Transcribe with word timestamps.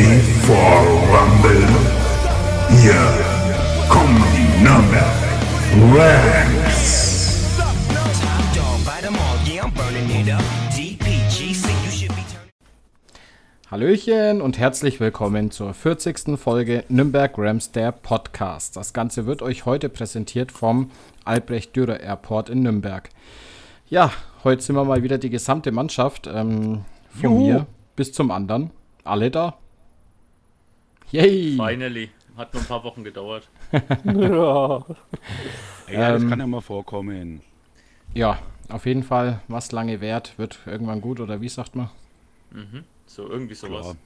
ready 0.00 0.20
for 0.46 0.56
Rumble? 1.12 1.68
Hier 2.80 2.94
kommen 3.88 4.24
die 4.34 4.64
be 12.14 12.22
turning. 12.30 12.50
Hallöchen 13.70 14.40
und 14.40 14.58
herzlich 14.58 15.00
willkommen 15.00 15.50
zur 15.50 15.74
40. 15.74 16.38
Folge 16.38 16.84
Nürnberg 16.88 17.32
Rams 17.36 17.72
der 17.72 17.92
Podcast. 17.92 18.76
Das 18.76 18.92
Ganze 18.92 19.26
wird 19.26 19.42
euch 19.42 19.66
heute 19.66 19.88
präsentiert 19.88 20.50
vom 20.50 20.90
Albrecht 21.24 21.76
Dürer 21.76 22.00
Airport 22.00 22.48
in 22.48 22.62
Nürnberg. 22.62 23.10
Ja, 23.88 24.12
heute 24.44 24.62
sind 24.62 24.76
wir 24.76 24.84
mal 24.84 25.02
wieder 25.02 25.18
die 25.18 25.30
gesamte 25.30 25.72
Mannschaft 25.72 26.26
ähm, 26.26 26.84
von 27.20 27.22
Juhu. 27.22 27.46
mir 27.46 27.66
bis 27.96 28.12
zum 28.12 28.30
anderen. 28.30 28.70
Alle 29.04 29.30
da. 29.30 29.56
Yay! 31.12 31.56
Finally. 31.56 32.10
Hat 32.36 32.54
nur 32.54 32.62
ein 32.62 32.66
paar 32.66 32.84
Wochen 32.84 33.04
gedauert. 33.04 33.48
Ja, 34.04 34.84
ja 35.90 36.12
das 36.12 36.22
Ähm, 36.22 36.30
kann 36.30 36.38
ja 36.38 36.46
mal 36.46 36.60
vorkommen. 36.60 37.42
Ja, 38.14 38.38
auf 38.68 38.86
jeden 38.86 39.02
Fall, 39.02 39.40
was 39.48 39.72
lange 39.72 40.00
währt, 40.00 40.38
wird 40.38 40.60
irgendwann 40.66 41.00
gut 41.00 41.18
oder 41.20 41.40
wie 41.40 41.48
sagt 41.48 41.74
man? 41.74 41.90
So, 43.06 43.28
irgendwie 43.28 43.54
sowas. 43.54 43.96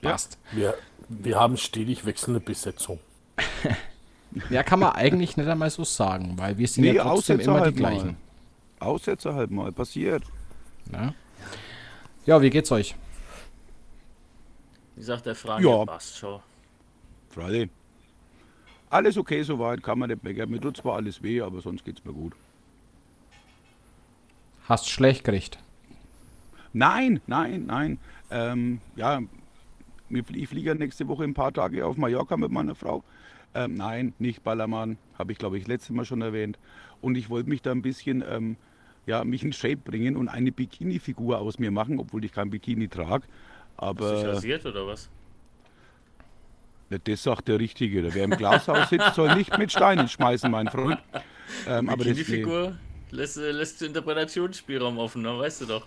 Klar. 0.00 0.12
Passt. 0.12 0.38
Wir, 0.52 0.74
wir 1.08 1.38
haben 1.38 1.56
stetig 1.56 2.04
wechselnde 2.06 2.40
Besetzung. 2.40 2.98
Ja, 4.50 4.62
kann 4.62 4.78
man 4.80 4.92
eigentlich 4.92 5.36
nicht 5.36 5.48
einmal 5.48 5.70
so 5.70 5.84
sagen, 5.84 6.34
weil 6.38 6.56
wir 6.58 6.66
sind 6.66 6.84
ja 6.84 7.02
trotzdem 7.02 7.36
Aussetzer 7.36 7.50
immer 7.50 7.58
die 7.58 7.64
halt 7.64 7.76
gleichen. 7.76 8.16
mal. 8.78 8.86
Aussetzer 8.86 9.34
halt 9.34 9.50
mal, 9.50 9.72
passiert. 9.72 10.24
Ja. 10.92 11.14
ja, 12.26 12.40
wie 12.42 12.50
geht's 12.50 12.72
euch? 12.72 12.94
Wie 14.96 15.02
sagt 15.02 15.26
der 15.26 15.34
Frank? 15.34 15.64
Ja. 15.64 15.84
passt 15.84 16.16
schon. 16.16 16.40
Freilich. 17.32 17.70
Alles 18.90 19.16
okay 19.16 19.42
soweit, 19.42 19.82
kann 19.82 19.98
man 19.98 20.10
nicht 20.10 20.22
meckern. 20.22 20.50
Mir 20.50 20.60
tut 20.60 20.76
zwar 20.76 20.96
alles 20.96 21.22
weh, 21.22 21.40
aber 21.40 21.62
sonst 21.62 21.84
geht's 21.84 22.04
mir 22.04 22.12
gut. 22.12 22.34
Hast 24.68 24.90
schlecht 24.90 25.24
gekriegt. 25.24 25.58
Nein, 26.74 27.20
nein, 27.26 27.64
nein. 27.66 27.98
Ähm, 28.30 28.80
ja, 28.96 29.20
ich 30.10 30.48
fliege 30.48 30.68
ja 30.68 30.74
nächste 30.74 31.08
Woche 31.08 31.24
ein 31.24 31.34
paar 31.34 31.52
Tage 31.52 31.86
auf 31.86 31.96
Mallorca 31.96 32.36
mit 32.36 32.50
meiner 32.50 32.74
Frau. 32.74 33.02
Ähm, 33.54 33.74
nein, 33.74 34.14
nicht 34.18 34.42
Ballermann, 34.42 34.98
habe 35.18 35.32
ich 35.32 35.38
glaube 35.38 35.58
ich 35.58 35.66
letztes 35.66 35.90
Mal 35.90 36.04
schon 36.04 36.20
erwähnt. 36.20 36.58
Und 37.00 37.16
ich 37.16 37.30
wollte 37.30 37.48
mich 37.48 37.62
da 37.62 37.70
ein 37.72 37.82
bisschen, 37.82 38.22
ähm, 38.28 38.56
ja, 39.06 39.24
mich 39.24 39.42
in 39.42 39.52
Shape 39.52 39.78
bringen 39.78 40.16
und 40.16 40.28
eine 40.28 40.52
Bikini-Figur 40.52 41.38
aus 41.38 41.58
mir 41.58 41.70
machen, 41.70 41.98
obwohl 41.98 42.24
ich 42.24 42.32
kein 42.32 42.50
Bikini 42.50 42.88
trage. 42.88 43.26
Hast 43.96 44.10
du 44.10 44.14
dich 44.14 44.24
Aber 44.24 44.28
rasiert 44.28 44.66
oder 44.66 44.86
was? 44.86 45.10
Ja, 46.92 46.98
Das 46.98 47.22
sagt 47.22 47.48
der 47.48 47.58
Richtige. 47.58 48.14
Wer 48.14 48.24
im 48.24 48.30
Glashaus 48.32 48.88
sitzt, 48.90 49.14
soll 49.14 49.34
nicht 49.36 49.56
mit 49.58 49.72
Steinen 49.72 50.08
schmeißen, 50.08 50.50
mein 50.50 50.68
Freund. 50.68 50.98
Ähm, 51.66 51.88
aber 51.88 52.04
Die 52.04 52.10
das, 52.14 52.18
Figur 52.20 52.76
lässt, 53.10 53.36
lässt 53.36 53.82
Interpretationsspielraum 53.82 54.98
offen, 54.98 55.22
ne? 55.22 55.38
weißt 55.38 55.62
du 55.62 55.66
doch. 55.66 55.86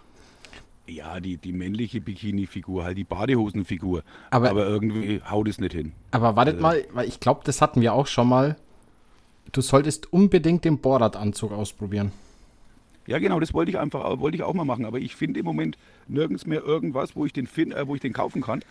ja, 0.87 1.19
die, 1.19 1.37
die 1.37 1.53
männliche 1.53 2.01
Bikini-Figur, 2.01 2.83
halt 2.83 2.97
die 2.97 3.03
Badehosenfigur. 3.03 4.03
Aber- 4.29 4.49
Aber, 4.51 4.67
irgendwie 4.67 5.21
haut 5.29 5.47
es 5.47 5.59
nicht 5.59 5.73
hin. 5.73 5.93
Aber 6.11 6.35
wartet 6.35 6.59
mal, 6.61 6.85
weil 6.93 7.07
ich 7.07 7.19
glaube, 7.19 7.41
das 7.43 7.61
hatten 7.61 7.81
wir 7.81 7.93
auch 7.93 8.05
schon 8.07 8.29
mal. 8.29 8.55
Du 9.51 9.61
solltest 9.61 10.11
unbedingt 10.13 10.65
den 10.65 10.79
Bohrradanzug 10.79 11.51
ausprobieren. 11.51 12.11
Ja, 13.07 13.19
genau, 13.19 13.39
das 13.39 13.53
wollte 13.53 13.69
ich 13.71 13.77
einfach, 13.79 14.19
wollte 14.19 14.35
ich 14.37 14.43
auch 14.43 14.53
mal 14.55 14.65
machen. 14.65 14.85
Aber 14.85 14.97
ich 14.99 15.15
finde 15.15 15.39
im 15.39 15.45
Moment 15.45 15.77
nirgends 16.07 16.45
mehr 16.47 16.63
irgendwas, 16.63 17.15
wo 17.15 17.25
ich 17.25 17.33
den, 17.33 17.45
fin 17.47 17.71
äh, 17.71 17.87
wo 17.87 17.93
ich 17.95 18.01
den 18.01 18.13
kaufen 18.13 18.41
kann. 18.41 18.63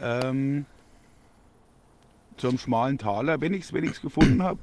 Ähm, 0.00 0.64
zum 2.40 2.58
schmalen 2.58 2.98
Taler. 2.98 3.40
Wenn 3.40 3.54
ich 3.54 3.64
es 3.64 3.72
wenn 3.72 3.84
ich's 3.84 4.00
gefunden 4.00 4.42
habe, 4.42 4.58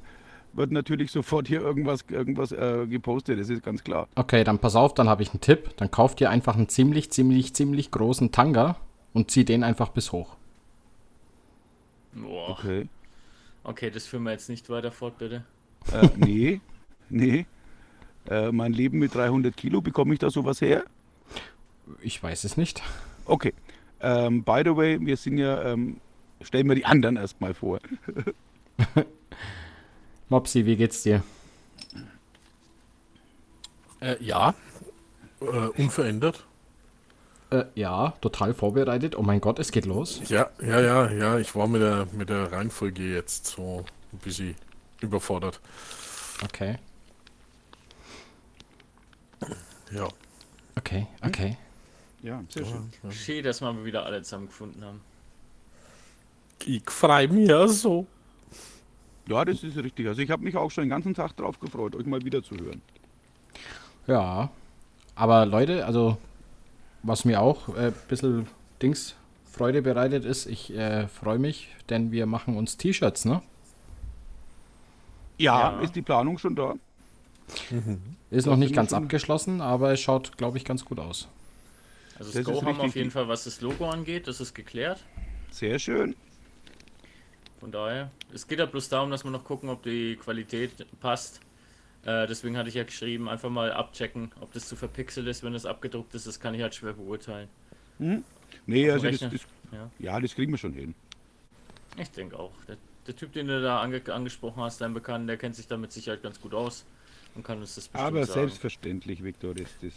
wird 0.52 0.72
natürlich 0.72 1.10
sofort 1.10 1.48
hier 1.48 1.60
irgendwas, 1.60 2.04
irgendwas 2.10 2.52
äh, 2.52 2.86
gepostet. 2.86 3.38
Das 3.38 3.48
ist 3.48 3.62
ganz 3.62 3.84
klar. 3.84 4.08
Okay, 4.14 4.44
dann 4.44 4.58
pass 4.58 4.76
auf, 4.76 4.94
dann 4.94 5.08
habe 5.08 5.22
ich 5.22 5.30
einen 5.30 5.40
Tipp. 5.40 5.76
Dann 5.76 5.90
kauf 5.90 6.14
dir 6.14 6.30
einfach 6.30 6.56
einen 6.56 6.68
ziemlich, 6.68 7.10
ziemlich, 7.10 7.54
ziemlich 7.54 7.90
großen 7.90 8.32
Tanga 8.32 8.76
und 9.12 9.30
zieh 9.30 9.44
den 9.44 9.64
einfach 9.64 9.90
bis 9.90 10.12
hoch. 10.12 10.36
Boah. 12.12 12.50
Okay. 12.50 12.88
Okay, 13.64 13.90
das 13.90 14.06
führen 14.06 14.22
wir 14.22 14.32
jetzt 14.32 14.48
nicht 14.48 14.68
weiter 14.70 14.90
fort, 14.90 15.18
bitte. 15.18 15.44
Äh, 15.92 16.08
nee, 16.16 16.60
nee. 17.08 17.46
Äh, 18.28 18.52
mein 18.52 18.72
Leben 18.72 18.98
mit 18.98 19.14
300 19.14 19.56
Kilo, 19.56 19.80
bekomme 19.80 20.14
ich 20.14 20.20
da 20.20 20.30
sowas 20.30 20.60
her? 20.60 20.84
Ich 22.00 22.22
weiß 22.22 22.44
es 22.44 22.56
nicht. 22.56 22.82
Okay. 23.24 23.54
Ähm, 24.00 24.42
by 24.44 24.62
the 24.64 24.76
way, 24.76 24.98
wir 25.00 25.16
sind 25.16 25.38
ja, 25.38 25.62
ähm, 25.62 26.00
stellen 26.42 26.68
wir 26.68 26.74
die 26.74 26.84
anderen 26.86 27.16
erstmal 27.16 27.54
vor. 27.54 27.78
Mopsi, 30.28 30.66
wie 30.66 30.76
geht's 30.76 31.02
dir? 31.02 31.22
Äh, 34.00 34.22
ja, 34.22 34.54
äh, 35.40 35.44
unverändert. 35.46 36.44
Äh, 37.50 37.64
ja, 37.74 38.10
total 38.20 38.52
vorbereitet. 38.54 39.16
Oh 39.16 39.22
mein 39.22 39.40
Gott, 39.40 39.58
es 39.58 39.72
geht 39.72 39.86
los. 39.86 40.20
Ja, 40.28 40.50
ja, 40.60 40.80
ja, 40.80 41.10
ja. 41.10 41.38
Ich 41.38 41.54
war 41.54 41.66
mit 41.66 41.80
der, 41.80 42.06
mit 42.12 42.28
der 42.28 42.52
Reihenfolge 42.52 43.02
jetzt 43.14 43.46
so 43.46 43.84
ein 44.12 44.18
bisschen 44.18 44.54
überfordert. 45.00 45.60
Okay, 46.44 46.78
Ja. 49.90 50.08
okay, 50.76 51.06
okay. 51.22 51.56
Ja, 52.22 52.42
sehr 52.48 52.64
schön. 52.64 52.90
Schön, 53.10 53.44
dass 53.44 53.60
wir 53.60 53.84
wieder 53.84 54.04
alle 54.04 54.22
zusammengefunden 54.22 54.84
haben. 54.84 55.00
Ich 56.64 56.88
freue 56.90 57.28
mich 57.28 57.48
ja 57.48 57.66
so. 57.68 58.06
Ja, 59.26 59.44
das 59.44 59.62
ist 59.62 59.76
richtig. 59.76 60.08
Also 60.08 60.22
ich 60.22 60.30
habe 60.30 60.42
mich 60.44 60.56
auch 60.56 60.70
schon 60.72 60.84
den 60.84 60.90
ganzen 60.90 61.14
Tag 61.14 61.36
drauf 61.36 61.58
gefreut, 61.60 61.94
euch 61.94 62.06
mal 62.06 62.24
wieder 62.24 62.42
zu 62.42 62.58
hören. 62.58 62.82
Ja, 64.06 64.50
aber 65.14 65.46
Leute, 65.46 65.86
also 65.86 66.18
was 67.02 67.24
mir 67.24 67.40
auch 67.42 67.68
ein 67.70 67.76
äh, 67.90 67.92
bisschen 68.08 68.48
Dings 68.82 69.16
Freude 69.44 69.82
bereitet 69.82 70.24
ist, 70.24 70.46
ich 70.46 70.74
äh, 70.74 71.08
freue 71.08 71.38
mich, 71.38 71.68
denn 71.90 72.12
wir 72.12 72.26
machen 72.26 72.56
uns 72.56 72.76
T-Shirts, 72.78 73.24
ne? 73.26 73.42
Ja, 75.38 75.70
Ja. 75.70 75.78
ist 75.78 75.94
die 75.96 76.02
Planung 76.02 76.38
schon 76.38 76.54
da? 76.56 76.74
Ist 78.30 78.46
noch 78.46 78.56
sind 78.56 78.58
nicht 78.58 78.74
ganz 78.74 78.92
abgeschlossen, 78.92 79.60
aber 79.60 79.92
es 79.92 80.00
schaut, 80.00 80.36
glaube 80.36 80.58
ich, 80.58 80.64
ganz 80.64 80.84
gut 80.84 80.98
aus. 81.00 81.28
Also 82.14 82.32
Das 82.32 82.42
das 82.42 82.42
Go 82.42 82.62
ist 82.62 82.64
haben 82.64 82.78
wir 82.78 82.84
auf 82.84 82.94
jeden 82.96 83.10
Fall, 83.10 83.28
was 83.28 83.44
das 83.44 83.60
Logo 83.60 83.88
angeht, 83.90 84.28
das 84.28 84.40
ist 84.40 84.54
geklärt. 84.54 85.08
Sehr 85.50 85.78
schön. 85.78 86.16
Von 87.60 87.72
daher, 87.72 88.10
es 88.32 88.46
geht 88.46 88.58
ja 88.60 88.66
bloß 88.66 88.88
darum, 88.88 89.10
dass 89.10 89.24
wir 89.24 89.30
noch 89.30 89.44
gucken, 89.44 89.68
ob 89.68 89.82
die 89.82 90.16
Qualität 90.16 90.86
passt. 91.00 91.40
Äh, 92.04 92.26
deswegen 92.28 92.56
hatte 92.56 92.68
ich 92.68 92.76
ja 92.76 92.84
geschrieben, 92.84 93.28
einfach 93.28 93.50
mal 93.50 93.72
abchecken, 93.72 94.30
ob 94.40 94.52
das 94.52 94.68
zu 94.68 94.76
verpixelt 94.76 95.26
ist. 95.26 95.42
Wenn 95.42 95.52
das 95.52 95.66
abgedruckt 95.66 96.14
ist, 96.14 96.26
das 96.26 96.38
kann 96.38 96.54
ich 96.54 96.62
halt 96.62 96.74
schwer 96.74 96.92
beurteilen. 96.92 97.48
Nee, 97.98 98.90
Auf 98.92 99.00
dem 99.00 99.06
also 99.08 99.10
das, 99.10 99.18
das, 99.18 99.40
Ja. 99.72 99.90
ja, 99.98 100.20
das 100.20 100.34
kriegen 100.34 100.52
wir 100.52 100.58
schon 100.58 100.72
hin. 100.72 100.94
Ich 101.96 102.10
denke 102.12 102.38
auch. 102.38 102.52
Der, 102.68 102.76
der 103.08 103.16
Typ, 103.16 103.32
den 103.32 103.48
du 103.48 103.60
da 103.60 103.80
ange 103.80 104.00
angesprochen 104.12 104.62
hast, 104.62 104.80
dein 104.80 104.94
Bekannter, 104.94 105.26
der 105.26 105.36
kennt 105.36 105.56
sich 105.56 105.66
da 105.66 105.76
mit 105.76 105.90
Sicherheit 105.90 106.22
ganz 106.22 106.40
gut 106.40 106.54
aus 106.54 106.84
und 107.34 107.42
kann 107.42 107.58
uns 107.58 107.74
das 107.74 107.88
bestimmt 107.88 108.04
Aber 108.06 108.24
sagen. 108.24 108.40
selbstverständlich, 108.40 109.24
Viktor, 109.24 109.54
das, 109.54 109.68
das, 109.82 109.92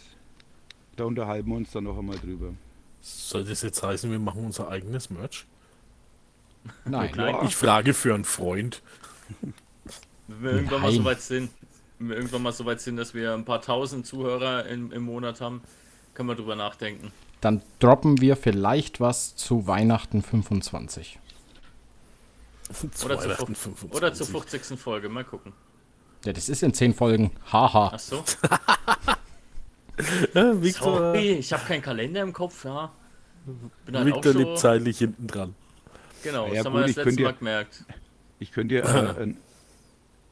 da 0.96 1.04
unterhalten 1.04 1.48
wir 1.48 1.56
uns 1.56 1.70
dann 1.70 1.84
noch 1.84 1.96
einmal 1.96 2.18
drüber. 2.18 2.54
Soll 3.00 3.44
das 3.44 3.62
jetzt 3.62 3.82
heißen, 3.82 4.10
wir 4.10 4.18
machen 4.18 4.44
unser 4.44 4.68
eigenes 4.68 5.10
Merch? 5.10 5.46
Nein, 6.84 7.12
Nein. 7.16 7.36
Ich 7.44 7.56
frage 7.56 7.94
für 7.94 8.14
einen 8.14 8.24
Freund. 8.24 8.82
Wenn 10.28 10.42
wir 10.42 10.52
irgendwann 10.52 10.80
mal 10.82 10.88
Nein. 10.90 10.96
so 10.98 11.04
weit 11.04 11.20
sind, 11.20 11.50
wenn 11.98 12.08
wir 12.10 12.16
irgendwann 12.16 12.42
mal 12.42 12.52
so 12.52 12.64
weit 12.64 12.80
sind, 12.80 12.96
dass 12.96 13.14
wir 13.14 13.34
ein 13.34 13.44
paar 13.44 13.60
tausend 13.62 14.06
Zuhörer 14.06 14.66
im, 14.66 14.92
im 14.92 15.02
Monat 15.02 15.40
haben, 15.40 15.62
können 16.14 16.28
wir 16.28 16.34
drüber 16.36 16.56
nachdenken. 16.56 17.12
dann 17.40 17.62
droppen 17.80 18.20
wir 18.20 18.36
vielleicht 18.36 19.00
was 19.00 19.34
zu 19.36 19.66
Weihnachten 19.66 20.22
25. 20.22 21.18
Zu 22.92 23.06
Oder, 23.06 23.18
Weihnachten 23.18 23.54
fünf- 23.54 23.78
25. 23.80 23.92
oder 23.96 24.14
zur 24.14 24.26
50. 24.26 24.78
Folge, 24.78 25.08
mal 25.08 25.24
gucken. 25.24 25.52
Ja, 26.24 26.32
das 26.32 26.48
ist 26.48 26.62
in 26.62 26.72
10 26.72 26.94
Folgen. 26.94 27.32
Haha. 27.52 27.90
Ach 27.94 27.98
so. 27.98 28.24
Victor, 30.34 30.96
Sorry, 30.96 31.32
ich 31.32 31.52
habe 31.52 31.64
keinen 31.64 31.82
Kalender 31.82 32.22
im 32.22 32.32
Kopf, 32.32 32.64
ja. 32.64 32.90
Bin 33.84 33.96
halt 33.96 34.12
auch 34.12 34.16
Victor 34.16 34.32
lebt 34.34 34.50
so. 34.50 34.56
zeitlich 34.56 34.98
hinten 34.98 35.26
dran. 35.26 35.54
Genau, 36.22 36.46
Ja, 36.48 36.54
das 36.54 36.64
haben 36.66 36.74
wir 36.74 36.80
das 36.82 36.90
ich 36.90 36.96
letzte 36.96 37.08
könnte 37.10 37.22
Mal 37.22 37.28
ja- 37.30 37.36
gemerkt. 37.38 37.84
Ich 38.38 38.52
könnte 38.52 38.74
ja, 38.76 38.82
äh, 39.18 39.22
ein, 39.22 39.36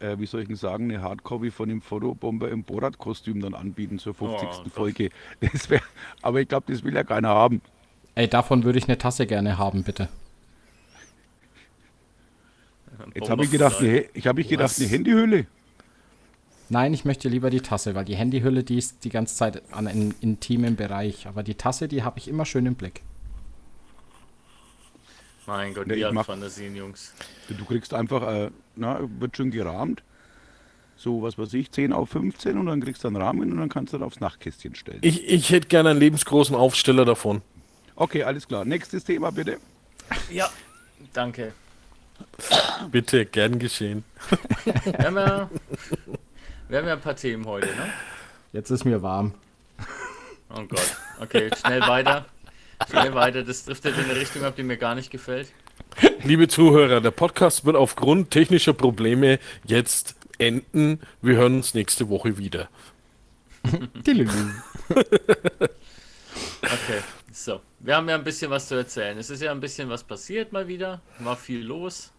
äh, 0.01 0.19
wie 0.19 0.27
soll 0.27 0.43
ich 0.43 0.49
denn 0.49 0.57
sagen, 0.57 0.85
eine 0.91 1.03
Hardcopy 1.03 1.51
von 1.51 1.69
dem 1.69 1.81
Fotobomber 1.83 2.51
im 2.51 2.65
Borat-Kostüm 2.65 3.41
dann 3.41 3.55
anbieten 3.55 3.99
zur 3.99 4.15
50. 4.15 4.49
Oh. 4.49 4.69
Folge. 4.71 5.11
Das 5.41 5.69
wär, 5.71 5.81
aber 6.23 6.41
ich 6.41 6.49
glaube, 6.49 6.73
das 6.73 6.83
will 6.85 6.95
ja 6.95 7.05
keiner 7.05 7.29
haben. 7.29 7.61
Ey, 8.15 8.29
davon 8.29 8.65
würde 8.65 8.79
ich 8.79 8.89
eine 8.89 8.99
Tasse 8.99 9.27
gerne 9.27 9.57
haben, 9.59 9.85
bitte. 9.85 10.09
Jetzt 13.15 13.31
habe 13.31 13.45
ich 13.45 13.51
gedacht, 13.51 13.79
eine, 13.81 13.89
Hä- 13.89 14.09
ich 14.13 14.27
habe 14.27 14.41
ich 14.41 14.49
gedacht, 14.49 14.75
eine 14.79 14.89
Handyhülle. 14.89 15.47
Nein, 16.69 16.93
ich 16.95 17.05
möchte 17.05 17.29
lieber 17.29 17.51
die 17.51 17.61
Tasse, 17.63 17.95
weil 17.95 18.05
die 18.05 18.15
Handyhülle, 18.15 18.63
die 18.63 18.79
ist 18.79 19.05
die 19.05 19.09
ganze 19.09 19.35
Zeit 19.35 19.63
an 19.73 19.87
einem 19.89 20.15
intimen 20.21 20.77
Bereich. 20.77 21.27
Aber 21.27 21.43
die 21.43 21.55
Tasse, 21.55 21.89
die 21.89 22.03
habe 22.03 22.19
ich 22.19 22.29
immer 22.29 22.45
schön 22.45 22.67
im 22.67 22.75
Blick. 22.75 23.03
Mein 25.47 25.75
Gott, 25.75 25.91
die 25.91 25.95
ich 25.95 26.05
haben 26.05 26.23
Fantasien, 26.23 26.77
Jungs. 26.77 27.13
Du 27.49 27.65
kriegst 27.65 27.95
einfach, 27.95 28.23
äh, 28.23 28.51
na, 28.77 29.01
wird 29.19 29.37
schon 29.37 29.51
gerahmt. 29.51 30.03
So, 30.97 31.23
was 31.23 31.39
weiß 31.39 31.55
ich, 31.55 31.71
10 31.73 31.95
auf 31.95 32.11
15 32.11 32.59
und 32.59 32.67
dann 32.67 32.83
kriegst 32.83 33.05
du 33.05 33.09
einen 33.09 33.17
Rahmen 33.17 33.51
und 33.51 33.59
dann 33.59 33.71
kannst 33.71 33.93
du 33.93 33.99
dann 33.99 34.07
aufs 34.07 34.21
Nachtkästchen 34.21 34.75
stellen. 34.75 34.99
Ich, 35.01 35.27
ich 35.27 35.51
hätte 35.51 35.69
gerne 35.69 35.91
einen 35.91 36.01
lebensgroßen 36.01 36.55
Aufsteller 36.55 37.07
davon. 37.07 37.41
Okay, 37.97 38.23
alles 38.23 38.47
klar. 38.47 38.65
Nächstes 38.65 39.05
Thema 39.05 39.33
bitte. 39.33 39.59
Ja. 40.31 40.51
Danke. 41.13 41.53
Bitte, 42.91 43.25
gern 43.25 43.59
geschehen. 43.59 44.05
Wir 44.85 45.07
haben 45.07 45.17
ja, 45.17 45.51
wir 46.69 46.79
haben 46.79 46.87
ja 46.87 46.93
ein 46.93 47.01
paar 47.01 47.17
Themen 47.17 47.47
heute, 47.47 47.69
ne? 47.69 47.93
Jetzt 48.53 48.71
ist 48.71 48.85
mir 48.85 49.03
warm. 49.03 49.33
Oh 50.55 50.63
Gott. 50.69 50.97
Okay, 51.21 51.51
schnell 51.59 51.81
weiter. 51.83 52.27
Schnell 52.89 53.15
weiter. 53.15 53.43
Das 53.43 53.65
driftet 53.65 53.99
in 53.99 54.05
eine 54.05 54.17
Richtung 54.17 54.45
ab, 54.45 54.57
die 54.57 54.63
mir 54.63 54.77
gar 54.77 54.95
nicht 54.95 55.11
gefällt. 55.11 55.53
Liebe 56.23 56.49
Zuhörer, 56.49 57.01
der 57.01 57.11
Podcast 57.11 57.65
wird 57.65 57.77
aufgrund 57.77 58.31
technischer 58.31 58.73
Probleme 58.73 59.39
jetzt 59.65 60.15
enden. 60.39 61.01
Wir 61.21 61.37
hören 61.37 61.57
uns 61.57 61.75
nächste 61.75 62.09
Woche 62.09 62.39
wieder. 62.39 62.69
Okay, 66.63 67.01
so. 67.33 67.61
Wir 67.81 67.97
haben 67.97 68.09
ja 68.09 68.15
ein 68.15 68.25
bisschen 68.25 68.51
was 68.51 68.69
zu 68.69 68.75
erzählen. 68.75 69.17
Es 69.19 69.31
ist 69.31 69.41
ja 69.43 69.51
ein 69.51 69.61
bisschen 69.61 69.89
was 69.89 70.05
passiert 70.05 70.53
mal 70.53 70.69
wieder. 70.69 71.01
War 71.19 71.37
viel 71.37 71.63
los. 71.65 72.13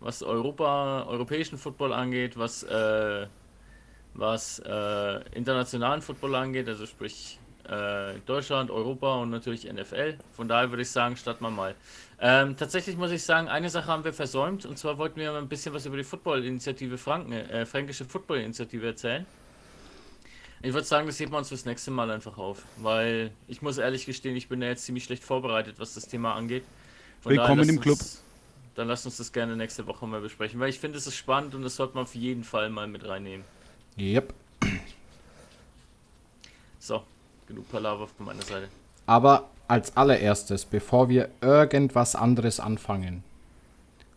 Was 0.00 0.22
Europa, 0.22 1.04
europäischen 1.06 1.58
Football 1.58 1.92
angeht, 1.92 2.36
was, 2.38 2.62
äh, 2.62 3.26
was 4.14 4.58
äh, 4.60 5.20
internationalen 5.34 6.02
Football 6.02 6.34
angeht, 6.34 6.68
also 6.68 6.86
sprich 6.86 7.38
äh, 7.68 8.18
Deutschland, 8.26 8.70
Europa 8.70 9.16
und 9.16 9.30
natürlich 9.30 9.70
NFL. 9.70 10.16
Von 10.32 10.48
daher 10.48 10.70
würde 10.70 10.82
ich 10.82 10.90
sagen, 10.90 11.16
starten 11.16 11.44
wir 11.44 11.50
mal. 11.50 11.74
Ähm, 12.20 12.56
tatsächlich 12.56 12.96
muss 12.96 13.10
ich 13.10 13.22
sagen, 13.22 13.48
eine 13.48 13.68
Sache 13.70 13.86
haben 13.86 14.04
wir 14.04 14.12
versäumt 14.12 14.66
und 14.66 14.78
zwar 14.78 14.98
wollten 14.98 15.20
wir 15.20 15.32
mal 15.32 15.38
ein 15.38 15.48
bisschen 15.48 15.74
was 15.74 15.86
über 15.86 15.96
die 15.96 16.04
Football-Initiative 16.04 16.96
Franken, 16.98 17.32
äh, 17.32 17.66
Fränkische 17.66 18.04
Football-Initiative 18.04 18.86
erzählen. 18.86 19.26
Ich 20.62 20.72
würde 20.72 20.86
sagen, 20.86 21.06
das 21.06 21.20
heben 21.20 21.32
wir 21.32 21.38
uns 21.38 21.48
fürs 21.48 21.66
nächste 21.66 21.90
Mal 21.90 22.10
einfach 22.10 22.38
auf, 22.38 22.64
weil 22.78 23.32
ich 23.48 23.60
muss 23.60 23.76
ehrlich 23.76 24.06
gestehen, 24.06 24.34
ich 24.36 24.48
bin 24.48 24.60
da 24.60 24.66
jetzt 24.68 24.84
ziemlich 24.84 25.04
schlecht 25.04 25.22
vorbereitet, 25.22 25.74
was 25.78 25.92
das 25.92 26.08
Thema 26.08 26.34
angeht. 26.34 26.64
Von 27.20 27.32
Willkommen 27.32 27.68
im 27.68 27.80
Club. 27.80 27.98
Uns, 27.98 28.22
dann 28.74 28.88
lasst 28.88 29.04
uns 29.04 29.18
das 29.18 29.30
gerne 29.32 29.56
nächste 29.56 29.86
Woche 29.86 30.06
mal 30.06 30.22
besprechen, 30.22 30.58
weil 30.60 30.70
ich 30.70 30.78
finde, 30.78 30.96
es 30.96 31.06
ist 31.06 31.16
spannend 31.16 31.54
und 31.54 31.62
das 31.62 31.76
sollte 31.76 31.94
man 31.94 32.04
auf 32.04 32.14
jeden 32.14 32.44
Fall 32.44 32.70
mal 32.70 32.86
mit 32.86 33.06
reinnehmen. 33.06 33.44
Yep. 33.98 34.32
So, 36.78 37.02
genug 37.46 37.68
Palaver 37.70 38.06
von 38.08 38.26
meiner 38.26 38.42
Seite. 38.42 38.68
Aber 39.06 39.50
als 39.68 39.96
allererstes, 39.96 40.64
bevor 40.64 41.08
wir 41.08 41.30
irgendwas 41.40 42.14
anderes 42.16 42.60
anfangen, 42.60 43.22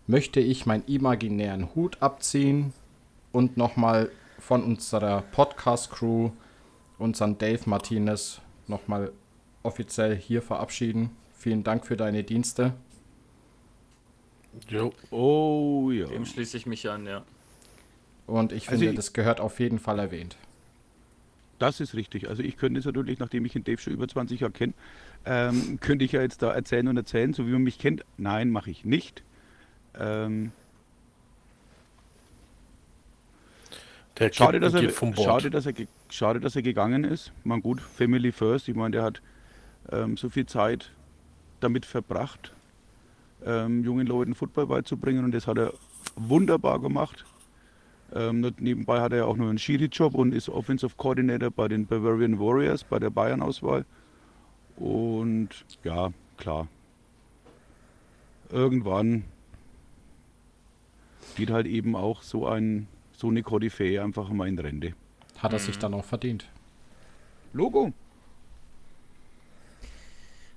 möchte 0.08 0.40
ich 0.40 0.66
meinen 0.66 0.86
imaginären 0.88 1.74
Hut 1.76 2.02
abziehen 2.02 2.74
und 3.32 3.58
nochmal 3.58 4.10
von 4.40 4.64
unserer 4.64 5.22
Podcast-Crew, 5.22 6.32
unseren 7.00 7.38
Dave 7.38 7.62
Martinez, 7.66 8.40
nochmal 8.68 9.12
offiziell 9.64 10.16
hier 10.16 10.42
verabschieden. 10.42 11.10
Vielen 11.34 11.64
Dank 11.64 11.86
für 11.86 11.98
deine 11.98 12.24
Dienste. 12.24 12.74
Jo. 14.70 14.92
Oh 15.12 15.92
ja. 15.92 16.08
Dem 16.08 16.26
schließe 16.26 16.58
ich 16.58 16.66
mich 16.66 16.90
an, 16.90 17.06
ja. 17.06 17.24
Und 18.26 18.52
ich 18.52 18.68
Also 18.70 18.80
finde, 18.80 18.92
ich- 18.92 18.96
das 18.96 19.14
gehört 19.14 19.40
auf 19.40 19.60
jeden 19.60 19.80
Fall 19.80 20.00
erwähnt. 20.00 20.38
Das 21.60 21.80
ist 21.80 21.96
richtig. 21.96 22.30
Also 22.30 22.44
ich 22.44 22.58
könnte 22.58 22.80
es 22.80 22.86
natürlich, 22.86 23.20
nachdem 23.20 23.46
ich 23.46 23.54
den 23.54 23.64
Dave 23.64 23.80
schon 23.82 23.94
über 23.94 24.08
20 24.08 24.42
Jahre 24.42 24.54
kenne, 24.54 24.74
ähm, 25.26 25.80
könnte 25.80 26.06
ich 26.06 26.12
ja 26.12 26.22
jetzt 26.22 26.42
da 26.42 26.52
erzählen 26.54 26.88
und 26.88 26.98
erzählen, 26.98 27.34
so 27.34 27.48
wie 27.48 27.52
man 27.52 27.64
mich 27.64 27.80
kennt. 27.80 28.06
Nein, 28.18 28.52
mache 28.52 28.70
ich 28.70 28.86
nicht. 28.86 29.24
Ähm, 30.00 30.52
Der 34.20 34.32
schade, 34.32 34.60
dass 34.60 34.74
er, 34.74 34.90
vom 34.90 35.14
Bord. 35.14 35.26
schade, 35.26 35.50
dass 35.50 35.66
er, 35.66 35.74
schade, 36.10 36.40
dass 36.40 36.56
er 36.56 36.62
gegangen 36.62 37.04
ist. 37.04 37.32
Man 37.44 37.62
gut, 37.62 37.82
Family 37.82 38.32
First. 38.32 38.68
Ich 38.68 38.76
meine, 38.76 38.92
der 38.92 39.04
hat 39.04 39.22
ähm, 39.92 40.18
so 40.18 40.30
viel 40.30 40.46
Zeit 40.46 40.92
damit 41.60 41.86
verbracht, 41.86 42.52
ähm, 43.46 43.84
jungen 43.84 44.08
Leuten 44.08 44.36
Football 44.36 44.68
beizubringen 44.68 45.26
und 45.26 45.32
das 45.34 45.48
hat 45.48 45.58
er 45.58 45.74
wunderbar 46.16 46.80
gemacht. 46.80 47.26
Ähm, 48.14 48.54
nebenbei 48.60 49.02
hat 49.02 49.12
er 49.12 49.20
ja 49.20 49.26
auch 49.26 49.36
noch 49.36 49.50
einen 49.50 49.58
Schiri-Job 49.58 50.16
und 50.16 50.34
ist 50.34 50.50
Offensive 50.50 50.94
Coordinator 50.96 51.52
bei 51.52 51.68
den 51.68 51.86
Bavarian 51.86 52.40
Warriors, 52.40 52.84
bei 52.84 53.00
der 53.00 53.10
Bayern-Auswahl. 53.10 53.86
Und 54.78 55.50
ja, 55.84 56.12
klar. 56.38 56.68
Irgendwann 58.50 59.26
geht 61.36 61.50
halt 61.50 61.68
eben 61.68 61.96
auch 61.96 62.22
so 62.22 62.48
ein 62.48 62.88
so 63.18 63.28
eine 63.30 63.42
Koryphäe 63.42 64.02
einfach 64.02 64.30
mal 64.30 64.48
in 64.48 64.60
Rente. 64.60 64.94
Hat 65.40 65.52
er 65.52 65.60
sich 65.60 65.78
dann 65.78 65.94
auch 65.94 66.06
verdient. 66.06 66.48
Logo. 67.52 67.92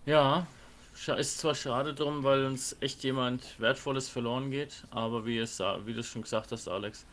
Ja, 0.04 0.46
ist 1.16 1.38
zwar 1.38 1.54
schade 1.54 1.94
drum, 1.94 2.22
weil 2.22 2.44
uns 2.44 2.76
echt 2.80 3.02
jemand 3.02 3.58
Wertvolles 3.58 4.08
verloren 4.08 4.50
geht, 4.50 4.84
aber 4.90 5.24
wie, 5.24 5.38
es, 5.38 5.60
wie 5.60 5.94
du 5.94 6.02
schon 6.02 6.22
gesagt 6.22 6.52
hast, 6.52 6.68
Alex, 6.68 7.06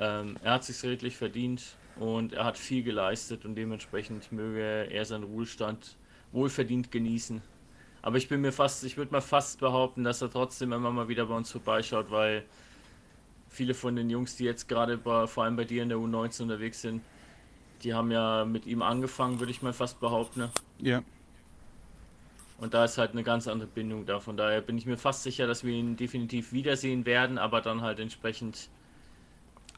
ähm, 0.00 0.36
er 0.42 0.54
hat 0.54 0.64
sich 0.64 0.82
redlich 0.82 1.16
verdient 1.16 1.76
und 1.96 2.32
er 2.32 2.44
hat 2.44 2.56
viel 2.58 2.82
geleistet 2.82 3.44
und 3.44 3.54
dementsprechend 3.54 4.32
möge 4.32 4.90
er 4.90 5.04
seinen 5.04 5.24
Ruhestand 5.24 5.96
wohlverdient 6.32 6.90
genießen. 6.90 7.42
Aber 8.02 8.16
ich 8.16 8.28
bin 8.28 8.40
mir 8.40 8.52
fast, 8.52 8.82
ich 8.84 8.96
würde 8.96 9.12
mal 9.12 9.20
fast 9.20 9.60
behaupten, 9.60 10.02
dass 10.02 10.22
er 10.22 10.30
trotzdem 10.30 10.72
immer 10.72 10.90
mal 10.90 11.08
wieder 11.08 11.26
bei 11.26 11.36
uns 11.36 11.50
vorbeischaut, 11.50 12.10
weil 12.10 12.44
viele 13.50 13.74
von 13.74 13.94
den 13.94 14.08
Jungs, 14.08 14.36
die 14.36 14.44
jetzt 14.44 14.68
gerade 14.68 14.96
bei, 14.96 15.26
vor 15.26 15.44
allem 15.44 15.56
bei 15.56 15.64
dir 15.64 15.82
in 15.82 15.90
der 15.90 15.98
U19 15.98 16.42
unterwegs 16.42 16.80
sind, 16.80 17.02
die 17.82 17.92
haben 17.92 18.10
ja 18.10 18.46
mit 18.46 18.64
ihm 18.64 18.80
angefangen, 18.80 19.38
würde 19.38 19.52
ich 19.52 19.60
mal 19.60 19.74
fast 19.74 20.00
behaupten. 20.00 20.48
Ja. 20.78 21.02
Und 22.58 22.72
da 22.72 22.84
ist 22.84 22.96
halt 22.96 23.12
eine 23.12 23.22
ganz 23.22 23.48
andere 23.48 23.68
Bindung 23.68 24.06
da. 24.06 24.20
Von 24.20 24.36
daher 24.36 24.60
bin 24.62 24.78
ich 24.78 24.86
mir 24.86 24.96
fast 24.96 25.22
sicher, 25.22 25.46
dass 25.46 25.64
wir 25.64 25.72
ihn 25.72 25.96
definitiv 25.96 26.52
wiedersehen 26.52 27.04
werden, 27.04 27.36
aber 27.36 27.60
dann 27.60 27.82
halt 27.82 28.00
entsprechend 28.00 28.68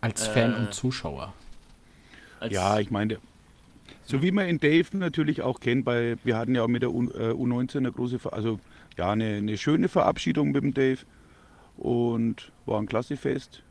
Als 0.02 0.28
Äh. 0.28 0.30
Fan 0.32 0.54
und 0.54 0.74
Zuschauer. 0.74 1.32
als. 2.40 2.52
Ja, 2.52 2.78
ich 2.80 2.90
meine, 2.90 3.18
so 4.04 4.20
wie 4.20 4.32
man 4.32 4.46
in 4.48 4.58
Dave 4.58 4.96
natürlich 4.96 5.42
auch 5.42 5.60
kennt, 5.60 5.84
bei, 5.84 6.16
wir 6.24 6.36
hatten 6.36 6.54
ja 6.56 6.64
auch 6.64 6.68
mit 6.68 6.82
der 6.82 6.92
U, 6.92 7.04
äh, 7.10 7.30
U19 7.30 7.76
eine 7.78 7.92
große, 7.92 8.18
also 8.32 8.58
ja, 8.98 9.12
eine, 9.12 9.36
eine 9.36 9.56
schöne 9.56 9.88
Verabschiedung 9.88 10.50
mit 10.50 10.62
dem 10.64 10.74
Dave 10.74 10.98
und 11.76 12.50
war 12.66 12.80
ein 12.80 12.86
klasse 12.86 13.16
Fest. 13.16 13.62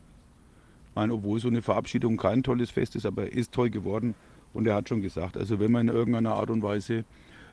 Ich 0.88 0.96
meine, 0.96 1.12
obwohl 1.12 1.38
so 1.38 1.48
eine 1.48 1.60
Verabschiedung 1.62 2.16
kein 2.16 2.42
tolles 2.42 2.70
Fest 2.70 2.96
ist, 2.96 3.04
aber 3.04 3.24
er 3.24 3.32
ist 3.32 3.52
toll 3.52 3.68
geworden 3.70 4.14
und 4.54 4.66
er 4.66 4.74
hat 4.74 4.88
schon 4.88 5.02
gesagt, 5.02 5.36
also 5.36 5.60
wenn 5.60 5.70
wir 5.72 5.80
in 5.80 5.88
irgendeiner 5.88 6.34
Art 6.34 6.48
und 6.48 6.62
Weise, 6.62 7.04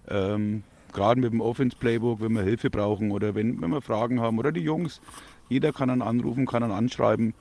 ähm, 0.08 0.64
gerade 0.94 1.20
mit 1.20 1.34
dem 1.34 1.42
Offense-Playbook, 1.42 2.22
wenn 2.22 2.32
wir 2.32 2.44
Hilfe 2.44 2.70
brauchen 2.70 3.12
oder 3.12 3.36
wenn, 3.36 3.62
wenn 3.62 3.72
wir 3.72 3.82
Fragen 3.82 4.22
haben 4.22 4.40
oder 4.40 4.54
die 4.54 4.62
Jungs, 4.62 5.02
jeder 5.50 5.74
kann 5.74 5.90
dann 5.90 6.02
anrufen, 6.02 6.46
kann 6.46 6.62
dann 6.62 6.72
anschreiben 6.72 7.34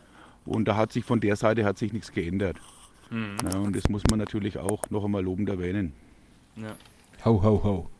und 0.49 0.67
da 0.67 0.77
hat 0.77 0.93
sich 0.93 1.05
von 1.05 1.21
der 1.21 1.37
Seite 1.37 1.65
hat 1.65 1.79
sich 1.79 1.93
nichts 1.93 2.13
geändert. 2.13 2.57
Ja, 3.11 3.59
und 3.59 3.75
das 3.75 3.89
muss 3.89 4.03
man 4.11 4.19
natürlich 4.19 4.59
auch 4.59 4.91
noch 4.91 5.05
einmal 5.05 5.23
lobend 5.23 5.49
erwähnen. 5.49 5.95
Ja. 6.57 6.77
Ho, 7.25 7.43
ho, 7.43 7.63
ho. 7.65 7.91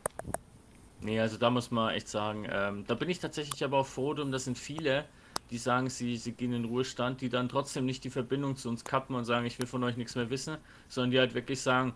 Nee, 1.01 1.19
also 1.19 1.37
da 1.37 1.49
muss 1.49 1.71
man 1.71 1.93
echt 1.93 2.09
sagen, 2.09 2.45
ähm, 2.49 2.83
da 2.85 2.93
bin 2.93 3.09
ich 3.09 3.19
tatsächlich 3.19 3.63
aber 3.63 3.79
auch 3.79 3.85
froh 3.87 4.13
drum, 4.13 4.31
das 4.31 4.43
sind 4.43 4.57
viele, 4.57 5.05
die 5.49 5.57
sagen, 5.57 5.89
sie, 5.89 6.17
sie 6.17 6.33
gehen 6.33 6.53
in 6.53 6.63
den 6.63 6.71
Ruhestand, 6.71 7.21
die 7.21 7.29
dann 7.29 7.49
trotzdem 7.49 7.85
nicht 7.85 8.03
die 8.03 8.09
Verbindung 8.09 8.55
zu 8.55 8.69
uns 8.69 8.83
kappen 8.83 9.15
und 9.15 9.25
sagen, 9.25 9.45
ich 9.45 9.57
will 9.59 9.65
von 9.65 9.83
euch 9.83 9.97
nichts 9.97 10.15
mehr 10.15 10.29
wissen, 10.29 10.57
sondern 10.89 11.11
die 11.11 11.19
halt 11.19 11.33
wirklich 11.33 11.61
sagen, 11.61 11.93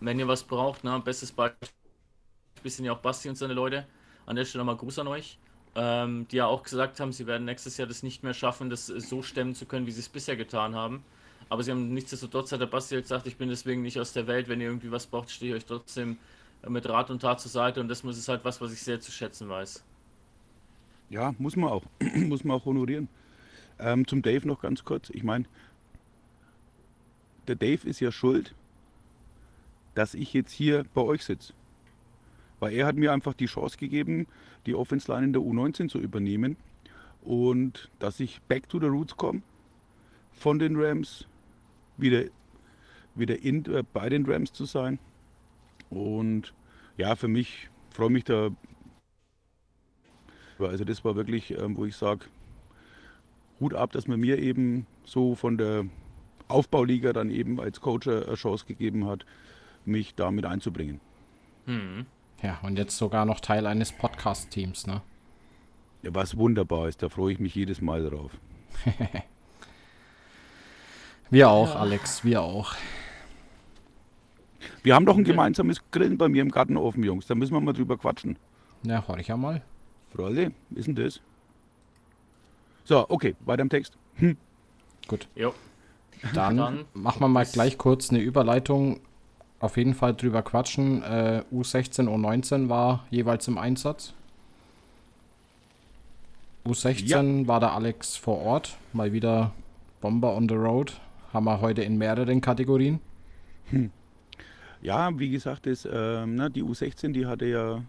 wenn 0.00 0.18
ihr 0.18 0.28
was 0.28 0.42
braucht, 0.42 0.80
na, 0.82 0.98
bestes 0.98 1.32
Beispiel 1.32 1.58
sind 2.64 2.84
ja 2.84 2.92
auch 2.92 2.98
Basti 2.98 3.28
und 3.28 3.36
seine 3.36 3.54
Leute, 3.54 3.86
an 4.26 4.36
der 4.36 4.44
Stelle 4.44 4.64
mal 4.64 4.76
Gruß 4.76 4.98
an 4.98 5.06
euch, 5.06 5.38
ähm, 5.74 6.26
die 6.28 6.36
ja 6.36 6.46
auch 6.46 6.62
gesagt 6.62 7.00
haben, 7.00 7.12
sie 7.12 7.26
werden 7.26 7.44
nächstes 7.44 7.76
Jahr 7.76 7.86
das 7.86 8.02
nicht 8.02 8.22
mehr 8.22 8.34
schaffen, 8.34 8.70
das 8.70 8.86
so 8.86 9.22
stemmen 9.22 9.54
zu 9.54 9.66
können, 9.66 9.86
wie 9.86 9.92
sie 9.92 10.00
es 10.00 10.08
bisher 10.08 10.36
getan 10.36 10.74
haben. 10.74 11.04
Aber 11.48 11.62
sie 11.62 11.70
haben 11.70 11.92
nichtsdestotrotz, 11.92 12.52
hat 12.52 12.60
der 12.60 12.66
Basti 12.66 12.94
jetzt 12.94 13.04
gesagt, 13.04 13.26
ich 13.26 13.36
bin 13.36 13.48
deswegen 13.48 13.82
nicht 13.82 13.98
aus 13.98 14.12
der 14.12 14.26
Welt, 14.26 14.48
wenn 14.48 14.60
ihr 14.60 14.68
irgendwie 14.68 14.90
was 14.90 15.06
braucht, 15.06 15.30
stehe 15.30 15.54
ich 15.54 15.62
euch 15.62 15.66
trotzdem 15.66 16.16
äh, 16.62 16.70
mit 16.70 16.88
Rat 16.88 17.10
und 17.10 17.20
Tat 17.22 17.40
zur 17.40 17.50
Seite 17.50 17.80
und 17.80 17.88
das 17.88 18.04
ist 18.04 18.28
halt 18.28 18.44
was, 18.44 18.60
was 18.60 18.72
ich 18.72 18.82
sehr 18.82 19.00
zu 19.00 19.10
schätzen 19.10 19.48
weiß. 19.48 19.84
Ja, 21.08 21.34
muss 21.38 21.56
man 21.56 21.70
auch. 21.70 21.82
muss 22.14 22.44
man 22.44 22.56
auch 22.56 22.64
honorieren. 22.64 23.08
Ähm, 23.78 24.06
zum 24.06 24.22
Dave 24.22 24.46
noch 24.46 24.60
ganz 24.60 24.84
kurz. 24.84 25.10
Ich 25.10 25.24
meine, 25.24 25.46
der 27.48 27.56
Dave 27.56 27.88
ist 27.88 28.00
ja 28.00 28.12
schuld, 28.12 28.54
dass 29.94 30.14
ich 30.14 30.32
jetzt 30.32 30.52
hier 30.52 30.84
bei 30.94 31.00
euch 31.00 31.24
sitze. 31.24 31.52
Weil 32.60 32.74
er 32.74 32.86
hat 32.86 32.96
mir 32.96 33.12
einfach 33.12 33.34
die 33.34 33.46
Chance 33.46 33.78
gegeben, 33.78 34.26
die 34.66 34.74
Offense 34.74 35.10
Line 35.10 35.26
in 35.26 35.32
der 35.32 35.42
U19 35.42 35.88
zu 35.88 35.98
übernehmen 35.98 36.56
und 37.22 37.90
dass 37.98 38.20
ich 38.20 38.40
back 38.42 38.68
to 38.68 38.78
the 38.78 38.86
roots 38.86 39.16
komme 39.16 39.42
von 40.32 40.58
den 40.58 40.76
Rams, 40.76 41.26
wieder, 41.96 42.24
wieder 43.14 43.42
in, 43.42 43.64
äh, 43.66 43.82
bei 43.92 44.08
den 44.08 44.24
Rams 44.24 44.52
zu 44.52 44.64
sein. 44.64 44.98
Und 45.90 46.54
ja, 46.96 47.16
für 47.16 47.28
mich 47.28 47.68
freue 47.90 48.10
mich 48.10 48.24
da 48.24 48.50
Also 50.58 50.84
das 50.84 51.04
war 51.04 51.16
wirklich, 51.16 51.50
ähm, 51.58 51.76
wo 51.76 51.84
ich 51.84 51.96
sage, 51.96 52.26
Hut 53.60 53.74
ab, 53.74 53.92
dass 53.92 54.06
man 54.06 54.20
mir 54.20 54.38
eben 54.38 54.86
so 55.04 55.34
von 55.34 55.58
der 55.58 55.86
Aufbauliga 56.48 57.12
dann 57.12 57.30
eben 57.30 57.60
als 57.60 57.80
Coach 57.80 58.08
eine 58.08 58.34
Chance 58.34 58.66
gegeben 58.66 59.06
hat, 59.06 59.24
mich 59.84 60.14
damit 60.14 60.44
einzubringen. 60.44 61.00
Hm. 61.66 62.06
Ja, 62.42 62.58
und 62.62 62.78
jetzt 62.78 62.96
sogar 62.96 63.24
noch 63.24 63.40
Teil 63.40 63.66
eines 63.66 63.92
Podcast-Teams, 63.92 64.86
ne? 64.86 65.02
Ja, 66.02 66.14
was 66.14 66.36
wunderbar 66.36 66.88
ist, 66.88 67.02
da 67.02 67.08
freue 67.08 67.32
ich 67.32 67.38
mich 67.38 67.54
jedes 67.54 67.80
Mal 67.80 68.08
drauf. 68.08 68.32
Wir 71.30 71.48
auch, 71.48 71.76
Alex, 71.76 72.24
wir 72.24 72.42
auch. 72.42 72.74
Wir 74.82 74.96
haben 74.96 75.06
doch 75.06 75.16
ein 75.16 75.22
gemeinsames 75.22 75.80
Grillen 75.92 76.18
bei 76.18 76.28
mir 76.28 76.42
im 76.42 76.50
Gartenofen, 76.50 77.04
Jungs. 77.04 77.28
Da 77.28 77.36
müssen 77.36 77.54
wir 77.54 77.60
mal 77.60 77.72
drüber 77.72 77.96
quatschen. 77.96 78.36
Ja, 78.82 79.06
hör 79.06 79.16
ich 79.18 79.28
ja 79.28 79.36
mal. 79.36 79.62
Freunde, 80.12 80.50
ist 80.74 80.88
denn 80.88 80.96
das? 80.96 81.20
So, 82.82 83.08
okay, 83.08 83.36
weiter 83.44 83.62
im 83.62 83.68
Text. 83.68 83.96
Gut. 85.06 85.28
Jo. 85.36 85.54
Dann, 86.34 86.56
Dann 86.56 86.84
machen 86.94 87.20
wir 87.20 87.28
mal 87.28 87.46
gleich 87.46 87.78
kurz 87.78 88.10
eine 88.10 88.18
Überleitung. 88.18 88.98
Auf 89.60 89.76
jeden 89.76 89.94
Fall 89.94 90.14
drüber 90.14 90.42
quatschen. 90.42 91.02
Äh, 91.02 91.44
U16, 91.52 92.08
U19 92.08 92.68
war 92.70 93.06
jeweils 93.10 93.46
im 93.46 93.58
Einsatz. 93.58 94.14
U16 96.66 97.46
war 97.46 97.60
der 97.60 97.72
Alex 97.72 98.16
vor 98.16 98.38
Ort. 98.38 98.78
Mal 98.94 99.12
wieder 99.12 99.52
Bomber 100.00 100.34
on 100.34 100.48
the 100.48 100.54
Road. 100.54 100.98
Haben 101.32 101.44
wir 101.44 101.60
heute 101.60 101.82
in 101.82 101.98
mehreren 101.98 102.40
Kategorien. 102.40 103.00
Ja, 104.82 105.18
wie 105.18 105.28
gesagt, 105.28 105.66
das, 105.66 105.86
ähm, 105.90 106.36
ne, 106.36 106.50
die 106.50 106.62
U16, 106.62 107.12
die 107.12 107.26
hatte 107.26 107.44
ja, 107.44 107.84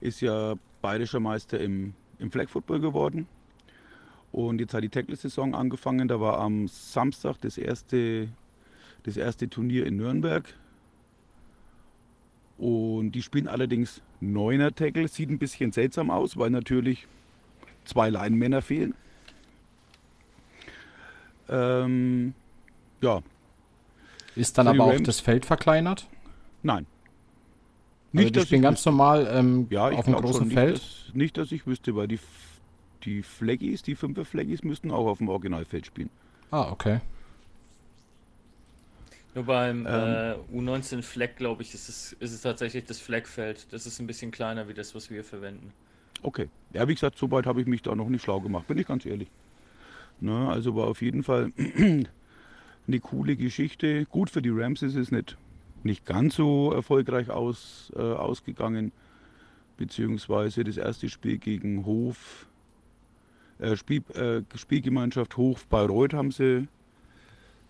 ist 0.00 0.20
ja 0.20 0.54
bayerischer 0.80 1.18
Meister 1.18 1.58
im, 1.58 1.94
im 2.20 2.30
Flag 2.30 2.48
Football 2.48 2.78
geworden. 2.78 3.26
Und 4.30 4.60
jetzt 4.60 4.72
hat 4.72 4.84
die 4.84 4.88
Tackle-Saison 4.88 5.54
angefangen. 5.56 6.06
Da 6.06 6.20
war 6.20 6.38
am 6.38 6.68
Samstag 6.68 7.38
das 7.40 7.58
erste, 7.58 8.28
das 9.02 9.16
erste 9.16 9.48
Turnier 9.48 9.84
in 9.84 9.96
Nürnberg. 9.96 10.54
Und 12.58 13.12
die 13.12 13.22
spielen 13.22 13.48
allerdings 13.48 14.00
Neuner 14.20 14.74
Tackle. 14.74 15.08
Sieht 15.08 15.28
ein 15.30 15.38
bisschen 15.38 15.72
seltsam 15.72 16.10
aus, 16.10 16.36
weil 16.36 16.50
natürlich 16.50 17.06
zwei 17.84 18.08
Leinenmänner 18.10 18.62
fehlen. 18.62 18.94
Ähm, 21.48 22.34
ja, 23.00 23.20
Ist 24.34 24.58
dann 24.58 24.66
Für 24.66 24.72
aber 24.72 24.84
auch 24.84 25.00
das 25.00 25.20
Feld 25.20 25.46
verkleinert. 25.46 26.08
nein. 26.62 26.86
Also 28.14 28.28
die 28.28 28.32
dass 28.32 28.44
spielen 28.44 28.62
ganz 28.62 28.84
normal 28.86 29.28
ähm, 29.30 29.66
Ja, 29.68 29.90
auf 29.90 30.06
dem 30.06 30.14
großen 30.14 30.38
schon. 30.38 30.48
Nicht 30.48 30.54
Feld. 30.54 30.74
dass, 30.76 31.10
nicht, 31.14 31.36
dass 31.36 31.52
ich 31.52 31.66
wüsste, 31.66 31.94
weil 31.96 32.08
die, 32.08 32.18
die 33.04 33.22
Flaggis, 33.22 33.82
die 33.82 33.94
fünfer 33.94 34.24
Flaggis 34.24 34.62
müssten 34.64 34.90
auch 34.90 35.06
auf 35.06 35.18
dem 35.18 35.28
Originalfeld 35.28 35.84
spielen. 35.84 36.08
Ah, 36.50 36.70
okay. 36.70 37.00
Nur 39.36 39.44
beim 39.44 39.86
Ähm. 39.86 39.86
äh, 39.86 40.56
U19 40.56 41.02
Flag, 41.02 41.36
glaube 41.36 41.62
ich, 41.62 41.74
ist 41.74 41.90
es, 41.90 42.14
ist 42.14 42.32
es 42.32 42.40
tatsächlich 42.40 42.86
das 42.86 42.98
Flagfeld. 43.00 43.70
Das 43.70 43.84
ist 43.86 44.00
ein 44.00 44.06
bisschen 44.06 44.30
kleiner 44.30 44.66
wie 44.66 44.72
das, 44.72 44.94
was 44.94 45.10
wir 45.10 45.22
verwenden. 45.22 45.74
Okay. 46.22 46.48
Ja, 46.72 46.88
wie 46.88 46.94
gesagt, 46.94 47.18
so 47.18 47.30
weit 47.30 47.44
habe 47.44 47.60
ich 47.60 47.66
mich 47.66 47.82
da 47.82 47.94
noch 47.94 48.08
nicht 48.08 48.22
schlau 48.22 48.40
gemacht, 48.40 48.66
bin 48.66 48.78
ich 48.78 48.86
ganz 48.86 49.04
ehrlich. 49.04 49.28
Ne, 50.20 50.48
also 50.48 50.74
war 50.74 50.86
auf 50.86 51.02
jeden 51.02 51.22
Fall 51.22 51.52
eine 52.88 53.00
coole 53.00 53.36
Geschichte. 53.36 54.06
Gut 54.06 54.30
für 54.30 54.40
die 54.40 54.48
Rams 54.48 54.80
ist 54.80 54.96
es 54.96 55.10
nicht, 55.10 55.36
nicht 55.82 56.06
ganz 56.06 56.36
so 56.36 56.72
erfolgreich 56.72 57.28
aus, 57.28 57.92
äh, 57.94 58.00
ausgegangen. 58.00 58.90
Beziehungsweise 59.76 60.64
das 60.64 60.78
erste 60.78 61.10
Spiel 61.10 61.36
gegen 61.36 61.84
Hof, 61.84 62.46
äh, 63.58 63.76
Spiel, 63.76 64.02
äh, 64.14 64.40
Spielgemeinschaft 64.56 65.36
Hof 65.36 65.66
Bayreuth 65.66 66.14
haben 66.14 66.30
sie, 66.30 66.68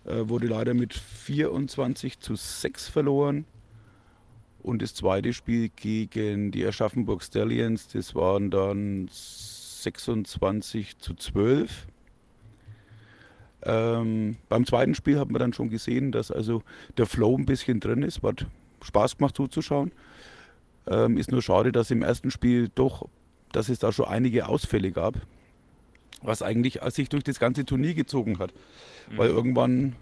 wurde 0.07 0.47
leider 0.47 0.73
mit 0.73 0.93
24 0.93 2.19
zu 2.19 2.35
6 2.35 2.87
verloren. 2.87 3.45
Und 4.59 4.81
das 4.81 4.93
zweite 4.93 5.33
Spiel 5.33 5.69
gegen 5.69 6.51
die 6.51 6.65
Aschaffenburg 6.65 7.23
Stallions, 7.23 7.87
das 7.87 8.15
waren 8.15 8.51
dann 8.51 9.07
26 9.11 10.97
zu 10.97 11.13
12. 11.13 11.87
Ähm, 13.63 14.37
beim 14.49 14.65
zweiten 14.65 14.95
Spiel 14.95 15.19
hat 15.19 15.29
man 15.29 15.39
dann 15.39 15.53
schon 15.53 15.69
gesehen, 15.69 16.11
dass 16.11 16.31
also 16.31 16.63
der 16.97 17.05
Flow 17.05 17.37
ein 17.37 17.45
bisschen 17.45 17.79
drin 17.79 18.03
ist, 18.03 18.23
hat 18.23 18.45
Spaß 18.81 19.17
gemacht 19.17 19.35
zuzuschauen. 19.35 19.91
Ähm, 20.87 21.17
ist 21.17 21.31
nur 21.31 21.41
schade, 21.41 21.71
dass 21.71 21.91
im 21.91 22.01
ersten 22.01 22.31
Spiel 22.31 22.69
doch, 22.73 23.09
dass 23.51 23.69
es 23.69 23.79
da 23.79 23.91
schon 23.91 24.07
einige 24.07 24.47
Ausfälle 24.47 24.91
gab, 24.91 25.15
was 26.21 26.41
eigentlich 26.41 26.79
sich 26.89 27.09
durch 27.09 27.23
das 27.23 27.39
ganze 27.39 27.65
Turnier 27.65 27.93
gezogen 27.93 28.39
hat. 28.39 28.53
Weil 29.15 29.29
irgendwann 29.29 29.95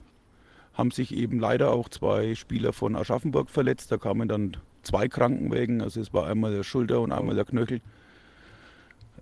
haben 0.74 0.92
sich 0.92 1.16
eben 1.16 1.40
leider 1.40 1.72
auch 1.72 1.90
zwei 1.90 2.36
Spieler 2.36 2.74
von 2.74 2.96
Aschaffenburg 2.96 3.50
verletzt. 3.50 3.92
Da 3.92 3.98
kamen 3.98 4.28
dann 4.28 4.58
zwei 4.84 5.08
Krankenwägen. 5.08 5.82
Also 5.82 6.02
es 6.02 6.14
war 6.14 6.28
einmal 6.28 6.54
der 6.54 6.64
Schulter 6.64 7.02
und 7.02 7.12
einmal 7.12 7.36
der 7.36 7.46
Knöchel. 7.46 7.82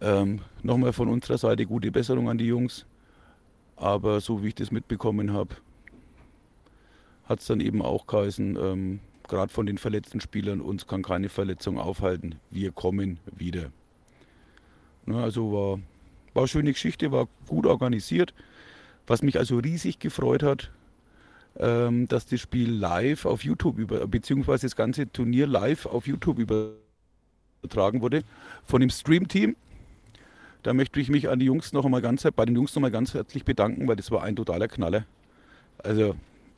Ähm, 0.01 0.41
Nochmal 0.63 0.93
von 0.93 1.07
unserer 1.09 1.37
Seite 1.37 1.65
gute 1.65 1.91
Besserung 1.91 2.29
an 2.29 2.37
die 2.37 2.47
Jungs. 2.47 2.85
Aber 3.75 4.21
so 4.21 4.43
wie 4.43 4.49
ich 4.49 4.55
das 4.55 4.71
mitbekommen 4.71 5.33
habe, 5.33 5.55
hat 7.25 7.39
es 7.39 7.47
dann 7.47 7.59
eben 7.59 7.81
auch 7.81 8.07
geheißen, 8.07 8.57
ähm, 8.61 8.99
gerade 9.27 9.51
von 9.51 9.65
den 9.65 9.77
verletzten 9.77 10.19
Spielern, 10.19 10.61
uns 10.61 10.87
kann 10.87 11.03
keine 11.03 11.29
Verletzung 11.29 11.79
aufhalten. 11.79 12.35
Wir 12.51 12.71
kommen 12.71 13.19
wieder. 13.25 13.71
Ne, 15.05 15.21
also 15.21 15.51
war, 15.51 15.79
war 16.33 16.43
eine 16.43 16.47
schöne 16.47 16.73
Geschichte, 16.73 17.11
war 17.11 17.27
gut 17.47 17.65
organisiert. 17.65 18.33
Was 19.05 19.21
mich 19.21 19.37
also 19.37 19.57
riesig 19.57 19.99
gefreut 19.99 20.43
hat, 20.43 20.71
ähm, 21.57 22.07
dass 22.07 22.25
das 22.25 22.39
Spiel 22.39 22.71
live 22.71 23.25
auf 23.25 23.43
YouTube 23.43 23.77
über, 23.77 24.07
beziehungsweise 24.07 24.65
das 24.65 24.75
ganze 24.75 25.11
Turnier 25.11 25.45
live 25.45 25.85
auf 25.85 26.07
YouTube 26.07 26.39
übertragen 26.39 28.01
wurde 28.01 28.23
von 28.65 28.81
dem 28.81 28.89
Stream-Team. 28.89 29.55
Da 30.63 30.73
möchte 30.73 30.99
ich 30.99 31.09
mich 31.09 31.27
an 31.29 31.39
die 31.39 31.45
Jungs 31.45 31.73
noch 31.73 31.83
einmal 31.83 32.01
ganz, 32.01 32.25
bei 32.35 32.45
den 32.45 32.55
Jungs 32.55 32.73
noch 32.73 32.81
mal 32.81 32.91
ganz 32.91 33.13
herzlich 33.13 33.43
bedanken, 33.43 33.87
weil 33.87 33.97
das 33.97 34.09
war 34.11 34.23
ein 34.23 34.35
totaler 34.35 34.69
Knaller. 34.69 35.05
Also 35.79 36.15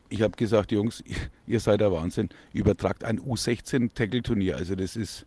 ich 0.10 0.22
habe 0.22 0.38
gesagt, 0.38 0.72
Jungs, 0.72 1.04
ihr 1.48 1.60
seid 1.60 1.82
der 1.82 1.92
Wahnsinn. 1.92 2.30
Übertragt 2.54 3.04
ein 3.04 3.20
U16-Tackle-Turnier. 3.20 4.56
Also 4.56 4.76
das 4.76 4.96
ist 4.96 5.26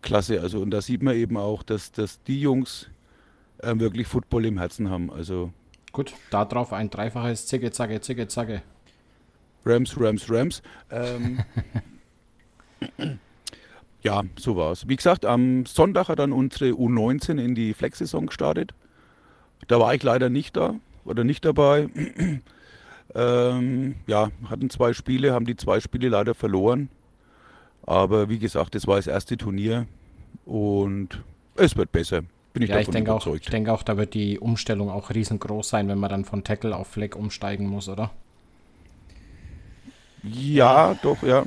klasse. 0.00 0.40
Also 0.40 0.60
und 0.60 0.70
da 0.70 0.80
sieht 0.80 1.02
man 1.02 1.16
eben 1.16 1.36
auch, 1.36 1.64
dass, 1.64 1.90
dass 1.90 2.22
die 2.22 2.40
Jungs 2.40 2.88
äh, 3.62 3.78
wirklich 3.78 4.06
Football 4.06 4.46
im 4.46 4.58
Herzen 4.58 4.90
haben. 4.90 5.10
Also 5.10 5.52
Gut, 5.92 6.14
darauf 6.30 6.72
ein 6.72 6.90
dreifaches 6.90 7.46
Zicke, 7.46 7.70
Zacke, 7.70 8.00
Zicke, 8.00 8.26
Zacke. 8.28 8.62
Rams, 9.64 9.94
Rams, 9.98 10.30
Rams. 10.30 10.62
Ähm, 10.90 11.40
ja, 14.02 14.22
so 14.36 14.56
war's. 14.56 14.88
Wie 14.88 14.96
gesagt, 14.96 15.24
am 15.24 15.66
Sonntag 15.66 16.08
hat 16.08 16.18
dann 16.18 16.32
unsere 16.32 16.70
U19 16.70 17.38
in 17.38 17.54
die 17.54 17.74
Flex-Saison 17.74 18.26
gestartet. 18.26 18.74
Da 19.68 19.78
war 19.78 19.94
ich 19.94 20.02
leider 20.02 20.30
nicht 20.30 20.56
da 20.56 20.76
oder 21.04 21.24
nicht 21.24 21.44
dabei. 21.44 21.88
ähm, 23.14 23.94
ja, 24.06 24.30
hatten 24.48 24.70
zwei 24.70 24.94
Spiele, 24.94 25.32
haben 25.32 25.46
die 25.46 25.56
zwei 25.56 25.80
Spiele 25.80 26.08
leider 26.08 26.34
verloren. 26.34 26.88
Aber 27.84 28.28
wie 28.28 28.38
gesagt, 28.38 28.74
das 28.74 28.86
war 28.86 28.96
das 28.96 29.06
erste 29.06 29.36
Turnier 29.36 29.86
und 30.44 31.22
es 31.56 31.76
wird 31.76 31.92
besser. 31.92 32.22
Bin 32.52 32.62
ich 32.62 32.70
Ja, 32.70 32.78
ich 32.80 32.88
davon 32.88 32.92
denke 32.92 33.12
auch, 33.14 33.26
ich 33.26 33.26
überzeugt. 33.26 33.52
denke 33.52 33.72
auch, 33.72 33.82
da 33.82 33.96
wird 33.96 34.14
die 34.14 34.38
Umstellung 34.38 34.90
auch 34.90 35.10
riesengroß 35.10 35.68
sein, 35.68 35.88
wenn 35.88 35.98
man 35.98 36.10
dann 36.10 36.24
von 36.24 36.44
Tackle 36.44 36.76
auf 36.76 36.88
Fleck 36.88 37.16
umsteigen 37.16 37.66
muss, 37.66 37.88
oder? 37.88 38.12
Ja, 40.22 40.94
doch, 40.94 41.22
ja. 41.22 41.44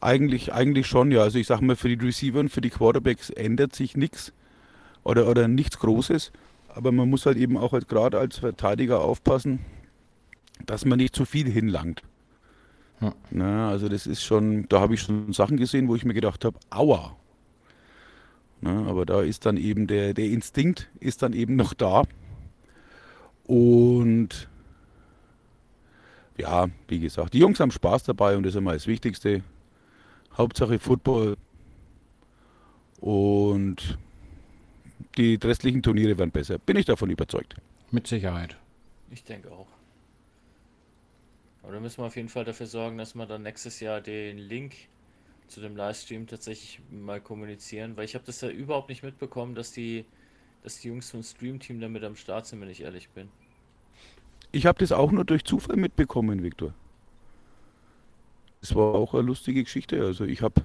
Eigentlich, 0.00 0.52
eigentlich 0.52 0.86
schon, 0.86 1.10
ja. 1.12 1.22
Also 1.22 1.38
ich 1.38 1.46
sage 1.46 1.64
mal, 1.64 1.76
für 1.76 1.94
die 1.94 2.04
Receiver 2.04 2.40
und 2.40 2.50
für 2.50 2.60
die 2.60 2.70
Quarterbacks 2.70 3.30
ändert 3.30 3.74
sich 3.74 3.96
nichts 3.96 4.32
oder, 5.04 5.28
oder 5.28 5.48
nichts 5.48 5.78
Großes. 5.78 6.32
Aber 6.68 6.92
man 6.92 7.10
muss 7.10 7.26
halt 7.26 7.38
eben 7.38 7.56
auch 7.58 7.72
als, 7.72 7.86
gerade 7.88 8.18
als 8.18 8.38
Verteidiger 8.38 9.00
aufpassen, 9.02 9.60
dass 10.66 10.84
man 10.84 10.98
nicht 10.98 11.14
zu 11.16 11.24
viel 11.24 11.50
hinlangt. 11.50 12.02
Ja. 13.00 13.14
Na, 13.30 13.70
also 13.70 13.88
das 13.88 14.06
ist 14.06 14.22
schon, 14.22 14.68
da 14.68 14.80
habe 14.80 14.94
ich 14.94 15.00
schon 15.02 15.32
Sachen 15.32 15.56
gesehen, 15.56 15.88
wo 15.88 15.96
ich 15.96 16.04
mir 16.04 16.14
gedacht 16.14 16.44
habe, 16.44 16.58
aua. 16.70 17.16
Na, 18.64 18.86
aber 18.86 19.04
da 19.04 19.20
ist 19.20 19.44
dann 19.44 19.58
eben 19.58 19.86
der, 19.86 20.14
der 20.14 20.24
Instinkt 20.24 20.88
ist 20.98 21.22
dann 21.22 21.34
eben 21.34 21.54
noch 21.54 21.74
da. 21.74 22.04
Und 23.44 24.48
ja, 26.38 26.68
wie 26.88 26.98
gesagt, 26.98 27.34
die 27.34 27.40
Jungs 27.40 27.60
haben 27.60 27.70
Spaß 27.70 28.04
dabei 28.04 28.38
und 28.38 28.42
das 28.44 28.54
ist 28.54 28.58
immer 28.58 28.72
das 28.72 28.86
Wichtigste. 28.86 29.42
Hauptsache 30.34 30.78
Football. 30.78 31.36
Und 33.00 33.98
die 35.18 35.34
restlichen 35.34 35.82
Turniere 35.82 36.16
werden 36.16 36.30
besser. 36.30 36.56
Bin 36.56 36.78
ich 36.78 36.86
davon 36.86 37.10
überzeugt. 37.10 37.56
Mit 37.90 38.06
Sicherheit. 38.06 38.56
Ich 39.10 39.24
denke 39.24 39.52
auch. 39.52 39.68
Aber 41.62 41.74
da 41.74 41.80
müssen 41.80 41.98
wir 41.98 42.06
auf 42.06 42.16
jeden 42.16 42.30
Fall 42.30 42.46
dafür 42.46 42.66
sorgen, 42.66 42.96
dass 42.96 43.14
wir 43.14 43.26
dann 43.26 43.42
nächstes 43.42 43.80
Jahr 43.80 44.00
den 44.00 44.38
Link 44.38 44.74
zu 45.48 45.60
dem 45.60 45.76
Livestream 45.76 46.26
tatsächlich 46.26 46.80
mal 46.90 47.20
kommunizieren, 47.20 47.96
weil 47.96 48.04
ich 48.04 48.14
habe 48.14 48.24
das 48.24 48.40
ja 48.40 48.48
überhaupt 48.48 48.88
nicht 48.88 49.02
mitbekommen, 49.02 49.54
dass 49.54 49.72
die, 49.72 50.04
dass 50.62 50.78
die 50.80 50.88
Jungs 50.88 51.10
vom 51.10 51.22
Stream-Team 51.22 51.80
damit 51.80 52.04
am 52.04 52.16
Start 52.16 52.46
sind, 52.46 52.60
wenn 52.60 52.70
ich 52.70 52.82
ehrlich 52.82 53.08
bin. 53.10 53.28
Ich 54.52 54.66
habe 54.66 54.78
das 54.78 54.92
auch 54.92 55.10
nur 55.10 55.24
durch 55.24 55.44
Zufall 55.44 55.76
mitbekommen, 55.76 56.42
Viktor. 56.42 56.74
Es 58.62 58.74
war 58.74 58.94
auch 58.94 59.12
eine 59.14 59.22
lustige 59.22 59.62
Geschichte. 59.62 60.02
Also 60.02 60.24
ich 60.24 60.42
habe, 60.42 60.62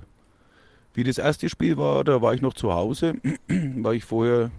wie 0.94 1.04
das 1.04 1.18
erste 1.18 1.50
Spiel 1.50 1.78
war, 1.78 2.04
da 2.04 2.22
war 2.22 2.34
ich 2.34 2.42
noch 2.42 2.54
zu 2.54 2.74
Hause, 2.74 3.16
weil 3.48 3.96
ich 3.96 4.06
vorher 4.06 4.52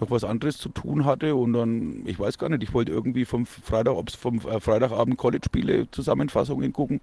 noch 0.00 0.10
was 0.10 0.24
anderes 0.24 0.58
zu 0.58 0.68
tun 0.68 1.04
hatte 1.04 1.34
und 1.34 1.52
dann, 1.52 2.06
ich 2.06 2.18
weiß 2.18 2.38
gar 2.38 2.48
nicht, 2.48 2.62
ich 2.62 2.72
wollte 2.72 2.92
irgendwie 2.92 3.24
vom 3.24 3.46
Freitag, 3.46 3.94
ob 3.94 4.08
es 4.08 4.14
vom 4.14 4.38
äh, 4.38 4.60
Freitagabend 4.60 5.18
College-Spiele 5.18 5.90
Zusammenfassungen 5.90 6.72
gucken 6.72 7.00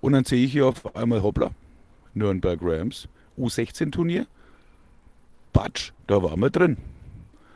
und 0.00 0.12
dann 0.12 0.24
sehe 0.24 0.44
ich 0.44 0.52
hier 0.52 0.66
auf 0.66 0.94
einmal, 0.96 1.22
hoppla, 1.22 1.50
Nürnberg 2.14 2.58
Rams, 2.62 3.08
U16-Turnier, 3.38 4.26
Batsch, 5.52 5.92
da 6.06 6.22
waren 6.22 6.40
wir 6.40 6.50
drin. 6.50 6.76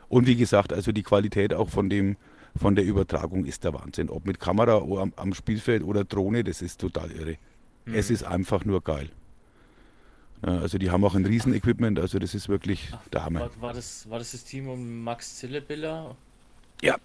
Und 0.09 0.27
wie 0.27 0.35
gesagt, 0.35 0.73
also 0.73 0.91
die 0.91 1.03
Qualität 1.03 1.53
auch 1.53 1.69
von 1.69 1.89
dem, 1.89 2.17
von 2.55 2.75
der 2.75 2.85
Übertragung 2.85 3.45
ist 3.45 3.63
der 3.63 3.73
Wahnsinn. 3.73 4.09
Ob 4.09 4.25
mit 4.25 4.39
Kamera 4.39 4.77
am, 4.77 5.13
am 5.15 5.33
Spielfeld 5.33 5.83
oder 5.83 6.03
Drohne, 6.03 6.43
das 6.43 6.61
ist 6.61 6.79
total 6.79 7.11
irre. 7.11 7.37
Mhm. 7.85 7.95
Es 7.95 8.11
ist 8.11 8.23
einfach 8.23 8.65
nur 8.65 8.83
geil. 8.83 9.09
Also 10.41 10.77
die 10.77 10.91
haben 10.91 11.05
auch 11.05 11.15
ein 11.15 11.25
Riesenequipment, 11.25 11.97
also 11.99 12.19
das 12.19 12.35
ist 12.35 12.49
wirklich 12.49 12.91
der 13.13 13.23
Hammer. 13.23 13.39
War, 13.39 13.61
war, 13.61 13.73
das, 13.73 14.09
war 14.09 14.19
das 14.19 14.33
das 14.33 14.43
Team 14.43 14.67
um 14.67 15.01
Max 15.01 15.37
Zillebiller? 15.37 16.17
Ja. 16.81 16.97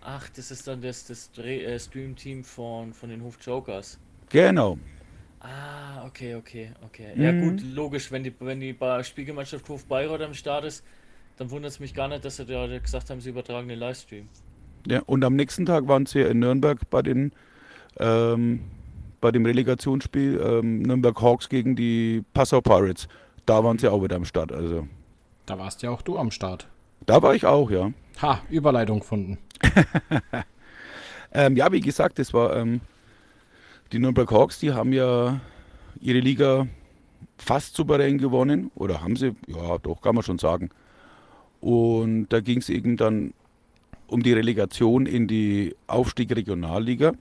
Ach, 0.00 0.28
das 0.30 0.50
ist 0.50 0.66
dann 0.66 0.80
das, 0.80 1.06
das 1.06 1.30
äh, 1.36 1.78
Stream-Team 1.78 2.44
von, 2.44 2.94
von 2.94 3.10
den 3.10 3.22
Hof 3.22 3.36
Jokers. 3.42 3.98
Genau. 4.30 4.78
Ah, 5.40 6.04
okay, 6.06 6.34
okay, 6.34 6.70
okay. 6.84 7.12
Ja 7.16 7.32
Mhm. 7.32 7.40
gut, 7.40 7.62
logisch, 7.62 8.10
wenn 8.10 8.24
die, 8.24 8.34
wenn 8.40 8.60
die 8.60 8.76
Spielgemeinschaft 9.02 9.68
Hof 9.68 9.84
Bayreuth 9.86 10.22
am 10.22 10.34
Start 10.34 10.64
ist, 10.64 10.84
dann 11.36 11.50
wundert 11.50 11.72
es 11.72 11.80
mich 11.80 11.94
gar 11.94 12.08
nicht, 12.08 12.24
dass 12.24 12.36
sie 12.36 12.46
da 12.46 12.66
gesagt 12.78 13.10
haben, 13.10 13.20
sie 13.20 13.30
übertragen 13.30 13.68
den 13.68 13.78
Livestream. 13.78 14.28
Ja, 14.86 15.02
und 15.06 15.24
am 15.24 15.34
nächsten 15.36 15.66
Tag 15.66 15.88
waren 15.88 16.06
sie 16.06 16.20
in 16.20 16.38
Nürnberg 16.38 16.78
bei 16.90 17.02
den 17.02 17.32
ähm, 17.98 18.60
bei 19.20 19.32
dem 19.32 19.46
Relegationsspiel 19.46 20.40
ähm, 20.42 20.82
Nürnberg 20.82 21.20
Hawks 21.20 21.48
gegen 21.48 21.76
die 21.76 22.24
Passau 22.34 22.60
Pirates. 22.60 23.08
Da 23.46 23.64
waren 23.64 23.78
sie 23.78 23.88
auch 23.88 24.02
wieder 24.02 24.16
am 24.16 24.24
Start. 24.24 24.52
Also 24.52 24.86
Da 25.46 25.58
warst 25.58 25.82
ja 25.82 25.90
auch 25.90 26.02
du 26.02 26.18
am 26.18 26.30
Start. 26.30 26.68
da 27.06 27.22
war 27.22 27.34
ich 27.34 27.44
auch, 27.46 27.70
ja. 27.70 27.92
Ha, 28.22 28.40
Überleitung 28.50 29.00
gefunden. 29.00 29.38
Ähm, 31.32 31.56
ja, 31.56 31.70
wie 31.72 31.80
gesagt, 31.80 32.18
das 32.18 32.32
war 32.32 32.56
ähm, 32.56 32.80
die 33.92 33.98
Nürnberg 33.98 34.30
Hawks, 34.30 34.58
die 34.58 34.72
haben 34.72 34.92
ja 34.92 35.40
ihre 36.00 36.20
Liga 36.20 36.66
fast 37.38 37.76
souverän 37.76 38.18
gewonnen. 38.18 38.70
Oder 38.74 39.02
haben 39.02 39.16
sie? 39.16 39.34
Ja, 39.46 39.78
doch, 39.78 40.00
kann 40.00 40.14
man 40.14 40.24
schon 40.24 40.38
sagen. 40.38 40.70
Und 41.60 42.28
da 42.28 42.40
ging 42.40 42.58
es 42.58 42.68
eben 42.68 42.96
dann 42.96 43.32
um 44.06 44.22
die 44.22 44.32
Relegation 44.32 45.06
in 45.06 45.26
die 45.26 45.74
Aufstieg 45.86 46.34
Regionalliga, 46.34 47.12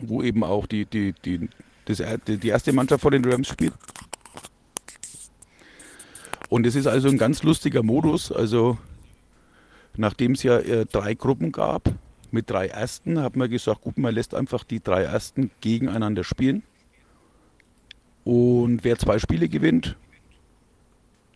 wo 0.00 0.22
eben 0.22 0.44
auch 0.44 0.66
die, 0.66 0.84
die, 0.84 1.14
die, 1.24 1.48
das, 1.86 2.02
die 2.26 2.48
erste 2.48 2.72
Mannschaft 2.72 3.02
von 3.02 3.12
den 3.12 3.24
Rams 3.24 3.48
spielt. 3.48 3.74
Und 6.48 6.66
es 6.66 6.76
ist 6.76 6.86
also 6.86 7.08
ein 7.08 7.18
ganz 7.18 7.42
lustiger 7.42 7.82
Modus. 7.82 8.30
Also 8.30 8.78
nachdem 9.96 10.32
es 10.32 10.42
ja 10.42 10.58
äh, 10.58 10.86
drei 10.86 11.14
Gruppen 11.14 11.50
gab, 11.50 11.92
mit 12.36 12.50
drei 12.50 12.66
Ersten, 12.68 13.20
hat 13.20 13.34
man 13.34 13.48
gesagt, 13.48 13.80
gut, 13.80 13.96
man 13.98 14.14
lässt 14.14 14.34
einfach 14.34 14.62
die 14.62 14.80
drei 14.80 15.02
Ersten 15.04 15.50
gegeneinander 15.62 16.22
spielen. 16.22 16.62
Und 18.24 18.84
wer 18.84 18.98
zwei 18.98 19.18
Spiele 19.18 19.48
gewinnt, 19.48 19.96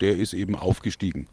der 0.02 0.16
ist 0.16 0.34
eben 0.34 0.54
aufgestiegen. 0.56 1.26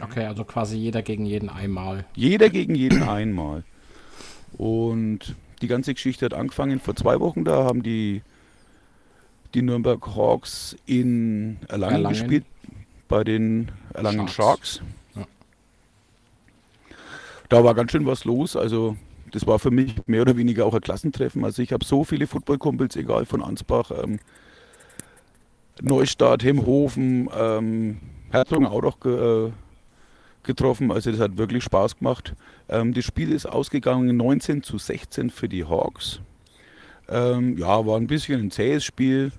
Okay, 0.00 0.24
also 0.26 0.44
quasi 0.44 0.76
jeder 0.76 1.02
gegen 1.02 1.24
jeden 1.24 1.48
einmal. 1.48 2.04
Jeder 2.16 2.50
gegen 2.50 2.74
jeden 2.74 3.04
einmal. 3.04 3.62
Und 4.56 5.36
die 5.62 5.68
ganze 5.68 5.94
Geschichte 5.94 6.24
hat 6.24 6.34
angefangen 6.34 6.80
vor 6.80 6.96
zwei 6.96 7.20
Wochen. 7.20 7.44
Da 7.44 7.64
haben 7.64 7.84
die, 7.84 8.22
die 9.54 9.62
Nürnberg 9.62 10.04
Hawks 10.16 10.76
in 10.86 11.58
Erlangen, 11.68 11.94
Erlangen. 11.96 12.18
gespielt, 12.18 12.44
bei 13.06 13.22
den 13.22 13.70
Erlangen 13.94 14.26
Sharks. 14.26 14.78
Sharks. 14.78 14.97
Da 17.48 17.64
war 17.64 17.74
ganz 17.74 17.92
schön 17.92 18.06
was 18.06 18.24
los. 18.24 18.56
Also 18.56 18.96
das 19.32 19.46
war 19.46 19.58
für 19.58 19.70
mich 19.70 19.94
mehr 20.06 20.22
oder 20.22 20.36
weniger 20.36 20.66
auch 20.66 20.74
ein 20.74 20.80
Klassentreffen. 20.80 21.44
Also 21.44 21.62
ich 21.62 21.72
habe 21.72 21.84
so 21.84 22.04
viele 22.04 22.26
Footballkumpels, 22.26 22.96
egal 22.96 23.24
von 23.24 23.42
Ansbach, 23.42 23.90
ähm, 24.02 24.18
Neustadt, 25.80 26.42
Hemhofen, 26.42 27.28
ähm, 27.36 28.00
noch 28.32 29.00
ge, 29.00 29.46
äh, 29.46 29.52
getroffen. 30.42 30.90
Also 30.90 31.10
das 31.10 31.20
hat 31.20 31.38
wirklich 31.38 31.64
Spaß 31.64 31.98
gemacht. 31.98 32.34
Ähm, 32.68 32.92
das 32.94 33.04
Spiel 33.04 33.32
ist 33.32 33.46
ausgegangen 33.46 34.16
19 34.16 34.62
zu 34.62 34.78
16 34.78 35.30
für 35.30 35.48
die 35.48 35.64
Hawks. 35.64 36.20
Ähm, 37.08 37.56
ja, 37.56 37.86
war 37.86 37.96
ein 37.96 38.06
bisschen 38.06 38.40
ein 38.40 38.50
zähes 38.50 38.84
Spiel, 38.84 39.32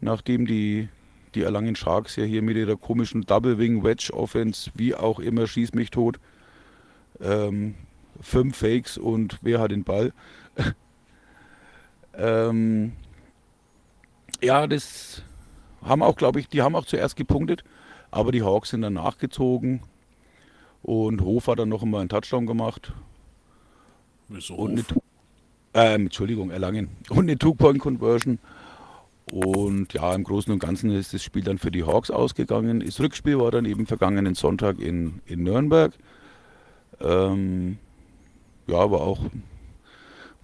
nachdem 0.00 0.46
die, 0.46 0.88
die 1.34 1.42
Erlangen 1.42 1.76
Sharks 1.76 2.16
ja 2.16 2.24
hier 2.24 2.42
mit 2.42 2.56
ihrer 2.56 2.76
komischen 2.76 3.22
Double 3.22 3.58
Wing 3.58 3.84
Wedge 3.84 4.12
Offense, 4.12 4.70
wie 4.74 4.94
auch 4.94 5.20
immer, 5.20 5.46
schieß 5.46 5.72
mich 5.74 5.90
tot. 5.90 6.18
Ähm, 7.20 7.74
fünf 8.20 8.56
Fakes 8.56 8.98
und 8.98 9.38
wer 9.42 9.60
hat 9.60 9.70
den 9.70 9.84
Ball? 9.84 10.12
ähm, 12.14 12.92
ja, 14.42 14.66
das 14.66 15.22
haben 15.82 16.02
auch, 16.02 16.16
glaube 16.16 16.40
ich, 16.40 16.48
die 16.48 16.62
haben 16.62 16.76
auch 16.76 16.86
zuerst 16.86 17.16
gepunktet, 17.16 17.64
aber 18.10 18.32
die 18.32 18.42
Hawks 18.42 18.70
sind 18.70 18.82
dann 18.82 18.94
nachgezogen 18.94 19.80
und 20.82 21.20
Hof 21.20 21.48
hat 21.48 21.58
dann 21.58 21.68
noch 21.68 21.82
einmal 21.82 22.00
einen 22.00 22.08
Touchdown 22.08 22.46
gemacht 22.46 22.92
Wieso? 24.28 24.54
und 24.54 24.72
eine, 24.72 24.86
Two- 24.86 25.02
ähm, 25.74 26.02
Entschuldigung, 26.02 26.50
Erlangen 26.50 26.90
und 27.10 27.20
eine 27.20 27.38
Two-Point-Conversion. 27.38 28.38
Und 29.32 29.92
ja, 29.92 30.14
im 30.14 30.22
Großen 30.22 30.52
und 30.52 30.60
Ganzen 30.60 30.90
ist 30.90 31.12
das 31.12 31.22
Spiel 31.22 31.42
dann 31.42 31.58
für 31.58 31.72
die 31.72 31.82
Hawks 31.84 32.10
ausgegangen. 32.12 32.80
Das 32.80 33.00
Rückspiel 33.00 33.38
war 33.40 33.50
dann 33.50 33.64
eben 33.64 33.86
vergangenen 33.86 34.36
Sonntag 34.36 34.78
in, 34.78 35.20
in 35.26 35.42
Nürnberg. 35.42 35.92
Ähm, 37.00 37.78
ja, 38.66 38.90
war 38.90 39.00
auch 39.00 39.20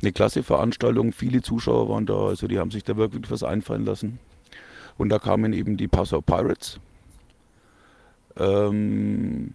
eine 0.01 0.13
klasse 0.13 0.43
Veranstaltung. 0.43 1.13
Viele 1.13 1.43
Zuschauer 1.43 1.89
waren 1.89 2.07
da, 2.07 2.15
also 2.29 2.47
die 2.47 2.59
haben 2.59 2.71
sich 2.71 2.85
da 2.85 2.97
wirklich 2.97 3.31
was 3.31 3.43
einfallen 3.43 3.85
lassen. 3.85 4.19
Und 4.99 5.09
da 5.09 5.19
kamen 5.19 5.53
eben 5.53 5.77
die 5.77 5.89
Passau 5.89 6.21
Pirates. 6.21 6.79
Ähm, 8.37 9.55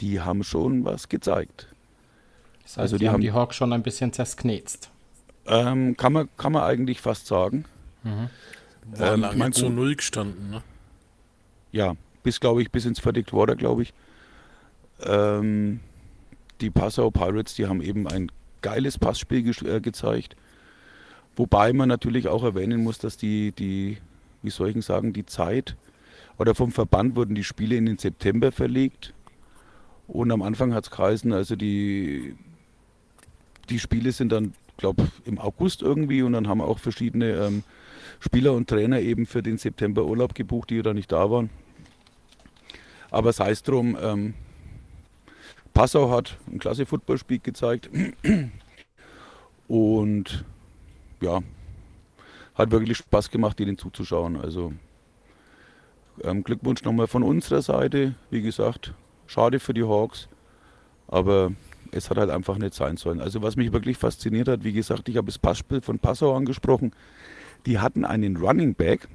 die 0.00 0.20
haben 0.20 0.44
schon 0.44 0.84
was 0.84 1.08
gezeigt. 1.08 1.66
Das 2.62 2.72
heißt, 2.72 2.78
Also 2.78 2.96
die, 2.96 3.00
die 3.00 3.08
haben 3.08 3.14
haben- 3.14 3.20
die 3.22 3.32
Hawks 3.32 3.56
schon 3.56 3.72
ein 3.72 3.82
bisschen 3.82 4.12
zersknetzt. 4.12 4.90
Ähm, 5.46 5.96
kann, 5.96 6.12
man, 6.12 6.28
kann 6.36 6.52
man 6.52 6.62
eigentlich 6.64 7.00
fast 7.00 7.26
sagen. 7.26 7.64
War 8.02 9.14
ähm, 9.14 9.20
lange 9.20 9.50
zu 9.50 9.68
null 9.70 9.96
gestanden, 9.96 10.50
ne? 10.50 10.62
Ja, 11.72 11.94
bis, 12.22 12.40
glaube 12.40 12.62
ich, 12.62 12.70
bis 12.70 12.84
ins 12.84 13.00
Verdict 13.00 13.32
Water, 13.32 13.56
glaube 13.56 13.82
ich. 13.82 13.92
Ähm, 15.04 15.80
die 16.60 16.70
Passau 16.70 17.10
Pirates, 17.10 17.54
die 17.54 17.66
haben 17.66 17.80
eben 17.80 18.06
ein 18.08 18.30
geiles 18.62 18.98
Passspiel 18.98 19.42
ge 19.42 19.76
äh, 19.76 19.80
gezeigt. 19.80 20.36
Wobei 21.36 21.72
man 21.72 21.88
natürlich 21.88 22.26
auch 22.28 22.42
erwähnen 22.42 22.82
muss, 22.82 22.98
dass 22.98 23.16
die, 23.16 23.52
die, 23.52 23.98
wie 24.42 24.50
soll 24.50 24.76
ich 24.76 24.84
sagen, 24.84 25.12
die 25.12 25.24
Zeit 25.24 25.76
oder 26.38 26.54
vom 26.54 26.72
Verband 26.72 27.16
wurden 27.16 27.34
die 27.34 27.44
Spiele 27.44 27.76
in 27.76 27.86
den 27.86 27.98
September 27.98 28.52
verlegt. 28.52 29.12
Und 30.06 30.30
am 30.32 30.42
Anfang 30.42 30.72
hat 30.72 30.84
es 30.84 30.90
geheißen, 30.90 31.32
also 31.32 31.54
die, 31.54 32.34
die 33.68 33.78
Spiele 33.78 34.12
sind 34.12 34.32
dann, 34.32 34.54
glaube 34.78 35.08
im 35.24 35.38
August 35.38 35.82
irgendwie 35.82 36.22
und 36.22 36.32
dann 36.32 36.48
haben 36.48 36.60
auch 36.60 36.78
verschiedene 36.78 37.32
ähm, 37.32 37.62
Spieler 38.20 38.54
und 38.54 38.68
Trainer 38.68 39.00
eben 39.00 39.26
für 39.26 39.42
den 39.42 39.58
September 39.58 40.04
Urlaub 40.04 40.34
gebucht, 40.34 40.70
die 40.70 40.80
da 40.82 40.94
nicht 40.94 41.12
da 41.12 41.30
waren. 41.30 41.50
Aber 43.10 43.32
sei 43.32 43.50
es 43.50 43.62
drum, 43.62 43.96
ähm, 44.00 44.34
Passau 45.78 46.10
hat 46.10 46.36
ein 46.50 46.58
klasse 46.58 46.86
Footballspiel 46.86 47.38
gezeigt 47.38 47.88
und 49.68 50.44
ja, 51.20 51.38
hat 52.56 52.72
wirklich 52.72 52.98
Spaß 52.98 53.30
gemacht, 53.30 53.60
ihnen 53.60 53.78
zuzuschauen. 53.78 54.38
Also 54.38 54.72
ähm, 56.24 56.42
Glückwunsch 56.42 56.82
nochmal 56.82 57.06
von 57.06 57.22
unserer 57.22 57.62
Seite. 57.62 58.16
Wie 58.28 58.42
gesagt, 58.42 58.92
schade 59.28 59.60
für 59.60 59.72
die 59.72 59.84
Hawks, 59.84 60.28
aber 61.06 61.52
es 61.92 62.10
hat 62.10 62.18
halt 62.18 62.30
einfach 62.30 62.58
nicht 62.58 62.74
sein 62.74 62.96
sollen. 62.96 63.20
Also 63.20 63.42
was 63.42 63.54
mich 63.54 63.72
wirklich 63.72 63.98
fasziniert 63.98 64.48
hat, 64.48 64.64
wie 64.64 64.72
gesagt, 64.72 65.08
ich 65.08 65.16
habe 65.16 65.26
das 65.26 65.38
Passspiel 65.38 65.80
von 65.80 66.00
Passau 66.00 66.34
angesprochen. 66.34 66.92
Die 67.66 67.78
hatten 67.78 68.04
einen 68.04 68.36
Running 68.36 68.74
Back. 68.74 69.06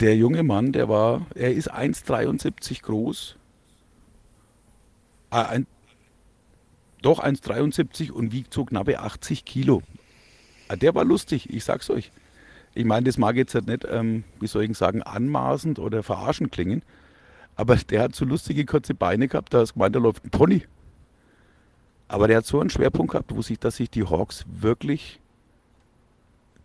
Der 0.00 0.16
junge 0.16 0.42
Mann, 0.42 0.72
der 0.72 0.88
war, 0.88 1.24
er 1.36 1.52
ist 1.52 1.72
1,73 1.72 2.82
groß. 2.82 3.36
Ah, 5.30 5.42
ein, 5.42 5.66
doch 7.02 7.20
1,73 7.22 8.10
und 8.10 8.32
wiegt 8.32 8.52
so 8.54 8.64
knappe 8.64 8.98
80 9.00 9.44
Kilo. 9.44 9.82
Ah, 10.68 10.76
Der 10.76 10.94
war 10.94 11.04
lustig, 11.04 11.50
ich 11.50 11.64
sag's 11.64 11.90
euch. 11.90 12.10
Ich 12.74 12.84
meine, 12.84 13.04
das 13.06 13.16
mag 13.16 13.36
jetzt 13.36 13.54
halt 13.54 13.66
nicht, 13.68 13.86
ähm, 13.90 14.24
wie 14.40 14.46
soll 14.46 14.64
ich 14.64 14.76
sagen, 14.76 15.02
anmaßend 15.02 15.78
oder 15.78 16.02
verarschend 16.02 16.52
klingen. 16.52 16.82
Aber 17.54 17.76
der 17.76 18.02
hat 18.02 18.14
so 18.14 18.24
lustige 18.26 18.66
kurze 18.66 18.94
Beine 18.94 19.28
gehabt, 19.28 19.54
da 19.54 19.60
hast 19.60 19.70
du 19.70 19.74
gemeint, 19.74 19.96
da 19.96 20.00
läuft 20.00 20.24
ein 20.24 20.30
Pony. 20.30 20.62
Aber 22.08 22.28
der 22.28 22.38
hat 22.38 22.46
so 22.46 22.60
einen 22.60 22.70
Schwerpunkt 22.70 23.12
gehabt, 23.12 23.34
wo 23.34 23.40
sich, 23.42 23.58
dass 23.58 23.76
sich 23.76 23.90
die 23.90 24.04
Hawks 24.04 24.44
wirklich, 24.46 25.20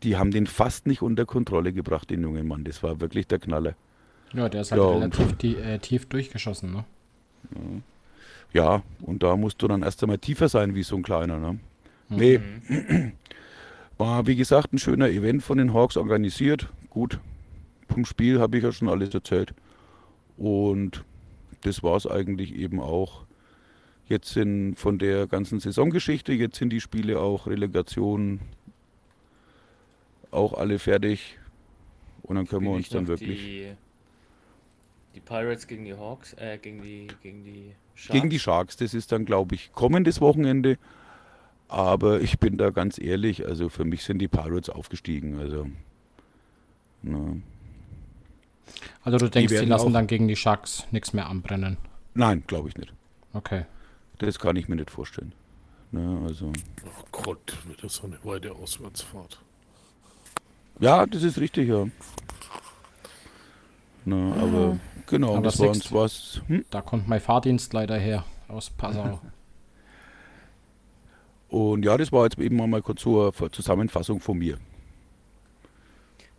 die 0.03 0.17
haben 0.17 0.31
den 0.31 0.47
fast 0.47 0.85
nicht 0.85 1.01
unter 1.01 1.25
Kontrolle 1.25 1.71
gebracht, 1.73 2.09
den 2.09 2.21
jungen 2.23 2.47
Mann. 2.47 2.63
Das 2.63 2.83
war 2.83 2.99
wirklich 2.99 3.25
der 3.27 3.39
Knaller. 3.39 3.75
Ja, 4.33 4.49
der 4.49 4.61
ist 4.61 4.71
halt 4.71 4.81
Ja, 4.81 4.89
relativ 4.89 5.33
tie 5.37 5.55
äh, 5.55 5.79
tief 5.79 6.05
durchgeschossen, 6.07 6.71
ne? 6.73 6.85
Ja, 7.55 7.61
und 9.01 9.23
da 9.23 9.35
musst 9.35 9.61
du 9.61 9.67
dann 9.67 9.83
erst 9.83 10.03
einmal 10.03 10.17
tiefer 10.17 10.49
sein 10.49 10.75
wie 10.75 10.83
so 10.83 10.95
ein 10.95 11.03
kleiner. 11.03 11.39
Ne? 11.39 11.59
Nee, 12.09 12.39
war 13.97 14.27
wie 14.27 14.35
gesagt 14.35 14.73
ein 14.73 14.77
schöner 14.77 15.09
Event 15.09 15.43
von 15.43 15.57
den 15.57 15.73
Hawks 15.73 15.95
organisiert. 15.97 16.67
Gut, 16.89 17.19
vom 17.89 18.05
Spiel 18.05 18.39
habe 18.39 18.57
ich 18.57 18.63
ja 18.63 18.71
schon 18.71 18.89
alles 18.89 19.13
erzählt. 19.13 19.53
Und 20.37 21.03
das 21.61 21.83
war 21.83 21.95
es 21.95 22.07
eigentlich 22.07 22.55
eben 22.55 22.79
auch. 22.79 23.25
Jetzt 24.07 24.33
sind 24.33 24.75
von 24.75 24.99
der 24.99 25.27
ganzen 25.27 25.59
Saisongeschichte, 25.61 26.33
jetzt 26.33 26.57
sind 26.57 26.71
die 26.71 26.81
Spiele 26.81 27.19
auch 27.21 27.47
Relegation 27.47 28.41
auch 30.31 30.53
alle 30.53 30.79
fertig. 30.79 31.37
Und 32.23 32.35
dann 32.35 32.47
können 32.47 32.65
wir 32.65 32.71
uns 32.71 32.89
dann 32.89 33.07
wirklich. 33.07 33.39
Die, 33.39 33.73
die 35.15 35.19
Pirates 35.21 35.67
gegen 35.67 35.85
die 35.85 35.93
Hawks, 35.93 36.33
äh, 36.33 36.57
gegen 36.57 36.81
die, 36.81 37.07
gegen 37.21 37.43
die 37.43 37.73
Sharks. 37.95 38.13
Gegen 38.13 38.29
die 38.29 38.39
Sharks, 38.39 38.77
das 38.77 38.93
ist 38.93 39.11
dann, 39.11 39.25
glaube 39.25 39.55
ich, 39.55 39.71
kommendes 39.73 40.21
Wochenende. 40.21 40.77
Aber 41.67 42.19
ich 42.21 42.39
bin 42.39 42.57
da 42.57 42.69
ganz 42.69 42.99
ehrlich, 42.99 43.45
also 43.45 43.69
für 43.69 43.85
mich 43.85 44.03
sind 44.03 44.19
die 44.19 44.27
Pirates 44.27 44.69
aufgestiegen. 44.69 45.39
Also, 45.39 45.67
ne. 47.01 47.41
Also 49.03 49.17
du 49.17 49.29
denkst, 49.29 49.49
die, 49.49 49.55
werden 49.55 49.69
lassen 49.69 49.89
auch- 49.89 49.93
dann 49.93 50.07
gegen 50.07 50.27
die 50.27 50.35
Sharks 50.35 50.85
nichts 50.91 51.13
mehr 51.13 51.27
anbrennen. 51.29 51.77
Nein, 52.13 52.43
glaube 52.47 52.69
ich 52.69 52.77
nicht. 52.77 52.93
Okay. 53.33 53.65
Das 54.17 54.37
kann 54.39 54.55
ich 54.55 54.67
mir 54.67 54.75
nicht 54.75 54.91
vorstellen. 54.91 55.33
Ne, 55.91 56.21
also, 56.25 56.51
Oh 56.85 57.03
Gott, 57.11 57.57
wird 57.67 57.83
das 57.83 57.95
so 57.95 58.03
eine 58.07 58.17
weite 58.23 58.53
Auswärtsfahrt. 58.53 59.41
ja, 60.79 61.05
das 61.05 61.23
ist 61.23 61.37
richtig, 61.39 61.67
ja. 61.69 61.87
Ne, 64.05 64.33
aber 64.39 64.77
genau, 65.07 65.35
Aber 65.35 65.43
das 65.43 65.59
war 65.59 65.69
uns 65.69 65.93
was. 65.93 66.41
Hm? 66.47 66.65
Da 66.69 66.81
kommt 66.81 67.07
mein 67.07 67.21
Fahrdienst 67.21 67.73
leider 67.73 67.97
her 67.97 68.23
aus 68.47 68.69
Passau. 68.69 69.19
Und 71.49 71.83
ja, 71.83 71.97
das 71.97 72.11
war 72.13 72.23
jetzt 72.23 72.39
eben 72.39 72.55
mal 72.69 72.81
kurz 72.81 73.01
zur 73.01 73.33
Zusammenfassung 73.51 74.21
von 74.21 74.37
mir. 74.37 74.57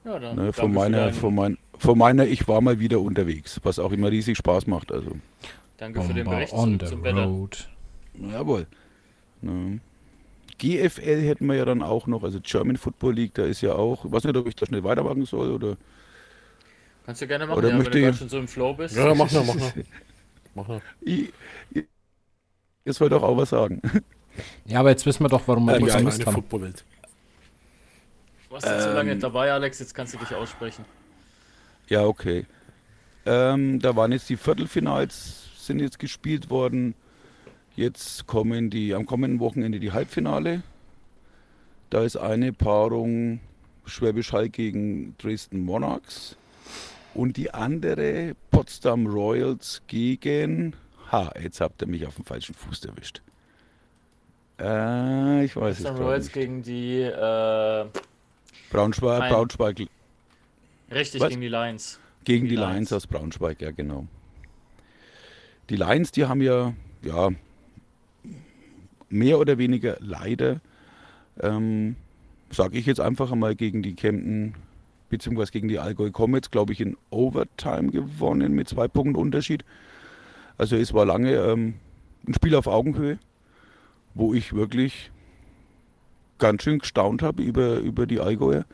Ja, 0.04 0.18
dann 0.18 0.36
Ne, 0.36 0.52
von, 0.52 0.72
meiner, 0.72 1.12
von, 1.12 1.34
mein, 1.34 1.58
von 1.78 1.98
meiner, 1.98 2.26
ich 2.26 2.48
war 2.48 2.60
mal 2.62 2.80
wieder 2.80 2.98
unterwegs, 3.00 3.60
was 3.62 3.78
auch 3.78 3.92
immer 3.92 4.10
riesig 4.10 4.38
Spaß 4.38 4.66
macht. 4.66 4.90
Also. 4.90 5.12
Danke 5.76 6.00
für 6.02 6.14
den 6.14 6.24
Bomber 6.24 6.38
Bericht 6.38 6.54
on 6.54 6.80
the 6.80 6.86
zum 6.86 7.02
Wetter. 7.04 7.24
road. 7.24 7.68
Jawohl. 8.14 8.66
Ne. 9.42 9.80
GFL 10.58 11.20
hätten 11.22 11.46
wir 11.46 11.56
ja 11.56 11.64
dann 11.64 11.82
auch 11.82 12.06
noch, 12.06 12.22
also 12.22 12.38
German 12.40 12.76
Football 12.76 13.14
League, 13.14 13.34
da 13.34 13.44
ist 13.44 13.60
ja 13.60 13.74
auch, 13.74 14.04
ich 14.04 14.12
weiß 14.12 14.24
nicht, 14.24 14.36
ob 14.36 14.46
ich 14.46 14.54
da 14.56 14.64
schnell 14.66 14.84
weitermachen 14.84 15.24
soll 15.26 15.50
oder. 15.50 15.76
Kannst 17.04 17.20
du 17.20 17.26
gerne 17.26 17.46
machen, 17.46 17.58
Oder 17.58 17.68
ja, 17.68 17.72
wenn 17.74 17.78
möchte 17.78 17.92
du 17.92 17.98
ich- 17.98 18.04
gerade 18.04 18.16
schon 18.18 18.28
so 18.28 18.38
im 18.38 18.48
Flow 18.48 18.74
bist. 18.74 18.96
Ja, 18.96 19.14
mach 19.14 19.30
mal, 19.32 19.44
mach 19.44 19.54
mal. 19.54 19.72
Mach 20.54 20.68
mal. 20.68 20.82
Ich, 21.00 21.32
ich, 21.72 21.84
jetzt 22.84 23.00
wollte 23.00 23.16
auch, 23.16 23.22
auch 23.22 23.36
was 23.38 23.48
sagen. 23.50 23.80
Ja, 24.66 24.80
aber 24.80 24.90
jetzt 24.90 25.06
wissen 25.06 25.24
wir 25.24 25.30
doch, 25.30 25.48
warum 25.48 25.64
wir 25.64 25.76
Ähm, 25.76 25.80
die 25.80 25.86
ja, 25.88 25.92
vermisst 25.94 26.18
eine 26.20 26.26
haben. 26.26 26.34
Footballwelt. 26.34 26.84
Du 28.48 28.54
warst 28.54 28.66
jetzt 28.66 28.84
so 28.84 28.92
lange 28.92 29.16
dabei, 29.16 29.50
Alex, 29.50 29.78
jetzt 29.78 29.94
kannst 29.94 30.12
du 30.12 30.18
dich 30.18 30.34
aussprechen. 30.34 30.84
Ja, 31.88 32.04
okay. 32.04 32.44
Ähm, 33.24 33.80
da 33.80 33.96
waren 33.96 34.12
jetzt 34.12 34.28
die 34.28 34.36
Viertelfinals, 34.36 35.48
sind 35.58 35.80
jetzt 35.80 35.98
gespielt 35.98 36.50
worden. 36.50 36.94
Jetzt 37.76 38.26
kommen 38.26 38.68
die, 38.68 38.94
am 38.94 39.06
kommenden 39.06 39.40
Wochenende 39.40 39.80
die 39.80 39.92
Halbfinale. 39.92 40.62
Da 41.88 42.02
ist 42.02 42.16
eine 42.16 42.52
Paarung 42.52 43.40
Schwäbisch 43.86 44.32
Hall 44.34 44.50
gegen 44.50 45.16
Dresden 45.16 45.64
Monarchs. 45.64 46.36
Und 47.14 47.36
die 47.36 47.52
andere 47.52 48.34
Potsdam 48.50 49.06
Royals 49.06 49.82
gegen. 49.86 50.74
Ha, 51.10 51.30
jetzt 51.40 51.60
habt 51.60 51.82
ihr 51.82 51.88
mich 51.88 52.06
auf 52.06 52.16
dem 52.16 52.24
falschen 52.24 52.54
Fuß 52.54 52.84
erwischt. 52.86 53.20
Äh, 54.58 55.44
ich 55.44 55.54
weiß 55.56 55.78
es 55.78 55.84
Dann 55.84 55.94
gerade 55.94 56.06
Royals 56.06 56.24
nicht. 56.26 56.34
gegen 56.34 56.62
die, 56.62 57.00
äh, 57.02 57.86
Braunschweig, 58.70 59.20
Nein. 59.20 59.32
Braunschweig 59.32 59.76
richtig, 60.90 61.20
Was? 61.20 61.28
gegen 61.28 61.40
die 61.42 61.48
Lions. 61.48 61.98
Gegen 62.24 62.44
Die 62.44 62.50
die 62.50 62.56
Lions. 62.56 62.72
Lions 62.72 62.92
aus 62.92 63.06
Braunschweig, 63.06 63.60
ja 63.60 63.70
genau. 63.70 64.06
Die 65.68 65.76
Lions, 65.76 66.12
die 66.12 66.24
haben 66.24 66.40
ja, 66.40 66.72
ja, 67.02 67.30
mehr 69.10 69.38
oder 69.38 69.58
weniger 69.58 69.96
leider, 70.00 70.60
ähm, 71.40 71.96
sage 72.50 72.78
ich 72.78 72.86
jetzt 72.86 73.00
einfach 73.00 73.32
einmal, 73.32 73.54
gegen 73.54 73.82
die 73.82 73.94
Kempten, 73.94 74.54
beziehungsweise 75.12 75.52
gegen 75.52 75.68
die 75.68 75.78
Allgäu 75.78 76.10
Comets, 76.10 76.50
glaube 76.50 76.72
ich, 76.72 76.80
in 76.80 76.96
Overtime 77.10 77.90
gewonnen 77.90 78.54
mit 78.54 78.66
zwei 78.66 78.88
Punkten 78.88 79.14
Unterschied. 79.14 79.62
Also 80.56 80.74
es 80.76 80.94
war 80.94 81.04
lange 81.04 81.34
ähm, 81.34 81.74
ein 82.26 82.32
Spiel 82.32 82.54
auf 82.54 82.66
Augenhöhe, 82.66 83.18
wo 84.14 84.32
ich 84.32 84.54
wirklich 84.54 85.10
ganz 86.38 86.62
schön 86.62 86.78
gestaunt 86.78 87.20
habe 87.20 87.42
über, 87.42 87.76
über 87.76 88.06
die 88.06 88.20
Allgäuer. 88.20 88.64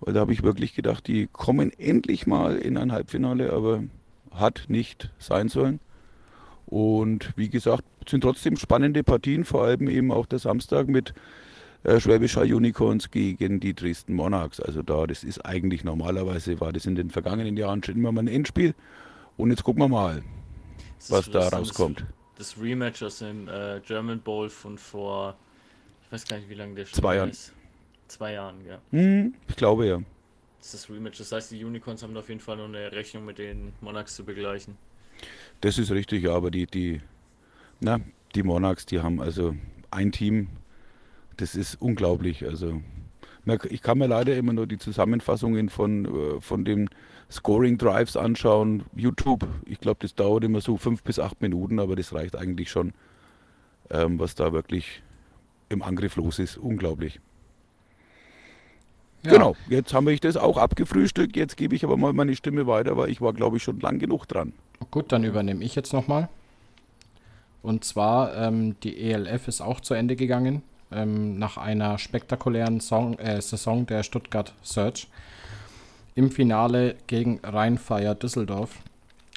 Weil 0.00 0.14
da 0.14 0.20
habe 0.20 0.32
ich 0.32 0.42
wirklich 0.42 0.74
gedacht, 0.74 1.06
die 1.06 1.28
kommen 1.30 1.70
endlich 1.78 2.26
mal 2.26 2.56
in 2.56 2.78
ein 2.78 2.90
Halbfinale, 2.90 3.52
aber 3.52 3.84
hat 4.30 4.64
nicht 4.68 5.10
sein 5.18 5.48
sollen. 5.48 5.80
Und 6.64 7.34
wie 7.36 7.50
gesagt, 7.50 7.84
sind 8.08 8.22
trotzdem 8.22 8.56
spannende 8.56 9.04
Partien, 9.04 9.44
vor 9.44 9.64
allem 9.64 9.86
eben 9.88 10.12
auch 10.12 10.24
der 10.24 10.38
Samstag 10.38 10.88
mit 10.88 11.12
äh, 11.88 12.00
Schwäbischer 12.00 12.42
Unicorns 12.42 13.10
gegen 13.10 13.60
die 13.60 13.74
Dresden 13.74 14.14
Monarchs. 14.14 14.60
Also 14.60 14.82
da, 14.82 15.06
das 15.06 15.24
ist 15.24 15.44
eigentlich 15.44 15.84
normalerweise, 15.84 16.60
war 16.60 16.72
das 16.72 16.86
in 16.86 16.94
den 16.94 17.10
vergangenen 17.10 17.56
Jahren 17.56 17.82
schon 17.82 17.96
immer 17.96 18.12
mal 18.12 18.22
ein 18.22 18.28
Endspiel. 18.28 18.74
Und 19.36 19.50
jetzt 19.50 19.64
gucken 19.64 19.82
wir 19.82 19.88
mal, 19.88 20.22
Das 20.98 21.10
was 21.10 21.30
da 21.30 21.48
rauskommt. 21.48 22.04
Das, 22.36 22.54
das 22.54 22.62
Rematch 22.62 23.02
aus 23.02 23.18
dem 23.18 23.48
äh, 23.48 23.80
German 23.86 24.20
Bowl 24.20 24.48
von 24.50 24.76
vor, 24.76 25.36
ich 26.04 26.12
weiß 26.12 26.26
gar 26.26 26.36
nicht, 26.38 26.48
wie 26.48 26.54
lange 26.54 26.74
der 26.74 26.86
Zwei 26.86 27.16
Jahren. 27.16 27.30
ist. 27.30 27.52
Zwei 28.08 28.32
Jahren, 28.32 28.56
ja. 28.66 28.78
Hm, 28.90 29.34
ich 29.48 29.56
glaube 29.56 29.86
ja. 29.86 30.00
Das 30.58 30.74
ist 30.74 30.88
das 30.88 30.90
Rematch. 30.90 31.18
Das 31.18 31.32
heißt, 31.32 31.50
die 31.52 31.64
Unicorns 31.64 32.02
haben 32.02 32.14
da 32.14 32.20
auf 32.20 32.28
jeden 32.28 32.40
Fall 32.40 32.56
noch 32.56 32.64
eine 32.64 32.90
Rechnung 32.92 33.24
mit 33.24 33.38
den 33.38 33.72
Monarchs 33.80 34.14
zu 34.16 34.24
begleichen. 34.24 34.76
Das 35.60 35.78
ist 35.78 35.90
richtig, 35.90 36.24
ja, 36.24 36.34
aber 36.34 36.50
die, 36.50 36.66
die, 36.66 37.00
na, 37.80 38.00
die 38.34 38.42
Monarchs, 38.42 38.86
die 38.86 39.00
haben 39.00 39.20
also 39.20 39.54
ein 39.90 40.12
Team, 40.12 40.48
das 41.38 41.54
ist 41.54 41.80
unglaublich. 41.80 42.44
Also 42.46 42.80
ich 43.70 43.80
kann 43.82 43.98
mir 43.98 44.06
leider 44.06 44.36
immer 44.36 44.52
nur 44.52 44.66
die 44.66 44.78
Zusammenfassungen 44.78 45.70
von, 45.70 46.04
äh, 46.04 46.40
von 46.40 46.64
den 46.64 46.90
Scoring 47.30 47.78
Drives 47.78 48.16
anschauen. 48.16 48.84
YouTube, 48.94 49.46
ich 49.64 49.80
glaube, 49.80 49.98
das 50.00 50.14
dauert 50.14 50.44
immer 50.44 50.60
so 50.60 50.76
fünf 50.76 51.02
bis 51.02 51.18
acht 51.18 51.40
Minuten, 51.40 51.78
aber 51.80 51.96
das 51.96 52.12
reicht 52.12 52.36
eigentlich 52.36 52.70
schon, 52.70 52.92
ähm, 53.90 54.18
was 54.18 54.34
da 54.34 54.52
wirklich 54.52 55.02
im 55.70 55.82
Angriff 55.82 56.16
los 56.16 56.38
ist. 56.38 56.58
Unglaublich. 56.58 57.20
Ja. 59.24 59.32
Genau, 59.32 59.56
jetzt 59.68 59.92
haben 59.94 60.06
wir 60.06 60.16
das 60.16 60.36
auch 60.36 60.58
abgefrühstückt. 60.58 61.36
Jetzt 61.36 61.56
gebe 61.56 61.74
ich 61.74 61.84
aber 61.84 61.96
mal 61.96 62.12
meine 62.12 62.36
Stimme 62.36 62.66
weiter, 62.66 62.96
weil 62.96 63.10
ich 63.10 63.20
war, 63.20 63.32
glaube 63.32 63.56
ich, 63.56 63.62
schon 63.62 63.80
lang 63.80 63.98
genug 63.98 64.26
dran. 64.26 64.52
Gut, 64.90 65.10
dann 65.10 65.24
übernehme 65.24 65.64
ich 65.64 65.74
jetzt 65.74 65.92
nochmal. 65.92 66.28
Und 67.62 67.84
zwar, 67.84 68.36
ähm, 68.36 68.76
die 68.82 68.96
ELF 68.98 69.48
ist 69.48 69.60
auch 69.60 69.80
zu 69.80 69.94
Ende 69.94 70.14
gegangen. 70.14 70.62
Ähm, 70.90 71.38
nach 71.38 71.56
einer 71.56 71.98
spektakulären 71.98 72.80
Song, 72.80 73.18
äh, 73.18 73.40
Saison 73.40 73.86
der 73.86 74.02
Stuttgart 74.02 74.54
Search. 74.62 75.08
Im 76.14 76.30
Finale 76.30 76.96
gegen 77.06 77.40
Rheinfire 77.42 78.14
Düsseldorf. 78.14 78.76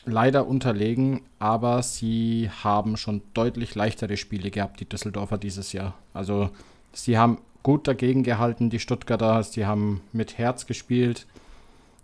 Leider 0.06 0.48
unterlegen, 0.48 1.22
aber 1.38 1.84
sie 1.84 2.50
haben 2.64 2.98
schon 2.98 3.22
deutlich 3.34 3.76
leichtere 3.76 4.18
Spiele 4.18 4.50
gehabt, 4.50 4.80
die 4.80 4.90
Düsseldorfer 4.90 5.38
dieses 5.38 5.74
Jahr. 5.74 5.94
Also 6.14 6.50
sie 6.94 7.18
haben 7.18 7.38
gut 7.64 7.88
dagegen 7.88 8.24
gehalten, 8.24 8.70
die 8.70 8.80
Stuttgarter. 8.80 9.44
Sie 9.44 9.66
haben 9.66 10.02
mit 10.12 10.38
Herz 10.38 10.66
gespielt. 10.66 11.28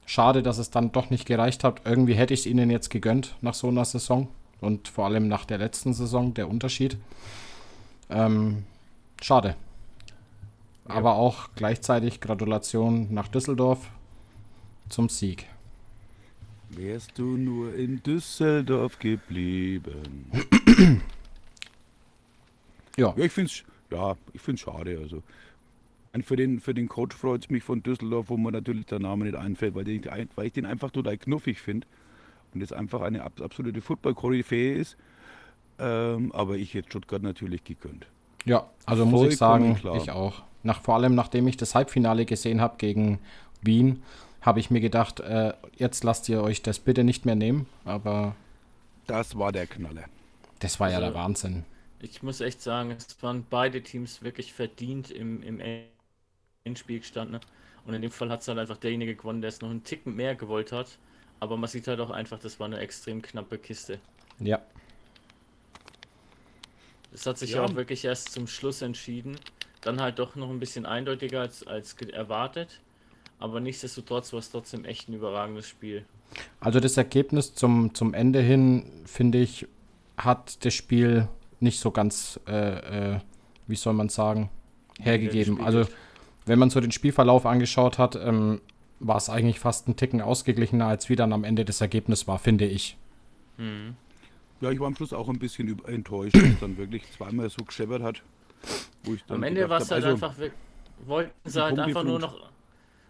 Schade, 0.05 0.43
dass 0.43 0.57
es 0.57 0.69
dann 0.69 0.91
doch 0.91 1.09
nicht 1.09 1.25
gereicht 1.25 1.63
hat. 1.63 1.81
Irgendwie 1.85 2.13
hätte 2.13 2.33
ich 2.33 2.41
es 2.41 2.45
ihnen 2.45 2.69
jetzt 2.69 2.89
gegönnt 2.89 3.35
nach 3.41 3.53
so 3.53 3.67
einer 3.67 3.85
Saison. 3.85 4.27
Und 4.61 4.87
vor 4.87 5.05
allem 5.05 5.27
nach 5.27 5.45
der 5.45 5.57
letzten 5.57 5.93
Saison, 5.93 6.33
der 6.33 6.49
Unterschied. 6.49 6.97
Ähm, 8.09 8.63
schade. 9.21 9.55
Aber 10.85 11.15
auch 11.15 11.49
gleichzeitig 11.55 12.21
Gratulation 12.21 13.13
nach 13.13 13.27
Düsseldorf 13.27 13.89
zum 14.89 15.09
Sieg. 15.09 15.45
Wärst 16.69 17.17
du 17.17 17.37
nur 17.37 17.73
in 17.75 18.01
Düsseldorf 18.03 18.99
geblieben? 18.99 20.31
Ja, 22.97 23.13
Ja, 23.15 23.25
ich 23.25 23.31
finde 23.31 23.51
es 23.51 23.63
ja, 23.91 24.15
ich 24.33 24.41
find's 24.41 24.61
schade. 24.61 24.97
Also. 25.01 25.21
Und 26.13 26.25
für 26.25 26.35
den, 26.35 26.59
für 26.59 26.73
den 26.73 26.87
Coach 26.89 27.15
freut 27.15 27.43
es 27.43 27.49
mich 27.51 27.63
von 27.63 27.83
Düsseldorf, 27.83 28.29
wo 28.29 28.37
mir 28.37 28.51
natürlich 28.51 28.87
der 28.87 28.97
Name 28.99 29.25
nicht 29.25 29.35
einfällt, 29.35 29.75
weil, 29.75 29.83
den, 29.83 30.03
weil 30.35 30.47
ich 30.47 30.53
den 30.53 30.65
einfach 30.65 30.89
total 30.89 31.17
knuffig 31.17 31.61
finde 31.61 31.85
und 32.53 32.61
jetzt 32.61 32.73
einfach 32.73 33.01
eine 33.01 33.23
ab- 33.23 33.39
absolute 33.39 33.81
Football-Koryphäe 33.81 34.73
ist. 34.73 34.97
Ähm, 35.79 36.31
aber 36.31 36.55
ich 36.57 36.73
hätte 36.73 36.89
Stuttgart 36.89 37.21
natürlich 37.21 37.63
gegönnt. 37.63 38.07
Ja, 38.47 38.69
also 38.85 39.05
muss 39.05 39.27
ich 39.27 39.37
sagen, 39.37 39.75
klar. 39.75 39.95
ich 39.97 40.11
auch. 40.11 40.41
Nach, 40.63 40.81
vor 40.81 40.95
allem 40.95 41.15
nachdem 41.15 41.47
ich 41.47 41.57
das 41.57 41.75
Halbfinale 41.75 42.25
gesehen 42.25 42.61
habe 42.61 42.77
gegen 42.77 43.19
Wien, 43.61 44.03
habe 44.41 44.59
ich 44.59 44.71
mir 44.71 44.79
gedacht, 44.81 45.19
äh, 45.19 45.53
jetzt 45.75 46.03
lasst 46.03 46.29
ihr 46.29 46.41
euch 46.41 46.61
das 46.61 46.79
bitte 46.79 47.03
nicht 47.03 47.25
mehr 47.25 47.35
nehmen. 47.35 47.67
Aber 47.85 48.35
Das 49.05 49.37
war 49.37 49.51
der 49.51 49.67
Knaller. 49.67 50.05
das 50.59 50.79
war 50.79 50.89
ja 50.89 50.97
Also- 50.97 51.07
der 51.09 51.15
Wahnsinn. 51.15 51.65
Ich 51.99 52.21
muss 52.21 52.41
echt 52.41 52.61
sagen, 52.61 52.91
es 52.91 53.21
waren 53.23 53.45
beide 53.49 53.81
Teams 53.81 54.21
wirklich 54.21 54.53
verdient 54.53 55.09
im, 55.09 55.41
im 55.41 55.59
Endspiel 56.63 56.99
gestanden. 56.99 57.39
Und 57.85 57.93
in 57.93 58.01
dem 58.01 58.11
Fall 58.11 58.29
hat 58.29 58.41
es 58.41 58.47
halt 58.47 58.59
einfach 58.59 58.77
derjenige 58.77 59.15
gewonnen, 59.15 59.41
der 59.41 59.47
es 59.49 59.61
noch 59.61 59.69
einen 59.69 59.83
Ticken 59.83 60.15
mehr 60.15 60.35
gewollt 60.35 60.71
hat. 60.71 60.97
Aber 61.39 61.57
man 61.57 61.67
sieht 61.69 61.87
halt 61.87 61.99
auch 61.99 62.11
einfach, 62.11 62.37
das 62.39 62.59
war 62.59 62.65
eine 62.67 62.77
extrem 62.79 63.21
knappe 63.21 63.57
Kiste. 63.57 63.99
Ja, 64.39 64.61
Es 67.13 67.25
hat 67.25 67.37
sich 67.37 67.51
Ja. 67.51 67.63
auch 67.63 67.75
wirklich 67.75 68.03
erst 68.05 68.31
zum 68.31 68.47
Schluss 68.47 68.81
entschieden. 68.81 69.37
Dann 69.81 70.01
halt 70.01 70.19
doch 70.19 70.35
noch 70.35 70.49
ein 70.49 70.59
bisschen 70.59 70.85
eindeutiger 70.85 71.41
als, 71.41 71.65
als 71.65 71.93
erwartet. 71.93 72.81
Aber 73.39 73.59
nichtsdestotrotz 73.59 74.33
war 74.33 74.39
es 74.39 74.51
trotzdem 74.51 74.83
echt 74.85 75.09
ein 75.09 75.13
überragendes 75.13 75.67
Spiel. 75.67 76.05
also 76.59 76.79
das 76.79 76.97
Ergebnis 76.97 77.53
zum, 77.55 77.93
zum 77.93 78.13
Ende 78.13 78.41
hin, 78.41 79.03
finde 79.05 79.37
ich, 79.37 79.65
hat 80.17 80.65
das 80.65 80.73
Spiel 80.73 81.27
nicht 81.59 81.79
so 81.79 81.91
ganz, 81.91 82.39
äh, 82.47 83.13
äh, 83.15 83.19
wie 83.67 83.75
soll 83.75 83.93
man 83.93 84.09
sagen, 84.09 84.49
hergegeben. 84.99 85.61
Also 85.61 85.85
wenn 86.45 86.59
man 86.59 86.69
so 86.69 86.79
den 86.81 86.91
Spielverlauf 86.91 87.45
angeschaut 87.45 87.97
hat, 87.97 88.15
ähm, 88.15 88.59
war 88.99 89.17
es 89.17 89.29
eigentlich 89.29 89.59
fast 89.59 89.87
ein 89.87 89.95
Ticken 89.95 90.21
ausgeglichener, 90.21 90.87
als 90.87 91.07
wie 91.09 91.15
dann 91.15 91.31
am 91.31 91.43
Ende 91.43 91.63
das 91.63 91.79
Ergebnis 91.81 92.27
war, 92.27 92.39
finde 92.39 92.65
ich. 92.65 92.97
Ja, 94.61 94.71
ich 94.71 94.79
war 94.79 94.87
am 94.87 94.95
Schluss 94.95 95.13
auch 95.13 95.29
ein 95.29 95.39
bisschen 95.39 95.79
enttäuscht, 95.85 96.35
dass 96.35 96.43
es 96.43 96.59
dann 96.59 96.77
wirklich 96.77 97.03
zweimal 97.11 97.49
so 97.49 97.63
gescheppert 97.63 98.01
hat. 98.01 98.23
Wo 99.03 99.13
ich 99.13 99.23
dann 99.25 99.37
Am 99.37 99.43
Ende 99.43 99.69
war 99.69 99.79
es 99.79 99.91
halt 99.91 100.03
also, 100.03 100.25
einfach, 100.25 100.35
wollten 101.05 101.31
sie 101.45 101.61
halt 101.61 101.77
einfach 101.77 102.03
nur 102.03 102.19
noch, 102.19 102.49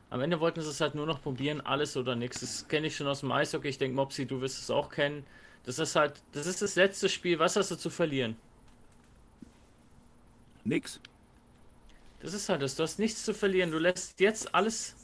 am 0.10 0.21
Ende 0.21 0.39
wollten 0.39 0.62
sie 0.62 0.69
es 0.69 0.81
halt 0.81 0.95
nur 0.95 1.05
noch 1.05 1.21
probieren, 1.21 1.62
alles 1.62 1.95
oder 1.95 2.15
nichts. 2.15 2.41
Das 2.41 2.67
kenne 2.67 2.88
ich 2.88 2.97
schon 2.97 3.07
aus 3.07 3.21
dem 3.21 3.31
Eishockey. 3.31 3.69
Ich 3.69 3.77
denke, 3.77 3.95
Mopsi, 3.95 4.25
du 4.25 4.41
wirst 4.41 4.60
es 4.62 4.69
auch 4.69 4.89
kennen. 4.89 5.25
Das 5.63 5.79
ist 5.79 5.95
halt, 5.95 6.21
das 6.33 6.47
ist 6.47 6.62
das 6.62 6.75
letzte 6.75 7.10
Spiel. 7.10 7.39
Was 7.39 7.55
hast 7.55 7.71
du 7.71 7.75
zu 7.75 7.89
verlieren? 7.89 8.36
Nix. 10.63 10.99
Das 12.19 12.33
ist 12.33 12.49
halt 12.49 12.62
das. 12.62 12.75
Du 12.75 12.83
hast 12.83 12.99
nichts 12.99 13.23
zu 13.23 13.33
verlieren. 13.33 13.71
Du 13.71 13.77
lässt 13.77 14.19
jetzt 14.19 14.53
alles, 14.53 14.95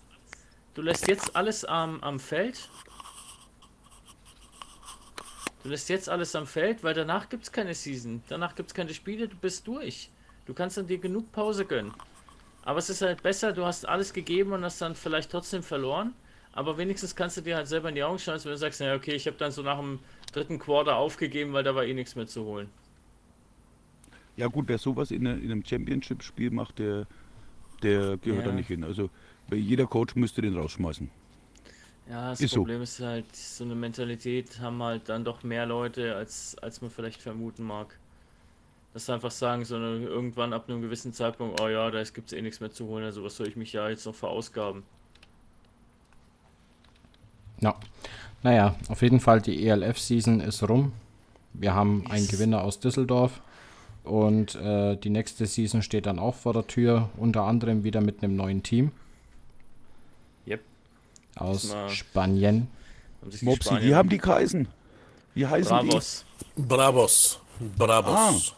du 0.73 0.81
lässt 0.81 1.07
jetzt 1.07 1.35
alles 1.35 1.63
am, 1.63 2.01
am 2.01 2.19
Feld. 2.19 2.69
Du 5.63 5.69
lässt 5.69 5.89
jetzt 5.89 6.09
alles 6.09 6.35
am 6.35 6.45
Feld, 6.45 6.83
weil 6.83 6.93
danach 6.93 7.29
gibt 7.29 7.43
es 7.43 7.51
keine 7.51 7.73
Season. 7.73 8.21
Danach 8.27 8.53
gibt 8.55 8.69
es 8.69 8.73
keine 8.73 8.93
Spiele, 8.93 9.27
du 9.29 9.37
bist 9.37 9.65
durch. 9.67 10.09
Du 10.45 10.53
kannst 10.53 10.77
dann 10.77 10.87
dir 10.87 10.97
genug 10.97 11.31
Pause 11.31 11.65
gönnen. 11.65 11.93
Aber 12.65 12.79
es 12.79 12.89
ist 12.89 13.01
halt 13.01 13.23
besser, 13.23 13.53
du 13.53 13.65
hast 13.65 13.87
alles 13.87 14.11
gegeben 14.13 14.51
und 14.51 14.63
hast 14.63 14.81
dann 14.81 14.95
vielleicht 14.95 15.31
trotzdem 15.31 15.63
verloren. 15.63 16.13
Aber 16.51 16.77
wenigstens 16.77 17.15
kannst 17.15 17.37
du 17.37 17.41
dir 17.41 17.55
halt 17.55 17.67
selber 17.67 17.89
in 17.89 17.95
die 17.95 18.03
Augen 18.03 18.19
schauen, 18.19 18.39
wenn 18.43 18.51
du 18.51 18.57
sagst, 18.57 18.79
naja, 18.81 18.95
okay, 18.95 19.13
ich 19.15 19.25
habe 19.25 19.37
dann 19.37 19.51
so 19.51 19.61
nach 19.63 19.79
dem 19.79 19.99
dritten 20.33 20.59
Quarter 20.59 20.97
aufgegeben, 20.97 21.53
weil 21.53 21.63
da 21.63 21.73
war 21.75 21.85
eh 21.85 21.93
nichts 21.93 22.15
mehr 22.15 22.27
zu 22.27 22.43
holen. 22.43 22.69
Ja 24.35 24.47
gut, 24.47 24.67
wer 24.67 24.77
sowas 24.77 25.11
in, 25.11 25.25
in 25.25 25.51
einem 25.51 25.65
Championship-Spiel 25.65 26.51
macht, 26.51 26.79
der, 26.79 27.07
der 27.81 28.17
gehört 28.17 28.45
Ja. 28.45 28.49
da 28.49 28.51
nicht 28.51 28.67
hin. 28.67 28.83
Also 28.83 29.09
jeder 29.51 29.87
Coach 29.87 30.15
müsste 30.15 30.41
den 30.41 30.57
rausschmeißen. 30.57 31.09
Ja, 32.13 32.29
das 32.29 32.41
Ist 32.41 32.51
so. 32.51 32.59
Problem 32.59 32.83
ist 32.83 32.99
halt, 32.99 33.35
so 33.35 33.63
eine 33.63 33.73
Mentalität 33.73 34.59
haben 34.59 34.83
halt 34.83 35.09
dann 35.09 35.25
doch 35.25 35.41
mehr 35.41 35.65
Leute, 35.65 36.15
als, 36.15 36.55
als 36.61 36.79
man 36.79 36.91
vielleicht 36.91 37.19
vermuten 37.19 37.63
mag. 37.63 37.97
Dass 38.93 39.09
einfach 39.09 39.31
sagen, 39.31 39.65
so 39.65 39.77
eine, 39.77 39.97
irgendwann 39.97 40.53
ab 40.53 40.69
einem 40.69 40.83
gewissen 40.83 41.11
Zeitpunkt, 41.11 41.59
oh 41.59 41.67
ja, 41.69 41.89
da 41.89 42.03
gibt 42.03 42.27
es 42.27 42.37
eh 42.37 42.41
nichts 42.43 42.59
mehr 42.59 42.69
zu 42.69 42.85
holen, 42.85 43.03
also 43.03 43.23
was 43.23 43.35
soll 43.35 43.47
ich 43.47 43.55
mich 43.55 43.73
ja 43.73 43.89
jetzt 43.89 44.05
noch 44.05 44.13
verausgaben? 44.13 44.83
Ja. 47.61 47.73
Naja, 48.43 48.75
auf 48.89 49.01
jeden 49.01 49.19
Fall 49.19 49.41
die 49.41 49.67
ELF-Season 49.67 50.39
ist 50.39 50.61
rum. 50.69 50.91
Wir 51.53 51.73
haben 51.73 52.05
einen 52.11 52.27
Gewinner 52.27 52.63
aus 52.63 52.79
Düsseldorf. 52.79 53.41
Und 54.03 54.53
äh, 54.53 54.97
die 54.97 55.09
nächste 55.09 55.47
Season 55.47 55.81
steht 55.81 56.05
dann 56.05 56.19
auch 56.19 56.35
vor 56.35 56.53
der 56.53 56.67
Tür, 56.67 57.09
unter 57.17 57.43
anderem 57.43 57.83
wieder 57.83 58.01
mit 58.01 58.21
einem 58.21 58.35
neuen 58.35 58.61
Team. 58.61 58.91
Aus 61.35 61.69
Mal- 61.69 61.89
Spanien. 61.89 62.67
Die 63.21 63.45
Mopsi, 63.45 63.69
Spanier- 63.69 63.81
wie 63.83 63.95
haben 63.95 64.09
die 64.09 64.17
geheißen? 64.17 64.67
Wie 65.33 65.47
heißen 65.47 65.69
Bravos 65.77 66.25
Bravos. 66.55 67.39
Bravos. 67.77 68.53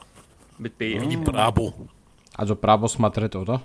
mit 0.57 0.77
B. 0.77 0.97
Die 0.99 1.17
Bravo. 1.17 1.87
Also 2.35 2.55
Bravos 2.55 2.97
Madrid, 2.97 3.35
oder? 3.35 3.61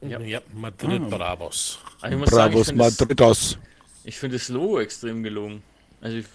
Ja. 0.00 0.20
Ja, 0.20 0.40
Madrid 0.54 1.08
Bravos. 1.08 1.78
Also 2.00 2.14
die? 2.16 2.20
muss 2.20 2.30
sagen, 2.30 2.48
ich 2.50 2.54
Bravos 2.54 2.66
finde 2.68 2.84
das, 2.84 2.98
Madridos. 3.00 3.58
ich 4.04 4.18
find 4.18 4.34
das 4.34 4.48
Logo 4.48 4.78
extrem 4.80 5.22
gelungen. 5.22 5.62
Also 6.00 6.18
ich, 6.18 6.26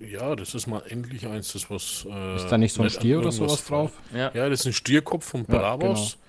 Ja, 0.00 0.34
das 0.36 0.54
ist 0.54 0.66
mal 0.68 0.82
endlich 0.88 1.26
eins, 1.26 1.52
das 1.52 1.68
was. 1.70 2.06
Äh, 2.08 2.36
Ist 2.36 2.46
da 2.48 2.56
nicht 2.56 2.72
so 2.72 2.82
ein 2.82 2.86
an 2.86 2.90
Stier 2.90 3.18
oder 3.18 3.32
sowas 3.32 3.64
drauf? 3.64 3.92
ja, 4.14 4.30
Ja, 4.32 4.48
das 4.48 4.60
ist 4.60 4.66
ein 4.66 4.72
Stierkopf 4.72 5.24
von 5.26 5.40
Ja, 5.48 5.58
Bravos. 5.58 6.12
genau. 6.12 6.27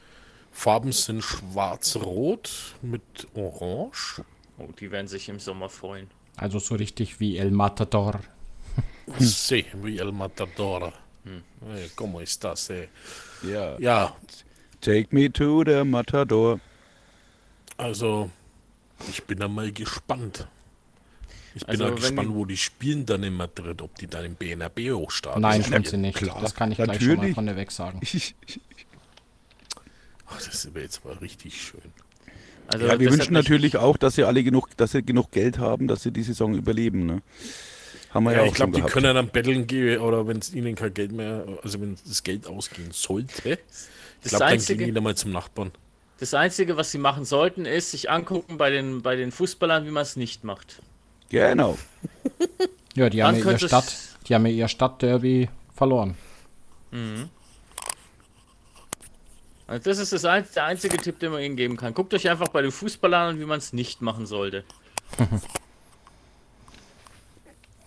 Farben 0.52 0.92
sind 0.92 1.24
schwarz-rot 1.24 2.76
mit 2.82 3.02
orange. 3.34 4.24
oh, 4.58 4.68
die 4.80 4.92
werden 4.92 5.08
sich 5.08 5.30
im 5.30 5.40
Sommer 5.40 5.70
freuen. 5.70 6.08
Also 6.36 6.60
so 6.60 6.76
richtig 6.76 7.20
wie 7.20 7.38
El 7.38 7.52
Matador. 7.52 8.20
Sí, 9.20 9.66
wie 9.82 9.98
el 9.98 10.12
matador. 10.12 10.94
Eh, 11.26 11.90
¿Cómo 11.96 12.22
estás? 12.22 12.70
Eh? 12.70 12.88
Ja. 13.42 13.76
Ja, 13.80 14.16
Take 14.82 15.08
me 15.10 15.32
to 15.32 15.64
the 15.66 15.84
Matador. 15.84 16.60
also 17.78 18.30
ich 19.10 19.24
bin 19.24 19.40
da 19.40 19.48
mal 19.48 19.72
gespannt. 19.72 20.48
Ich 21.56 21.66
bin 21.66 21.82
Also, 21.82 21.96
gespannt, 21.96 22.30
die- 22.30 22.36
wo 22.36 22.46
die 22.46 22.56
spielen 22.58 23.04
dann 23.08 23.24
in 23.24 23.34
Madrid, 23.34 23.82
ob 23.82 23.96
die 23.98 24.06
dann 24.06 24.26
im 24.26 24.36
BNB 24.36 24.92
hochstarten. 24.92 25.42
Nein, 25.42 25.62
Das 25.62 25.68
stimmt 25.70 25.88
sie 25.88 25.98
nicht. 25.98 26.16
klar, 26.20 26.40
das 26.40 26.54
kann 26.54 26.72
ich 26.72 26.78
gleich 26.78 27.00
schon 27.00 27.08
mal 27.08 27.16
natürlich. 27.16 27.36
von 27.36 27.46
der 27.48 27.56
weg 27.56 27.72
sagen. 27.72 28.00
Ach, 30.30 30.42
das 30.42 30.74
wäre 30.74 30.84
jetzt 30.86 31.04
mal 31.06 31.14
richtig 31.16 31.62
schön. 31.62 31.82
Also 32.68 32.86
Ja, 32.86 33.00
wir 33.00 33.12
wünschen 33.12 33.34
natürlich 33.34 33.78
auch, 33.78 33.98
dass 33.98 34.16
sie 34.16 34.24
alle 34.24 34.44
genug, 34.44 34.70
dass 34.78 34.92
sie 34.92 35.02
genug 35.04 35.32
Geld 35.32 35.58
haben, 35.58 35.88
dass 35.88 36.04
sie 36.04 36.12
die 36.12 36.22
Saison 36.24 36.54
überleben. 36.56 37.06
Ne? 37.06 37.22
Haben 38.12 38.26
wir 38.26 38.32
ja, 38.34 38.38
Ja, 38.38 38.44
auch 38.44 38.48
ich 38.48 38.54
glaube, 38.54 38.72
die 38.74 38.78
gehabt. 38.80 38.94
können 38.94 39.16
dann 39.16 39.30
betteln 39.30 39.66
gehen 39.66 40.00
oder 40.02 40.28
wenn 40.28 40.38
es 40.38 40.54
ihnen 40.54 40.76
kein 40.76 40.94
Geld 40.94 41.12
mehr, 41.12 41.46
also 41.64 41.82
wenn 41.82 41.96
das 42.08 42.24
Geld 42.24 42.46
ausgehen 42.48 42.92
sollte, 42.92 43.32
ich 43.54 43.58
Das 44.22 44.30
glaube, 44.30 44.46
dann 44.46 44.54
Einzige- 44.54 44.78
gehen 44.78 44.88
die 44.88 44.94
dann 44.94 45.04
mal 45.04 45.16
zum 45.16 45.32
Nachbarn. 45.32 45.72
Das 46.20 46.34
Einzige, 46.34 46.76
was 46.78 46.92
sie 46.92 46.98
machen 46.98 47.24
sollten, 47.26 47.66
ist 47.66 47.92
sich 47.92 48.10
angucken 48.12 48.58
bei 48.58 48.70
den, 48.70 49.02
bei 49.02 49.16
den 49.16 49.32
Fußballern, 49.32 49.86
wie 49.86 49.92
man 49.92 50.04
es 50.04 50.16
nicht 50.16 50.44
macht. 50.44 50.82
Genau. 51.30 51.78
Ja, 52.96 53.10
die 53.10 53.24
haben 53.24 53.38
ja 53.40 53.52
ihr 53.52 53.58
Stadt, 53.60 53.96
die 54.28 54.36
haben 54.36 54.46
ja 54.46 54.52
ihr 54.52 54.68
Stadtderby 54.68 55.48
verloren. 55.74 56.16
Also 59.70 59.84
das 59.84 60.00
ist 60.00 60.12
das 60.14 60.26
ein, 60.26 60.48
der 60.56 60.66
einzige 60.66 60.98
Tipp, 60.98 61.20
den 61.20 61.32
man 61.32 61.44
ihnen 61.44 61.56
geben 61.56 61.78
kann. 61.78 61.94
Guckt 61.94 62.12
euch 62.16 62.28
einfach 62.28 62.48
bei 62.48 62.64
den 62.64 62.72
Fußballern 62.72 63.36
an, 63.36 63.40
wie 63.40 63.46
man 63.46 63.60
es 63.60 63.72
nicht 63.72 64.02
machen 64.02 64.26
sollte. 64.26 64.64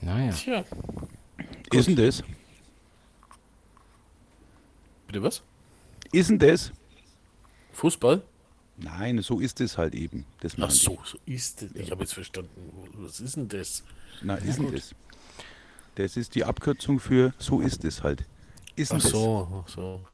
Naja. 0.05 0.33
Tja, 0.33 0.64
Ist 1.71 1.87
denn 1.87 1.95
das? 1.95 2.25
bitte 5.07 5.23
was? 5.23 5.42
Ist 6.11 6.29
denn 6.31 6.40
das? 6.40 6.73
Fußball? 7.73 8.21
Nein, 8.79 9.23
so 9.23 9.38
ist 9.38 9.61
es 9.61 9.79
halt 9.79 9.95
eben. 9.95 10.27
Das 10.40 10.57
Ach 10.61 10.73
so, 10.73 10.99
so 11.05 11.18
ist 11.25 11.62
es. 11.62 11.71
Ich 11.77 11.92
habe 11.92 12.01
jetzt 12.01 12.14
verstanden. 12.14 12.51
Was 12.95 13.21
ist 13.21 13.37
denn 13.37 13.47
das? 13.47 13.85
Ich. 14.16 14.23
Na, 14.23 14.35
ist 14.35 14.59
denn 14.59 14.73
das? 14.73 14.92
Das 15.95 16.16
ist 16.16 16.35
die 16.35 16.45
Abkürzung 16.45 16.99
für 16.99 17.33
so 17.38 17.61
ist 17.61 17.85
es 17.85 18.03
halt. 18.03 18.25
Ist 18.75 18.92
Ach 18.92 19.01
so, 19.01 19.64
ach 19.64 19.68
so. 19.68 20.05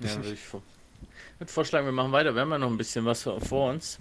Ja, 0.00 0.16
würde 0.16 0.36
ich 1.38 1.40
würde 1.40 1.52
vorschlagen, 1.52 1.86
wir 1.86 1.92
machen 1.92 2.12
weiter. 2.12 2.34
Wir 2.34 2.42
haben 2.42 2.50
ja 2.50 2.58
noch 2.58 2.70
ein 2.70 2.76
bisschen 2.76 3.04
was 3.04 3.22
vor 3.22 3.70
uns. 3.70 4.00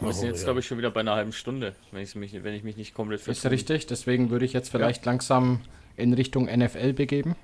Wir 0.00 0.12
sind 0.12 0.24
Oh, 0.28 0.30
jetzt, 0.30 0.38
ja. 0.40 0.44
glaube 0.44 0.60
ich, 0.60 0.66
schon 0.66 0.78
wieder 0.78 0.90
bei 0.90 1.00
einer 1.00 1.14
halben 1.14 1.32
Stunde, 1.32 1.74
wenn, 1.90 2.02
ich 2.02 2.14
mich, 2.14 2.32
wenn 2.42 2.54
ich 2.54 2.62
mich 2.62 2.76
nicht 2.76 2.94
komplett 2.94 3.20
Ist 3.20 3.40
vertue. 3.40 3.50
richtig, 3.50 3.86
deswegen 3.86 4.30
würde 4.30 4.44
ich 4.46 4.52
jetzt 4.54 4.70
vielleicht 4.70 5.04
langsam 5.04 5.60
in 5.96 6.14
Richtung 6.14 6.46
NFL 6.46 6.94
begeben. 6.94 7.36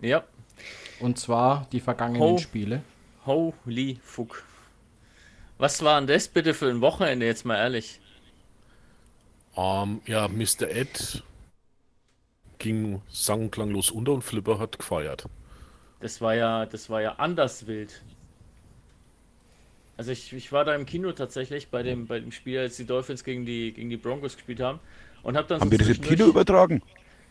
Ja, 0.00 0.24
Und 0.98 1.18
zwar 1.18 1.66
die 1.72 1.80
vergangenen 1.80 2.22
Ho. 2.22 2.38
Spiele. 2.38 2.82
holy 3.26 3.98
fuck. 4.02 4.44
Was 5.58 5.82
war 5.84 6.00
denn 6.00 6.06
das 6.06 6.28
bitte 6.28 6.54
für 6.54 6.70
ein 6.70 6.80
Wochenende, 6.80 7.26
jetzt 7.26 7.44
mal 7.44 7.56
ehrlich? 7.56 8.00
Ähm, 9.56 10.00
ja, 10.06 10.26
Mr. 10.28 10.70
Ed 10.70 11.22
ging 12.58 13.02
sang- 13.10 13.42
und 13.42 13.50
klanglos 13.50 13.90
unter 13.90 14.12
und 14.12 14.22
Flipper 14.22 14.58
hat 14.58 14.78
gefeiert. 14.78 15.26
Das 16.00 16.22
war 16.22 16.34
ja, 16.34 16.64
das 16.64 16.88
war 16.88 17.02
ja 17.02 17.16
anders 17.16 17.66
wild. 17.66 18.02
Also 20.00 20.12
ich, 20.12 20.32
ich 20.32 20.50
war 20.50 20.64
da 20.64 20.74
im 20.74 20.86
Kino 20.86 21.12
tatsächlich 21.12 21.68
bei 21.68 21.82
dem, 21.82 22.06
bei 22.06 22.20
dem 22.20 22.32
Spiel, 22.32 22.58
als 22.58 22.78
die 22.78 22.86
Dolphins 22.86 23.22
gegen 23.22 23.44
die, 23.44 23.70
gegen 23.70 23.90
die 23.90 23.98
Broncos 23.98 24.34
gespielt 24.34 24.58
haben. 24.60 24.80
Und 25.22 25.36
hab 25.36 25.46
dann 25.48 25.60
Haben 25.60 25.66
so 25.66 25.72
wir 25.72 25.76
das 25.76 25.88
im 25.88 26.00
Kino 26.00 26.24
übertragen? 26.24 26.82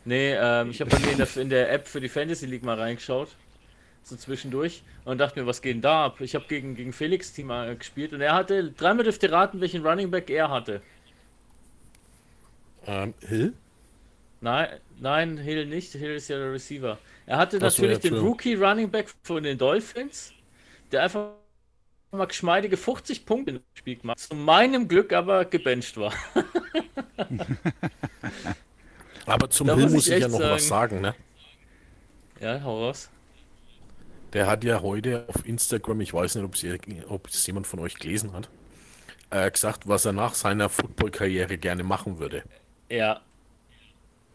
Nee, 0.05 0.35
ähm, 0.35 0.69
ich 0.69 0.79
habe 0.79 0.95
mir 0.99 1.11
in 1.11 1.17
der, 1.17 1.37
in 1.37 1.49
der 1.49 1.71
App 1.71 1.87
für 1.87 1.99
die 1.99 2.09
Fantasy 2.09 2.45
League 2.45 2.61
mal 2.61 2.79
reingeschaut. 2.79 3.29
So 4.03 4.15
zwischendurch. 4.17 4.83
Und 5.03 5.17
dachte 5.17 5.39
mir, 5.39 5.47
was 5.47 5.63
geht 5.63 5.77
denn 5.77 5.81
da 5.81 6.05
ab? 6.05 6.21
Ich 6.21 6.35
habe 6.35 6.45
gegen, 6.47 6.75
gegen 6.75 6.93
Felix 6.93 7.33
Team 7.33 7.51
gespielt 7.79 8.13
und 8.13 8.21
er 8.21 8.35
hatte, 8.35 8.69
dreimal 8.69 9.03
dürft 9.03 9.23
ihr 9.23 9.31
raten, 9.31 9.59
welchen 9.61 9.83
Running 9.83 10.11
Back 10.11 10.29
er 10.29 10.51
hatte. 10.51 10.83
Ähm, 12.85 13.15
Hill? 13.21 13.53
Nein, 14.41 14.67
nein, 14.99 15.37
Hill 15.39 15.65
nicht. 15.65 15.93
Hill 15.93 16.13
ist 16.13 16.27
ja 16.27 16.37
der 16.37 16.53
Receiver. 16.53 16.99
Er 17.25 17.37
hatte 17.37 17.57
Ach 17.63 17.71
so, 17.71 17.81
natürlich 17.81 18.03
ja, 18.03 18.11
den. 18.11 18.19
Rookie 18.19 18.53
Running 18.53 18.91
Back 18.91 19.07
von 19.23 19.41
den 19.41 19.57
Dolphins, 19.57 20.33
der 20.91 21.01
einfach 21.01 21.31
mal 22.17 22.25
geschmeidige 22.25 22.77
50 22.77 23.25
Punkte 23.25 23.51
im 23.51 23.61
Spiel 23.73 23.97
gemacht. 23.97 24.19
Zu 24.19 24.35
meinem 24.35 24.87
Glück 24.87 25.13
aber 25.13 25.45
gebencht 25.45 25.97
war. 25.97 26.13
Aber 29.25 29.49
zum 29.49 29.67
Da 29.67 29.75
Hill 29.75 29.89
muss 29.89 30.07
ich 30.07 30.19
ja 30.19 30.27
noch 30.27 30.39
was 30.39 30.67
sagen, 30.67 31.01
ne? 31.01 31.13
Ja, 32.39 32.63
hau 32.63 32.85
raus. 32.85 33.09
Der 34.33 34.47
hat 34.47 34.63
ja 34.63 34.81
heute 34.81 35.25
auf 35.27 35.45
Instagram, 35.45 36.01
ich 36.01 36.13
weiß 36.13 36.35
nicht, 36.35 36.45
ob 37.07 37.27
es, 37.27 37.35
es 37.35 37.47
jemand 37.47 37.67
von 37.67 37.79
euch 37.79 37.95
gelesen 37.95 38.33
hat, 38.33 38.49
äh, 39.29 39.49
gesagt, 39.49 39.87
was 39.87 40.05
er 40.05 40.13
nach 40.13 40.33
seiner 40.33 40.69
Football-Karriere 40.69 41.57
gerne 41.57 41.83
machen 41.83 42.19
würde. 42.19 42.43
Ja. 42.89 43.21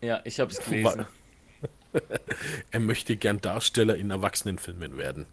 Ja, 0.01 0.21
ich 0.25 0.39
hab's 0.41 0.61
gelesen. 0.61 1.07
Er 2.73 2.81
möchte 2.81 3.17
gern 3.17 3.41
Darsteller 3.41 3.95
in 3.95 4.11
Erwachsenenfilmen 4.11 4.99
werden. 4.99 5.27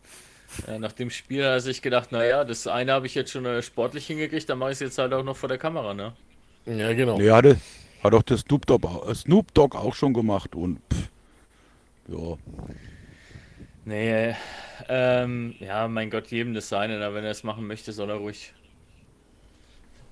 Ja, 0.67 0.77
nach 0.79 0.91
dem 0.91 1.09
Spiel 1.09 1.43
hat 1.43 1.51
er 1.51 1.59
sich 1.61 1.81
gedacht, 1.81 2.11
naja, 2.11 2.43
das 2.43 2.67
eine 2.67 2.91
habe 2.93 3.05
ich 3.07 3.15
jetzt 3.15 3.31
schon 3.31 3.45
äh, 3.45 3.61
sportlich 3.61 4.07
hingekriegt, 4.07 4.49
dann 4.49 4.57
mache 4.59 4.71
ich 4.71 4.75
es 4.75 4.79
jetzt 4.81 4.97
halt 4.97 5.13
auch 5.13 5.23
noch 5.23 5.37
vor 5.37 5.49
der 5.49 5.57
Kamera, 5.57 5.93
ne? 5.93 6.13
Ja, 6.65 6.93
genau. 6.93 7.17
Nee, 7.17 7.31
hat, 7.31 7.45
er- 7.45 7.57
hat 8.03 8.13
doch 8.13 8.23
der 8.23 8.37
Snoop 8.37 8.65
Dogg, 8.67 8.85
auch- 8.87 9.09
äh, 9.09 9.15
Snoop 9.15 9.53
Dogg 9.53 9.77
auch 9.77 9.95
schon 9.95 10.13
gemacht 10.13 10.55
und 10.55 10.79
pff, 10.93 11.09
ja. 12.07 12.37
Nee, 13.85 14.11
äh, 14.29 14.35
ähm, 14.89 15.55
ja, 15.59 15.87
mein 15.87 16.09
Gott, 16.09 16.27
jedem 16.27 16.53
das 16.53 16.69
seine, 16.69 16.99
na, 16.99 17.13
wenn 17.13 17.23
er 17.23 17.31
es 17.31 17.43
machen 17.43 17.65
möchte, 17.65 17.93
soll 17.93 18.09
er 18.09 18.17
ruhig. 18.17 18.53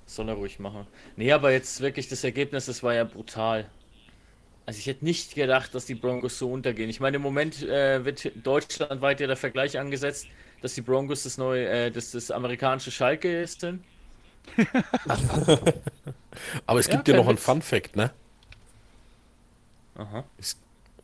Soll 0.06 0.28
er 0.28 0.34
ruhig 0.34 0.58
machen. 0.58 0.86
Nee, 1.16 1.30
aber 1.32 1.52
jetzt 1.52 1.80
wirklich 1.80 2.08
das 2.08 2.24
Ergebnis, 2.24 2.66
das 2.66 2.82
war 2.82 2.94
ja 2.94 3.04
brutal. 3.04 3.66
Also 4.70 4.78
ich 4.78 4.86
hätte 4.86 5.04
nicht 5.04 5.34
gedacht, 5.34 5.74
dass 5.74 5.86
die 5.86 5.96
Broncos 5.96 6.38
so 6.38 6.52
untergehen. 6.52 6.88
Ich 6.90 7.00
meine, 7.00 7.16
im 7.16 7.22
Moment 7.22 7.60
äh, 7.62 8.04
wird 8.04 8.30
deutschlandweit 8.46 9.18
ja 9.20 9.26
der 9.26 9.36
Vergleich 9.36 9.78
angesetzt, 9.80 10.28
dass 10.60 10.74
die 10.74 10.80
Broncos 10.82 11.24
das 11.24 11.38
neue, 11.38 11.66
äh, 11.68 11.90
das, 11.90 12.12
das 12.12 12.30
amerikanische 12.30 12.92
Schalke 12.92 13.44
sind. 13.48 13.82
Aber 16.66 16.80
es 16.80 16.86
Ja, 16.86 16.88
gibt 16.88 17.08
ja 17.08 17.12
kein 17.12 17.14
noch 17.14 17.28
einen. 17.28 17.38
Fun 17.38 17.62
Fact, 17.62 17.96
ne? 17.96 18.12
Aha. 19.94 20.24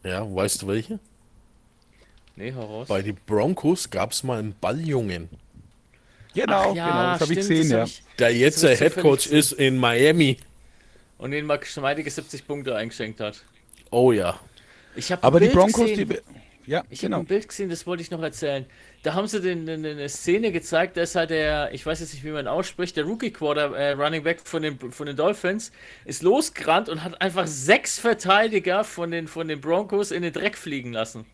Ja, 0.03 0.35
weißt 0.35 0.63
du 0.63 0.69
welche? 0.69 0.99
Nee, 2.37 2.53
hau 2.55 2.65
raus. 2.67 2.89
Bei 2.89 3.01
den 3.01 3.17
Broncos 3.27 3.91
gab 3.91 4.11
es 4.11 4.25
mal 4.25 4.41
einen 4.41 4.55
Balljungen, 4.59 5.29
Genau, 6.35 6.73
Ach 6.73 6.75
ja, 6.75 6.85
genau, 6.85 7.09
das 7.09 7.21
habe 7.21 7.33
ich 7.33 7.39
gesehen, 7.41 7.71
ja. 7.71 7.85
ich- 7.85 8.03
der 8.19 8.35
jetzt 8.35 8.63
der 8.63 8.77
Head 8.77 8.97
Coach 8.99 9.27
ist 9.27 9.53
in 9.53 9.79
Miami. 9.79 10.39
Und 11.19 11.31
den 11.33 11.47
mal 11.47 11.59
geschmeidige 11.59 12.11
70 12.11 12.47
Punkte 12.47 12.75
eingeschenkt 12.75 13.21
hat. 13.21 13.45
Oh 13.91 14.13
ja. 14.13 14.39
Ich 14.95 15.13
habe 15.13 15.23
Aber 15.23 15.41
die 15.41 15.49
Broncos, 15.49 15.87
die. 15.87 16.07
Ja, 16.67 16.83
Ich 16.91 17.01
habe 17.01 17.09
genau. 17.09 17.19
ein 17.21 17.27
Bild 17.27 17.47
gesehen, 17.47 17.71
das 17.71 17.87
wollte 17.87 18.03
ich 18.03 18.11
noch 18.11 18.23
erzählen. 18.23 18.67
Da 19.05 19.15
haben 19.15 19.29
sie 19.29 19.41
den, 19.41 19.67
den, 19.67 19.87
eine 19.87 20.09
Szene 20.09 20.51
gezeigt, 20.51 20.97
da 20.97 21.03
ist 21.03 21.15
halt 21.15 21.31
der, 21.31 21.73
ich 21.73 21.87
weiß 21.87 22.01
jetzt 22.01 22.13
nicht, 22.13 22.25
wie 22.25 22.31
man 22.31 22.49
ausspricht, 22.49 22.97
der 22.97 23.05
Rookie 23.05 23.31
Quarter 23.31 23.73
äh, 23.77 23.93
Running 23.93 24.25
Back 24.25 24.41
von 24.43 24.63
den, 24.63 24.79
von 24.79 25.07
den 25.07 25.15
Dolphins 25.15 25.71
ist 26.05 26.25
losgerannt 26.25 26.89
und 26.89 27.05
hat 27.05 27.21
einfach 27.21 27.47
sechs 27.47 28.01
Verteidiger 28.01 28.83
von 28.83 29.13
den, 29.13 29.29
von 29.29 29.47
den 29.47 29.61
Broncos 29.61 30.11
in 30.11 30.23
den 30.23 30.33
Dreck 30.33 30.57
fliegen 30.57 30.93
lassen. 30.93 31.25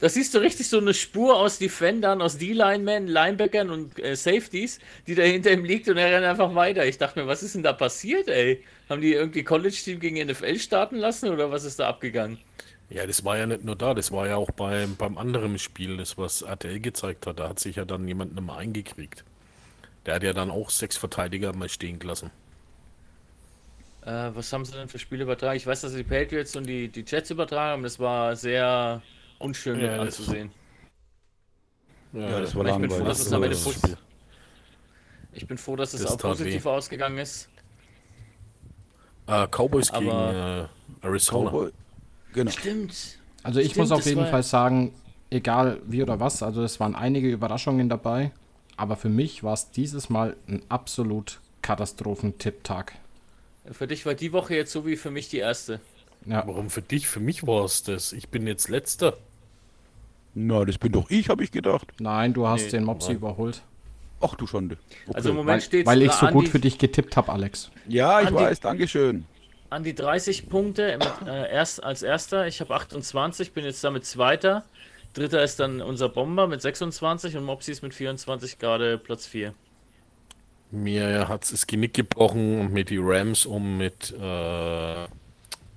Da 0.00 0.08
siehst 0.08 0.34
du 0.34 0.38
richtig 0.38 0.68
so 0.68 0.78
eine 0.78 0.92
Spur 0.92 1.36
aus 1.36 1.58
Defendern, 1.58 2.20
aus 2.20 2.36
D-Linemen, 2.36 3.06
Linebackern 3.06 3.70
und 3.70 3.98
äh, 4.02 4.16
Safeties, 4.16 4.80
die 5.06 5.14
da 5.14 5.22
hinter 5.22 5.52
ihm 5.52 5.64
liegt 5.64 5.88
und 5.88 5.96
er 5.96 6.12
rennt 6.12 6.26
einfach 6.26 6.54
weiter. 6.54 6.84
Ich 6.84 6.98
dachte 6.98 7.20
mir, 7.20 7.26
was 7.26 7.42
ist 7.42 7.54
denn 7.54 7.62
da 7.62 7.72
passiert, 7.72 8.28
ey? 8.28 8.62
Haben 8.88 9.00
die 9.00 9.12
irgendwie 9.14 9.44
College-Team 9.44 10.00
gegen 10.00 10.26
NFL 10.26 10.58
starten 10.58 10.96
lassen 10.96 11.30
oder 11.30 11.50
was 11.50 11.64
ist 11.64 11.78
da 11.78 11.88
abgegangen? 11.88 12.38
Ja, 12.90 13.06
das 13.06 13.24
war 13.24 13.38
ja 13.38 13.46
nicht 13.46 13.64
nur 13.64 13.76
da, 13.76 13.94
das 13.94 14.12
war 14.12 14.28
ja 14.28 14.36
auch 14.36 14.50
beim, 14.50 14.96
beim 14.96 15.16
anderen 15.16 15.58
Spiel, 15.58 15.96
das 15.96 16.18
was 16.18 16.42
RTL 16.42 16.80
gezeigt 16.80 17.26
hat. 17.26 17.38
Da 17.38 17.48
hat 17.48 17.58
sich 17.58 17.76
ja 17.76 17.84
dann 17.84 18.06
jemand 18.06 18.38
mehr 18.40 18.56
eingekriegt. 18.56 19.24
Der 20.06 20.16
hat 20.16 20.22
ja 20.22 20.32
dann 20.32 20.50
auch 20.50 20.70
sechs 20.70 20.96
Verteidiger 20.96 21.54
mal 21.54 21.68
stehen 21.68 21.98
gelassen. 21.98 22.30
Äh, 24.02 24.30
was 24.34 24.52
haben 24.52 24.64
sie 24.64 24.72
denn 24.72 24.88
für 24.88 24.98
Spiele 24.98 25.22
übertragen? 25.24 25.56
Ich 25.56 25.66
weiß, 25.66 25.80
dass 25.80 25.92
sie 25.92 25.98
die 25.98 26.08
Patriots 26.08 26.54
und 26.56 26.66
die, 26.66 26.88
die 26.88 27.04
Jets 27.06 27.30
übertragen 27.30 27.72
haben. 27.72 27.82
Das 27.82 27.98
war 27.98 28.36
sehr 28.36 29.02
unschön 29.38 29.80
Ja, 29.80 29.96
das- 29.96 30.18
anzusehen. 30.20 30.50
Ja, 32.12 32.40
das 32.40 32.54
war 32.54 32.64
ich 32.66 32.72
bin 32.76 32.90
froh, 32.90 32.98
langweilig. 32.98 33.06
dass 33.06 33.20
es 33.20 33.32
am 33.32 33.42
Ende. 33.42 33.56
Ich 35.32 35.46
bin 35.48 35.58
froh, 35.58 35.74
dass 35.76 35.94
es 35.94 36.02
Das 36.02 36.12
auch 36.12 36.18
positiv 36.18 36.64
weh. 36.64 36.68
ausgegangen 36.68 37.18
ist. 37.18 37.48
Äh, 39.26 39.46
Cowboys 39.48 39.90
Aber- 39.90 40.00
gegen 40.00 40.10
äh, 41.02 41.06
Arizona. 41.06 41.50
Cowboy. 41.50 41.70
Genau. 42.32 42.50
Stimmt. 42.50 43.18
Also 43.42 43.60
ich 43.60 43.72
Stimmt, 43.72 43.88
muss 43.88 43.98
auf 43.98 44.06
jeden 44.06 44.26
Fall 44.26 44.42
sagen, 44.42 44.94
egal 45.30 45.80
wie 45.86 46.02
oder 46.02 46.20
was, 46.20 46.42
also 46.42 46.62
es 46.62 46.78
waren 46.80 46.94
einige 46.94 47.28
Überraschungen 47.30 47.88
dabei, 47.88 48.30
aber 48.76 48.96
für 48.96 49.08
mich 49.08 49.42
war 49.42 49.54
es 49.54 49.70
dieses 49.70 50.08
Mal 50.08 50.36
ein 50.48 50.62
absolut 50.68 51.40
Katastrophen-Tipp-Tag. 51.62 52.92
Für 53.72 53.86
dich 53.86 54.04
war 54.06 54.14
die 54.14 54.32
Woche 54.32 54.54
jetzt 54.54 54.72
so 54.72 54.86
wie 54.86 54.96
für 54.96 55.10
mich 55.10 55.28
die 55.30 55.38
erste. 55.38 55.80
Ja, 56.26 56.42
Warum 56.46 56.70
für 56.70 56.82
dich? 56.82 57.06
Für 57.08 57.20
mich 57.20 57.46
war 57.46 57.64
es 57.64 57.82
das. 57.82 58.12
Ich 58.12 58.28
bin 58.28 58.46
jetzt 58.46 58.68
letzter. 58.68 59.16
Na, 60.34 60.64
das 60.64 60.78
bin 60.78 60.92
doch 60.92 61.10
ich, 61.10 61.28
habe 61.28 61.44
ich 61.44 61.52
gedacht. 61.52 61.86
nein, 62.00 62.32
du 62.32 62.46
hast 62.46 62.64
Nee, 62.64 62.70
den 62.70 62.84
Mopsi 62.84 63.08
nein. 63.08 63.16
überholt. 63.18 63.62
Ach 64.20 64.34
du 64.34 64.46
Schande. 64.46 64.78
Okay. 65.06 65.16
Also 65.16 65.30
im 65.30 65.36
Moment 65.36 65.56
Weil, 65.56 65.60
steht 65.60 65.86
weil 65.86 66.02
ich 66.02 66.12
so 66.12 66.26
gut 66.28 66.48
für 66.48 66.58
dich 66.58 66.78
getippt 66.78 67.16
habe, 67.16 67.30
Alex. 67.32 67.70
ja, 67.88 68.20
ich 68.22 68.28
Andi- 68.28 68.34
weiß, 68.34 68.60
Dankeschön. 68.60 69.26
an 69.70 69.84
die 69.84 69.94
30 69.94 70.48
Punkte 70.48 70.96
mit, 70.98 71.28
äh, 71.28 71.50
erst 71.52 71.82
als 71.84 72.02
erster. 72.02 72.46
Ich 72.46 72.60
habe 72.60 72.74
28, 72.74 73.52
bin 73.52 73.64
jetzt 73.64 73.84
damit 73.84 74.06
zweiter. 74.06 74.64
Dritter 75.12 75.44
ist 75.44 75.60
dann 75.60 75.80
unser 75.82 76.08
Bomber 76.08 76.48
mit 76.48 76.62
26 76.62 77.36
und 77.36 77.44
Mopsi 77.44 77.70
ist 77.72 77.82
mit 77.82 77.92
24 77.94 78.58
gerade 78.58 78.98
Platz 78.98 79.26
4. 79.26 79.52
Mir 80.70 81.28
hat 81.28 81.44
es 81.44 81.50
das 81.50 81.66
Genick 81.68 81.94
gebrochen 81.94 82.72
mit 82.72 82.90
die 82.90 82.98
Rams 83.00 83.46
und 83.46 83.76
mit 83.76 84.10
äh, 84.20 85.04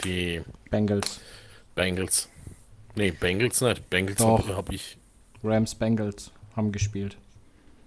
die 0.03 0.41
Bengals. 0.69 1.19
Bengals. 1.75 2.29
Nee, 2.95 3.11
Bengals 3.11 3.61
nicht. 3.61 3.89
Bengals 3.89 4.19
habe 4.21 4.55
hab 4.55 4.71
ich. 4.71 4.97
Rams, 5.43 5.75
Bengals 5.75 6.31
haben 6.55 6.71
gespielt. 6.71 7.17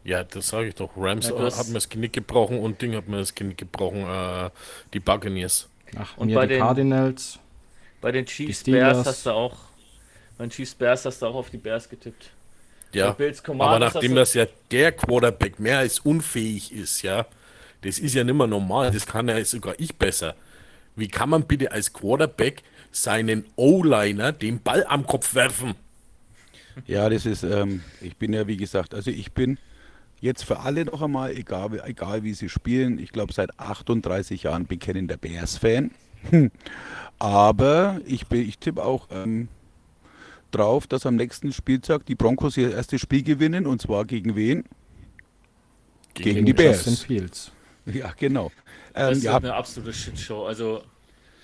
Ja, 0.04 0.24
das 0.24 0.48
sage 0.48 0.68
ich 0.68 0.74
doch. 0.76 0.90
Rams 0.96 1.28
Ja, 1.28 1.34
äh, 1.36 1.50
hat 1.50 1.68
mir 1.68 1.74
das 1.74 1.88
Genick 1.88 2.12
gebrochen 2.12 2.58
und 2.60 2.80
Ding 2.80 2.94
hat 2.94 3.08
mir 3.08 3.18
das 3.18 3.34
Genick 3.34 3.58
gebrochen. 3.58 4.02
Äh, 4.06 4.50
die 4.94 5.00
Buccaneers. 5.00 5.68
Ach, 5.96 6.16
Und 6.16 6.28
mir 6.28 6.36
bei 6.36 6.46
die 6.46 6.54
den- 6.54 6.62
Cardinals. 6.62 7.38
Bei 8.00 8.12
den 8.12 8.24
Chiefs. 8.24 8.64
Bears 8.64 9.06
hast 9.06 9.26
du 9.26 9.30
auch. 9.30 9.56
Bei 10.38 10.46
den 10.46 10.50
Chiefs 10.50 10.74
Bears 10.74 11.04
hast 11.04 11.20
du 11.20 11.26
auch 11.26 11.34
auf 11.34 11.50
die 11.50 11.58
Bears 11.58 11.88
getippt. 11.88 12.30
Ja, 12.92 13.16
aber 13.58 13.78
nachdem 13.78 14.16
das 14.16 14.34
ja 14.34 14.46
der 14.70 14.90
Quarterback 14.92 15.60
mehr 15.60 15.78
als 15.78 16.00
unfähig 16.00 16.72
ist, 16.72 17.02
ja, 17.02 17.26
das 17.82 17.98
ist 18.00 18.14
ja 18.14 18.24
nicht 18.24 18.34
mehr 18.34 18.48
normal, 18.48 18.90
das 18.90 19.06
kann 19.06 19.28
ja 19.28 19.44
sogar 19.44 19.74
ich 19.78 19.94
besser. 19.94 20.34
Wie 21.00 21.08
kann 21.08 21.30
man 21.30 21.44
bitte 21.46 21.72
als 21.72 21.92
Quarterback 21.92 22.62
seinen 22.92 23.44
O-Liner 23.56 24.32
den 24.32 24.60
Ball 24.60 24.84
am 24.86 25.06
Kopf 25.06 25.34
werfen? 25.34 25.74
Ja, 26.86 27.08
das 27.08 27.26
ist, 27.26 27.42
ähm, 27.42 27.82
ich 28.00 28.16
bin 28.16 28.32
ja, 28.32 28.46
wie 28.46 28.56
gesagt, 28.56 28.94
also 28.94 29.10
ich 29.10 29.32
bin 29.32 29.58
jetzt 30.20 30.44
für 30.44 30.60
alle 30.60 30.84
noch 30.84 31.02
einmal, 31.02 31.32
egal, 31.36 31.80
egal 31.84 32.22
wie 32.22 32.34
sie 32.34 32.48
spielen, 32.48 32.98
ich 32.98 33.10
glaube 33.12 33.32
seit 33.32 33.58
38 33.58 34.44
Jahren 34.44 34.66
bekennender 34.66 35.16
Bears-Fan. 35.16 35.90
Hm. 36.30 36.50
Aber 37.18 38.00
ich, 38.06 38.26
bin- 38.26 38.46
ich 38.48 38.58
tippe 38.58 38.84
auch 38.84 39.08
ähm, 39.10 39.48
drauf, 40.50 40.86
dass 40.86 41.06
am 41.06 41.16
nächsten 41.16 41.52
Spieltag 41.52 42.06
die 42.06 42.14
Broncos 42.14 42.56
ihr 42.56 42.72
erstes 42.72 43.00
Spiel 43.00 43.22
gewinnen 43.22 43.66
und 43.66 43.80
zwar 43.82 44.04
gegen 44.04 44.36
wen? 44.36 44.64
Gegen 46.14 46.44
die 46.44 46.52
Bears. 46.52 46.84
Justin 46.84 47.06
Fields. 47.06 47.52
Ja, 47.92 48.12
genau. 48.18 48.52
Das 48.92 49.18
Ähm, 49.18 49.24
ja, 49.24 49.32
wird 49.34 49.44
eine 49.44 49.54
absolute 49.54 49.92
Shitshow. 49.92 50.44
Also, 50.46 50.82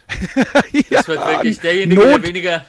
das 0.90 1.08
wird 1.08 1.26
wirklich 1.26 1.58
derjenige, 1.60 2.00
der 2.00 2.10
Not, 2.12 2.26
weniger 2.26 2.66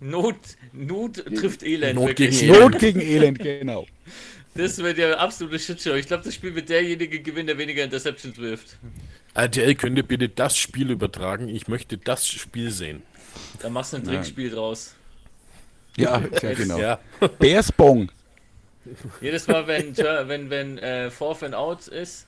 Not, 0.00 0.36
Not 0.72 1.24
trifft 1.36 1.62
Elend. 1.62 1.96
Not 1.96 2.08
wirklich. 2.08 2.40
gegen 2.40 2.52
Not 2.58 2.78
gegen 2.78 3.00
Elend, 3.00 3.38
genau. 3.38 3.86
Das 4.54 4.78
wird 4.78 4.98
ja 4.98 5.06
eine 5.06 5.18
absolute 5.18 5.58
Shitshow. 5.58 5.94
Ich 5.94 6.06
glaube, 6.06 6.24
das 6.24 6.34
Spiel 6.34 6.54
wird 6.54 6.68
derjenige 6.68 7.20
gewinnen, 7.20 7.46
der 7.46 7.58
weniger 7.58 7.84
Interceptions 7.84 8.38
wirft. 8.38 8.76
RTL, 9.34 9.74
könnt 9.74 9.96
ihr 9.96 10.02
bitte 10.02 10.28
das 10.28 10.56
Spiel 10.56 10.90
übertragen? 10.90 11.48
Ich 11.48 11.68
möchte 11.68 11.98
das 11.98 12.26
Spiel 12.26 12.70
sehen. 12.70 13.02
Da 13.60 13.70
machst 13.70 13.92
du 13.92 13.98
ein 13.98 14.04
Trickspiel 14.04 14.50
draus. 14.50 14.94
Ja, 15.96 16.20
ja 16.42 16.54
genau. 16.54 16.78
Ja, 16.78 17.00
Bears 17.38 17.70
Bong. 17.70 18.10
Jedes 19.20 19.46
Mal, 19.46 19.66
wenn, 19.66 19.96
wenn, 19.96 20.50
wenn 20.50 20.78
äh, 20.78 21.10
Fourth 21.10 21.42
and 21.42 21.54
Out 21.54 21.86
ist, 21.88 22.26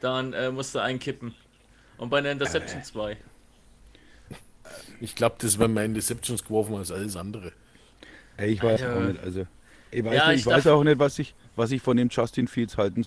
dann 0.00 0.32
äh, 0.32 0.50
musst 0.50 0.74
du 0.74 0.78
einkippen. 0.80 1.34
Und 1.96 2.10
bei 2.10 2.18
einer 2.18 2.30
Interception 2.30 2.82
zwei. 2.84 3.16
Ich 5.00 5.14
glaube, 5.14 5.36
das 5.40 5.58
wäre 5.58 5.68
mehr 5.68 5.84
Interceptions 5.84 6.44
geworfen 6.44 6.76
als 6.76 6.90
alles 6.90 7.16
andere. 7.16 7.52
Ey, 8.36 8.50
ich 8.52 8.62
weiß 8.62 8.82
Alter. 8.82 8.96
auch 8.96 9.00
nicht. 9.08 9.20
Also, 9.22 9.46
ich 9.90 10.04
weiß, 10.04 10.14
Ja, 10.14 10.28
nicht, 10.28 10.34
ich 10.40 10.40
ich 10.42 10.46
weiß 10.46 10.66
auch 10.68 10.84
nicht, 10.84 10.98
was 10.98 11.18
ich, 11.18 11.34
was 11.56 11.70
ich 11.70 11.82
von 11.82 11.96
dem 11.96 12.08
Justin 12.10 12.46
Fields 12.48 12.76
halten 12.76 13.06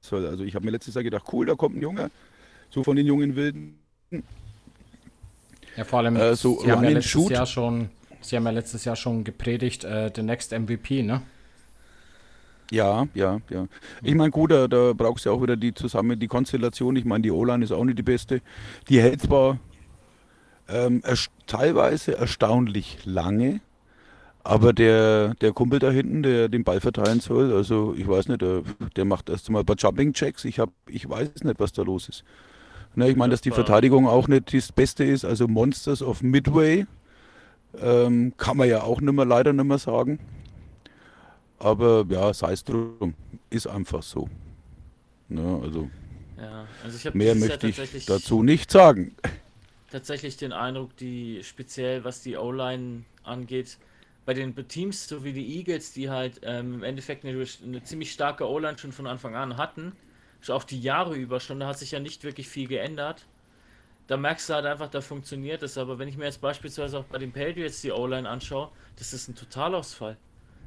soll. 0.00 0.26
Also 0.26 0.44
ich 0.44 0.54
habe 0.54 0.64
mir 0.64 0.70
letztes 0.70 0.94
Jahr 0.94 1.02
gedacht, 1.04 1.24
cool, 1.32 1.46
da 1.46 1.54
kommt 1.54 1.76
ein 1.76 1.82
Junge, 1.82 2.10
so 2.70 2.84
von 2.84 2.96
den 2.96 3.06
jungen 3.06 3.34
Wilden. 3.36 3.78
Ja, 5.76 5.84
vor 5.84 6.00
allem, 6.00 6.16
Äh, 6.16 6.36
so 6.36 6.60
sie 6.60 6.70
haben 6.70 6.84
ja 6.84 6.90
letztes 6.90 7.10
Shoot. 7.10 7.30
Jahr 7.30 7.46
schon, 7.46 7.90
sie 8.20 8.36
haben 8.36 8.44
ja 8.44 8.50
letztes 8.50 8.84
Jahr 8.84 8.96
schon 8.96 9.24
gepredigt, 9.24 9.84
äh, 9.84 10.12
the 10.14 10.22
next 10.22 10.52
MVP, 10.52 11.02
ne? 11.02 11.22
Ja, 12.70 13.06
ja, 13.14 13.38
ja. 13.48 13.66
Ich 14.02 14.14
meine, 14.14 14.30
gut, 14.30 14.50
da, 14.50 14.68
da 14.68 14.92
brauchst 14.92 15.24
du 15.24 15.30
ja 15.30 15.34
auch 15.36 15.42
wieder 15.42 15.56
die 15.56 15.72
zusammen, 15.72 16.18
die 16.18 16.28
Konstellation. 16.28 16.96
Ich 16.96 17.04
meine, 17.06 17.22
die 17.22 17.30
O-Line 17.30 17.64
ist 17.64 17.72
auch 17.72 17.84
nicht 17.84 17.98
die 17.98 18.02
beste. 18.02 18.42
Die 18.88 19.00
hält 19.00 19.22
zwar 19.22 19.58
ähm, 20.68 21.02
erst- 21.04 21.30
teilweise 21.46 22.18
erstaunlich 22.18 22.98
lange, 23.06 23.60
aber 24.44 24.72
der, 24.74 25.34
der 25.36 25.52
Kumpel 25.52 25.78
da 25.78 25.90
hinten, 25.90 26.22
der 26.22 26.48
den 26.48 26.62
Ball 26.64 26.80
verteilen 26.80 27.20
soll, 27.20 27.52
also 27.54 27.94
ich 27.96 28.06
weiß 28.06 28.28
nicht, 28.28 28.42
der, 28.42 28.62
der 28.96 29.04
macht 29.06 29.30
erst 29.30 29.48
mal 29.50 29.60
ein 29.60 29.66
paar 29.66 29.76
Jumping 29.78 30.12
Checks. 30.12 30.44
Ich, 30.44 30.58
hab, 30.58 30.70
ich 30.88 31.08
weiß 31.08 31.44
nicht, 31.44 31.58
was 31.60 31.72
da 31.72 31.82
los 31.82 32.08
ist. 32.08 32.24
Ne, 32.94 33.08
ich 33.10 33.16
meine, 33.16 33.30
dass 33.30 33.40
die 33.42 33.50
Verteidigung 33.50 34.06
auch 34.06 34.28
nicht 34.28 34.52
das 34.52 34.72
Beste 34.72 35.04
ist, 35.04 35.24
also 35.24 35.48
Monsters 35.48 36.02
of 36.02 36.22
Midway. 36.22 36.86
Ähm, 37.80 38.32
kann 38.38 38.56
man 38.56 38.68
ja 38.68 38.82
auch 38.82 39.00
nicht 39.00 39.12
mehr, 39.12 39.26
leider 39.26 39.52
nicht 39.52 39.64
mehr 39.66 39.78
sagen. 39.78 40.18
Aber 41.58 42.04
ja, 42.08 42.32
sei 42.34 42.52
es 42.52 42.64
drum. 42.64 43.14
Ist 43.50 43.66
einfach 43.66 44.02
so. 44.02 44.28
Ne, 45.28 45.60
also 45.62 45.90
Ja, 46.36 46.66
also 46.84 47.10
mehr 47.12 47.34
möchte 47.34 47.68
ich 47.68 48.06
dazu 48.06 48.42
nicht 48.42 48.70
sagen. 48.70 49.16
tatsächlich 49.90 50.36
den 50.36 50.52
Eindruck, 50.52 50.96
die 50.96 51.42
speziell 51.44 52.04
was 52.04 52.22
die 52.22 52.36
O-Line 52.36 53.04
angeht, 53.22 53.78
bei 54.24 54.34
den 54.34 54.54
Teams, 54.68 55.08
so 55.08 55.24
wie 55.24 55.32
die 55.32 55.56
Eagles, 55.58 55.92
die 55.92 56.10
halt 56.10 56.40
ähm, 56.42 56.74
im 56.74 56.82
Endeffekt 56.82 57.24
eine, 57.24 57.44
eine 57.64 57.82
ziemlich 57.82 58.12
starke 58.12 58.46
O-Line 58.48 58.78
schon 58.78 58.92
von 58.92 59.06
Anfang 59.06 59.34
an 59.34 59.56
hatten, 59.56 59.92
schon 60.40 60.54
auch 60.56 60.64
die 60.64 60.80
Jahre 60.80 61.16
über 61.16 61.40
schon, 61.40 61.60
da 61.60 61.66
hat 61.68 61.78
sich 61.78 61.92
ja 61.92 62.00
nicht 62.00 62.24
wirklich 62.24 62.48
viel 62.48 62.68
geändert. 62.68 63.26
Da 64.08 64.16
merkst 64.16 64.48
du 64.50 64.54
halt 64.54 64.66
einfach, 64.66 64.88
da 64.90 65.00
funktioniert 65.02 65.62
es. 65.62 65.78
Aber 65.78 65.98
wenn 65.98 66.08
ich 66.08 66.16
mir 66.16 66.24
jetzt 66.26 66.40
beispielsweise 66.40 66.98
auch 66.98 67.04
bei 67.04 67.18
den 67.18 67.32
Patriots 67.32 67.82
die 67.82 67.92
O-Line 67.92 68.28
anschaue, 68.28 68.70
das 68.96 69.12
ist 69.12 69.28
ein 69.28 69.36
Totalausfall. 69.36 70.16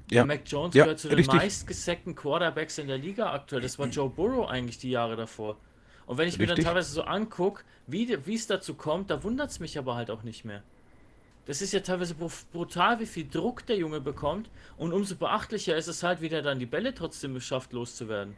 Ja. 0.10 0.26
Mac 0.26 0.41
Jones 0.45 0.76
Ja, 0.76 0.84
gehört 0.86 0.99
zu 0.99 1.08
den 1.10 1.18
richtig. 1.18 1.36
meistgesackten 1.39 2.16
Quarterbacks 2.16 2.78
in 2.78 2.88
der 2.88 2.97
Liga 2.97 3.32
aktuell. 3.32 3.62
Das 3.62 3.80
war 3.80 3.88
Joe 3.88 4.10
Burrow 4.10 4.49
eigentlich 4.49 4.78
die 4.78 4.89
Jahre 4.89 5.16
davor. 5.16 5.58
Und 6.06 6.18
wenn 6.18 6.28
ich 6.28 6.38
mir 6.38 6.43
Richtig. 6.43 6.66
dann 6.66 6.74
teilweise 6.74 6.91
so 6.91 7.04
angucke, 7.04 7.64
wie 7.88 8.12
es 8.34 8.47
dazu 8.47 8.74
kommt, 8.74 9.10
da 9.10 9.24
wundert 9.24 9.52
es 9.52 9.60
mich 9.60 9.78
aber 9.78 9.95
halt 9.95 10.12
auch 10.12 10.24
nicht 10.24 10.43
mehr. 10.43 10.64
Das 11.45 11.62
ist 11.62 11.72
ja 11.74 11.80
teilweise 11.80 12.14
bru- 12.14 12.45
brutal, 12.52 12.99
wie 12.99 13.06
viel 13.06 13.28
Druck 13.28 13.66
der 13.66 13.78
Junge 13.78 14.02
bekommt. 14.02 14.49
Und 14.78 14.93
umso 14.93 15.16
beachtlicher 15.16 15.76
ist 15.76 15.88
es 15.88 16.04
halt, 16.04 16.22
wie 16.22 16.30
der 16.30 16.41
dann 16.41 16.60
die 16.60 16.66
Bälle 16.66 16.93
trotzdem 16.93 17.39
schafft, 17.39 17.74
loszuwerden. 17.74 18.36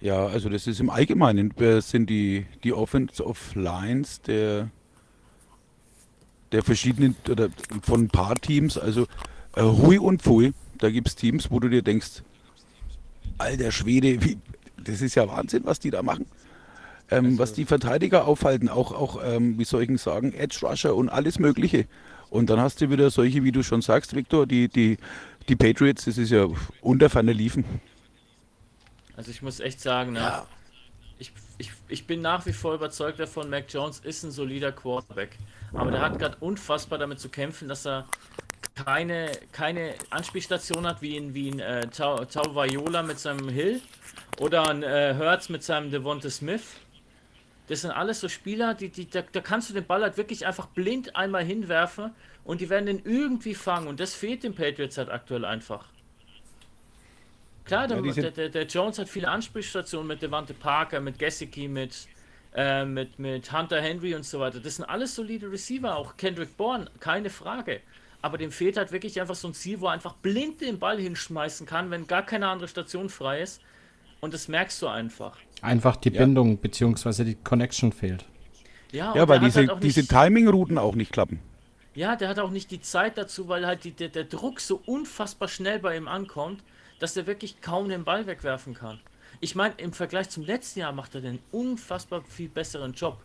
Ja, 0.00 0.26
also 0.26 0.48
das 0.48 0.66
ist 0.66 0.80
im 0.80 0.88
Allgemeinen, 0.88 1.52
sind 1.80 2.08
die, 2.08 2.46
die 2.64 2.72
Offensive 2.72 3.58
Lines 3.58 4.22
der, 4.22 4.70
der 6.52 6.62
verschiedenen, 6.62 7.16
oder 7.28 7.48
von 7.82 8.02
ein 8.02 8.08
paar 8.08 8.34
Teams, 8.36 8.76
also 8.78 9.06
äh, 9.56 9.62
Hui 9.62 9.98
und 9.98 10.22
Pfui, 10.22 10.52
da 10.78 10.90
gibt 10.90 11.08
es 11.08 11.16
Teams, 11.16 11.50
wo 11.50 11.60
du 11.60 11.68
dir 11.68 11.82
denkst, 11.82 12.22
alter 13.38 13.70
Schwede, 13.70 14.22
wie, 14.24 14.38
das 14.82 15.00
ist 15.02 15.14
ja 15.14 15.28
Wahnsinn, 15.28 15.62
was 15.64 15.78
die 15.78 15.90
da 15.90 16.02
machen. 16.02 16.26
Ähm, 17.12 17.38
was 17.38 17.52
die 17.52 17.64
Verteidiger 17.64 18.24
aufhalten, 18.26 18.68
auch, 18.68 18.92
auch 18.92 19.20
ähm, 19.24 19.58
wie 19.58 19.64
soll 19.64 19.82
ich 19.82 19.88
denn 19.88 19.98
sagen, 19.98 20.32
Edge 20.32 20.60
Rusher 20.62 20.94
und 20.94 21.08
alles 21.08 21.40
Mögliche. 21.40 21.86
Und 22.30 22.50
dann 22.50 22.60
hast 22.60 22.80
du 22.80 22.88
wieder 22.88 23.10
solche, 23.10 23.42
wie 23.42 23.50
du 23.50 23.64
schon 23.64 23.82
sagst, 23.82 24.14
Victor, 24.14 24.46
die, 24.46 24.68
die, 24.68 24.96
die 25.48 25.56
Patriots, 25.56 26.04
das 26.04 26.18
ist 26.18 26.30
ja 26.30 26.46
unter 26.80 27.10
Ferner 27.10 27.34
liefen. 27.34 27.64
Also 29.16 29.32
ich 29.32 29.42
muss 29.42 29.58
echt 29.58 29.80
sagen, 29.80 30.12
ne, 30.12 30.20
Ja. 30.20 30.46
ich, 31.18 31.32
ich, 31.58 31.72
ich 31.88 32.06
bin 32.06 32.20
nach 32.20 32.46
wie 32.46 32.52
vor 32.52 32.74
überzeugt 32.74 33.18
davon, 33.18 33.50
Mac 33.50 33.64
Jones 33.68 33.98
ist 33.98 34.22
ein 34.22 34.30
solider 34.30 34.70
Quarterback. 34.70 35.36
Aber 35.72 35.90
der 35.90 36.00
hat 36.00 36.18
gerade 36.18 36.36
unfassbar 36.40 36.98
damit 36.98 37.20
zu 37.20 37.28
kämpfen, 37.28 37.68
dass 37.68 37.86
er 37.86 38.06
keine, 38.74 39.32
keine 39.52 39.94
Anspielstation 40.10 40.86
hat, 40.86 41.02
wie 41.02 41.16
in, 41.16 41.34
wie 41.34 41.48
in 41.48 41.60
äh, 41.60 41.86
Tau, 41.88 42.24
Tau 42.24 42.54
Viola 42.54 43.02
mit 43.02 43.18
seinem 43.18 43.48
Hill 43.48 43.80
oder 44.40 44.68
ein 44.68 44.82
äh, 44.82 45.14
Hertz 45.14 45.48
mit 45.48 45.62
seinem 45.62 45.90
Devonta 45.90 46.30
Smith. 46.30 46.62
Das 47.68 47.82
sind 47.82 47.92
alles 47.92 48.20
so 48.20 48.28
Spieler, 48.28 48.74
die, 48.74 48.88
die, 48.88 49.08
da, 49.08 49.22
da 49.22 49.40
kannst 49.40 49.70
du 49.70 49.74
den 49.74 49.84
Ball 49.84 50.02
halt 50.02 50.16
wirklich 50.16 50.44
einfach 50.44 50.66
blind 50.66 51.14
einmal 51.14 51.44
hinwerfen 51.44 52.10
und 52.44 52.60
die 52.60 52.68
werden 52.68 52.86
den 52.86 53.02
irgendwie 53.04 53.54
fangen. 53.54 53.86
Und 53.86 54.00
das 54.00 54.14
fehlt 54.14 54.42
den 54.42 54.54
Patriots 54.54 54.98
halt 54.98 55.08
aktuell 55.08 55.44
einfach. 55.44 55.86
Klar, 57.64 57.86
der, 57.86 58.04
Ja, 58.04 58.12
der, 58.12 58.30
der, 58.32 58.48
der 58.48 58.66
Jones 58.66 58.98
hat 58.98 59.08
viele 59.08 59.28
Anspielstationen 59.28 60.08
mit 60.08 60.22
Devante 60.22 60.54
Parker, 60.54 61.00
mit 61.00 61.18
Gesicki, 61.18 61.68
mit, 61.68 62.08
äh, 62.54 62.84
mit, 62.84 63.18
mit 63.18 63.52
Hunter 63.52 63.80
Henry 63.80 64.14
und 64.14 64.24
so 64.24 64.40
weiter. 64.40 64.60
Das 64.60 64.76
sind 64.76 64.84
alles 64.84 65.14
solide 65.14 65.50
Receiver, 65.50 65.96
auch 65.96 66.16
Kendrick 66.16 66.56
Bourne, 66.56 66.90
keine 67.00 67.30
Frage. 67.30 67.80
Aber 68.22 68.36
dem 68.38 68.50
fehlt 68.52 68.76
halt 68.76 68.92
wirklich 68.92 69.20
einfach 69.20 69.34
so 69.34 69.48
ein 69.48 69.54
Ziel, 69.54 69.80
wo 69.80 69.86
er 69.86 69.92
einfach 69.92 70.14
blind 70.14 70.60
den 70.60 70.78
Ball 70.78 70.98
hinschmeißen 70.98 71.66
kann, 71.66 71.90
wenn 71.90 72.06
gar 72.06 72.24
keine 72.24 72.48
andere 72.48 72.68
Station 72.68 73.08
frei 73.08 73.40
ist. 73.40 73.62
Und 74.20 74.34
das 74.34 74.48
merkst 74.48 74.82
du 74.82 74.88
einfach. 74.88 75.38
Einfach 75.62 75.96
die 75.96 76.10
Ja. 76.10 76.20
Bindung 76.20 76.58
bzw. 76.58 77.24
die 77.24 77.34
Connection 77.36 77.92
fehlt. 77.92 78.26
Ja, 78.92 79.14
Ja, 79.14 79.22
und 79.22 79.28
weil 79.28 79.40
diese, 79.40 79.66
halt 79.66 79.82
diese 79.82 80.06
Timing-Routen 80.06 80.76
auch 80.76 80.94
nicht 80.94 81.12
klappen. 81.12 81.40
Ja, 81.94 82.16
der 82.16 82.28
hat 82.28 82.38
auch 82.38 82.50
nicht 82.50 82.70
die 82.70 82.80
Zeit 82.80 83.16
dazu, 83.16 83.48
weil 83.48 83.66
halt 83.66 83.84
die, 83.84 83.92
der, 83.92 84.08
der 84.08 84.24
Druck 84.24 84.60
so 84.60 84.80
unfassbar 84.86 85.48
schnell 85.48 85.78
bei 85.78 85.96
ihm 85.96 86.08
ankommt, 86.08 86.62
dass 86.98 87.16
er 87.16 87.26
wirklich 87.26 87.60
kaum 87.60 87.88
den 87.88 88.04
Ball 88.04 88.26
wegwerfen 88.26 88.74
kann. 88.74 89.00
Ich 89.40 89.54
meine, 89.54 89.74
im 89.78 89.92
Vergleich 89.94 90.28
zum 90.28 90.44
letzten 90.44 90.80
Jahr 90.80 90.92
macht 90.92 91.14
er 91.14 91.22
den 91.22 91.38
unfassbar 91.50 92.22
viel 92.24 92.50
besseren 92.50 92.92
Job. 92.92 93.22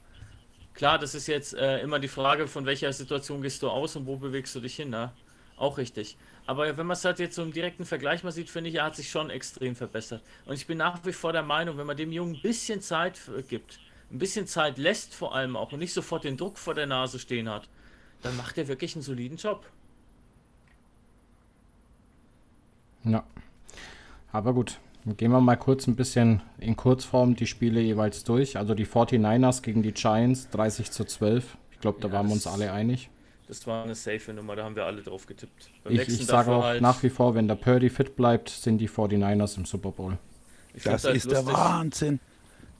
Klar, 0.73 0.97
das 0.97 1.13
ist 1.13 1.27
jetzt 1.27 1.53
äh, 1.53 1.79
immer 1.81 1.99
die 1.99 2.07
Frage, 2.07 2.47
von 2.47 2.65
welcher 2.65 2.91
Situation 2.93 3.41
gehst 3.41 3.61
du 3.61 3.69
aus 3.69 3.95
und 3.97 4.05
wo 4.05 4.15
bewegst 4.15 4.55
du 4.55 4.61
dich 4.61 4.75
hin, 4.75 4.89
ne? 4.89 5.11
Auch 5.57 5.77
richtig. 5.77 6.17
Aber 6.45 6.77
wenn 6.77 6.85
man 6.85 6.95
es 6.95 7.03
halt 7.05 7.19
jetzt 7.19 7.35
so 7.35 7.43
im 7.43 7.51
direkten 7.51 7.85
Vergleich 7.85 8.23
mal 8.23 8.31
sieht, 8.31 8.49
finde 8.49 8.69
ich, 8.69 8.75
er 8.75 8.85
hat 8.85 8.95
sich 8.95 9.09
schon 9.09 9.29
extrem 9.29 9.75
verbessert. 9.75 10.21
Und 10.45 10.53
ich 10.53 10.67
bin 10.67 10.77
nach 10.77 10.99
wie 11.05 11.13
vor 11.13 11.33
der 11.33 11.43
Meinung, 11.43 11.77
wenn 11.77 11.87
man 11.87 11.97
dem 11.97 12.11
Jungen 12.11 12.35
ein 12.35 12.41
bisschen 12.41 12.81
Zeit 12.81 13.19
gibt, 13.47 13.79
ein 14.11 14.19
bisschen 14.19 14.47
Zeit 14.47 14.77
lässt 14.77 15.15
vor 15.15 15.33
allem 15.33 15.55
auch 15.55 15.71
und 15.71 15.79
nicht 15.79 15.93
sofort 15.93 16.23
den 16.23 16.37
Druck 16.37 16.57
vor 16.57 16.73
der 16.73 16.87
Nase 16.87 17.19
stehen 17.19 17.49
hat, 17.49 17.67
dann 18.21 18.35
macht 18.37 18.57
er 18.57 18.67
wirklich 18.67 18.95
einen 18.95 19.01
soliden 19.01 19.37
Job. 19.37 19.65
Ja. 23.03 23.23
Aber 24.31 24.53
gut, 24.53 24.79
gehen 25.17 25.31
wir 25.31 25.39
mal 25.41 25.55
kurz 25.55 25.87
ein 25.87 25.95
bisschen 25.95 26.41
in 26.59 26.75
Kurzform 26.75 27.35
die 27.35 27.45
Spiele 27.47 27.79
jeweils 27.81 28.23
durch. 28.23 28.57
Also 28.57 28.73
die 28.73 28.85
49ers 28.87 29.61
gegen 29.61 29.83
die 29.83 29.93
Giants 29.93 30.49
30 30.49 30.91
zu 30.91 31.05
12. 31.05 31.57
Ich 31.71 31.79
glaube, 31.79 31.99
da 32.01 32.07
Ja, 32.07 32.13
waren 32.15 32.27
wir 32.27 32.33
uns 32.33 32.47
alle 32.47 32.71
einig. 32.71 33.09
Das 33.47 33.67
war 33.67 33.83
eine 33.83 33.93
safe 33.93 34.33
Nummer, 34.33 34.55
da 34.55 34.63
haben 34.63 34.75
wir 34.75 34.85
alle 34.85 35.03
drauf 35.03 35.27
getippt. 35.27 35.69
Beim 35.83 35.93
Ich, 35.93 35.99
nächsten 35.99 36.21
ich 36.21 36.25
sage 36.27 36.51
auch 36.51 36.63
halt- 36.63 36.81
nach 36.81 37.03
wie 37.03 37.09
vor, 37.09 37.35
wenn 37.35 37.47
der 37.47 37.53
Purdy 37.55 37.91
fit 37.91 38.15
bleibt, 38.15 38.49
sind 38.49 38.79
die 38.79 38.87
49ers 38.89 39.57
im 39.57 39.65
Super 39.65 39.91
Bowl. 39.91 40.17
Das 40.83 41.03
halt 41.05 41.15
ist 41.15 41.29
der 41.29 41.39
lustig. 41.41 41.55
Wahnsinn. 41.55 42.19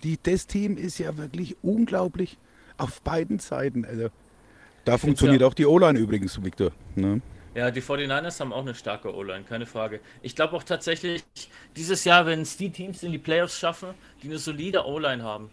Die, 0.04 0.18
das 0.22 0.48
Team 0.48 0.76
ist 0.78 0.98
ja 0.98 1.16
wirklich 1.18 1.56
unglaublich 1.62 2.38
auf 2.78 3.02
beiden 3.04 3.38
Seiten. 3.40 3.86
Also, 3.86 4.08
da 4.86 4.98
funktioniert 4.98 5.42
ja- 5.42 5.48
auch 5.48 5.54
die 5.54 5.66
O-Line 5.68 5.98
übrigens, 6.00 6.44
Victor. 6.44 6.72
Ne? 6.96 7.22
Ja, 7.56 7.72
die 7.72 7.82
49ers 7.82 8.42
haben 8.42 8.52
auch 8.52 8.64
eine 8.64 8.76
starke 8.76 9.16
O-Line, 9.16 9.46
keine 9.46 9.66
Frage. 9.66 10.02
Ich 10.22 10.36
glaube 10.36 10.58
auch 10.58 10.64
tatsächlich, 10.64 11.24
dieses 11.78 12.04
Jahr, 12.04 12.26
wenn 12.26 12.42
es 12.42 12.58
die 12.58 12.70
Teams 12.70 13.02
in 13.02 13.14
die 13.14 13.18
Playoffs 13.18 13.58
schaffen, 13.58 13.94
die 14.22 14.28
eine 14.28 14.40
solide 14.40 14.86
O-Line 14.86 15.24
haben. 15.24 15.50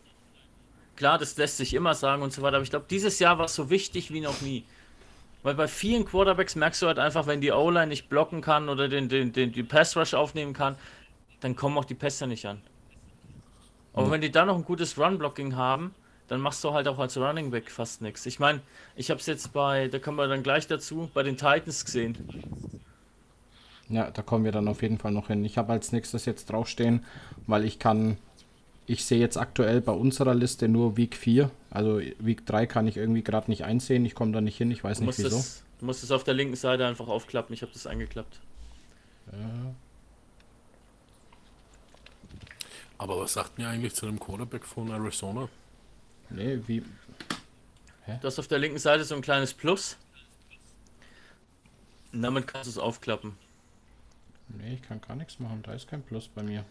Klar, 0.97 1.19
das 1.19 1.37
lässt 1.37 1.59
sich 1.59 1.75
immer 1.75 1.95
sagen 1.95 2.23
und 2.23 2.33
so 2.33 2.43
weiter, 2.43 2.57
aber 2.57 2.65
ich 2.65 2.71
glaube, 2.71 2.87
dieses 2.91 3.21
Jahr 3.21 3.39
war 3.39 3.45
es 3.45 3.55
so 3.55 3.71
wichtig 3.71 4.13
wie 4.13 4.21
noch 4.21 4.41
nie. 4.41 4.65
Weil 5.45 5.55
bei 5.55 5.69
vielen 5.69 6.05
Quarterbacks 6.05 6.57
merkst 6.57 6.83
du 6.83 6.89
halt 6.89 6.99
einfach, 6.99 7.29
wenn 7.29 7.41
die 7.41 7.53
O-Line 7.53 7.87
nicht 7.87 8.09
blocken 8.09 8.41
kann 8.41 8.69
oder 8.69 8.89
den, 8.89 9.09
den, 9.09 9.33
den, 9.33 9.53
die 9.53 9.63
Pass-Rush 9.63 10.15
aufnehmen 10.15 10.55
kann, 10.55 10.75
dann 11.39 11.55
kommen 11.55 11.79
auch 11.79 11.85
die 11.85 11.95
Pässe 11.95 12.27
nicht 12.27 12.47
an. 12.47 12.61
Aber 13.95 14.11
wenn 14.11 14.21
die 14.21 14.33
dann 14.33 14.49
noch 14.49 14.57
ein 14.57 14.65
gutes 14.65 14.99
Run-Blocking 14.99 15.55
haben, 15.55 15.95
dann 16.29 16.41
machst 16.41 16.63
du 16.65 16.73
halt 16.73 16.89
auch 16.89 16.99
als 16.99 17.17
Running 17.17 17.51
Back 17.51 17.71
fast 17.71 18.01
nichts. 18.03 18.25
Ich 18.27 18.39
meine, 18.39 18.61
ich 18.97 19.11
habe 19.11 19.21
es 19.21 19.27
jetzt 19.27 19.53
bei, 19.53 19.89
da 19.89 19.99
kommen 19.99 20.17
wir 20.19 20.29
dann 20.29 20.43
gleich 20.43 20.67
dazu, 20.67 21.11
bei 21.13 21.23
den 21.23 21.37
Titans 21.37 21.85
gesehen. 21.85 22.17
Ja, 23.89 24.11
da 24.11 24.23
kommen 24.23 24.45
wir 24.45 24.53
dann 24.53 24.69
auf 24.69 24.81
jeden 24.83 24.99
Fall 24.99 25.13
noch 25.13 25.27
hin. 25.27 25.45
Ich 25.45 25.59
habe 25.59 25.73
als 25.73 25.93
nächstes 25.93 26.25
jetzt 26.25 26.51
draufstehen, 26.51 27.05
weil 27.47 27.65
ich 27.65 27.79
kann, 27.79 28.17
ich 28.87 29.05
sehe 29.05 29.19
jetzt 29.21 29.37
aktuell 29.37 29.81
bei 29.83 29.93
unserer 29.93 30.35
Liste 30.35 30.69
nur 30.69 30.97
Week 30.97 31.15
4. 31.17 31.51
Also 31.71 32.01
Week 32.19 32.47
3 32.47 32.67
kann 32.67 32.87
ich 32.87 32.97
irgendwie 32.97 33.23
gerade 33.23 33.51
nicht 33.51 33.65
einsehen. 33.65 34.07
Ich 34.07 34.15
komme 34.15 34.33
da 34.33 34.41
nicht 34.41 34.57
hin, 34.57 34.71
ich 34.71 34.83
weiß 34.83 35.01
Du 35.01 35.05
nicht 35.05 35.19
wieso. 35.19 35.37
es, 35.37 35.63
du 35.81 35.85
musst 35.87 36.03
es 36.03 36.11
auf 36.11 36.25
der 36.25 36.35
linken 36.35 36.57
Seite 36.57 36.87
einfach 36.87 37.09
aufklappen. 37.09 37.53
Ich 37.53 37.63
habe 37.63 37.73
das 37.73 37.87
eingeklappt. 37.87 38.41
Aber 42.99 43.21
was 43.21 43.33
sagt 43.35 43.59
mir 43.59 43.69
eigentlich 43.69 43.95
zu 43.95 44.07
dem 44.07 44.19
Quarterback 44.19 44.65
von 44.65 44.91
Arizona? 44.91 45.49
Nee, 46.35 46.61
wie. 46.67 46.83
Du 48.07 48.27
hast 48.27 48.39
auf 48.39 48.49
der 48.49 48.59
linken 48.59 48.79
Seite 48.79 49.05
so 49.05 49.15
ein 49.15 49.23
kleines 49.23 49.55
Plus. 49.55 49.97
Und 52.13 52.23
damit 52.23 52.47
kannst 52.47 52.67
du 52.67 52.71
es 52.71 52.79
aufklappen. 52.79 53.37
Nee, 54.49 54.75
ich 54.75 54.83
kann 54.83 55.01
gar 55.01 55.17
nichts 55.17 55.39
machen. 55.39 55.63
Da 55.63 55.73
ist 55.73 55.89
kein 55.89 56.03
Plus 56.03 56.29
bei 56.29 56.43
mir. 56.43 56.65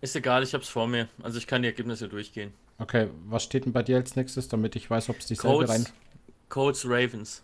Ist 0.00 0.16
egal, 0.16 0.42
ich 0.42 0.54
hab's 0.54 0.68
vor 0.68 0.88
mir. 0.88 1.08
Also 1.22 1.38
ich 1.38 1.46
kann 1.46 1.62
die 1.62 1.68
Ergebnisse 1.68 2.08
durchgehen. 2.08 2.52
Okay, 2.78 3.08
was 3.26 3.44
steht 3.44 3.66
denn 3.66 3.72
bei 3.72 3.82
dir 3.82 3.96
als 3.96 4.16
nächstes, 4.16 4.48
damit 4.48 4.74
ich 4.74 4.88
weiß, 4.88 5.10
ob 5.10 5.18
es 5.18 5.26
dieselbe 5.26 5.68
rein. 5.68 5.84
Codes, 6.48 6.82
Codes 6.82 6.84
Ravens. 6.86 7.42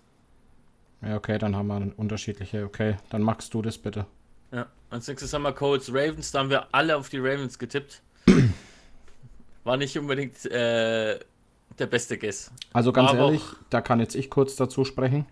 Ja, 1.02 1.16
okay, 1.16 1.38
dann 1.38 1.54
haben 1.54 1.66
wir 1.66 1.92
unterschiedliche. 1.98 2.64
Okay, 2.64 2.96
dann 3.10 3.22
magst 3.22 3.52
du 3.52 3.60
das 3.60 3.76
bitte. 3.76 4.06
Ja, 4.50 4.66
als 4.88 5.06
nächstes 5.06 5.32
haben 5.34 5.42
wir 5.42 5.52
Codes 5.52 5.90
Ravens. 5.90 6.30
Da 6.32 6.38
haben 6.38 6.50
wir 6.50 6.74
alle 6.74 6.96
auf 6.96 7.10
die 7.10 7.18
Ravens 7.18 7.58
getippt. 7.58 8.02
War 9.64 9.76
nicht 9.76 9.98
unbedingt 9.98 10.46
äh, 10.46 11.18
der 11.78 11.86
beste 11.86 12.16
Guess. 12.18 12.50
Also 12.72 12.92
ganz 12.92 13.10
Aber 13.10 13.18
ehrlich, 13.26 13.42
da 13.70 13.80
kann 13.80 14.00
jetzt 14.00 14.14
ich 14.14 14.30
kurz 14.30 14.56
dazu 14.56 14.84
sprechen. 14.84 15.26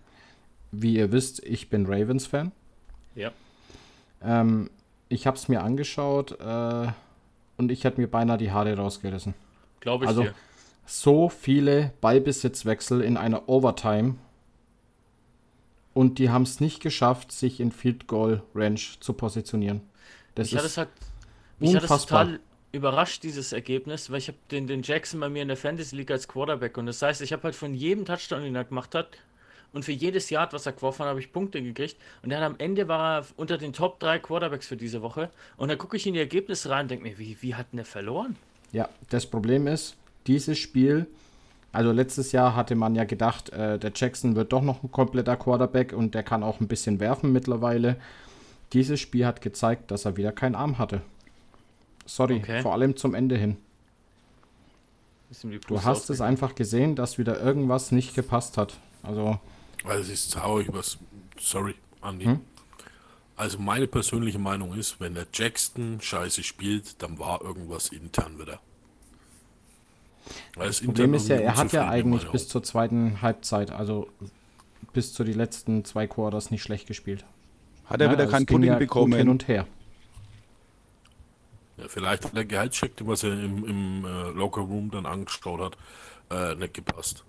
Wie 0.72 0.96
ihr 0.96 1.12
wisst, 1.12 1.42
ich 1.44 1.70
bin 1.70 1.86
Ravens-Fan. 1.86 2.52
Ja. 3.14 3.30
Ähm, 4.22 4.70
ich 5.08 5.26
habe 5.26 5.36
es 5.36 5.48
mir 5.48 5.62
angeschaut 5.62 6.32
äh, 6.40 6.86
und 7.56 7.70
ich 7.70 7.84
hätte 7.84 8.00
mir 8.00 8.08
beinahe 8.08 8.38
die 8.38 8.50
Haare 8.52 8.76
rausgerissen. 8.76 9.34
Glaube 9.80 10.04
ich 10.04 10.08
Also- 10.08 10.22
dir. 10.22 10.34
So 10.86 11.30
viele 11.30 11.94
Ballbesitzwechsel 12.02 13.00
in 13.00 13.16
einer 13.16 13.48
Overtime 13.48 14.16
und 15.94 16.18
die 16.18 16.28
haben 16.30 16.42
es 16.42 16.60
nicht 16.60 16.80
geschafft, 16.82 17.32
sich 17.32 17.58
in 17.60 17.72
Field 17.72 18.06
Goal 18.06 18.42
Range 18.54 18.80
zu 19.00 19.12
positionieren. 19.14 19.80
Das 20.34 20.48
Mich 20.48 20.56
hat 20.58 20.64
es 20.66 20.72
ist 20.72 20.76
halt 20.78 20.88
mich 21.58 21.70
hat 21.74 21.84
es 21.84 21.90
unfassbar. 21.90 22.24
total 22.26 22.40
überrascht, 22.74 23.22
dieses 23.22 23.52
Ergebnis, 23.52 24.10
weil 24.10 24.18
ich 24.18 24.28
habe 24.28 24.38
den, 24.50 24.66
den 24.66 24.82
Jackson 24.82 25.20
bei 25.20 25.28
mir 25.28 25.42
in 25.42 25.48
der 25.48 25.56
Fantasy 25.56 25.96
League 25.96 26.10
als 26.10 26.28
Quarterback 26.28 26.76
und 26.76 26.86
das 26.86 27.00
heißt, 27.00 27.22
ich 27.22 27.32
habe 27.32 27.44
halt 27.44 27.54
von 27.54 27.74
jedem 27.74 28.04
Touchdown, 28.04 28.42
den 28.42 28.54
er 28.54 28.64
gemacht 28.64 28.94
hat 28.94 29.08
und 29.72 29.84
für 29.84 29.92
jedes 29.92 30.30
Yard, 30.30 30.52
was 30.52 30.66
er 30.66 30.72
geworfen 30.72 31.00
hat, 31.00 31.08
habe 31.08 31.20
ich 31.20 31.32
Punkte 31.32 31.62
gekriegt 31.62 31.96
und 32.22 32.30
dann 32.30 32.42
am 32.42 32.56
Ende 32.58 32.88
war 32.88 33.20
er 33.20 33.26
unter 33.36 33.58
den 33.58 33.72
Top 33.72 34.00
3 34.00 34.18
Quarterbacks 34.18 34.66
für 34.66 34.76
diese 34.76 35.02
Woche 35.02 35.30
und 35.56 35.68
dann 35.68 35.78
gucke 35.78 35.96
ich 35.96 36.06
in 36.06 36.14
die 36.14 36.20
Ergebnisse 36.20 36.70
rein 36.70 36.82
und 36.82 36.90
denke 36.90 37.04
mir, 37.04 37.18
wie, 37.18 37.36
wie 37.40 37.54
hat 37.54 37.72
denn 37.72 37.78
der 37.78 37.86
verloren? 37.86 38.36
Ja, 38.72 38.88
das 39.08 39.26
Problem 39.26 39.66
ist, 39.66 39.96
dieses 40.26 40.58
Spiel, 40.58 41.06
also 41.72 41.92
letztes 41.92 42.32
Jahr 42.32 42.54
hatte 42.54 42.74
man 42.74 42.94
ja 42.94 43.04
gedacht, 43.04 43.50
äh, 43.50 43.78
der 43.78 43.92
Jackson 43.94 44.36
wird 44.36 44.52
doch 44.52 44.62
noch 44.62 44.82
ein 44.82 44.90
kompletter 44.90 45.36
Quarterback 45.36 45.92
und 45.92 46.14
der 46.14 46.22
kann 46.22 46.42
auch 46.42 46.60
ein 46.60 46.68
bisschen 46.68 47.00
werfen 47.00 47.32
mittlerweile. 47.32 47.96
Dieses 48.72 49.00
Spiel 49.00 49.26
hat 49.26 49.40
gezeigt, 49.40 49.90
dass 49.90 50.04
er 50.04 50.16
wieder 50.16 50.32
keinen 50.32 50.54
Arm 50.54 50.78
hatte. 50.78 51.02
Sorry, 52.06 52.36
Okay. 52.36 52.62
vor 52.62 52.72
allem 52.72 52.96
zum 52.96 53.14
Ende 53.14 53.36
hin. 53.36 53.56
Du 55.66 55.82
hast 55.82 56.10
es 56.10 56.20
einfach 56.20 56.54
gesehen, 56.54 56.94
dass 56.94 57.18
wieder 57.18 57.40
irgendwas 57.40 57.90
nicht 57.92 58.14
gepasst 58.14 58.56
hat. 58.56 58.78
Also, 59.02 59.38
Also 59.84 60.00
es 60.02 60.08
ist 60.26 60.32
traurig, 60.34 60.68
was. 60.72 60.98
Sorry, 61.38 61.74
Andi. 62.00 62.26
Hm? 62.26 62.40
Also 63.36 63.58
meine 63.58 63.88
persönliche 63.88 64.38
Meinung 64.38 64.74
ist, 64.74 65.00
wenn 65.00 65.14
der 65.14 65.26
Jackson 65.32 66.00
scheiße 66.00 66.44
spielt, 66.44 67.02
dann 67.02 67.18
war 67.18 67.42
irgendwas 67.42 67.88
intern 67.88 68.38
wieder. 68.38 68.60
Weil 70.54 70.68
das 70.68 70.80
Problem 70.80 71.14
ist 71.14 71.28
ja, 71.28 71.36
er 71.36 71.56
hat 71.56 71.72
ja 71.72 71.88
eigentlich 71.88 72.30
bis 72.30 72.48
zur 72.48 72.62
zweiten 72.62 73.20
Halbzeit, 73.20 73.72
also 73.72 74.08
bis 74.92 75.12
zu 75.12 75.24
die 75.24 75.32
letzten 75.32 75.84
zwei 75.84 76.06
Quarters 76.06 76.52
nicht 76.52 76.62
schlecht 76.62 76.86
gespielt. 76.86 77.24
Hat 77.86 78.00
er 78.00 78.06
Ja, 78.06 78.12
wieder 78.12 78.22
also 78.22 78.32
kein 78.32 78.42
es 78.42 78.46
ging 78.46 78.56
Pudding 78.58 78.72
ja 78.72 78.78
bekommen? 78.78 79.12
Hin 79.14 79.28
und 79.28 79.48
her. 79.48 79.66
Ja, 81.76 81.84
Vielleicht 81.88 82.24
hat 82.24 82.36
der 82.36 82.44
Gehaltscheck, 82.44 82.92
was 83.00 83.22
er 83.24 83.32
im, 83.32 83.64
im 83.64 84.04
äh, 84.04 84.30
Locker 84.30 84.60
Room 84.62 84.90
dann 84.90 85.06
angeschaut 85.06 85.60
hat, 85.60 85.76
äh, 86.30 86.54
nicht 86.56 86.74
gepasst. 86.74 87.24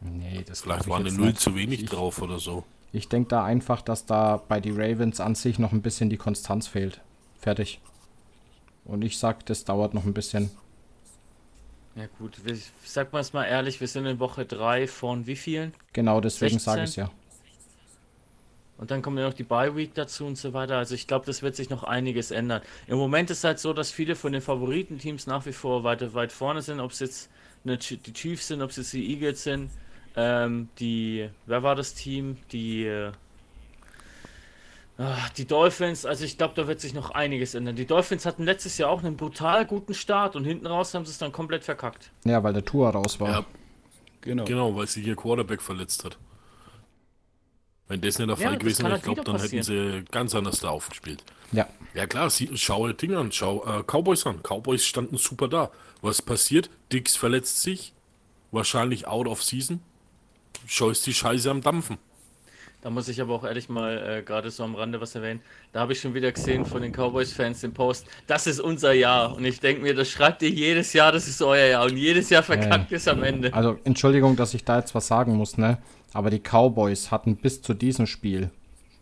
Nee, 0.00 0.44
das 0.46 0.60
Vielleicht 0.60 0.84
glaub 0.84 0.86
ich 0.86 0.90
war 0.90 0.98
eine 0.98 1.08
jetzt 1.08 1.18
Null 1.18 1.34
zu 1.34 1.54
wenig 1.54 1.82
Ich- 1.84 1.90
drauf 1.90 2.20
oder 2.22 2.38
so. 2.38 2.64
Ich 2.92 3.08
denke 3.08 3.28
da 3.30 3.44
einfach, 3.44 3.82
dass 3.82 4.06
da 4.06 4.36
bei 4.48 4.60
die 4.60 4.70
Ravens 4.70 5.20
an 5.20 5.34
sich 5.34 5.58
noch 5.58 5.72
ein 5.72 5.82
bisschen 5.82 6.08
die 6.08 6.16
Konstanz 6.16 6.66
fehlt. 6.66 7.00
Fertig. 7.38 7.80
Und 8.84 9.02
ich 9.02 9.18
sag, 9.18 9.44
das 9.46 9.64
dauert 9.64 9.92
noch 9.92 10.04
ein 10.04 10.14
bisschen. 10.14 10.50
Ja 11.94 12.06
gut, 12.18 12.44
wir, 12.44 12.56
sag 12.84 13.12
mal 13.12 13.20
es 13.20 13.32
mal 13.32 13.44
ehrlich, 13.44 13.80
wir 13.80 13.88
sind 13.88 14.06
in 14.06 14.18
Woche 14.18 14.44
3 14.46 14.86
von 14.86 15.26
wie 15.26 15.36
vielen? 15.36 15.74
Genau 15.92 16.20
deswegen 16.20 16.58
16? 16.58 16.60
sage 16.72 16.82
ich 16.84 16.90
es 16.90 16.96
ja. 16.96 17.10
Und 18.78 18.90
dann 18.90 19.00
kommt 19.00 19.18
ja 19.18 19.24
noch 19.26 19.34
die 19.34 19.42
Bye 19.42 19.74
Week 19.74 19.94
dazu 19.94 20.26
und 20.26 20.36
so 20.36 20.52
weiter. 20.52 20.76
Also 20.76 20.94
ich 20.94 21.06
glaube, 21.06 21.24
das 21.24 21.42
wird 21.42 21.56
sich 21.56 21.70
noch 21.70 21.82
einiges 21.82 22.30
ändern. 22.30 22.60
Im 22.86 22.98
Moment 22.98 23.30
ist 23.30 23.42
halt 23.44 23.58
so, 23.58 23.72
dass 23.72 23.90
viele 23.90 24.16
von 24.16 24.32
den 24.32 24.42
Favoritenteams 24.42 25.26
nach 25.26 25.46
wie 25.46 25.52
vor 25.52 25.82
weiter 25.82 26.12
weit 26.14 26.30
vorne 26.32 26.60
sind. 26.62 26.80
Ob 26.80 26.90
es 26.90 27.00
jetzt 27.00 27.30
eine, 27.64 27.78
die 27.78 28.12
Chiefs 28.12 28.48
sind, 28.48 28.60
ob 28.62 28.70
es 28.70 28.76
jetzt 28.76 28.92
die 28.92 29.10
Eagles 29.12 29.42
sind. 29.42 29.70
Ähm, 30.14 30.68
die, 30.78 31.28
wer 31.46 31.62
war 31.62 31.74
das 31.74 31.94
Team? 31.94 32.36
Die, 32.52 32.84
äh, 32.84 33.12
ah, 34.98 35.16
die 35.36 35.46
Dolphins. 35.46 36.04
Also 36.04 36.24
ich 36.24 36.36
glaube, 36.36 36.54
da 36.54 36.66
wird 36.66 36.80
sich 36.80 36.92
noch 36.94 37.10
einiges 37.10 37.54
ändern. 37.54 37.76
Die 37.76 37.86
Dolphins 37.86 38.26
hatten 38.26 38.44
letztes 38.44 38.76
Jahr 38.78 38.90
auch 38.90 39.02
einen 39.02 39.16
brutal 39.16 39.64
guten 39.64 39.94
Start 39.94 40.36
und 40.36 40.44
hinten 40.44 40.66
raus 40.66 40.94
haben 40.94 41.04
sie 41.06 41.12
es 41.12 41.18
dann 41.18 41.32
komplett 41.32 41.64
verkackt. 41.64 42.10
Ja, 42.24 42.42
weil 42.42 42.52
der 42.52 42.64
Tour 42.64 42.90
raus 42.90 43.20
war. 43.20 43.30
Ja, 43.30 43.44
Genau. 44.26 44.44
genau, 44.44 44.74
weil 44.74 44.88
sich 44.88 45.06
ihr 45.06 45.14
Quarterback 45.14 45.62
verletzt 45.62 46.04
hat. 46.04 46.18
Wenn 47.88 48.00
das 48.00 48.18
nicht 48.18 48.28
der 48.28 48.36
Ja, 48.36 48.46
Fall 48.48 48.52
das 48.54 48.60
gewesen 48.60 48.84
wäre, 48.84 48.96
ich 48.96 49.02
glaube, 49.02 49.22
dann 49.22 49.40
hätten 49.40 49.62
sie 49.62 50.04
ganz 50.10 50.34
anders 50.34 50.60
da 50.60 50.70
aufgespielt. 50.70 51.22
Ja. 51.52 51.68
Ja 51.94 52.06
klar, 52.06 52.30
sie, 52.30 52.50
schau 52.54 52.88
Ding 52.88 53.14
an, 53.14 53.30
schau 53.32 53.64
äh, 53.64 53.82
Cowboys 53.84 54.26
an. 54.26 54.40
Cowboys 54.42 54.84
standen 54.84 55.18
super 55.18 55.48
da. 55.48 55.70
Was 56.02 56.20
passiert? 56.20 56.68
Dix 56.92 57.16
verletzt 57.16 57.62
sich, 57.62 57.92
wahrscheinlich 58.50 59.06
out 59.06 59.28
of 59.28 59.42
season. 59.42 59.80
Schau 60.66 60.90
ist 60.90 61.06
die 61.06 61.14
Scheiße 61.14 61.50
am 61.50 61.62
Dampfen. 61.62 61.98
Da 62.82 62.90
muss 62.90 63.08
ich 63.08 63.20
aber 63.20 63.34
auch 63.34 63.44
ehrlich 63.44 63.68
mal 63.68 64.18
äh, 64.18 64.22
gerade 64.22 64.50
so 64.50 64.62
am 64.62 64.74
Rande 64.74 65.00
was 65.00 65.14
erwähnen. 65.14 65.40
Da 65.72 65.80
habe 65.80 65.92
ich 65.92 66.00
schon 66.00 66.14
wieder 66.14 66.30
gesehen 66.30 66.64
von 66.64 66.82
den 66.82 66.92
Cowboys-Fans 66.92 67.60
den 67.60 67.72
Post, 67.72 68.06
das 68.26 68.46
ist 68.46 68.60
unser 68.60 68.92
Jahr. 68.92 69.34
Und 69.34 69.44
ich 69.44 69.58
denke 69.58 69.82
mir, 69.82 69.94
das 69.94 70.08
schreibt 70.08 70.42
ihr 70.42 70.50
jedes 70.50 70.92
Jahr, 70.92 71.10
das 71.10 71.26
ist 71.26 71.42
euer 71.42 71.66
Jahr. 71.66 71.84
Und 71.84 71.96
jedes 71.96 72.30
Jahr 72.30 72.42
verkackt 72.42 72.92
es 72.92 73.08
am 73.08 73.22
Ende. 73.22 73.52
Also, 73.54 73.78
Entschuldigung, 73.84 74.36
dass 74.36 74.54
ich 74.54 74.64
da 74.64 74.78
jetzt 74.78 74.94
was 74.94 75.06
sagen 75.06 75.34
muss, 75.34 75.56
ne? 75.56 75.78
Aber 76.16 76.30
die 76.30 76.40
Cowboys 76.40 77.10
hatten 77.10 77.36
bis 77.36 77.60
zu 77.60 77.74
diesem 77.74 78.06
Spiel 78.06 78.50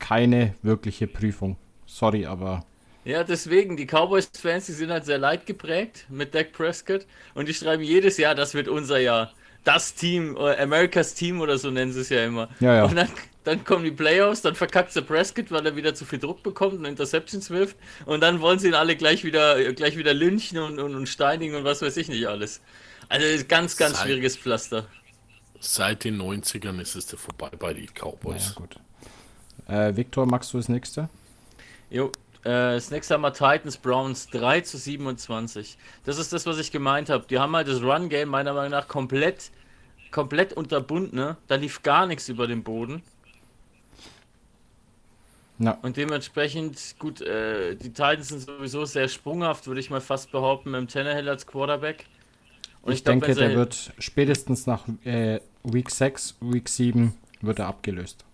keine 0.00 0.54
wirkliche 0.62 1.06
Prüfung. 1.06 1.56
Sorry, 1.86 2.26
aber 2.26 2.64
Ja, 3.04 3.22
deswegen, 3.22 3.76
die 3.76 3.86
Cowboys-Fans, 3.86 4.66
die 4.66 4.72
sind 4.72 4.90
halt 4.90 5.04
sehr 5.04 5.18
leid 5.18 5.46
geprägt 5.46 6.06
mit 6.08 6.34
Dak 6.34 6.52
Prescott. 6.52 7.06
Und 7.34 7.48
die 7.48 7.54
schreiben 7.54 7.82
jedes 7.84 8.16
Jahr, 8.16 8.34
das 8.34 8.54
wird 8.54 8.66
unser 8.66 8.98
Jahr. 8.98 9.32
Das 9.62 9.94
Team, 9.94 10.36
oder 10.36 10.58
Americas 10.58 11.14
Team 11.14 11.40
oder 11.40 11.56
so 11.56 11.70
nennen 11.70 11.92
sie 11.92 12.00
es 12.00 12.08
ja 12.08 12.24
immer. 12.24 12.48
Ja, 12.60 12.74
ja. 12.74 12.84
Und 12.84 12.96
dann, 12.96 13.08
dann 13.44 13.64
kommen 13.64 13.84
die 13.84 13.92
Playoffs, 13.92 14.42
dann 14.42 14.56
verkackt 14.56 14.94
der 14.96 15.02
Prescott, 15.02 15.50
weil 15.52 15.64
er 15.64 15.76
wieder 15.76 15.94
zu 15.94 16.04
viel 16.04 16.18
Druck 16.18 16.42
bekommt 16.42 16.74
und 16.74 16.84
Interceptions 16.84 17.48
wirft. 17.50 17.76
Und 18.06 18.22
dann 18.22 18.40
wollen 18.40 18.58
sie 18.58 18.68
ihn 18.68 18.74
alle 18.74 18.96
gleich 18.96 19.22
wieder, 19.24 19.72
gleich 19.72 19.96
wieder 19.96 20.12
lynchen 20.14 20.58
und, 20.58 20.80
und, 20.80 20.94
und 20.96 21.08
steinigen 21.08 21.54
und 21.54 21.64
was 21.64 21.80
weiß 21.80 21.96
ich 21.96 22.08
nicht 22.08 22.26
alles. 22.26 22.60
Also 23.08 23.44
ganz, 23.46 23.76
ganz 23.76 23.98
Sei- 23.98 24.04
schwieriges 24.06 24.36
Pflaster. 24.36 24.86
Seit 25.66 26.04
den 26.04 26.20
90ern 26.20 26.78
ist 26.78 26.94
es 26.94 27.06
da 27.06 27.16
vorbei 27.16 27.48
bei 27.58 27.72
den 27.72 27.84
naja, 27.86 27.92
Cowboys. 27.94 28.54
gut. 28.54 28.76
Äh, 29.66 29.96
Victor, 29.96 30.26
magst 30.26 30.52
du 30.52 30.58
das 30.58 30.68
nächste? 30.68 31.08
Jo, 31.88 32.08
äh, 32.42 32.74
das 32.74 32.90
nächste 32.90 33.14
haben 33.14 33.22
wir 33.22 33.32
Titans 33.32 33.78
Browns 33.78 34.28
3 34.28 34.60
zu 34.60 34.76
27. 34.76 35.78
Das 36.04 36.18
ist 36.18 36.34
das, 36.34 36.44
was 36.44 36.58
ich 36.58 36.70
gemeint 36.70 37.08
habe. 37.08 37.24
Die 37.30 37.38
haben 37.38 37.56
halt 37.56 37.66
das 37.66 37.80
Run-Game 37.82 38.28
meiner 38.28 38.52
Meinung 38.52 38.72
nach 38.72 38.88
komplett, 38.88 39.50
komplett 40.10 40.52
unterbunden. 40.52 41.16
Ne? 41.16 41.38
Da 41.48 41.54
lief 41.54 41.82
gar 41.82 42.06
nichts 42.06 42.28
über 42.28 42.46
den 42.46 42.62
Boden. 42.62 43.02
Ja. 45.60 45.78
Und 45.80 45.96
dementsprechend, 45.96 46.96
gut, 46.98 47.22
äh, 47.22 47.74
die 47.74 47.88
Titans 47.88 48.28
sind 48.28 48.40
sowieso 48.40 48.84
sehr 48.84 49.08
sprunghaft, 49.08 49.66
würde 49.66 49.80
ich 49.80 49.88
mal 49.88 50.02
fast 50.02 50.30
behaupten, 50.30 50.72
mit 50.72 50.80
dem 50.80 50.88
Tannehill 50.88 51.28
als 51.28 51.46
Quarterback. 51.46 52.04
Und 52.82 52.92
Ich, 52.92 53.02
glaub, 53.02 53.20
denke, 53.20 53.34
der 53.34 53.54
wird 53.56 53.92
spätestens 53.98 54.66
nach 54.66 54.84
äh, 55.04 55.40
Week 55.64 55.90
6, 55.90 56.36
Week 56.40 56.68
7 56.68 57.14
wird 57.40 57.58
er 57.58 57.66
abgelöst. 57.66 58.24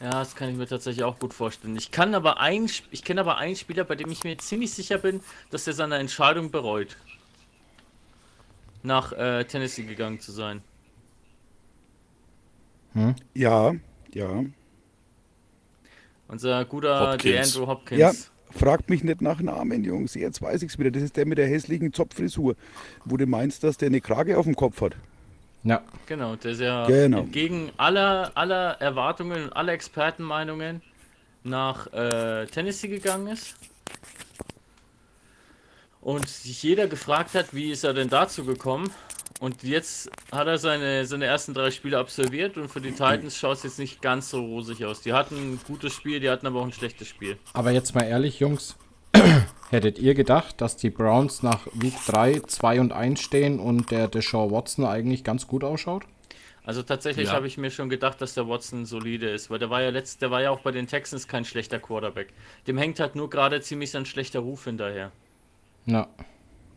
Ja, 0.00 0.10
das 0.10 0.36
kann 0.36 0.50
ich 0.50 0.56
mir 0.56 0.66
tatsächlich 0.66 1.04
auch 1.04 1.18
gut 1.18 1.32
vorstellen. 1.32 1.76
Ich 1.76 1.90
kann 1.90 2.14
aber 2.14 2.38
ein, 2.38 2.70
ich 2.90 3.02
kenne 3.02 3.20
aber 3.20 3.38
einen 3.38 3.56
Spieler, 3.56 3.84
bei 3.84 3.94
dem 3.94 4.10
ich 4.10 4.24
mir 4.24 4.36
ziemlich 4.38 4.72
sicher 4.72 4.98
bin, 4.98 5.20
dass 5.50 5.66
er 5.66 5.72
seine 5.72 5.96
Entscheidung 5.96 6.50
bereut, 6.50 6.96
nach 8.82 9.12
äh, 9.12 9.44
Tennessee 9.44 9.84
gegangen 9.84 10.20
zu 10.20 10.32
sein. 10.32 10.62
Ja, 13.34 13.74
ja. 14.14 14.44
Unser 16.28 16.64
guter 16.64 17.12
Hopkins. 17.12 17.52
DeAndre 17.52 17.66
Hopkins. 17.66 18.00
Ja, 18.00 18.12
Fragt 18.50 18.88
mich 18.88 19.04
nicht 19.04 19.20
nach 19.20 19.40
Namen, 19.42 19.84
Jungs. 19.84 20.14
Jetzt 20.14 20.40
weiß 20.40 20.62
ich's 20.62 20.78
wieder. 20.78 20.90
Das 20.90 21.02
ist 21.02 21.16
der 21.16 21.26
mit 21.26 21.36
der 21.36 21.46
hässlichen 21.46 21.92
Zopffrisur, 21.92 22.56
wo 23.04 23.16
du 23.18 23.26
meinst, 23.26 23.64
dass 23.64 23.76
der 23.76 23.88
eine 23.88 24.00
Krage 24.00 24.38
auf 24.38 24.46
dem 24.46 24.56
Kopf 24.56 24.80
hat. 24.80 24.96
Ja, 25.66 25.82
Genau, 26.06 26.36
der 26.36 26.52
ist 26.52 26.60
ja 26.60 26.86
Genau. 26.86 27.18
entgegen 27.20 27.72
aller, 27.76 28.30
aller 28.36 28.80
Erwartungen 28.80 29.44
und 29.44 29.52
aller 29.56 29.72
Expertenmeinungen 29.72 30.80
nach 31.42 31.92
äh, 31.92 32.46
Tennessee 32.46 32.88
gegangen 32.88 33.26
ist. 33.26 33.56
Und 36.00 36.28
sich 36.28 36.62
jeder 36.62 36.86
gefragt 36.86 37.34
hat, 37.34 37.52
wie 37.52 37.72
ist 37.72 37.82
er 37.82 37.92
denn 37.92 38.08
dazu 38.08 38.44
gekommen? 38.44 38.92
Und 39.40 39.64
jetzt 39.64 40.08
hat 40.32 40.46
er 40.46 40.56
seine, 40.56 41.04
seine 41.04 41.24
ersten 41.26 41.52
drei 41.52 41.70
Spiele 41.72 41.98
absolviert 41.98 42.56
und 42.56 42.68
für 42.68 42.80
die 42.80 42.92
Titans 42.92 43.36
schaut 43.36 43.56
es 43.58 43.64
jetzt 43.64 43.78
nicht 43.80 44.00
ganz 44.00 44.30
so 44.30 44.40
rosig 44.40 44.84
aus. 44.84 45.02
Die 45.02 45.12
hatten 45.12 45.34
ein 45.36 45.60
gutes 45.66 45.92
Spiel, 45.92 46.20
die 46.20 46.30
hatten 46.30 46.46
aber 46.46 46.60
auch 46.60 46.64
ein 46.64 46.72
schlechtes 46.72 47.08
Spiel. 47.08 47.36
aber 47.52 47.72
jetzt 47.72 47.94
mal 47.94 48.04
ehrlich, 48.04 48.38
Jungs. 48.38 48.76
Hättet 49.70 49.98
ihr 49.98 50.14
gedacht, 50.14 50.60
dass 50.60 50.76
die 50.76 50.90
Browns 50.90 51.42
nach 51.42 51.66
Week 51.74 51.94
3 52.06 52.40
2 52.40 52.80
und 52.80 52.92
1 52.92 53.20
stehen 53.20 53.58
und 53.58 53.90
der 53.90 54.08
Deshaun 54.08 54.50
Watson 54.52 54.84
eigentlich 54.84 55.24
ganz 55.24 55.46
gut 55.48 55.64
ausschaut? 55.64 56.04
Also 56.64 56.82
tatsächlich 56.82 57.28
Ja. 57.28 57.34
habe 57.34 57.46
ich 57.46 57.58
mir 57.58 57.70
schon 57.70 57.88
gedacht, 57.88 58.20
dass 58.20 58.34
der 58.34 58.48
Watson 58.48 58.86
solide 58.86 59.30
ist, 59.30 59.50
weil 59.50 59.58
der 59.58 59.70
war 59.70 59.82
ja 59.82 59.90
letzt, 59.90 60.20
der 60.22 60.30
war 60.30 60.42
ja 60.42 60.50
auch 60.50 60.60
bei 60.60 60.72
den 60.72 60.86
Texans 60.86 61.28
kein 61.28 61.44
schlechter 61.44 61.78
Quarterback. 61.78 62.28
Dem 62.66 62.76
hängt 62.78 62.98
halt 63.00 63.14
nur 63.16 63.30
gerade 63.30 63.60
ziemlich 63.60 63.90
sein 63.92 64.04
schlechter 64.06 64.40
Ruf 64.40 64.64
hinterher. 64.64 65.12
Ja. 65.86 66.08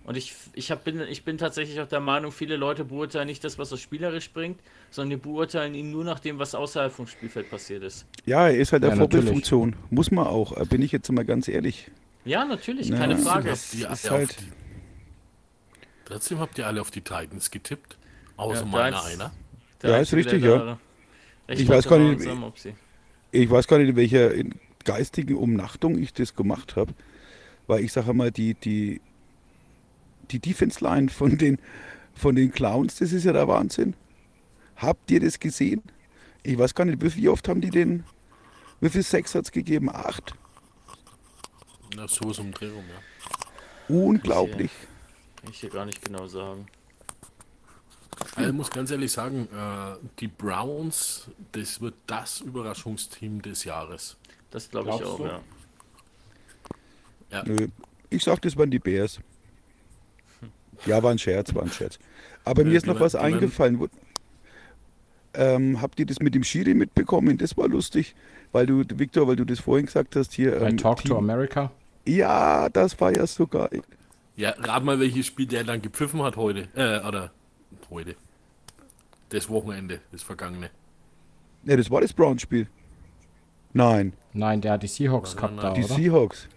Und 0.06 0.18
ich, 0.18 0.34
ich, 0.54 0.72
hab, 0.72 0.84
bin, 0.84 1.02
ich 1.02 1.24
bin 1.24 1.38
tatsächlich 1.38 1.80
auch 1.82 1.88
der 1.88 2.00
Meinung, 2.00 2.32
viele 2.32 2.56
Leute 2.56 2.86
beurteilen 2.86 3.28
nicht 3.28 3.44
das, 3.44 3.60
was 3.60 3.72
er 3.72 3.78
spielerisch 3.78 4.32
bringt, 4.32 4.60
sondern 4.90 5.12
die 5.12 5.24
beurteilen 5.24 5.76
ihn 5.76 5.92
nur 5.92 6.04
nach 6.04 6.20
dem, 6.20 6.40
was 6.40 6.56
außerhalb 6.56 6.92
vom 6.92 7.06
Spielfeld 7.06 7.50
passiert 7.50 7.84
ist. 7.84 8.08
Ja, 8.26 8.48
er 8.48 8.58
ist 8.58 8.72
halt 8.72 8.84
Ja, 8.84 8.90
eine 8.90 9.02
natürlich. 9.02 9.26
Vorbildfunktion. 9.26 9.76
Muss 9.92 10.10
man 10.10 10.26
auch. 10.26 10.58
Äh, 10.58 10.66
Bin 10.66 10.82
ich 10.82 10.92
jetzt 10.92 11.12
mal 11.12 11.26
ganz 11.26 11.48
ehrlich. 11.48 11.92
Ja, 12.26 12.46
natürlich, 12.46 12.90
Ja, 12.90 12.98
keine 12.98 13.14
trotzdem 13.16 13.32
Frage. 13.32 13.52
Habt 13.52 13.74
ihr 13.74 13.90
ist 13.92 14.06
alle 14.10 14.18
halt- 14.20 14.30
auf 14.30 14.36
die, 14.36 14.52
trotzdem 16.06 16.40
habt 16.40 16.58
ihr 16.58 16.68
alle 16.68 16.82
auf 16.82 16.92
die 16.92 17.02
Titans 17.02 17.50
getippt. 17.52 17.98
Außer 18.38 18.62
Ja, 18.62 18.66
meiner 18.66 19.04
einer. 19.04 19.32
Der 19.82 19.92
Ja, 19.92 19.98
ist 19.98 20.14
richtig, 20.14 20.42
der 20.42 20.56
ja. 20.56 20.80
Ich 21.48 21.68
weiß 21.68 21.88
gar 21.88 22.00
war 22.00 22.10
nicht, 22.10 22.26
Mopsi. 22.36 22.76
Ich 23.32 23.50
weiß 23.50 23.68
gar 23.68 23.80
nicht, 23.80 23.90
in 23.90 23.96
welcher 23.96 24.32
geistigen 24.86 25.36
Umnachtung 25.36 25.98
ich 25.98 26.14
das 26.14 26.36
gemacht 26.36 26.76
habe. 26.76 26.94
Weil 27.68 27.84
ich 27.84 27.92
sage 27.92 28.14
mal, 28.14 28.32
die, 28.32 28.54
die, 28.56 29.02
die 30.32 30.40
Defense 30.40 30.84
Line 30.84 31.10
von 31.10 31.38
den, 31.38 31.58
von 32.16 32.36
den 32.36 32.52
Clowns, 32.52 32.96
das 32.98 33.12
ist 33.12 33.24
ja 33.26 33.34
der 33.34 33.48
Wahnsinn. 33.48 33.96
Habt 34.76 35.12
ihr 35.12 35.20
das 35.20 35.40
gesehen? 35.40 35.82
Ich 36.44 36.58
weiß 36.58 36.74
gar 36.74 36.86
nicht, 36.86 37.02
wie 37.02 37.16
wie 37.16 37.30
oft 37.30 37.48
haben 37.48 37.62
die 37.62 37.70
den, 37.70 38.04
wie 38.80 38.90
viel 38.90 39.04
Sex 39.04 39.36
hat 39.36 39.46
es 39.46 39.52
gegeben? 39.52 39.90
Acht? 39.90 40.34
Na, 41.96 42.08
so 42.08 42.30
ist 42.32 42.40
um 42.40 42.52
Dreh 42.52 42.70
rum, 42.70 42.84
ja. 42.88 43.96
Unglaublich. 43.96 44.72
Kann 45.42 45.52
ich 45.52 45.60
hier 45.60 45.70
gar 45.70 45.86
nicht 45.86 46.04
genau 46.04 46.28
sagen. 46.28 46.68
Also 48.36 48.50
ich 48.50 48.56
muss 48.56 48.70
ganz 48.70 48.92
ehrlich 48.92 49.12
sagen, 49.12 49.48
äh, 49.54 49.96
die 50.20 50.28
Browns, 50.28 51.30
das 51.54 51.80
wird 51.82 51.96
das 52.06 52.42
Überraschungsteam 52.42 53.42
des 53.42 53.64
Jahres. 53.64 54.18
Das 54.52 54.70
glaube 54.70 54.90
ich 54.90 55.04
auch, 55.04 55.18
du? 55.18 55.26
ja. 55.26 55.42
Ja. 57.32 57.44
Nö, 57.46 57.68
Ich 58.10 58.24
sag, 58.24 58.42
das 58.42 58.58
waren 58.58 58.72
die 58.72 58.80
Bears. 58.80 59.20
Ja, 60.86 61.02
war 61.04 61.12
ein 61.12 61.20
Scherz, 61.20 61.54
war 61.54 61.64
ein 61.64 61.72
Scherz. 61.72 62.00
Aber 62.44 62.64
mir 62.64 62.72
Äh, 62.74 62.78
ist 62.78 62.88
noch 62.88 63.00
was 63.00 63.16
eingefallen. 63.16 63.90
Ähm, 65.34 65.82
habt 65.82 66.00
ihr 66.00 66.06
das 66.06 66.20
mit 66.20 66.34
dem 66.34 66.44
Schiri 66.44 66.74
mitbekommen? 66.74 67.38
Das 67.38 67.56
war 67.56 67.68
lustig, 67.68 68.16
weil 68.52 68.66
du, 68.66 68.84
Victor, 68.96 69.28
weil 69.28 69.36
du 69.36 69.46
das 69.46 69.60
vorhin 69.60 69.86
gesagt 69.86 70.16
hast 70.16 70.34
hier. 70.34 70.60
Ähm, 70.62 70.78
Talk 70.78 70.98
to 71.04 71.10
Team- 71.10 71.18
America. 71.18 71.72
Ja, 72.10 72.70
das 72.70 73.00
war 73.00 73.16
ja 73.16 73.26
so 73.28 73.46
geil. 73.48 73.82
Ja, 74.36 74.52
rat 74.58 74.84
mal, 74.84 75.00
welches 75.00 75.26
Spiel 75.28 75.46
der 75.46 75.64
dann 75.64 75.82
gepfiffen 75.82 76.22
hat 76.24 76.36
heute. 76.38 76.68
Äh, 76.76 77.06
oder 77.08 77.32
heute. 77.90 78.16
Das 79.30 79.50
Wochenende, 79.50 80.00
das 80.12 80.24
vergangene. 80.24 80.70
Ne, 81.64 81.78
das 81.78 81.92
war 81.92 82.02
das 82.02 82.14
Browns-Spiel. 82.14 82.68
Nein, 83.74 84.14
Nein, 84.34 84.62
der 84.62 84.74
hat 84.74 84.84
die 84.84 84.88
Seahawks 84.88 85.36
Nein, 85.36 85.38
gehabt 85.42 85.56
nein, 85.56 85.66
da, 85.66 85.74
die 85.74 85.84
oder? 85.84 85.96
Seahawks. 85.96 86.48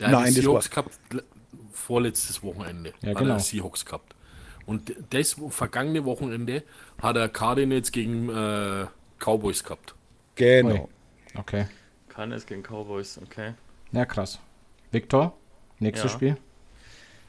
Der 0.00 0.06
hat 0.08 0.12
Nein, 0.14 0.24
die 0.34 0.40
das 0.40 0.46
war- 0.46 0.62
Seahawks 0.62 0.70
gehabt, 0.70 0.98
le- 1.12 1.24
vorletztes 1.72 2.42
Wochenende. 2.42 2.92
Ja, 3.02 3.10
hat 3.10 3.18
genau. 3.18 3.34
er 3.34 3.40
Seahawks 3.40 3.84
gehabt. 3.84 4.14
Und 4.64 4.94
das 5.10 5.36
vergangene 5.50 6.04
Wochenende 6.04 6.62
hat 7.02 7.16
er 7.16 7.28
Cardinals 7.28 7.90
gegen 7.92 8.28
äh, 8.30 8.86
Cowboys 9.18 9.62
gehabt. 9.64 9.94
Genau. 10.36 10.74
Ui. 10.74 10.88
Okay. 11.38 11.66
Kann 12.08 12.32
es 12.32 12.46
gegen 12.46 12.62
Cowboys, 12.62 13.18
okay. 13.22 13.54
Ja, 13.90 14.04
krass. 14.06 14.38
Victor, 14.92 15.36
nächstes 15.78 16.12
Ja. 16.12 16.16
Spiel. 16.16 16.36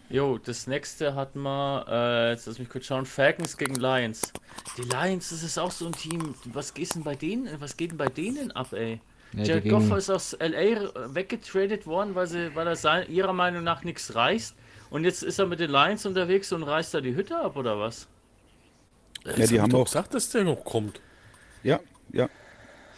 Jo, 0.10 0.38
das 0.38 0.68
nächste 0.68 1.16
hat 1.16 1.36
man, 1.36 1.88
äh, 1.88 2.32
jetzt 2.32 2.46
lass 2.46 2.60
mich 2.60 2.70
kurz 2.70 2.86
schauen, 2.86 3.06
Falcons 3.06 3.58
gegen 3.58 3.76
Lions. 3.76 4.32
Die 4.78 4.84
Lions, 4.84 5.30
das 5.30 5.42
ist 5.42 5.58
auch 5.58 5.72
so 5.72 5.88
ein 5.88 5.94
Team. 5.94 6.36
Was 6.46 6.74
geht 6.74 6.94
denn 6.94 7.04
bei 7.04 7.16
denen, 7.16 7.50
was 7.60 7.78
geht 7.78 7.92
denn 7.92 7.98
bei 7.98 8.10
denen 8.10 8.52
ab, 8.52 8.74
ey? 8.74 9.00
Ja, 9.32 9.44
die 9.44 9.50
Jared 9.50 9.70
Goff 9.70 9.92
ist 9.98 10.12
aus 10.12 10.38
LA 10.40 11.16
weggetradet 11.16 11.88
worden, 11.88 12.14
weil, 12.14 12.28
sie, 12.28 12.54
weil 12.54 12.68
er 12.68 12.76
sein, 12.76 13.10
ihrer 13.10 13.34
Meinung 13.34 13.64
nach 13.64 13.84
nichts 13.84 14.14
reißt. 14.14 14.54
Und 14.92 15.06
jetzt 15.06 15.24
ist 15.24 15.40
er 15.40 15.48
mit 15.48 15.60
den 15.60 15.72
Lions 15.72 16.06
unterwegs 16.06 16.52
und 16.52 16.62
reißt 16.62 16.94
da 16.94 17.02
die 17.02 17.16
Hütte 17.16 17.36
ab, 17.40 17.56
oder 17.56 17.80
was? 17.80 18.08
Das 19.24 19.36
die 19.36 19.42
hab 19.44 19.52
ich 19.52 19.60
haben 19.62 19.70
doch 19.72 19.80
auch- 19.80 19.86
gesagt, 19.86 20.14
dass 20.14 20.30
der 20.30 20.44
noch 20.44 20.64
kommt. 20.64 21.02
Ja, 21.64 21.80
ja. 22.12 22.30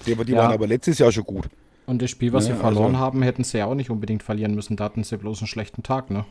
Die, 0.05 0.11
aber 0.11 0.26
die 0.26 0.34
Ja. 0.34 0.39
waren 0.39 0.51
aber 0.51 0.68
letztes 0.68 0.97
Jahr 0.99 1.11
schon 1.13 1.24
gut. 1.24 1.45
Und 1.86 2.01
das 2.01 2.09
Spiel, 2.09 2.33
was 2.33 2.47
Ja, 2.47 2.55
sie 2.55 2.59
verloren 2.59 2.95
also- 2.95 2.99
haben, 2.99 3.21
hätten 3.21 3.43
sie 3.43 3.59
ja 3.59 3.65
auch 3.65 3.75
nicht 3.75 3.89
unbedingt 3.89 4.23
verlieren 4.23 4.55
müssen. 4.55 4.75
Da 4.75 4.86
hatten 4.86 5.03
sie 5.03 5.17
bloß 5.17 5.39
einen 5.41 5.47
schlechten 5.47 5.83
Tag, 5.83 6.09
ne? 6.09 6.25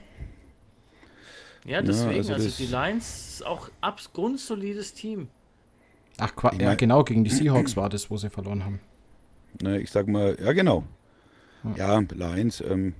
Ja, 1.65 1.81
deswegen, 1.81 2.19
also 2.19 2.33
also, 2.35 2.45
das- 2.47 2.57
die 2.57 2.67
Lions 2.67 3.29
ist 3.35 3.47
auch 3.47 3.71
ab 3.81 4.01
grundsolides 4.13 4.95
Team. 4.95 5.29
Ach, 6.19 6.35
Qua 6.37 6.51
Ich 6.53 6.61
ja, 6.61 6.69
mein- 6.69 6.77
genau, 6.77 7.05
gegen 7.05 7.25
die 7.25 7.31
Seahawks 7.31 7.77
war 7.77 7.89
das, 7.89 8.11
wo 8.11 8.17
sie 8.17 8.31
verloren 8.31 8.65
haben. 8.65 8.81
Ne, 9.63 9.81
ich 9.81 9.91
sag 9.91 10.09
mal, 10.09 10.37
ja 10.43 10.53
genau. 10.53 10.85
Ja, 11.77 12.01
Lions, 12.13 12.61
ähm, 12.61 12.93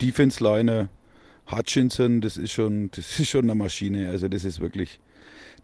Defense-Liner, 0.00 0.88
Hutchinson, 1.50 2.20
das 2.20 2.36
ist 2.36 2.52
schon, 2.52 2.90
das 2.94 3.18
ist 3.18 3.28
schon 3.30 3.44
eine 3.44 3.54
Maschine. 3.54 4.08
Also 4.10 4.28
das 4.28 4.44
ist 4.44 4.60
wirklich. 4.60 5.00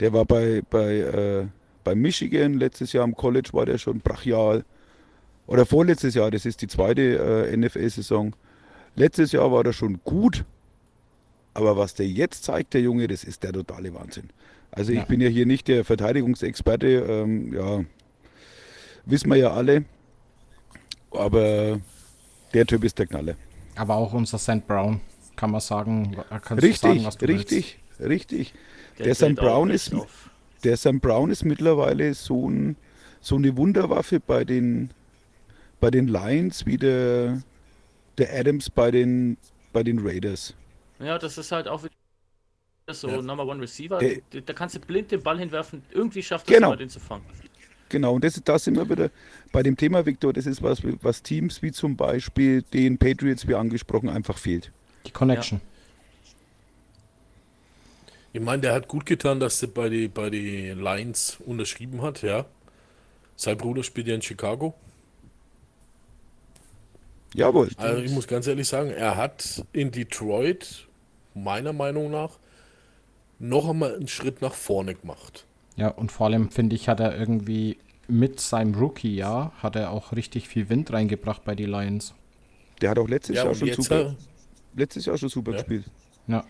Der 0.00 0.12
war 0.12 0.24
bei, 0.24 0.62
bei, 0.68 0.96
äh, 0.96 1.46
bei 1.84 1.94
Michigan 1.94 2.54
letztes 2.54 2.92
Jahr 2.92 3.04
am 3.04 3.14
College 3.14 3.50
war 3.52 3.66
der 3.66 3.78
schon 3.78 4.00
brachial. 4.00 4.64
Oder 5.49 5.66
vorletztes 5.66 6.14
Jahr, 6.14 6.30
das 6.30 6.46
ist 6.46 6.62
die 6.62 6.68
zweite 6.68 7.49
äh, 7.51 7.57
NFL-Saison. 7.57 8.36
Letztes 8.94 9.32
Jahr 9.32 9.51
war 9.51 9.64
der 9.64 9.72
schon 9.72 9.99
gut. 10.05 10.44
Aber 11.55 11.76
was 11.76 11.94
der 11.94 12.07
jetzt 12.07 12.44
zeigt, 12.44 12.74
der 12.74 12.82
Junge, 12.82 13.09
das 13.09 13.24
ist 13.24 13.42
der 13.42 13.53
totale 13.53 13.92
Wahnsinn. 13.94 14.28
Also 14.70 14.92
ich 14.92 14.99
Ja. 14.99 15.05
bin 15.07 15.20
ja 15.20 15.28
hier 15.28 15.46
nicht 15.46 15.66
der 15.66 15.84
Verteidigungsexperte, 15.84 16.86
ähm, 16.86 17.53
ja, 17.55 17.84
wissen 19.07 19.28
wir 19.30 19.36
ja 19.36 19.51
alle. 19.53 19.84
Aber 21.11 21.80
der 22.53 22.66
Typ 22.66 22.84
ist 22.84 22.99
der 22.99 23.07
Knaller. 23.07 23.34
Aber 23.76 23.96
auch 23.96 24.12
unser 24.12 24.38
St. 24.38 24.66
Brown, 24.66 25.01
kann 25.36 25.51
man 25.51 25.61
sagen. 25.61 26.16
äh, 26.30 26.55
Richtig, 26.55 26.80
sagen, 26.80 27.05
was 27.05 27.16
du 27.16 27.26
richtig, 27.26 27.78
richtig. 27.99 28.53
Der, 28.99 29.14
Sam 29.14 29.32
auch 29.38 29.42
Brown 29.42 29.70
ist, 29.70 29.94
auf. 29.94 30.28
der 30.64 30.76
Sam 30.76 31.01
Brown 31.01 31.30
ist 31.30 31.44
mittlerweile 31.44 32.12
so, 32.14 32.49
ein, 32.51 32.76
so 33.20 33.36
eine 33.36 33.57
Wunderwaffe 33.57 34.20
bei 34.20 34.44
den, 34.44 34.90
bei 35.81 35.91
den 35.91 36.09
Lions 36.09 36.66
wie 36.66 36.76
der, 36.76 37.43
der 38.18 38.35
Adams 38.39 38.70
bei 38.70 38.91
den, 38.91 39.37
bei 39.72 39.83
den 39.83 39.99
Raiders. 40.01 40.55
Ja, 40.99 41.18
das 41.18 41.39
ist 41.39 41.53
halt 41.53 41.68
auch 41.68 41.83
wieder 41.85 41.93
so 42.95 43.09
Ja. 43.09 43.22
Number 43.22 43.47
One 43.47 43.62
Receiver. 43.62 44.01
Äh, 44.03 44.22
da, 44.45 44.53
kannst 44.53 44.74
du 44.76 44.81
blind 44.81 45.11
den 45.11 45.22
Ball 45.22 45.39
hinwerfen. 45.39 45.83
Irgendwie 45.91 46.22
schafft 46.22 46.49
es 46.49 46.55
Genau. 46.55 46.68
immer, 46.68 46.76
den 46.76 46.89
zu 46.89 47.01
fangen. 47.01 47.24
Genau, 47.91 48.14
und 48.14 48.24
das, 48.24 48.37
ist- 48.37 48.49
da 48.49 48.59
sind 48.59 48.76
wir 48.76 48.89
wieder 48.89 49.11
bei 49.53 49.62
dem 49.62 49.76
Thema, 49.76 50.05
Victor, 50.05 50.33
das 50.33 50.47
ist 50.47 50.62
was, 50.62 50.83
was 51.03 51.22
Teams 51.22 51.62
wie 51.62 51.72
zum 51.72 51.97
Beispiel 51.97 52.62
den 52.62 52.99
Patriots, 52.99 53.47
wie 53.49 53.55
angesprochen, 53.55 54.09
einfach 54.11 54.37
fehlt. 54.37 54.70
Die 55.07 55.11
Connection. 55.12 55.61
Ich 58.33 58.41
meine, 58.43 58.61
der 58.62 58.74
hat 58.74 58.89
gut 58.89 59.07
getan, 59.07 59.41
dass 59.41 59.62
er 59.62 59.68
bei 59.68 59.89
die, 59.89 60.09
bei 60.09 60.29
die 60.31 60.70
Lions 60.72 61.39
unterschrieben 61.45 62.03
hat, 62.03 62.22
ja. 62.22 62.45
Sein 63.37 63.57
Bruder 63.57 63.83
spielt 63.83 64.07
ja 64.09 64.14
in 64.14 64.22
Chicago. 64.22 64.74
Jawohl. 67.35 67.68
Also 67.76 68.03
ich 68.03 68.11
muss 68.11 68.26
ganz 68.26 68.47
ehrlich 68.47 68.68
sagen, 68.68 68.91
er 68.91 69.16
hat 69.16 69.64
in 69.72 69.91
Detroit, 69.91 70.89
meiner 71.35 71.72
Meinung 71.72 72.11
nach, 72.11 72.39
noch 73.39 73.68
einmal 73.68 73.95
einen 73.95 74.09
Schritt 74.09 74.43
nach 74.43 74.55
vorne 74.55 74.95
gemacht. 74.95 75.47
Ja, 75.76 75.89
und 75.89 76.11
vor 76.11 76.26
allem 76.26 76.51
finde 76.51 76.74
ich, 76.74 76.89
hat 76.89 77.01
er 77.01 77.16
irgendwie 77.16 77.79
mit 78.09 78.41
seinem 78.41 78.74
Rookie-Jahr 78.74 79.53
hat 79.62 79.76
er 79.76 79.91
auch 79.91 80.12
richtig 80.12 80.49
viel 80.49 80.68
Wind 80.70 80.93
reingebracht 80.93 81.45
bei 81.45 81.55
die 81.55 81.66
Lions. 81.66 82.14
Der 82.81 82.91
hat 82.91 82.99
auch 82.99 83.09
letztes 83.09 83.37
Ja, 83.37 83.45
Jahr 83.45 83.55
schon 83.55 83.72
super, 83.72 84.01
äh, 84.01 84.14
letztes 84.74 85.05
Jahr 85.07 85.18
schon 85.18 85.29
super 85.29 85.53
Ja. 85.53 85.57
gespielt. 85.59 85.85
Ja, 86.26 86.45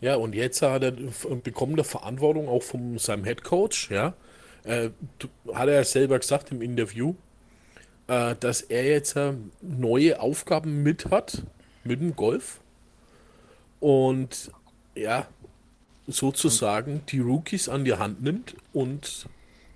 ja, 0.00 0.16
und 0.16 0.34
jetzt 0.34 0.62
hat 0.62 0.82
er 0.82 0.92
bekommen 0.92 1.76
der 1.76 1.84
Verantwortung 1.84 2.48
auch 2.48 2.62
von 2.62 2.98
seinem 2.98 3.24
Head 3.24 3.44
Coach, 3.44 3.90
ja. 3.90 4.14
Äh, 4.64 4.90
hat 5.52 5.68
er 5.68 5.84
selber 5.84 6.18
gesagt 6.18 6.50
im 6.52 6.62
Interview, 6.62 7.14
äh, 8.10 8.34
dass 8.40 8.60
er 8.62 8.84
jetzt 8.84 9.14
äh, 9.14 9.34
neue 9.62 10.20
Aufgaben 10.20 10.82
mit 10.82 11.10
hat, 11.10 11.44
mit 11.84 12.00
dem 12.00 12.16
Golf. 12.16 12.58
Und 13.78 14.50
ja, 14.96 15.28
sozusagen 16.08 17.02
die 17.08 17.20
Rookies 17.20 17.68
an 17.68 17.84
die 17.84 17.94
Hand 17.94 18.20
nimmt 18.20 18.56
und 18.72 19.26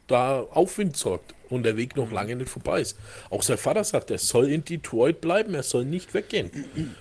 da 0.08 0.40
Aufwind 0.40 0.96
sorgt 0.96 1.32
und 1.48 1.62
der 1.62 1.76
Weg 1.76 1.96
noch 1.96 2.10
lange 2.10 2.34
nicht 2.34 2.50
vorbei 2.50 2.80
ist. 2.80 2.98
Auch 3.30 3.42
sein 3.42 3.56
Vater 3.56 3.84
sagt, 3.84 4.10
er 4.10 4.18
soll 4.18 4.50
in 4.50 4.64
Detroit 4.64 5.20
bleiben, 5.20 5.54
er 5.54 5.62
soll 5.62 5.84
nicht 5.84 6.12
weggehen, 6.12 6.50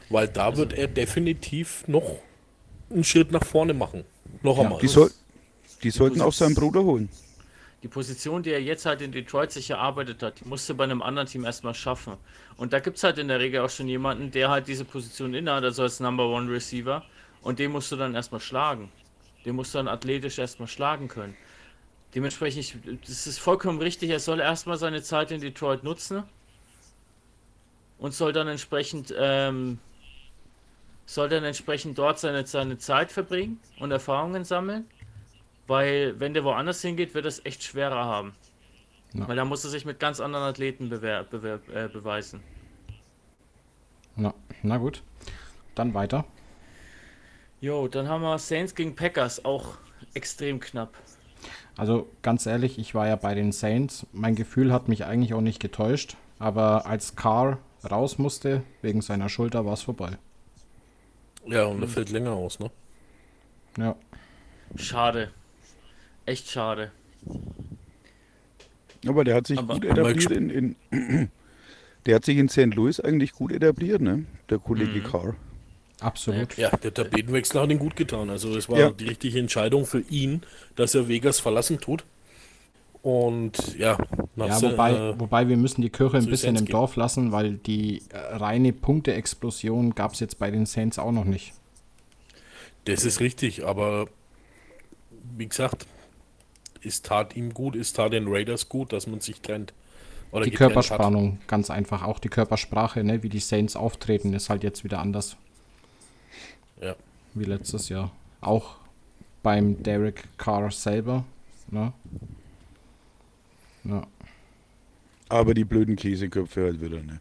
weil 0.10 0.28
da 0.28 0.56
wird 0.56 0.74
er 0.74 0.88
definitiv 0.88 1.88
noch 1.88 2.20
einen 2.92 3.04
Schritt 3.04 3.32
nach 3.32 3.44
vorne 3.44 3.74
machen. 3.74 4.06
Noch 4.44 4.60
einmal. 4.60 4.80
Die, 4.80 4.88
soll, 4.88 5.10
die 5.82 5.90
sollten 5.90 6.22
auch 6.22 6.32
seinen 6.32 6.54
Bruder 6.54 6.84
holen. 6.84 7.10
Die 7.84 7.90
Position, 7.90 8.42
die 8.42 8.52
er 8.52 8.62
jetzt 8.62 8.86
halt 8.86 9.02
in 9.02 9.12
Detroit 9.12 9.52
sich 9.52 9.70
erarbeitet 9.70 10.24
hat, 10.24 10.40
die 10.40 10.48
musste 10.48 10.74
bei 10.74 10.86
einem 10.86 11.02
anderen 11.02 11.28
Team 11.28 11.44
erstmal 11.44 11.76
schaffen. 11.76 12.14
Und 12.56 12.72
da 12.72 12.80
gibt 12.80 12.96
es 12.96 13.04
halt 13.04 13.18
in 13.18 13.28
der 13.28 13.42
Regel 13.42 13.60
auch 13.60 13.70
schon 13.70 13.90
jemanden, 13.90 14.32
der 14.32 14.50
halt 14.50 14.70
diese 14.70 14.86
Position 14.86 15.34
innehat, 15.34 15.66
also 15.66 15.84
als 15.84 16.00
Number 16.00 16.26
One 16.30 16.50
Receiver. 16.50 17.04
Und 17.42 17.60
den 17.60 17.72
musst 17.72 17.92
du 17.92 17.98
dann 17.98 18.16
erstmal 18.16 18.40
schlagen. 18.40 18.90
Den 19.46 19.58
musst 19.58 19.74
du 19.74 19.80
dann 19.80 19.90
athletisch 19.90 20.40
erstmal 20.40 20.70
schlagen 20.70 21.10
können. 21.10 21.36
Dementsprechend, 22.16 22.74
das 23.06 23.28
ist 23.28 23.40
vollkommen 23.40 23.82
richtig, 23.82 24.12
er 24.12 24.20
soll 24.20 24.40
erstmal 24.40 24.78
seine 24.78 25.04
Zeit 25.04 25.32
in 25.32 25.42
Detroit 25.42 25.84
nutzen. 25.84 26.24
Und 27.98 28.14
soll 28.14 28.32
dann 28.32 28.48
entsprechend, 28.48 29.14
ähm, 29.18 29.80
soll 31.06 31.28
dann 31.28 31.44
entsprechend 31.44 31.98
dort 31.98 32.18
seine, 32.18 32.48
seine 32.48 32.78
Zeit 32.78 33.12
verbringen 33.12 33.60
und 33.80 33.92
Erfahrungen 33.92 34.46
sammeln. 34.46 34.86
Weil, 35.68 36.20
wenn 36.20 36.34
der 36.34 36.44
woanders 36.44 36.82
hingeht, 36.82 37.14
wird 37.14 37.26
es 37.26 37.46
echt 37.46 37.64
schwerer 37.64 38.06
haben. 38.06 38.36
Ja. 39.14 39.28
Weil 39.28 39.36
da 39.36 39.46
muss 39.46 39.64
er 39.64 39.70
sich 39.70 39.86
mit 39.86 40.00
ganz 40.00 40.20
anderen 40.20 40.46
Athleten 40.46 40.90
bewer 40.90 41.24
bewer 41.24 41.60
äh, 41.74 41.88
beweisen. 41.88 42.42
Na, 44.16 44.34
na 44.62 44.78
gut. 44.78 45.04
Dann 45.76 45.94
weiter. 45.94 46.26
Jo, 47.62 47.88
dann 47.88 48.08
haben 48.10 48.22
wir 48.22 48.38
Saints 48.40 48.76
gegen 48.76 48.96
Packers, 48.96 49.46
auch 49.46 49.78
extrem 50.14 50.60
knapp. 50.60 50.94
Also 51.78 52.10
ganz 52.22 52.46
ehrlich, 52.46 52.78
ich 52.78 52.94
war 52.94 53.08
ja 53.08 53.16
bei 53.16 53.34
den 53.34 53.52
Saints. 53.52 54.06
Mein 54.12 54.36
Gefühl 54.36 54.72
hat 54.72 54.88
mich 54.88 55.06
eigentlich 55.06 55.34
auch 55.34 55.42
nicht 55.42 55.60
getäuscht. 55.60 56.18
Aber 56.40 56.86
als 56.86 57.16
Carr 57.16 57.60
raus 57.90 58.18
musste, 58.18 58.64
wegen 58.82 59.02
seiner 59.02 59.30
Schulter, 59.30 59.66
war 59.66 59.74
es 59.74 59.82
vorbei. 59.82 60.18
Ja, 61.46 61.66
und 61.66 61.82
er 61.82 61.88
fällt 61.88 62.10
länger 62.10 62.34
aus, 62.34 62.60
ne? 62.60 62.70
Ja. 63.78 63.96
Schade. 64.76 65.32
Echt 66.26 66.50
schade. 66.50 66.92
Aber 69.08 69.24
der 69.24 69.36
hat 69.36 69.48
sich 69.48 69.58
Aber- 69.60 69.74
gut 69.76 69.86
etabliert 69.86 70.32
in, 70.32 70.50
in 70.92 71.30
Der 72.06 72.16
hat 72.16 72.26
sich 72.26 72.38
in 72.38 72.50
St. 72.50 72.76
Louis 72.76 73.00
eigentlich 73.00 73.32
gut 73.32 73.54
etabliert, 73.54 74.02
ne? 74.02 74.26
Der 74.50 74.60
Kollege 74.60 75.02
Carr. 75.02 75.36
Absolut. 76.02 76.58
Ja, 76.58 76.70
der 76.76 76.94
Tapetenwechsel 76.94 77.62
hat 77.62 77.70
ihn 77.70 77.80
gut 77.80 77.96
getan. 77.96 78.30
Also 78.30 78.58
es 78.58 78.68
war 78.68 78.78
Ja. 78.78 78.90
die 78.92 79.06
richtige 79.08 79.40
Entscheidung 79.40 79.86
für 79.86 80.02
ihn, 80.10 80.42
dass 80.76 80.96
er 80.96 81.08
Vegas 81.08 81.40
verlassen 81.40 81.80
tut. 81.80 82.04
Und 83.02 83.78
ja, 83.78 83.98
nach 84.36 84.48
Ja, 84.48 84.62
wobei, 84.72 84.92
äh, 84.94 85.18
wobei 85.20 85.48
wir 85.48 85.56
müssen 85.56 85.82
die 85.82 85.90
Kirche 85.90 86.18
ein 86.18 86.26
bisschen 86.26 86.58
im 86.58 86.66
gehen. 86.66 86.74
Dorf 86.74 86.98
lassen, 86.98 87.32
weil 87.32 87.54
die 87.54 88.02
äh, 88.10 88.18
reine 88.18 88.74
Punkte-Explosion 88.74 89.96
gab 89.96 90.12
es 90.14 90.20
jetzt 90.20 90.40
bei 90.40 90.52
den 90.52 90.66
Saints 90.66 91.00
auch 91.00 91.12
noch 91.14 91.26
nicht. 91.26 91.54
das 92.84 93.06
ist 93.06 93.22
richtig, 93.22 93.66
aber 93.66 94.08
wie 95.38 95.48
gesagt, 95.48 95.86
es 96.86 97.02
tat 97.02 97.36
ihm 97.36 97.54
gut, 97.54 97.76
es 97.76 97.94
tat 97.94 98.14
den 98.14 98.26
Raiders 98.28 98.70
gut, 98.70 98.94
dass 98.94 99.08
man 99.08 99.20
sich 99.20 99.42
trennt. 99.42 99.74
Oder 100.32 100.46
Die 100.46 100.52
getrennt 100.52 100.76
hat. 100.76 100.84
Körperspannung, 100.88 101.40
ganz 101.48 101.70
einfach. 101.70 102.04
Auch 102.04 102.20
die 102.20 102.30
Körpersprache, 102.30 103.04
ne, 103.04 103.22
wie 103.24 103.30
die 103.30 103.40
Saints 103.40 103.76
auftreten, 103.76 104.34
ist 104.34 104.50
halt 104.50 104.64
jetzt 104.64 104.84
wieder 104.84 105.00
anders 105.00 105.38
Ja. 106.82 106.96
wie 107.34 107.46
letztes 107.46 107.90
Jahr. 107.90 108.12
Auch 108.42 108.76
beim 109.44 109.84
Derek 109.84 110.24
Carr 110.38 110.72
selber. 110.72 111.24
Ne? 111.70 111.94
Ja. 113.84 114.08
Aber 115.30 115.54
die 115.54 115.66
blöden 115.66 115.96
Käseköpfe 115.96 116.64
halt 116.64 116.82
wieder, 116.82 117.02
ne? 117.02 117.20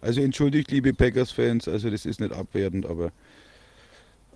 Also 0.00 0.20
entschuldigt, 0.20 0.70
liebe 0.70 0.94
Packers-Fans, 0.94 1.66
also 1.66 1.90
das 1.90 2.06
ist 2.06 2.20
nicht 2.20 2.32
abwertend, 2.32 2.86
aber 2.86 3.10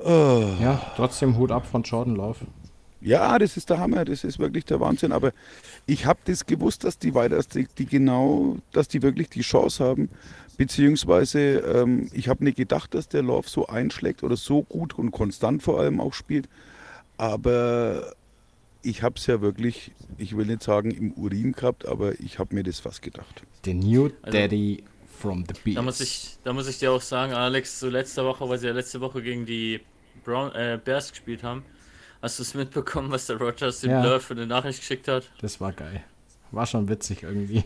oh, 0.01 0.45
ja, 0.61 0.93
trotzdem 0.97 1.37
Hut 1.37 1.53
ab 1.53 1.66
von 1.66 1.85
Jordan 1.85 2.16
Love. 2.16 2.41
Ja, 3.03 3.38
das 3.38 3.57
ist 3.57 3.70
der 3.70 3.78
Hammer, 3.78 4.05
das 4.05 4.24
ist 4.24 4.38
wirklich 4.38 4.64
der 4.64 4.80
Wahnsinn. 4.80 5.12
Aber 5.12 5.32
ich 5.86 6.07
habe 6.07 6.20
das 6.24 6.46
gewusst, 6.46 6.84
dass 6.84 6.98
die 6.98 7.14
weiter, 7.14 7.40
die, 7.42 7.66
die 7.78 7.86
genau, 7.86 8.59
dass 8.72 8.88
die 8.88 9.03
wirklich 9.03 9.28
die 9.28 9.40
Chance 9.42 9.84
haben, 9.84 10.09
beziehungsweise 10.57 11.40
ähm, 11.59 12.09
ich 12.12 12.28
habe 12.28 12.44
nicht 12.44 12.57
gedacht, 12.57 12.94
dass 12.94 13.09
der 13.09 13.22
Love 13.22 13.48
so 13.48 13.66
einschlägt 13.66 14.22
oder 14.22 14.36
so 14.36 14.62
gut 14.62 14.98
und 14.98 15.11
konstant 15.11 15.62
vor 15.62 15.80
allem 15.80 16.00
auch 16.00 16.14
spielt. 16.14 16.48
Aber 17.18 18.14
ich 18.82 19.03
habe 19.03 19.16
es 19.16 19.26
ja 19.26 19.40
wirklich, 19.40 19.92
ich 20.18 20.36
will 20.36 20.46
nicht 20.46 20.62
sagen 20.62 20.90
im 20.90 21.12
Urin 21.12 21.53
gehabt, 21.53 21.86
aber 21.86 22.18
ich 22.20 22.38
habe 22.38 22.55
mir 22.55 22.62
das 22.62 22.80
fast 22.80 23.03
gedacht. 23.03 23.42
The 23.64 23.74
new 23.74 24.11
Also- 24.22 24.38
Daddy 24.38 24.82
from 25.18 25.44
the 25.46 25.55
Beast. 25.62 25.78
Da 25.78 25.82
muss 25.82 26.00
ich, 26.00 26.38
da 26.42 26.53
muss 26.53 26.68
ich 26.68 26.78
dir 26.78 26.90
auch 26.92 27.00
sagen, 27.00 27.32
Alex, 27.32 27.78
so 27.78 27.88
letzte 27.88 28.24
Woche, 28.24 28.48
weil 28.48 28.59
sie 28.59 28.66
ja 28.66 28.72
letzte 28.72 29.00
Woche 29.00 29.22
gegen 29.22 29.46
die 29.46 29.80
Brown, 30.24 30.53
äh, 30.55 30.80
Bears 30.84 31.11
gespielt 31.11 31.42
haben, 31.44 31.62
hast 32.23 32.39
du 32.39 32.43
es 32.45 32.55
mitbekommen, 32.55 33.11
was 33.11 33.27
der 33.27 33.37
Rogers 33.39 33.81
dem 33.81 33.91
Ja. 33.91 34.01
Blur 34.01 34.20
für 34.20 34.35
eine 34.35 34.47
Nachricht 34.47 34.81
geschickt 34.81 35.09
hat? 35.09 35.31
Das 35.41 35.61
war 35.61 35.73
geil. 35.73 36.05
War 36.51 36.66
schon 36.66 36.89
witzig 36.89 37.23
irgendwie. 37.23 37.64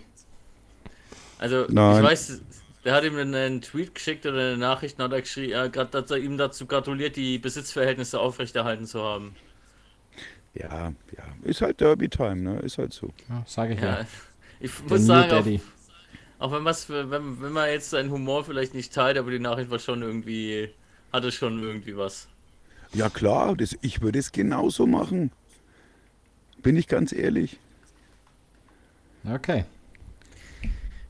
Also, 1.39 1.67
Nein. 1.69 1.97
ich 1.97 2.03
weiß, 2.03 2.43
der 2.85 2.95
hat 2.95 3.05
ihm 3.05 3.17
einen, 3.17 3.35
einen 3.35 3.61
Tweet 3.63 3.95
geschickt 3.95 4.27
oder 4.27 4.39
eine 4.41 4.57
Nachricht, 4.59 4.99
und 4.99 5.05
hat 5.05 5.13
er 5.13 5.21
geschrieben, 5.23 5.73
grad, 5.73 5.95
hat 5.95 6.11
er 6.11 6.19
ihm 6.19 6.39
dazu 6.39 6.67
gratuliert, 6.67 7.17
die 7.17 7.39
Besitzverhältnisse 7.39 8.19
aufrechterhalten 8.21 8.87
zu 8.87 9.03
haben. 9.03 9.37
Ja, 10.55 10.95
ja, 11.17 11.25
ist 11.43 11.61
halt 11.61 11.81
Derby 11.81 12.09
Time, 12.09 12.37
ne? 12.37 12.61
Ist 12.61 12.79
halt 12.79 12.93
so. 12.93 13.13
Ja, 13.29 13.45
sage 13.47 13.75
ich 13.75 13.81
ja. 13.81 14.01
Ja, 14.01 14.07
ich 14.61 14.73
The 14.89 14.99
muss 14.99 15.07
sagen, 15.07 15.29
Daddy. 15.29 15.61
auch, 16.39 16.53
auch 16.53 16.53
wenn, 16.53 16.65
wenn, 16.65 17.43
wenn 17.43 17.53
man 17.53 17.71
jetzt 17.71 17.91
seinen 17.91 18.11
Humor 18.11 18.45
vielleicht 18.45 18.75
nicht 18.75 18.93
teilt, 18.93 19.19
aber 19.19 19.31
die 19.31 19.39
Nachricht 19.39 19.71
war 19.71 19.79
schon 19.79 20.03
irgendwie, 20.03 20.71
hatte 21.13 21.33
schon 21.33 21.63
irgendwie 21.63 21.97
was. 21.97 22.29
Ja 22.93 23.09
klar, 23.09 23.57
das, 23.57 23.77
ich 23.81 24.01
würde 24.01 24.19
es 24.19 24.33
genauso 24.33 24.87
machen. 24.87 25.31
Bin 26.63 26.77
ich 26.77 26.89
ganz 26.89 27.13
ehrlich. 27.13 27.59
Okay. 29.29 29.65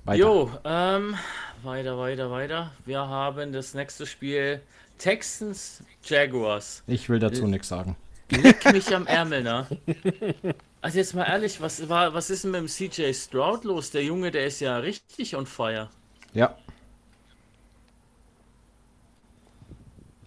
Weiter. 0.04 0.18
Jo, 0.18 0.50
ähm, 0.64 1.16
weiter, 1.62 1.98
weiter, 1.98 2.30
weiter. 2.30 2.72
Wir 2.84 3.00
haben 3.00 3.52
das 3.52 3.74
nächste 3.74 4.06
Spiel 4.06 4.60
Texans 4.98 5.82
Jaguars. 6.04 6.82
Ich 6.86 7.08
will 7.08 7.18
dazu 7.18 7.46
nichts 7.46 7.68
sagen. 7.68 7.96
Leck 8.30 8.72
mich 8.72 8.94
am 8.94 9.06
Ärmel, 9.06 9.42
ne? 9.42 9.66
Also 10.80 10.98
jetzt 10.98 11.14
mal 11.14 11.24
ehrlich, 11.24 11.60
was 11.60 11.88
war, 11.88 12.14
was 12.14 12.30
ist 12.30 12.44
denn 12.44 12.52
mit 12.52 12.60
dem 12.60 12.68
CJ 12.68 13.12
Stroud 13.12 13.64
los? 13.64 13.90
Der 13.90 14.04
Junge, 14.04 14.30
der 14.30 14.46
ist 14.46 14.60
ja 14.60 14.78
richtig 14.78 15.34
on 15.34 15.44
fire. 15.44 15.90
Ja. 16.32 16.56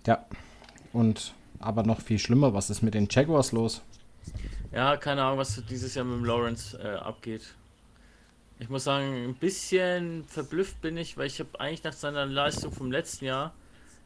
Ja. 0.05 0.25
Und 0.91 1.33
aber 1.60 1.84
noch 1.84 2.01
viel 2.01 2.20
schlimmer, 2.20 2.53
was 2.53 2.70
ist 2.70 2.82
mit 2.82 2.93
den 2.93 3.07
Jaguars 3.10 3.51
los? 3.51 3.82
Ja, 4.72 4.97
keine 4.97 5.24
Ahnung, 5.24 5.39
was 5.39 5.62
dieses 5.70 5.95
Jahr 5.95 6.05
mit 6.05 6.18
dem 6.18 6.26
Lawrence 6.26 6.78
äh, 6.78 6.95
abgeht. 6.95 7.53
Ich 8.60 8.70
muss 8.70 8.84
sagen, 8.84 9.26
ein 9.26 9.36
bisschen 9.36 10.26
verblüfft 10.26 10.82
bin 10.82 10.97
ich, 10.97 11.18
weil 11.18 11.28
ich 11.28 11.39
habe 11.39 11.60
eigentlich 11.60 11.84
nach 11.84 11.93
seiner 11.93 12.26
Leistung 12.26 12.72
vom 12.72 12.91
letzten 12.91 13.26
Jahr 13.26 13.53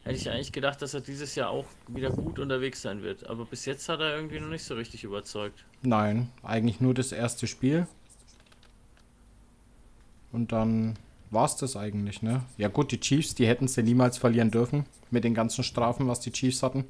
hätte 0.03 0.17
ich 0.17 0.29
eigentlich 0.29 0.51
gedacht, 0.51 0.81
dass 0.81 0.93
er 0.93 1.01
dieses 1.01 1.35
Jahr 1.35 1.49
auch 1.49 1.65
wieder 1.87 2.11
gut 2.11 2.37
unterwegs 2.37 2.81
sein 2.81 3.01
wird. 3.01 3.27
Aber 3.27 3.45
bis 3.45 3.65
jetzt 3.65 3.87
hat 3.89 3.99
er 3.99 4.15
irgendwie 4.15 4.39
noch 4.39 4.49
nicht 4.49 4.63
so 4.63 4.75
richtig 4.75 5.03
überzeugt. 5.03 5.63
Nein, 5.81 6.29
eigentlich 6.43 6.81
nur 6.81 6.93
das 6.93 7.11
erste 7.11 7.47
Spiel. 7.47 7.87
Und 10.31 10.51
dann 10.51 10.97
war 11.31 11.45
es 11.45 11.55
das 11.55 11.75
eigentlich, 11.75 12.21
ne? 12.21 12.43
Ja 12.57 12.67
gut, 12.67 12.91
die 12.91 12.99
Chiefs, 12.99 13.33
die 13.33 13.47
hätten 13.47 13.67
sie 13.67 13.81
niemals 13.81 14.17
verlieren 14.17 14.51
dürfen. 14.51 14.85
Mit 15.09 15.23
den 15.23 15.33
ganzen 15.33 15.63
Strafen, 15.63 16.07
was 16.07 16.19
die 16.19 16.31
Chiefs 16.31 16.63
hatten. 16.63 16.85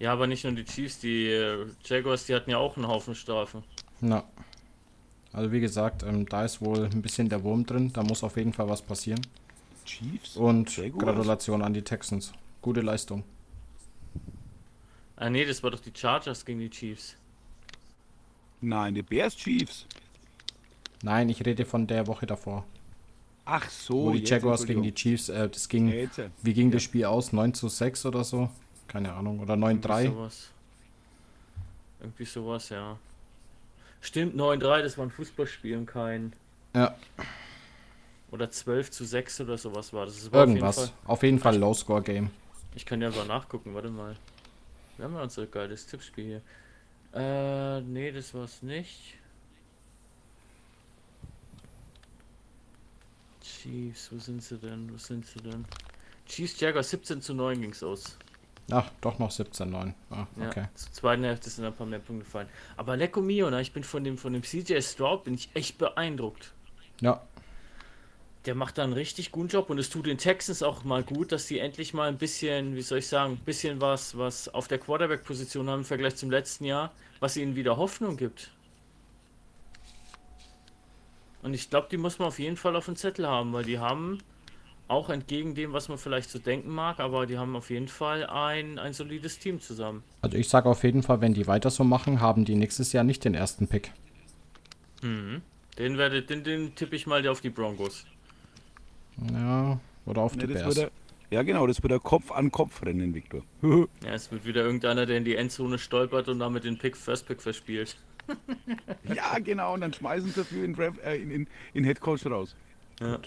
Ja, 0.00 0.12
aber 0.14 0.26
nicht 0.26 0.44
nur 0.44 0.54
die 0.54 0.64
Chiefs, 0.64 0.98
die 0.98 1.26
äh, 1.26 1.66
Jaguars, 1.84 2.24
die 2.24 2.34
hatten 2.34 2.50
ja 2.50 2.56
auch 2.58 2.76
einen 2.76 2.88
Haufen 2.88 3.14
Strafen. 3.14 3.62
Na. 4.00 4.24
Also 5.32 5.52
wie 5.52 5.60
gesagt, 5.60 6.02
ähm, 6.02 6.26
da 6.26 6.44
ist 6.44 6.60
wohl 6.60 6.86
ein 6.86 7.02
bisschen 7.02 7.28
der 7.28 7.44
Wurm 7.44 7.64
drin. 7.64 7.92
Da 7.92 8.02
muss 8.02 8.24
auf 8.24 8.36
jeden 8.36 8.52
Fall 8.52 8.68
was 8.68 8.82
passieren. 8.82 9.20
Chiefs? 9.84 10.36
Und 10.36 10.74
Jaguars? 10.74 11.04
Gratulation 11.04 11.62
an 11.62 11.74
die 11.74 11.82
Texans. 11.82 12.32
Gute 12.62 12.80
Leistung. 12.80 13.22
Ah 15.16 15.28
nee, 15.28 15.44
das 15.44 15.62
war 15.62 15.70
doch 15.70 15.80
die 15.80 15.92
Chargers 15.94 16.44
gegen 16.46 16.60
die 16.60 16.70
Chiefs. 16.70 17.14
Nein, 18.62 18.94
die 18.94 19.02
Bears 19.02 19.36
Chiefs. 19.36 19.86
Nein, 21.02 21.28
ich 21.28 21.44
rede 21.44 21.66
von 21.66 21.86
der 21.86 22.06
Woche 22.06 22.26
davor. 22.26 22.64
Ach 23.44 23.68
so. 23.68 24.06
wo 24.06 24.10
die 24.12 24.24
Jaguars 24.24 24.64
gegen 24.64 24.82
die. 24.82 24.92
Chiefs, 24.94 25.28
äh, 25.28 25.48
das 25.48 25.68
ging, 25.68 25.88
Ja, 25.88 25.94
jetzt, 25.94 26.20
wie 26.42 26.54
ging 26.54 26.70
das 26.70 26.82
Spiel 26.82 27.04
aus? 27.04 27.32
9 27.32 27.52
zu 27.52 27.68
6 27.68 28.06
oder 28.06 28.24
so? 28.24 28.48
Keine 28.90 29.12
Ahnung. 29.12 29.38
Oder 29.40 29.54
Irgendwie 29.54 29.86
9-3? 29.88 30.06
sowas. 30.10 30.50
Irgendwie 32.00 32.24
sowas, 32.24 32.68
ja. 32.70 32.98
Stimmt, 34.00 34.34
9-3, 34.34 34.82
das 34.82 34.98
war 34.98 35.06
ein 35.06 35.10
Fußballspiel 35.10 35.76
und 35.76 35.86
kein. 35.86 36.32
Ja, 36.74 36.94
Oder 38.32 38.50
12 38.50 38.90
zu 38.90 39.04
6 39.04 39.40
oder 39.42 39.58
sowas 39.58 39.92
war 39.92 40.06
das. 40.06 40.30
war 40.32 40.42
auf 40.42 40.48
jeden 40.48 40.56
irgendwas. 40.58 40.76
Fall- 40.78 40.90
Auf 41.04 41.22
jeden 41.22 41.38
Fall 41.38 41.56
Low-Score-Game. 41.58 42.30
Ich 42.74 42.86
kann 42.86 43.00
ja 43.02 43.08
einfach 43.08 43.26
nachgucken, 43.26 43.74
warte 43.74 43.90
mal. 43.90 44.16
Wir 44.96 45.04
haben 45.06 45.14
ja 45.14 45.22
unser 45.22 45.46
geiles 45.46 45.86
Tippspiel 45.86 46.40
hier. 47.12 47.20
Äh, 47.20 47.80
nee, 47.82 48.12
das 48.12 48.32
war's 48.34 48.62
nicht. 48.62 49.14
Chiefs, 53.42 54.10
wo 54.12 54.18
sind 54.18 54.42
sie 54.42 54.58
denn? 54.58 54.92
Wo 54.92 54.96
sind 54.98 55.26
sie 55.26 55.40
denn? 55.40 55.64
Chiefs 56.26 56.60
Jagger 56.60 56.82
17 56.82 57.20
zu 57.20 57.34
9 57.34 57.60
ging's 57.60 57.82
aus. 57.82 58.16
Ach, 58.72 58.90
doch 59.00 59.18
noch 59.18 59.30
17-9. 59.30 59.94
Ah, 60.10 60.26
Ja, 60.36 60.48
okay. 60.48 60.68
zur 60.74 60.92
zweiten 60.92 61.24
Hälfte 61.24 61.50
sind 61.50 61.64
ein 61.64 61.74
paar 61.74 61.86
mehr 61.86 61.98
Punkte 61.98 62.24
gefallen. 62.24 62.48
Aber 62.76 62.96
Lecco 62.96 63.20
Mio, 63.20 63.50
ne, 63.50 63.60
ich 63.60 63.72
bin 63.72 63.84
von 63.84 64.04
dem, 64.04 64.16
von 64.18 64.32
dem 64.32 64.42
CJ 64.42 64.80
Stroud 64.82 65.24
bin 65.24 65.34
ich 65.34 65.50
echt 65.54 65.78
beeindruckt. 65.78 66.52
Ja, 67.00 67.20
Der 68.46 68.54
macht 68.54 68.78
da 68.78 68.84
einen 68.84 68.92
richtig 68.94 69.32
guten 69.32 69.48
Job 69.48 69.70
und 69.70 69.78
es 69.78 69.90
tut 69.90 70.06
den 70.06 70.18
Texans 70.18 70.62
auch 70.62 70.84
mal 70.84 71.02
gut, 71.02 71.32
dass 71.32 71.46
die 71.46 71.58
endlich 71.58 71.92
mal 71.94 72.08
ein 72.08 72.18
bisschen, 72.18 72.74
wie 72.76 72.82
soll 72.82 72.98
ich 72.98 73.06
sagen, 73.08 73.34
ein 73.34 73.44
bisschen 73.44 73.80
was, 73.80 74.16
was 74.16 74.48
auf 74.48 74.68
der 74.68 74.78
Quarterback-Position 74.78 75.68
haben 75.68 75.80
im 75.80 75.84
Vergleich 75.84 76.16
zum 76.16 76.30
letzten 76.30 76.64
Jahr, 76.64 76.92
was 77.20 77.36
ihnen 77.36 77.54
wieder 77.56 77.76
Hoffnung 77.76 78.16
gibt. 78.16 78.50
Und 81.42 81.54
ich 81.54 81.70
glaube, 81.70 81.88
die 81.90 81.96
muss 81.96 82.18
man 82.18 82.28
auf 82.28 82.38
jeden 82.38 82.56
Fall 82.56 82.76
auf 82.76 82.84
dem 82.86 82.96
Zettel 82.96 83.26
haben, 83.26 83.52
weil 83.52 83.64
die 83.64 83.78
haben 83.78 84.22
auch 84.90 85.08
entgegen 85.08 85.54
dem, 85.54 85.72
was 85.72 85.88
man 85.88 85.98
vielleicht 85.98 86.30
so 86.30 86.38
denken 86.38 86.70
mag, 86.70 86.98
aber 87.00 87.26
die 87.26 87.38
haben 87.38 87.54
auf 87.56 87.70
jeden 87.70 87.88
Fall 87.88 88.26
ein, 88.26 88.78
ein 88.78 88.92
solides 88.92 89.38
Team 89.38 89.60
zusammen. 89.60 90.02
also 90.20 90.36
ich 90.36 90.48
sage 90.48 90.68
auf 90.68 90.82
jeden 90.82 91.02
Fall, 91.02 91.20
wenn 91.20 91.32
die 91.32 91.46
weiter 91.46 91.70
so 91.70 91.84
machen, 91.84 92.20
haben 92.20 92.44
die 92.44 92.54
nächstes 92.56 92.92
Jahr 92.92 93.04
nicht 93.04 93.24
den 93.24 93.34
ersten 93.34 93.68
Pick. 93.68 93.92
Den, 95.02 95.96
werde, 95.96 96.22
den, 96.22 96.44
den 96.44 96.74
tippe 96.74 96.96
ich 96.96 97.06
mal 97.06 97.26
auf 97.28 97.40
die 97.40 97.50
Broncos. 97.50 98.04
Ja, 99.32 99.78
oder 100.06 100.22
auf 100.22 100.34
Ja, 100.34 100.40
die 100.46 100.52
Bears. 100.54 100.66
wird 100.76 100.78
er, 100.78 100.90
ja, 101.30 101.42
genau, 101.42 101.66
das 101.66 101.82
wird 101.82 101.92
er 101.92 102.00
Kopf 102.00 102.30
an 102.32 102.50
Kopf 102.50 102.82
rennen, 102.84 103.14
Victor. 103.14 103.42
Ja, 104.04 104.12
es 104.12 104.30
wird 104.32 104.44
wieder 104.44 104.62
irgendeiner, 104.62 105.06
der 105.06 105.16
in 105.18 105.24
die 105.24 105.36
Endzone 105.36 105.78
stolpert 105.78 106.28
und 106.28 106.38
damit 106.40 106.64
den 106.64 106.78
Pick, 106.78 106.96
First 106.96 107.26
Pick 107.28 107.40
verspielt. 107.40 107.96
ja, 109.14 109.38
genau, 109.38 109.74
und 109.74 109.80
dann 109.80 109.92
schmeißen 109.92 110.28
sie 110.30 110.34
dafür 110.40 110.64
in, 110.64 110.74
Draft- 110.74 111.00
äh, 111.04 111.16
in, 111.16 111.30
in, 111.30 111.48
in 111.74 111.84
Headcoach 111.84 112.26
raus. 112.26 112.54
Ja. 113.00 113.18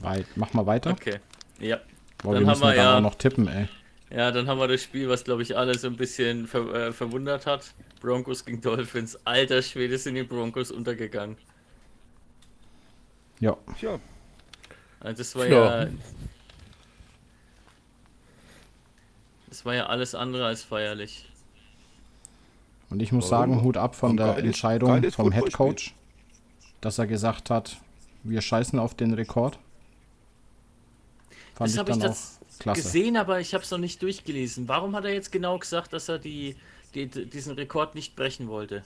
Weit. 0.00 0.26
Mach 0.36 0.52
mal 0.52 0.66
weiter. 0.66 0.90
Okay. 0.92 1.18
Ja. 1.60 1.78
Boah, 2.22 2.34
Dann 2.34 2.42
wir 2.44 2.46
haben 2.46 2.46
müssen 2.46 2.60
wir 2.62 2.66
dann 2.68 2.76
ja- 2.76 2.96
auch 2.98 3.00
noch 3.02 3.14
tippen, 3.16 3.48
ey. 3.48 3.68
Ja, 4.10 4.30
dann 4.30 4.46
haben 4.48 4.58
wir 4.58 4.68
das 4.68 4.82
Spiel, 4.82 5.08
was 5.08 5.22
glaube 5.24 5.42
ich 5.42 5.56
alle 5.56 5.76
so 5.76 5.86
ein 5.86 5.96
bisschen 5.96 6.46
ver 6.46 6.72
äh, 6.88 6.92
verwundert 6.92 7.46
hat. 7.46 7.74
Broncos 8.00 8.44
gegen 8.44 8.60
Dolphins. 8.60 9.18
Alter 9.26 9.60
Schwede 9.60 9.98
sind 9.98 10.14
die 10.14 10.22
Broncos 10.22 10.70
untergegangen. 10.70 11.36
Ja, 13.40 13.56
Tja, 13.78 13.98
Also 15.00 15.18
das 15.18 15.36
war 15.36 15.46
Ja. 15.46 15.82
ja. 15.84 15.90
Das 19.48 19.64
war 19.64 19.74
ja 19.74 19.86
alles 19.86 20.14
andere 20.14 20.46
als 20.46 20.62
feierlich. 20.62 21.24
und 22.90 23.00
ich 23.02 23.12
muss 23.12 23.26
Oh, 23.26 23.28
sagen, 23.28 23.62
Hut 23.62 23.76
ab 23.76 23.94
von 23.94 24.16
der 24.16 24.28
geiles- 24.28 24.44
Entscheidung 24.44 24.88
geiles 24.90 25.14
vom 25.14 25.30
Head. 25.32 25.52
Coach, 25.52 25.94
dass 26.80 26.98
er 26.98 27.06
gesagt 27.06 27.50
hat, 27.50 27.76
wir 28.24 28.40
scheißen 28.40 28.78
auf 28.78 28.94
den 28.94 29.12
Rekord. 29.12 29.58
Fand 31.58 31.70
das 31.70 31.74
ich 31.74 31.78
habe 31.80 31.90
ich 31.90 31.96
auch 31.96 32.00
das 32.00 32.38
klasse. 32.60 32.82
gesehen, 32.82 33.16
aber 33.16 33.40
ich 33.40 33.52
habe 33.52 33.64
es 33.64 33.70
noch 33.72 33.78
nicht 33.78 34.00
durchgelesen. 34.00 34.68
Warum 34.68 34.94
hat 34.94 35.04
er 35.04 35.12
jetzt 35.12 35.32
genau 35.32 35.58
gesagt, 35.58 35.92
dass 35.92 36.08
er 36.08 36.20
die, 36.20 36.54
die, 36.94 37.08
diesen 37.08 37.54
Rekord 37.54 37.96
nicht 37.96 38.14
brechen 38.14 38.46
wollte? 38.46 38.84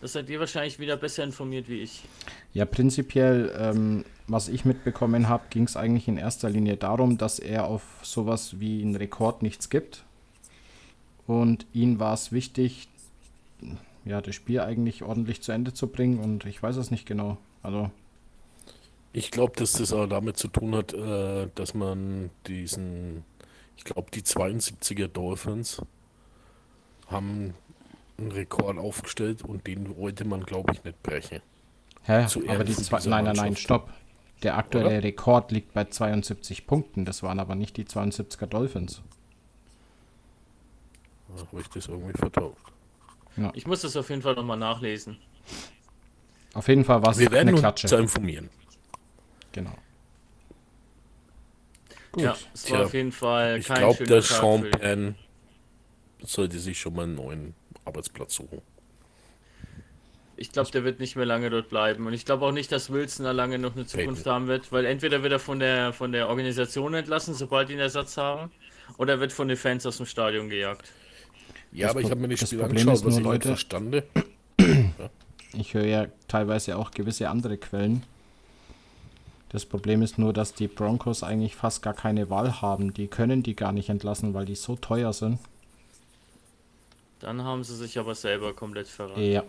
Das 0.00 0.12
seid 0.14 0.28
ihr 0.30 0.40
wahrscheinlich 0.40 0.80
wieder 0.80 0.96
besser 0.96 1.22
informiert 1.22 1.68
wie 1.68 1.80
ich. 1.80 2.02
Ja, 2.54 2.64
prinzipiell, 2.64 3.54
ähm, 3.56 4.04
was 4.26 4.48
ich 4.48 4.64
mitbekommen 4.64 5.28
habe, 5.28 5.44
ging 5.50 5.62
es 5.64 5.76
eigentlich 5.76 6.08
in 6.08 6.16
erster 6.16 6.50
Linie 6.50 6.76
darum, 6.76 7.18
dass 7.18 7.38
er 7.38 7.66
auf 7.66 7.82
sowas 8.02 8.58
wie 8.58 8.82
einen 8.82 8.96
Rekord 8.96 9.42
nichts 9.42 9.70
gibt. 9.70 10.04
Und 11.28 11.66
ihm 11.72 12.00
war 12.00 12.14
es 12.14 12.32
wichtig, 12.32 12.88
ja, 14.04 14.20
das 14.20 14.34
Spiel 14.34 14.60
eigentlich 14.60 15.04
ordentlich 15.04 15.40
zu 15.40 15.52
Ende 15.52 15.72
zu 15.72 15.86
bringen. 15.86 16.18
Und 16.18 16.46
ich 16.46 16.60
weiß 16.60 16.76
es 16.76 16.90
nicht 16.90 17.06
genau. 17.06 17.38
Also, 17.62 17.90
Ich 19.16 19.30
glaube, 19.30 19.52
dass 19.56 19.72
das 19.72 19.92
auch 19.92 20.06
damit 20.06 20.36
zu 20.36 20.48
tun 20.48 20.74
hat, 20.74 20.92
äh, 20.92 21.48
dass 21.54 21.72
man 21.72 22.30
diesen, 22.48 23.24
ich 23.76 23.84
glaube, 23.84 24.10
die 24.10 24.22
72er 24.22 25.06
Dolphins 25.06 25.80
haben 27.06 27.54
einen 28.18 28.32
Rekord 28.32 28.76
aufgestellt 28.76 29.42
und 29.44 29.68
den 29.68 29.96
wollte 29.96 30.24
man, 30.24 30.42
glaube 30.42 30.72
ich, 30.74 30.82
nicht 30.82 31.00
brechen. 31.04 31.40
hä? 32.02 32.26
Zu 32.26 32.48
aber 32.48 32.64
die 32.64 32.74
zwei, 32.74 32.98
nein, 33.08 33.24
nein, 33.24 33.36
nein, 33.36 33.56
stopp. 33.56 33.92
Der 34.42 34.58
aktuelle 34.58 34.88
Oder? 34.88 35.02
Rekord 35.04 35.52
liegt 35.52 35.72
bei 35.74 35.84
72 35.84 36.66
Punkten. 36.66 37.04
Das 37.04 37.22
waren 37.22 37.38
aber 37.38 37.54
nicht 37.54 37.76
die 37.76 37.84
72er 37.84 38.46
Dolphins. 38.46 39.00
Da 41.28 41.40
habe 41.46 41.60
ich 41.60 41.68
das 41.68 41.86
irgendwie 41.86 42.18
vertauscht. 42.18 42.58
Ich 43.54 43.66
muss 43.66 43.82
das 43.82 43.96
auf 43.96 44.10
jeden 44.10 44.22
Fall 44.22 44.34
nochmal 44.34 44.58
nachlesen. 44.58 45.18
Auf 46.52 46.66
jeden 46.66 46.84
Fall 46.84 47.00
war 47.02 47.12
es 47.12 47.18
Wir 47.18 47.30
werden 47.30 47.48
eine 47.48 47.52
uns 47.52 47.60
Klatsche. 47.60 47.96
informieren. 47.96 48.50
Genau. 49.54 49.72
Gut. 52.12 52.22
Ja, 52.24 52.36
es 52.52 52.70
war 52.70 52.76
Tja, 52.78 52.86
auf 52.86 52.94
jeden 52.94 53.12
Fall 53.12 53.58
Ich 53.58 53.66
kein 53.66 53.78
glaube, 53.78 53.96
schöner 53.96 54.08
der 54.08 54.20
Tag 54.22 54.40
Sean 54.40 54.70
Penn 54.70 55.14
sollte 56.22 56.58
sich 56.58 56.78
schon 56.80 56.94
mal 56.94 57.02
einen 57.04 57.14
neuen 57.14 57.54
Arbeitsplatz 57.84 58.34
suchen. 58.34 58.60
Ich 60.36 60.50
glaube, 60.50 60.70
der 60.72 60.82
wird 60.82 60.98
nicht 60.98 61.14
mehr 61.14 61.26
lange 61.26 61.48
dort 61.50 61.68
bleiben. 61.68 62.06
Und 62.08 62.12
ich 62.12 62.24
glaube 62.24 62.44
auch 62.46 62.50
nicht, 62.52 62.72
dass 62.72 62.90
Wilson 62.92 63.24
da 63.24 63.30
lange 63.30 63.58
noch 63.58 63.76
eine 63.76 63.86
Zukunft 63.86 64.26
haben 64.26 64.48
wird, 64.48 64.72
weil 64.72 64.84
entweder 64.84 65.22
wird 65.22 65.32
er 65.32 65.38
von 65.38 65.60
der, 65.60 65.92
von 65.92 66.10
der 66.10 66.28
Organisation 66.28 66.94
entlassen, 66.94 67.34
sobald 67.34 67.68
die 67.68 67.74
einen 67.74 67.82
Ersatz 67.82 68.16
haben, 68.16 68.50
oder 68.98 69.14
er 69.14 69.20
wird 69.20 69.32
von 69.32 69.46
den 69.46 69.56
Fans 69.56 69.86
aus 69.86 69.98
dem 69.98 70.06
Stadion 70.06 70.48
gejagt. 70.50 70.90
Ja, 71.70 71.86
Das 71.86 71.90
aber 71.92 72.00
ich 72.00 72.10
habe 72.10 72.20
mir 72.20 72.28
das 72.28 72.40
das 72.40 72.48
Spiel 72.48 72.58
Problem 72.60 72.88
angeschaut, 72.88 72.94
ist 72.94 73.04
was 73.06 73.22
nur, 73.22 73.32
ich 73.34 73.38
nicht 73.38 73.44
Leute- 73.44 73.48
verstande. 73.48 74.04
Ich 75.56 75.72
höre 75.72 75.86
ja 75.86 76.06
teilweise 76.26 76.76
auch 76.76 76.90
gewisse 76.90 77.30
andere 77.30 77.56
Quellen. 77.58 78.02
Das 79.54 79.64
Problem 79.64 80.02
ist 80.02 80.18
nur, 80.18 80.32
dass 80.32 80.52
die 80.52 80.66
Broncos 80.66 81.22
eigentlich 81.22 81.54
fast 81.54 81.80
gar 81.80 81.94
keine 81.94 82.28
Wahl 82.28 82.60
haben. 82.60 82.92
Die 82.92 83.06
können 83.06 83.44
die 83.44 83.54
gar 83.54 83.70
nicht 83.70 83.88
entlassen, 83.88 84.34
weil 84.34 84.46
die 84.46 84.56
so 84.56 84.74
teuer 84.74 85.12
sind. 85.12 85.38
Dann 87.20 87.44
haben 87.44 87.62
sie 87.62 87.76
sich 87.76 87.96
aber 88.00 88.16
selber 88.16 88.52
komplett 88.52 88.88
verraten. 88.88 89.22
Ja. 89.22 89.44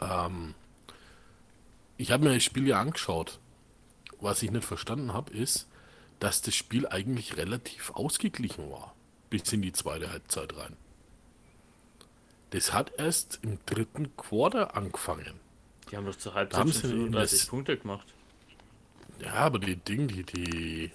Ähm, 0.00 0.56
ich 1.98 2.10
habe 2.10 2.24
mir 2.24 2.34
das 2.34 2.42
Spiel 2.42 2.66
ja 2.66 2.80
angeschaut. 2.80 3.38
Was 4.20 4.42
ich 4.42 4.50
nicht 4.50 4.64
verstanden 4.64 5.12
habe, 5.12 5.32
ist, 5.32 5.68
dass 6.18 6.42
das 6.42 6.56
Spiel 6.56 6.88
eigentlich 6.88 7.36
relativ 7.36 7.92
ausgeglichen 7.92 8.72
war. 8.72 8.92
Bis 9.30 9.52
in 9.52 9.62
die 9.62 9.72
zweite 9.72 10.10
Halbzeit 10.10 10.56
rein. 10.56 10.76
Das 12.50 12.72
hat 12.72 12.90
erst 12.98 13.38
im 13.42 13.60
dritten 13.66 14.16
Quarter 14.16 14.74
angefangen. 14.74 15.41
Die 15.92 15.96
haben 15.98 16.06
doch 16.06 16.16
zur 16.16 16.32
Halbzeit 16.34 16.58
haben 16.58 16.72
schon 16.72 16.80
sie 16.82 16.88
35 16.88 17.38
das- 17.40 17.48
Punkte 17.48 17.76
gemacht. 17.76 18.06
Ja, 19.20 19.34
aber 19.34 19.58
die 19.58 19.76
Ding, 19.76 20.08
die, 20.08 20.24
die, 20.24 20.90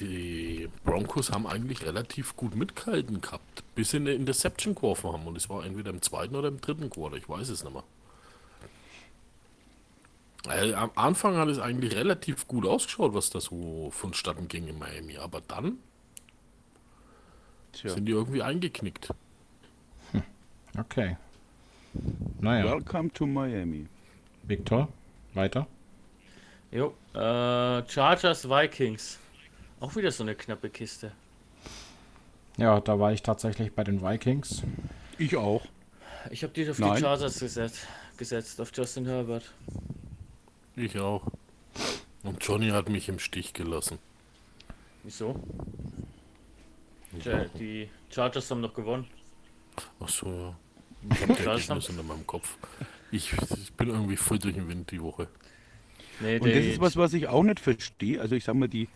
die 0.00 0.68
Broncos 0.82 1.30
haben 1.30 1.46
eigentlich 1.46 1.84
relativ 1.84 2.34
gut 2.34 2.56
mitgehalten 2.56 3.20
gehabt, 3.20 3.62
bis 3.74 3.90
sie 3.90 3.98
eine 3.98 4.12
Interception 4.14 4.74
geworfen 4.74 5.12
haben. 5.12 5.26
Und 5.26 5.36
es 5.36 5.48
war 5.48 5.64
entweder 5.64 5.90
im 5.90 6.02
zweiten 6.02 6.34
oder 6.34 6.48
im 6.48 6.60
dritten 6.60 6.90
Quarter, 6.90 7.16
ich 7.16 7.28
weiß 7.28 7.50
es 7.50 7.62
nicht 7.62 7.72
mehr. 7.72 7.84
Weil 10.44 10.74
am 10.74 10.90
Anfang 10.96 11.36
hat 11.36 11.48
es 11.48 11.58
eigentlich 11.60 11.94
relativ 11.94 12.48
gut 12.48 12.66
ausgeschaut, 12.66 13.14
was 13.14 13.30
da 13.30 13.40
so 13.40 13.90
vonstatten 13.92 14.48
ging 14.48 14.66
in 14.66 14.78
Miami. 14.78 15.18
Aber 15.18 15.40
dann 15.42 15.76
tja. 17.72 17.90
sind 17.90 18.06
die 18.06 18.12
irgendwie 18.12 18.42
eingeknickt. 18.42 19.10
Okay. 20.76 21.16
Naja, 22.40 22.64
Welcome 22.64 23.12
to 23.12 23.26
Miami. 23.26 23.86
Victor, 24.44 24.88
weiter. 25.34 25.66
Jo, 26.70 26.94
äh, 27.14 27.82
Chargers 27.88 28.48
Vikings. 28.48 29.18
Auch 29.80 29.94
wieder 29.96 30.10
so 30.10 30.22
eine 30.22 30.34
knappe 30.34 30.70
Kiste. 30.70 31.12
Ja, 32.56 32.80
da 32.80 32.98
war 32.98 33.12
ich 33.12 33.22
tatsächlich 33.22 33.72
bei 33.74 33.84
den 33.84 34.02
Vikings. 34.02 34.62
Ich 35.18 35.36
auch. 35.36 35.64
Ich 36.30 36.42
habe 36.42 36.52
die 36.52 36.68
auf 36.70 36.78
Nein. 36.78 36.94
die 36.94 37.00
Chargers 37.00 37.38
gesetzt, 37.38 37.86
gesetzt, 38.16 38.60
auf 38.60 38.70
Justin 38.74 39.06
Herbert. 39.06 39.52
Ich 40.76 40.98
auch. 40.98 41.26
Und 42.22 42.42
Johnny 42.44 42.68
hat 42.68 42.88
mich 42.88 43.08
im 43.08 43.18
Stich 43.18 43.52
gelassen. 43.52 43.98
Wieso? 45.02 45.40
Tja, 47.20 47.44
die 47.58 47.88
Chargers 48.10 48.50
haben 48.50 48.60
noch 48.60 48.72
gewonnen. 48.72 49.06
Ach 50.00 50.08
so, 50.08 50.28
ja. 50.28 50.56
Ich 51.10 51.68
habe 51.68 51.80
in 51.88 52.06
meinem 52.06 52.26
Kopf. 52.26 52.56
Ich, 53.10 53.32
ich 53.32 53.72
bin 53.74 53.88
irgendwie 53.88 54.16
voll 54.16 54.38
durch 54.38 54.54
den 54.54 54.68
Wind 54.68 54.90
die 54.90 55.02
Woche. 55.02 55.28
Nee, 56.20 56.38
Und 56.38 56.48
das 56.48 56.64
ist 56.64 56.80
was, 56.80 56.96
was 56.96 57.12
ich 57.14 57.28
auch 57.28 57.42
nicht 57.42 57.60
verstehe. 57.60 58.20
Also 58.20 58.34
ich 58.34 58.44
sag 58.44 58.54
mal, 58.54 58.68
die, 58.68 58.88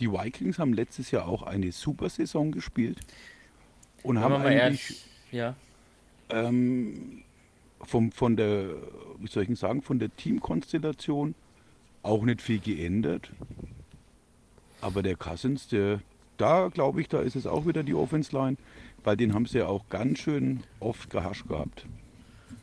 die 0.00 0.10
Vikings 0.10 0.58
haben 0.58 0.72
letztes 0.72 1.10
Jahr 1.10 1.26
auch 1.26 1.42
eine 1.42 1.72
super 1.72 2.08
Saison 2.08 2.52
gespielt. 2.52 3.00
Und 4.02 4.16
Wenn 4.16 4.22
haben 4.22 4.34
eigentlich 4.34 4.60
ehrlich, 4.60 5.04
ja. 5.30 5.56
ähm, 6.30 7.22
vom, 7.80 8.12
von 8.12 8.36
der, 8.36 8.70
wie 9.18 9.28
soll 9.28 9.44
ich 9.44 9.48
denn 9.48 9.56
sagen, 9.56 9.82
von 9.82 9.98
der 9.98 10.14
Teamkonstellation 10.14 11.34
auch 12.02 12.22
nicht 12.24 12.42
viel 12.42 12.58
geändert. 12.58 13.30
Aber 14.80 15.02
der 15.02 15.16
Cousins, 15.16 15.68
der, 15.68 16.00
da 16.36 16.68
glaube 16.68 17.00
ich, 17.00 17.08
da 17.08 17.20
ist 17.20 17.36
es 17.36 17.46
auch 17.46 17.66
wieder 17.66 17.82
die 17.82 17.94
Offense 17.94 18.34
Line, 18.36 18.56
weil 19.04 19.16
den 19.16 19.34
haben 19.34 19.46
sie 19.46 19.58
ja 19.58 19.66
auch 19.66 19.88
ganz 19.88 20.20
schön 20.20 20.62
oft 20.80 21.10
gehascht 21.10 21.46
gehabt. 21.48 21.86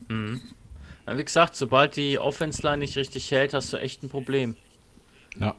Ja, 0.10 1.18
Wie 1.18 1.24
gesagt, 1.24 1.56
sobald 1.56 1.96
die 1.96 2.18
Offense 2.20 2.62
Line 2.64 2.78
nicht 2.80 2.96
richtig 2.98 3.30
hält, 3.32 3.54
hast 3.54 3.72
du 3.74 3.78
echt 3.78 4.04
ein 4.04 4.10
Problem. 4.10 4.56
Ja. 5.40 5.56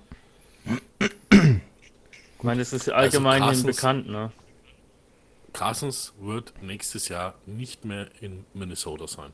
Ich 1.00 2.42
meine, 2.42 2.60
das 2.60 2.72
ist 2.72 2.88
allgemein 2.90 3.42
Carstens- 3.42 3.76
bekannt, 3.76 4.08
ne? 4.08 4.32
Cousins 5.52 6.12
wird 6.20 6.52
nächstes 6.62 7.08
Jahr 7.08 7.34
nicht 7.44 7.84
mehr 7.84 8.08
in 8.20 8.44
Minnesota 8.54 9.08
sein. 9.08 9.32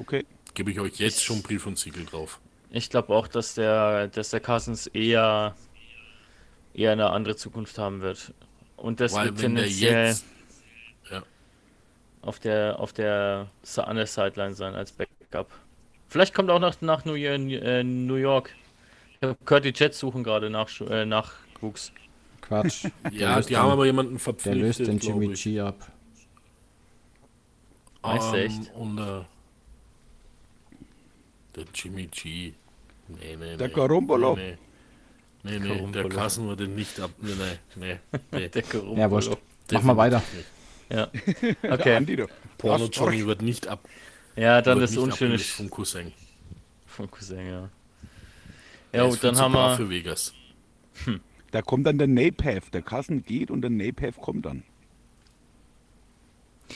Okay. 0.00 0.26
Gebe 0.54 0.72
ich 0.72 0.80
euch 0.80 0.96
jetzt 0.98 1.22
schon 1.22 1.42
Brief 1.42 1.64
und 1.66 1.78
Siegel 1.78 2.04
drauf. 2.04 2.40
Ich 2.70 2.90
glaube 2.90 3.14
auch, 3.14 3.28
dass 3.28 3.54
der, 3.54 4.08
dass 4.08 4.30
der 4.30 4.40
Cousins 4.40 4.88
eher, 4.88 5.54
eher 6.74 6.92
eine 6.92 7.10
andere 7.10 7.36
Zukunft 7.36 7.78
haben 7.78 8.00
wird. 8.00 8.34
Und 8.76 8.98
das 9.00 9.12
Weil 9.12 9.26
wird 9.26 9.42
wenn 9.42 9.54
der 9.54 9.64
tendenziell 9.64 10.06
jetzt. 10.08 10.24
Auf 12.22 12.38
der, 12.38 12.78
auf 12.78 12.92
der, 12.92 13.48
an 13.76 13.96
der 13.96 14.06
Sideline 14.06 14.54
sein 14.54 14.74
als 14.74 14.92
Backup. 14.92 15.50
Vielleicht 16.08 16.34
kommt 16.34 16.48
er 16.50 16.54
auch 16.54 16.60
nach, 16.60 16.80
nach 16.80 17.04
New, 17.04 17.14
äh, 17.16 17.82
New 17.82 18.14
York. 18.14 18.54
Ich 19.20 19.22
habe 19.22 19.36
gehört, 19.44 19.64
die 19.64 19.72
Jets 19.74 19.98
suchen 19.98 20.22
gerade 20.22 20.48
nach, 20.50 20.68
äh, 20.82 21.04
Nachwuchs. 21.04 21.92
Quatsch. 22.40 22.84
Der 23.04 23.12
ja 23.12 23.36
löst 23.36 23.48
die 23.48 23.54
den- 23.54 23.62
haben 23.62 23.70
aber 23.70 23.86
jemanden 23.86 24.12
Der 24.14 24.20
verpflichtet. 24.20 24.60
löst 24.62 24.80
den 24.80 24.98
Jimmy 24.98 25.32
ich. 25.32 25.42
G 25.42 25.60
ab. 25.60 25.76
Meinst 28.02 28.32
du 28.32 28.36
Ähm, 28.36 28.46
echt? 28.46 28.74
Und 28.74 28.98
äh, 28.98 29.24
der 31.56 31.64
Jimmy 31.74 32.06
G. 32.06 32.52
Nee, 33.08 33.36
nee, 33.38 33.56
Der 33.56 33.68
nee. 33.68 33.74
Karumbolo. 33.74 34.34
Nee, 34.36 34.58
nee, 35.44 35.50
nee, 35.50 35.58
nee 35.58 35.68
der 35.68 35.76
Karumbolo. 35.76 36.08
Kassen 36.08 36.48
würde 36.48 36.66
nicht 36.68 36.98
ab. 37.00 37.10
Nee, 37.18 37.32
nee, 37.76 37.98
nee. 38.10 38.18
nee. 38.38 38.48
Der 38.48 38.62
Gerumpolo. 38.62 39.00
Ja, 39.00 39.10
wurscht. 39.10 39.36
Mach 39.72 39.82
mal 39.82 39.96
weiter. 39.96 40.22
Ja. 40.92 41.08
Okay. 41.62 42.26
Porno 42.58 42.86
Johnny 42.92 43.26
wird 43.26 43.42
nicht 43.42 43.66
ab. 43.66 43.88
Ja, 44.36 44.60
dann 44.62 44.78
das 44.80 44.96
unschöne 44.96 45.36
Sch- 45.36 45.56
vom 45.56 45.70
Cousin. 45.70 46.12
vom 46.86 47.10
Cousin, 47.10 47.46
ja. 47.48 47.68
Ja, 48.92 49.04
und 49.04 49.22
dann 49.24 49.36
haben 49.38 49.52
wir. 49.54 49.76
für 49.76 49.88
Vegas. 49.88 50.34
Da 51.50 51.62
kommt 51.62 51.86
dann 51.86 51.98
der 51.98 52.06
Napath. 52.08 52.72
Der 52.74 52.82
Kassen 52.82 53.24
geht 53.24 53.50
und 53.50 53.62
der 53.62 53.70
Napath 53.70 54.16
kommt 54.20 54.44
dann. 54.46 54.62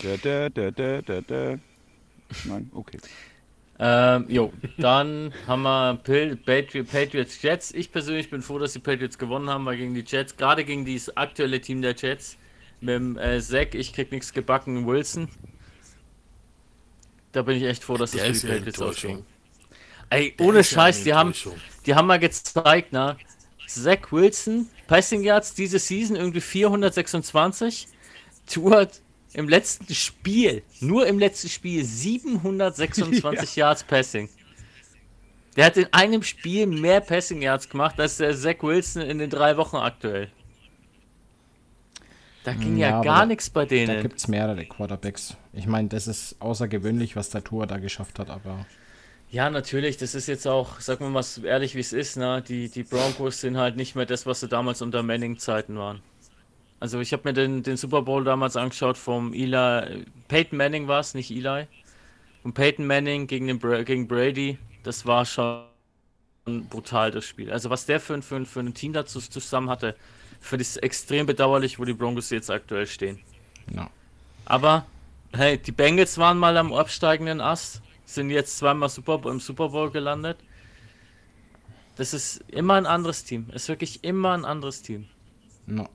Da, 0.03 0.17
da, 0.23 0.49
da, 0.51 0.71
da, 0.71 1.03
da, 1.03 1.21
da. 1.21 1.59
Nein, 2.45 2.71
okay. 2.75 2.99
Ähm, 3.79 4.25
jo, 4.29 4.53
dann 4.79 5.33
haben 5.47 5.63
wir 5.63 5.99
Pil- 6.03 6.37
Patri- 6.37 6.83
Patriots 6.83 7.41
Jets. 7.43 7.73
Ich 7.73 7.93
persönlich 7.93 8.31
bin 8.31 8.41
froh, 8.43 8.59
dass 8.59 8.73
die 8.73 8.79
Patriots 8.79 9.19
gewonnen 9.19 9.49
haben, 9.51 9.65
weil 9.67 9.77
gegen 9.77 9.95
die 9.95 10.05
Jets, 10.07 10.37
gerade 10.37 10.65
gegen 10.65 10.85
dieses 10.87 11.15
aktuelle 11.17 11.61
Team 11.61 11.83
der 11.83 11.95
Jets, 11.95 12.39
mit 12.81 12.95
dem 12.95 13.19
äh, 13.19 13.41
Zack, 13.41 13.75
ich 13.75 13.93
krieg 13.93 14.13
nichts 14.13 14.33
gebacken, 14.33 14.87
Wilson. 14.87 15.29
Da 17.33 17.43
bin 17.43 17.57
ich 17.57 17.65
echt 17.65 17.85
froh, 17.85 17.97
dass 17.97 18.13
Der 18.13 18.25
für 18.25 18.33
die 18.33 18.47
ja 18.47 18.55
Patriots 18.55 18.81
ausging. 18.81 19.25
Ey, 20.09 20.35
ohne 20.41 20.59
ja 20.59 20.65
Scheiß, 20.65 21.03
die 21.03 21.13
haben, 21.13 21.35
die 21.85 21.95
haben 21.95 22.07
mal 22.07 22.19
gezeigt, 22.19 22.89
na, 22.93 23.17
Zach 23.67 24.11
Wilson, 24.13 24.69
Passing 24.87 25.23
Yards 25.23 25.55
diese 25.55 25.79
Season 25.79 26.17
irgendwie 26.17 26.41
426, 26.41 27.89
Tour 28.47 28.89
im 29.33 29.49
letzten 29.49 29.93
Spiel, 29.95 30.63
nur 30.81 31.07
im 31.07 31.19
letzten 31.19 31.49
Spiel 31.49 31.85
726 31.85 33.57
Yards 33.57 33.85
Passing. 33.85 34.29
Der 35.57 35.67
hat 35.67 35.77
in 35.77 35.93
einem 35.93 36.23
Spiel 36.23 36.67
mehr 36.67 37.01
Passing 37.01 37.43
Yards 37.43 37.69
gemacht 37.69 37.99
als 37.99 38.19
der 38.19 38.37
Zach 38.37 38.63
Wilson 38.63 39.03
in 39.03 39.19
den 39.19 39.31
drei 39.31 39.57
Wochen 39.57 39.77
aktuell. 39.77 40.31
Da 42.47 42.53
ging 42.55 42.77
ja, 42.77 42.89
Ja, 42.91 42.95
aber 42.97 43.05
gar 43.05 43.21
da- 43.21 43.27
nichts 43.27 43.51
bei 43.51 43.63
Da 43.63 43.67
denen. 43.67 44.03
gibt 44.03 44.19
es 44.19 44.29
mehrere 44.29 44.65
Quarterbacks. 44.65 45.37
Ich 45.53 45.67
meine, 45.67 45.89
das 45.89 46.07
ist 46.07 46.37
außergewöhnlich, 46.41 47.17
was 47.17 47.31
der 47.31 47.43
Tour 47.43 47.67
da 47.67 47.79
geschafft 47.79 48.19
hat, 48.21 48.31
aber 48.31 48.65
Ja, 49.33 49.51
natürlich, 49.51 49.97
das 49.97 50.15
ist 50.15 50.29
jetzt 50.29 50.47
auch, 50.47 50.79
sagen 50.81 51.05
wir 51.07 51.11
mal 51.11 51.25
ehrlich, 51.43 51.75
wie 51.75 51.81
es 51.81 51.93
ist, 51.93 52.17
ne? 52.17 52.43
Die, 52.47 52.69
die 52.69 52.85
Broncos 52.85 53.41
sind 53.41 53.57
halt 53.57 53.77
nicht 53.77 53.97
mehr 53.97 54.07
das, 54.07 54.25
was 54.27 54.39
sie 54.41 54.47
damals 54.49 54.81
unter 54.81 55.03
Manning-Zeiten 55.03 55.77
waren. 55.77 56.01
Also 56.79 57.01
ich 57.01 57.13
habe 57.13 57.23
mir 57.25 57.33
den, 57.33 57.63
den 57.65 57.77
Super 57.77 58.03
Bowl 58.03 58.23
damals 58.23 58.57
angeschaut 58.57 58.99
vom 58.99 59.33
Eli, 59.35 60.05
Peyton 60.29 60.57
Manning 60.59 60.89
war 60.89 61.01
es, 61.01 61.15
nicht 61.15 61.31
Eli. 61.33 61.67
Von 62.43 62.55
Peyton 62.55 62.87
Manning 62.87 63.27
gegen, 63.27 63.49
den 63.49 63.59
gegen 63.85 64.07
Brady, 64.09 64.59
das 64.85 65.07
war 65.07 65.25
schon 65.25 65.65
brutal, 66.71 67.11
das 67.11 67.25
Spiel. 67.25 67.51
Also 67.51 67.71
was 67.71 67.87
der 67.87 67.99
für, 68.01 68.15
ein- 68.15 68.23
für, 68.23 68.45
für 68.47 68.61
ein 68.61 68.75
Team 68.75 68.93
dazu 68.93 69.21
zusammen 69.21 69.71
hatte, 69.71 69.97
finde 70.41 70.63
ich 70.63 70.69
es 70.69 70.77
extrem 70.77 71.27
bedauerlich, 71.27 71.79
wo 71.79 71.85
die 71.85 71.93
Broncos 71.95 72.31
jetzt 72.31 72.51
aktuell 72.51 72.87
stehen. 72.87 73.21
ja. 73.75 73.89
Aber 74.45 74.87
hey, 75.33 75.59
die 75.59 75.73
Bengals 75.73 76.19
waren 76.19 76.39
mal 76.39 76.57
am 76.57 76.73
absteigenden 76.73 77.41
Ast, 77.41 77.83
sind 78.05 78.31
jetzt 78.31 78.59
zweimal 78.59 78.89
Super 78.89 79.21
im 79.29 79.41
Super 79.41 79.71
Bowl 79.71 79.91
gelandet. 79.91 80.39
Das 81.97 82.15
ist 82.15 82.45
immer 82.49 82.75
ein 82.75 82.87
anderes 82.87 83.25
Team. 83.25 83.49
Ist 83.53 83.69
wirklich 83.69 84.05
immer 84.05 84.33
ein 84.35 84.45
anderes 84.45 84.83
Team. 84.83 85.07
No. 85.67 85.89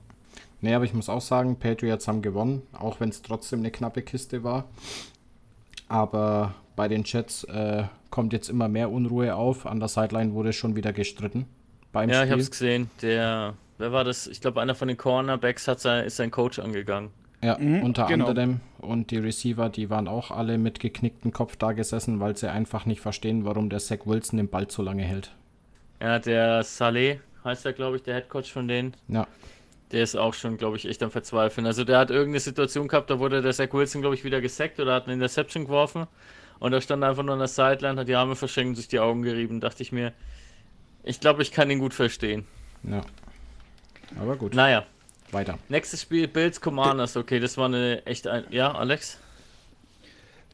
Nee, 0.60 0.74
aber 0.74 0.84
ich 0.84 0.92
muss 0.92 1.08
auch 1.08 1.20
sagen, 1.22 1.58
Patriots 1.58 2.06
haben 2.08 2.20
gewonnen, 2.22 2.62
auch 2.72 3.00
wenn 3.00 3.08
es 3.08 3.22
trotzdem 3.22 3.60
eine 3.60 3.70
knappe 3.70 4.02
Kiste 4.02 4.44
war. 4.44 4.64
Aber 5.88 6.54
bei 6.76 6.88
den 6.88 7.04
Jets 7.04 7.44
äh, 7.44 7.84
kommt 8.10 8.32
jetzt 8.32 8.48
immer 8.48 8.68
mehr 8.68 8.90
Unruhe 8.90 9.34
auf. 9.34 9.66
An 9.66 9.80
der 9.80 9.88
Sideline 9.88 10.34
wurde 10.34 10.52
schon 10.52 10.76
wieder 10.76 10.92
gestritten 10.92 11.46
beim 11.92 12.10
Ja, 12.10 12.16
ich 12.16 12.20
Spiel. 12.22 12.30
habe 12.32 12.42
es 12.42 12.50
gesehen. 12.50 12.90
Der, 13.00 13.54
wer 13.78 13.92
war 13.92 14.04
das? 14.04 14.26
Ich 14.26 14.40
glaube, 14.40 14.60
einer 14.60 14.74
von 14.74 14.88
den 14.88 14.96
Cornerbacks 14.96 15.68
hat 15.68 15.80
sein, 15.80 16.04
ist 16.04 16.16
sein 16.16 16.30
Coach 16.30 16.58
angegangen. 16.58 17.10
Ja, 17.42 17.56
unter 17.56 18.04
genau. 18.06 18.28
anderem. 18.28 18.60
Und 18.78 19.10
die 19.10 19.18
Receiver, 19.18 19.68
die 19.68 19.90
waren 19.90 20.06
auch 20.06 20.30
alle 20.30 20.58
mit 20.58 20.78
geknicktem 20.78 21.32
Kopf 21.32 21.56
da 21.56 21.72
gesessen, 21.72 22.20
weil 22.20 22.36
sie 22.36 22.50
einfach 22.50 22.86
nicht 22.86 23.00
verstehen, 23.00 23.44
warum 23.44 23.68
der 23.68 23.80
Zach 23.80 24.06
Wilson 24.06 24.36
den 24.36 24.48
Ball 24.48 24.70
so 24.70 24.82
lange 24.82 25.02
hält. 25.02 25.34
Ja, 26.00 26.18
der 26.20 26.62
Saleh 26.62 27.20
heißt 27.44 27.66
er, 27.66 27.72
glaube 27.72 27.96
ich, 27.96 28.02
der 28.04 28.14
Head 28.14 28.28
Coach 28.28 28.52
von 28.52 28.68
denen. 28.68 28.94
Ja, 29.08 29.26
Der 29.90 30.02
ist 30.02 30.16
auch 30.16 30.34
schon, 30.34 30.56
glaube 30.56 30.76
ich, 30.76 30.86
echt 30.88 31.02
am 31.02 31.10
Verzweifeln. 31.10 31.66
Also 31.66 31.84
der 31.84 31.98
hat 31.98 32.10
irgendeine 32.10 32.40
Situation 32.40 32.88
gehabt, 32.88 33.10
da 33.10 33.18
wurde 33.18 33.42
der 33.42 33.52
Zach 33.52 33.72
Wilson, 33.72 34.00
glaube 34.02 34.14
ich, 34.14 34.24
wieder 34.24 34.40
gesackt 34.40 34.80
oder 34.80 34.94
hat 34.94 35.04
eine 35.04 35.14
Interception 35.14 35.64
geworfen. 35.64 36.06
Und 36.60 36.70
da 36.72 36.80
stand 36.80 37.02
er 37.02 37.10
einfach 37.10 37.24
nur 37.24 37.32
an 37.34 37.40
der 37.40 37.48
Sideline, 37.48 38.00
hat 38.00 38.08
die 38.08 38.14
Arme 38.14 38.36
verschränkt 38.36 38.70
und 38.70 38.74
sich 38.76 38.88
die 38.88 39.00
Augen 39.00 39.22
gerieben. 39.22 39.60
Dachte 39.60 39.82
ich 39.82 39.92
mir, 39.92 40.12
ich 41.02 41.20
glaube, 41.20 41.42
ich 41.42 41.50
kann 41.52 41.70
ihn 41.70 41.80
gut 41.80 41.94
verstehen. 41.94 42.46
ja. 42.84 43.02
Aber 44.20 44.36
gut, 44.36 44.54
Naja, 44.54 44.84
weiter. 45.30 45.58
nächstes 45.68 46.02
Spiel, 46.02 46.28
Bills 46.28 46.60
Commanders. 46.60 47.16
Okay, 47.16 47.40
das 47.40 47.56
war 47.56 47.66
eine 47.66 48.04
echt 48.06 48.26
ein... 48.26 48.44
Ja, 48.50 48.72
Alex? 48.72 49.18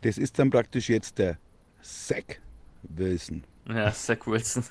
Das 0.03 0.17
ist 0.19 0.39
dann 0.39 0.51
praktisch 0.51 0.89
jetzt 0.89 1.19
der 1.19 1.37
Zack 1.83 2.41
Wilson. 2.83 3.45
Ja, 3.69 3.93
Zach 3.93 4.27
Wilson. 4.27 4.65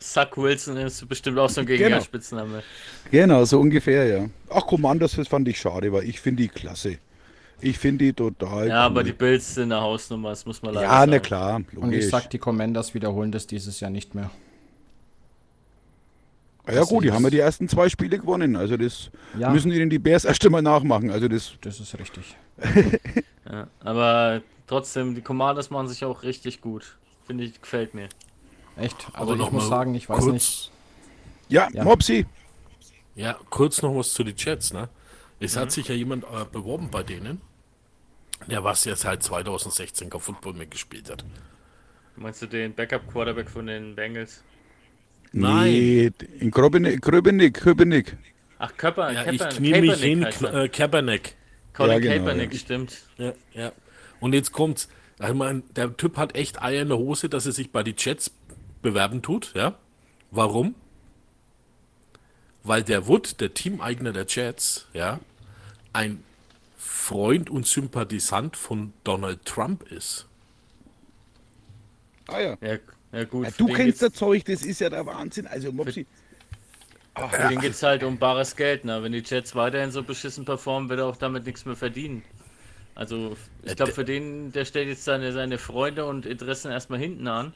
Suck 0.00 0.36
Wilson 0.36 0.76
ist 0.76 1.08
bestimmt 1.08 1.38
auch 1.38 1.48
so 1.50 1.60
ein 1.60 1.66
Genau. 1.66 1.78
Gegnerspitzname. 1.80 2.62
Genau, 3.10 3.44
so 3.44 3.58
ungefähr, 3.58 4.06
ja. 4.06 4.26
Ach, 4.48 4.64
Commanders, 4.64 5.16
das 5.16 5.26
fand 5.26 5.48
ich 5.48 5.58
schade, 5.58 5.92
weil 5.92 6.04
ich 6.04 6.20
finde 6.20 6.42
die 6.44 6.48
klasse. 6.48 6.98
Ich 7.60 7.78
finde 7.78 8.04
die 8.04 8.12
total 8.12 8.68
Ja, 8.68 8.82
aber 8.86 9.00
cool. 9.00 9.04
die 9.06 9.12
Bills 9.12 9.54
sind 9.56 9.72
eine 9.72 9.80
Hausnummer, 9.80 10.30
das 10.30 10.46
muss 10.46 10.62
man 10.62 10.74
leider 10.74 10.86
Ja, 10.86 10.98
sagen. 11.00 11.10
na 11.10 11.18
klar, 11.18 11.56
Und 11.56 11.66
ich 11.72 11.74
logisch. 11.74 12.06
sag, 12.10 12.30
die 12.30 12.38
Commanders 12.38 12.94
wiederholen 12.94 13.32
das 13.32 13.48
dieses 13.48 13.80
Jahr 13.80 13.90
nicht 13.90 14.14
mehr. 14.14 14.30
Ja 16.72 16.84
gut, 16.84 17.04
die 17.04 17.12
haben 17.12 17.22
ja 17.24 17.30
die 17.30 17.38
ersten 17.38 17.68
zwei 17.68 17.88
Spiele 17.88 18.18
gewonnen. 18.18 18.56
Also 18.56 18.76
das 18.76 19.10
Ja. 19.38 19.50
müssen 19.50 19.72
ihnen 19.72 19.90
die 19.90 19.98
Bears 19.98 20.24
erst 20.24 20.44
einmal 20.44 20.62
nachmachen. 20.62 21.10
Also 21.10 21.28
das, 21.28 21.52
Das 21.60 21.80
ist 21.80 21.98
richtig. 21.98 22.36
Ja, 23.50 23.66
aber 23.80 24.42
trotzdem, 24.66 25.14
die 25.14 25.22
Commanders 25.22 25.70
machen 25.70 25.88
sich 25.88 26.04
auch 26.04 26.22
richtig 26.22 26.60
gut. 26.60 26.98
Finde 27.26 27.44
ich, 27.44 27.58
gefällt 27.62 27.94
mir. 27.94 28.08
Echt. 28.76 29.06
Aber 29.14 29.20
Also 29.20 29.32
ich 29.32 29.38
noch 29.38 29.52
muss 29.52 29.62
mal 29.64 29.68
sagen, 29.70 29.94
ich 29.94 30.06
weiß 30.08 30.18
kurz, 30.18 30.32
nicht. 30.34 30.70
ja, 31.48 31.68
Ja. 31.72 31.82
Mopsi. 31.84 32.26
Ja, 33.14 33.38
kurz 33.48 33.80
noch 33.80 33.96
was 33.96 34.12
zu 34.12 34.22
den 34.22 34.34
Jets, 34.36 34.72
ne? 34.74 34.90
Es 35.40 35.56
Mhm. 35.56 35.60
hat 35.60 35.72
sich 35.72 35.88
ja 35.88 35.94
jemand 35.94 36.24
äh, 36.24 36.44
beworben 36.52 36.90
bei 36.90 37.02
denen, 37.02 37.40
der 38.48 38.62
was 38.64 38.84
ja 38.84 38.94
seit 38.96 39.22
2016 39.22 40.10
kein 40.10 40.20
Football 40.20 40.52
mehr 40.52 40.66
gespielt 40.66 41.10
hat. 41.10 41.24
Meinst 42.16 42.42
du 42.42 42.46
den 42.46 42.74
Backup-Quarterback 42.74 43.48
von 43.48 43.66
den 43.66 43.94
Bengals? 43.96 44.42
Nein. 45.32 45.72
Nee, 45.72 46.10
in 46.40 46.50
Gröbenik, 46.50 47.02
Gröbenik, 47.02 47.54
Gröbenik. 47.54 48.16
Ach, 48.58 48.76
Köpper, 48.76 49.12
Ja, 49.12 49.24
Köpper, 49.24 49.50
ich 49.50 49.56
knie 49.56 49.80
mich 49.80 50.00
hin, 50.00 50.22
äh, 50.22 50.68
Kaepernick. 50.68 51.36
Colin 51.74 51.92
Ja, 51.92 51.98
genau, 51.98 52.14
Kaepernick, 52.14 52.52
ja. 52.52 52.58
stimmt. 52.58 52.96
Ja, 53.18 53.32
ja. 53.52 53.72
Und 54.20 54.34
jetzt 54.34 54.52
kommt's. 54.52 54.88
Ich 55.20 55.34
mein, 55.34 55.62
der 55.74 55.96
Typ 55.96 56.16
hat 56.16 56.36
echt 56.36 56.62
Eier 56.62 56.82
in 56.82 56.88
der 56.88 56.98
Hose, 56.98 57.28
dass 57.28 57.46
er 57.46 57.52
sich 57.52 57.72
bei 57.72 57.82
die 57.82 57.94
Jets 57.96 58.30
bewerben 58.82 59.22
tut, 59.22 59.52
ja? 59.54 59.76
Warum? 60.30 60.74
Weil 62.62 62.82
der 62.82 63.06
Wood, 63.06 63.40
der 63.40 63.54
Teameigner 63.54 64.12
der 64.12 64.26
Jets, 64.28 64.86
ja, 64.92 65.20
ein 65.92 66.22
Freund 66.76 67.50
und 67.50 67.66
Sympathisant 67.66 68.56
von 68.56 68.92
Donald 69.04 69.44
Trump 69.44 69.90
ist. 69.90 70.26
Ah 72.28 72.40
ja. 72.40 72.56
Ja, 72.60 72.78
ja 73.12 73.24
gut. 73.24 73.46
ja 73.46 73.50
für 73.50 73.64
du 73.64 73.72
kennst 73.72 74.02
das 74.02 74.12
Zeug, 74.12 74.44
das 74.44 74.62
ist 74.62 74.80
ja 74.80 74.90
der 74.90 75.04
Wahnsinn. 75.06 75.46
Also 75.46 75.72
Mopsi. 75.72 76.06
Für 77.30 77.48
den 77.48 77.60
geht 77.60 77.72
es 77.72 77.82
halt 77.82 78.04
um 78.04 78.18
bares 78.18 78.54
Geld. 78.54 78.84
Ne? 78.84 79.02
Wenn 79.02 79.12
die 79.12 79.22
Jets 79.24 79.54
weiterhin 79.54 79.90
so 79.90 80.02
beschissen 80.02 80.44
performen, 80.44 80.88
wird 80.88 81.00
er 81.00 81.06
auch 81.06 81.16
damit 81.16 81.46
nichts 81.46 81.64
mehr 81.64 81.74
verdienen. 81.74 82.22
Also, 82.94 83.36
ich 83.62 83.76
glaube, 83.76 83.92
für 83.92 84.04
den, 84.04 84.50
der 84.52 84.64
stellt 84.64 84.88
jetzt 84.88 85.04
seine, 85.04 85.32
seine 85.32 85.58
Freunde 85.58 86.04
und 86.04 86.26
Interessen 86.26 86.72
erstmal 86.72 86.98
hinten 86.98 87.28
an. 87.28 87.54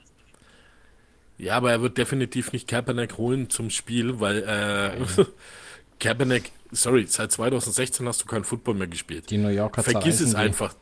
Ja, 1.37 1.57
aber 1.57 1.73
er 1.73 1.83
wird 1.83 1.99
definitiv 1.99 2.53
nicht 2.53 2.69
Kaepernick 2.69 3.19
holen 3.19 3.51
zum 3.51 3.69
Spiel, 3.71 4.21
weil 4.21 4.43
äh, 4.45 5.25
Kaepernick, 5.99 6.53
sorry, 6.71 7.07
seit 7.09 7.33
2016 7.33 8.07
hast 8.07 8.23
du 8.23 8.27
keinen 8.27 8.45
Football 8.45 8.75
mehr 8.75 8.87
gespielt. 8.87 9.31
Die 9.31 9.39
New 9.39 9.49
Yorker 9.49 9.83
Vergiss 9.83 10.21
es 10.21 10.37
einfach. 10.37 10.75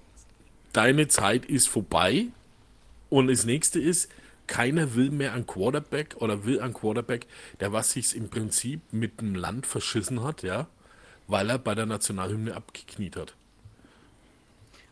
Deine 0.75 1.09
Zeit 1.09 1.47
ist 1.47 1.69
vorbei. 1.69 2.27
Und 3.09 3.29
das 3.29 3.47
nächste 3.47 3.81
ist, 3.81 4.11
keiner 4.51 4.97
will 4.97 5.11
mehr 5.13 5.33
einen 5.33 5.47
Quarterback 5.47 6.17
oder 6.19 6.45
will 6.45 6.61
einen 6.61 6.75
Quarterback, 6.75 7.29
der 7.61 7.73
was 7.73 7.93
sich 7.93 8.17
im 8.17 8.29
Prinzip 8.29 8.81
mit 8.93 9.21
dem 9.21 9.37
Land 9.37 9.65
verschissen 9.65 10.25
hat, 10.25 10.43
ja, 10.43 10.67
weil 11.29 11.49
er 11.51 11.59
bei 11.59 11.77
der 11.77 11.87
Nationalhymne 11.87 12.57
abgekniet 12.57 13.15
hat. 13.15 13.37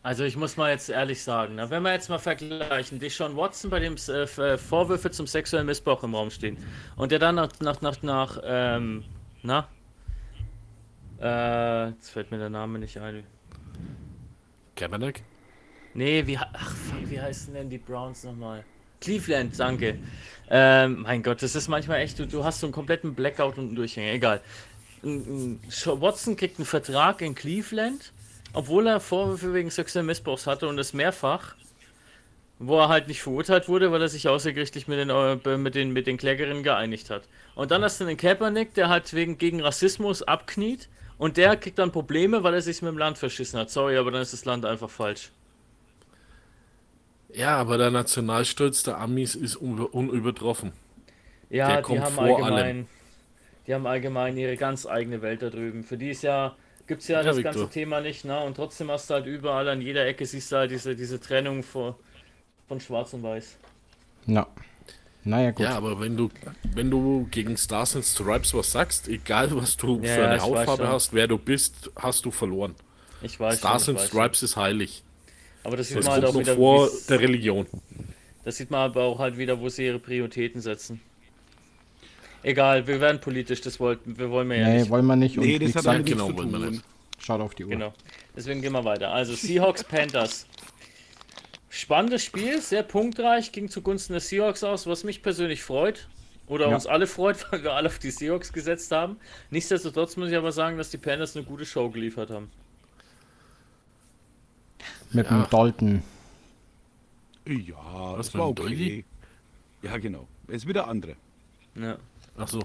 Also 0.01 0.23
ich 0.23 0.37
muss 0.37 0.55
mal 0.55 0.71
jetzt 0.71 0.89
ehrlich 0.89 1.21
sagen, 1.21 1.55
na, 1.55 1.69
wenn 1.69 1.83
wir 1.83 1.91
jetzt 1.91 2.09
mal 2.09 2.19
vergleichen, 2.19 2.99
Deshaun 2.99 3.35
Watson, 3.35 3.69
bei 3.69 3.81
dem 3.81 3.97
äh, 4.07 4.21
F- 4.23 4.61
Vorwürfe 4.61 5.11
zum 5.11 5.27
sexuellen 5.27 5.65
Missbrauch 5.65 6.03
im 6.03 6.15
Raum 6.15 6.31
stehen 6.31 6.57
und 6.95 7.11
der 7.11 7.19
dann 7.19 7.35
nach, 7.35 7.51
nach, 7.59 7.81
nach, 7.81 8.01
nach 8.01 8.39
ähm, 8.41 9.03
na, 9.43 9.67
äh, 11.19 11.89
jetzt 11.89 12.11
fällt 12.11 12.31
mir 12.31 12.37
der 12.37 12.49
Name 12.49 12.79
nicht 12.79 12.97
ein. 12.97 13.25
Kaepernick? 14.77 15.21
Nee, 15.93 16.25
wie, 16.25 16.37
ach, 16.37 16.75
fuck, 16.77 17.09
wie 17.09 17.19
heißen 17.19 17.53
denn 17.53 17.69
die 17.69 17.77
Browns 17.77 18.23
nochmal? 18.23 18.63
Cleveland, 19.01 19.59
danke. 19.59 19.97
Ähm, 20.49 21.03
mein 21.03 21.21
Gott, 21.23 21.41
das 21.43 21.55
ist 21.55 21.67
manchmal 21.67 22.01
echt, 22.01 22.17
du, 22.19 22.25
du 22.25 22.43
hast 22.43 22.59
so 22.59 22.67
einen 22.67 22.73
kompletten 22.73 23.13
Blackout 23.13 23.57
und 23.57 23.67
einen 23.67 23.75
Durchhänger, 23.75 24.13
egal. 24.13 24.41
Watson 25.01 26.35
kriegt 26.35 26.57
einen 26.57 26.65
Vertrag 26.65 27.21
in 27.21 27.35
Cleveland, 27.35 28.11
obwohl 28.53 28.87
er 28.87 28.99
Vorwürfe 28.99 29.53
wegen 29.53 29.69
sexuellen 29.69 30.07
Missbrauchs 30.07 30.47
hatte 30.47 30.67
und 30.67 30.75
das 30.75 30.93
mehrfach, 30.93 31.55
wo 32.57 32.79
er 32.79 32.89
halt 32.89 33.07
nicht 33.07 33.21
verurteilt 33.21 33.69
wurde, 33.69 33.91
weil 33.91 34.01
er 34.01 34.09
sich 34.09 34.27
außergerichtlich 34.27 34.87
mit 34.87 34.99
den, 34.99 35.09
äh, 35.09 35.57
mit 35.57 35.75
den, 35.75 35.91
mit 35.91 36.07
den 36.07 36.17
Klägerinnen 36.17 36.63
geeinigt 36.63 37.09
hat. 37.09 37.23
Und 37.55 37.71
dann 37.71 37.83
hast 37.83 38.01
du 38.01 38.05
den 38.05 38.17
Kaepernick, 38.17 38.73
der 38.73 38.89
halt 38.89 39.13
wegen 39.13 39.37
gegen 39.37 39.61
Rassismus 39.61 40.23
abkniet 40.23 40.89
und 41.17 41.37
der 41.37 41.55
kriegt 41.55 41.79
dann 41.79 41.91
Probleme, 41.91 42.43
weil 42.43 42.55
er 42.55 42.61
sich 42.61 42.81
mit 42.81 42.91
dem 42.91 42.97
Land 42.97 43.17
verschissen 43.17 43.59
hat. 43.59 43.69
Sorry, 43.69 43.97
aber 43.97 44.11
dann 44.11 44.21
ist 44.21 44.33
das 44.33 44.45
Land 44.45 44.65
einfach 44.65 44.89
falsch. 44.89 45.31
Ja, 47.33 47.57
aber 47.57 47.77
der 47.79 47.89
Nationalstolz 47.91 48.83
der 48.83 48.99
Amis 48.99 49.33
ist 49.35 49.55
un 49.55 49.79
unübertroffen. 49.79 50.73
Ja, 51.49 51.75
Der 51.75 51.81
die 51.81 51.81
kommt 51.81 51.99
haben 51.99 52.19
vor 52.19 52.23
allgemein, 52.23 52.53
allem. 52.53 52.87
die 53.67 53.73
haben 53.73 53.85
allgemein 53.87 54.37
ihre 54.37 54.57
ganz 54.57 54.85
eigene 54.85 55.21
Welt 55.21 55.41
da 55.41 55.49
drüben. 55.49 55.83
Für 55.83 55.97
die 55.97 56.09
ist 56.11 56.23
ja, 56.23 56.57
gibt's 56.87 57.07
ja, 57.07 57.21
Ja, 57.21 57.23
das 57.23 57.37
Victor. 57.37 57.43
ganze 57.43 57.69
Thema 57.69 58.01
nicht, 58.01 58.25
ne? 58.25 58.39
Und 58.43 58.55
trotzdem 58.55 58.91
hast 58.91 59.09
du 59.09 59.15
halt 59.15 59.25
überall 59.27 59.67
an 59.69 59.81
jeder 59.81 60.05
Ecke 60.07 60.25
siehst 60.25 60.51
du 60.51 60.57
halt 60.57 60.71
diese, 60.71 60.95
diese 60.95 61.19
Trennung 61.19 61.63
vor, 61.63 61.99
von 62.67 62.79
Schwarz 62.81 63.13
und 63.13 63.23
Weiß. 63.23 63.59
Na. 64.25 64.47
Naja, 65.23 65.51
gut. 65.51 65.59
Ja, 65.63 65.75
aber 65.75 65.99
wenn 65.99 66.15
du, 66.17 66.29
wenn 66.63 66.89
du 66.91 67.27
gegen 67.31 67.57
Stars 67.57 67.95
and 67.95 68.05
Stripes 68.05 68.53
was 68.53 68.71
sagst, 68.71 69.07
egal 69.07 69.55
was 69.55 69.77
du 69.77 70.01
Ja, 70.01 70.07
für 70.07 70.23
eine 70.23 70.39
Hautfarbe 70.41 70.87
hast, 70.87 71.13
wer 71.13 71.27
du 71.27 71.37
bist, 71.37 71.91
hast 71.95 72.25
du 72.25 72.31
verloren. 72.31 72.75
Ich 73.21 73.39
weiß 73.39 73.59
Stars 73.59 73.85
schon, 73.85 73.89
and 73.89 73.99
weiß 73.99 74.11
schon. 74.11 74.21
Stripes 74.21 74.43
ist 74.43 74.57
heilig. 74.57 75.03
Aber 75.69 75.77
das 75.77 75.87
sieht 75.89 75.97
Das 75.97 76.05
man 76.05 76.15
halt 76.15 76.25
auch 76.25 76.39
wieder, 76.39 76.55
vor 76.55 76.89
der 77.07 77.19
Religion. 77.19 77.67
das 78.43 78.57
sieht 78.57 78.71
man 78.71 78.79
aber 78.89 79.03
auch 79.03 79.19
halt 79.19 79.37
wieder, 79.37 79.59
wo 79.59 79.69
sie 79.69 79.85
ihre 79.85 79.99
Prioritäten 79.99 80.61
setzen. 80.61 80.99
Egal, 82.41 82.87
wir 82.87 82.99
werden 82.99 83.21
politisch, 83.21 83.61
das 83.61 83.79
wollten, 83.79 84.17
wir 84.17 84.31
wollen 84.31 84.49
wir 84.49 84.57
ja 84.57 84.67
nee, 84.67 84.79
nicht. 84.79 84.89
wollen 84.89 85.05
wir 85.05 85.15
nicht. 85.15 85.37
Und 85.37 85.45
Nee, 85.45 85.59
das 85.59 85.75
hat 85.75 85.85
damit 85.85 86.05
nichts 86.05 86.17
genau, 86.19 86.31
zu 86.31 86.37
wollen 86.37 86.51
wir 86.51 86.59
tun. 86.59 86.69
nicht. 86.71 86.83
schaut 87.19 87.39
auf 87.41 87.53
die 87.53 87.65
Uhr. 87.65 87.69
Genau. 87.69 87.93
Deswegen 88.35 88.63
gehen 88.63 88.71
wir 88.73 88.83
weiter. 88.83 89.11
Also 89.11 89.35
Seahawks 89.35 89.83
Panthers. 89.83 90.47
Spannendes 91.69 92.23
Spiel, 92.23 92.59
sehr 92.61 92.81
punktreich, 92.81 93.51
ging 93.51 93.69
zugunsten 93.69 94.13
der 94.13 94.21
Seahawks 94.21 94.63
aus, 94.63 94.87
was 94.87 95.03
mich 95.03 95.21
persönlich 95.21 95.61
freut. 95.61 96.07
Oder 96.47 96.69
Ja. 96.69 96.73
uns 96.73 96.87
alle 96.87 97.05
freut, 97.05 97.45
weil 97.51 97.61
wir 97.61 97.73
alle 97.73 97.89
auf 97.89 97.99
die 97.99 98.09
Seahawks 98.09 98.51
gesetzt 98.51 98.91
haben. 98.91 99.17
Nichtsdestotrotz 99.51 100.17
muss 100.17 100.29
ich 100.31 100.35
aber 100.35 100.51
sagen, 100.51 100.77
dass 100.79 100.89
die 100.89 100.97
Panthers 100.97 101.35
eine 101.35 101.45
gute 101.45 101.65
Show 101.65 101.89
geliefert 101.91 102.31
haben. 102.31 102.49
Mit 105.11 105.29
Ja. 105.29 105.41
dem 105.41 105.49
Dalton. 105.49 106.03
Ja, 107.47 108.15
das 108.17 108.33
war 108.35 108.49
okay. 108.49 108.61
Dolly? 108.61 109.05
Ja, 109.81 109.97
genau. 109.97 110.27
Ist 110.47 110.67
wieder 110.67 110.87
andere. 110.87 111.15
Ja. 111.75 111.97
Ach 112.37 112.47
so. 112.47 112.59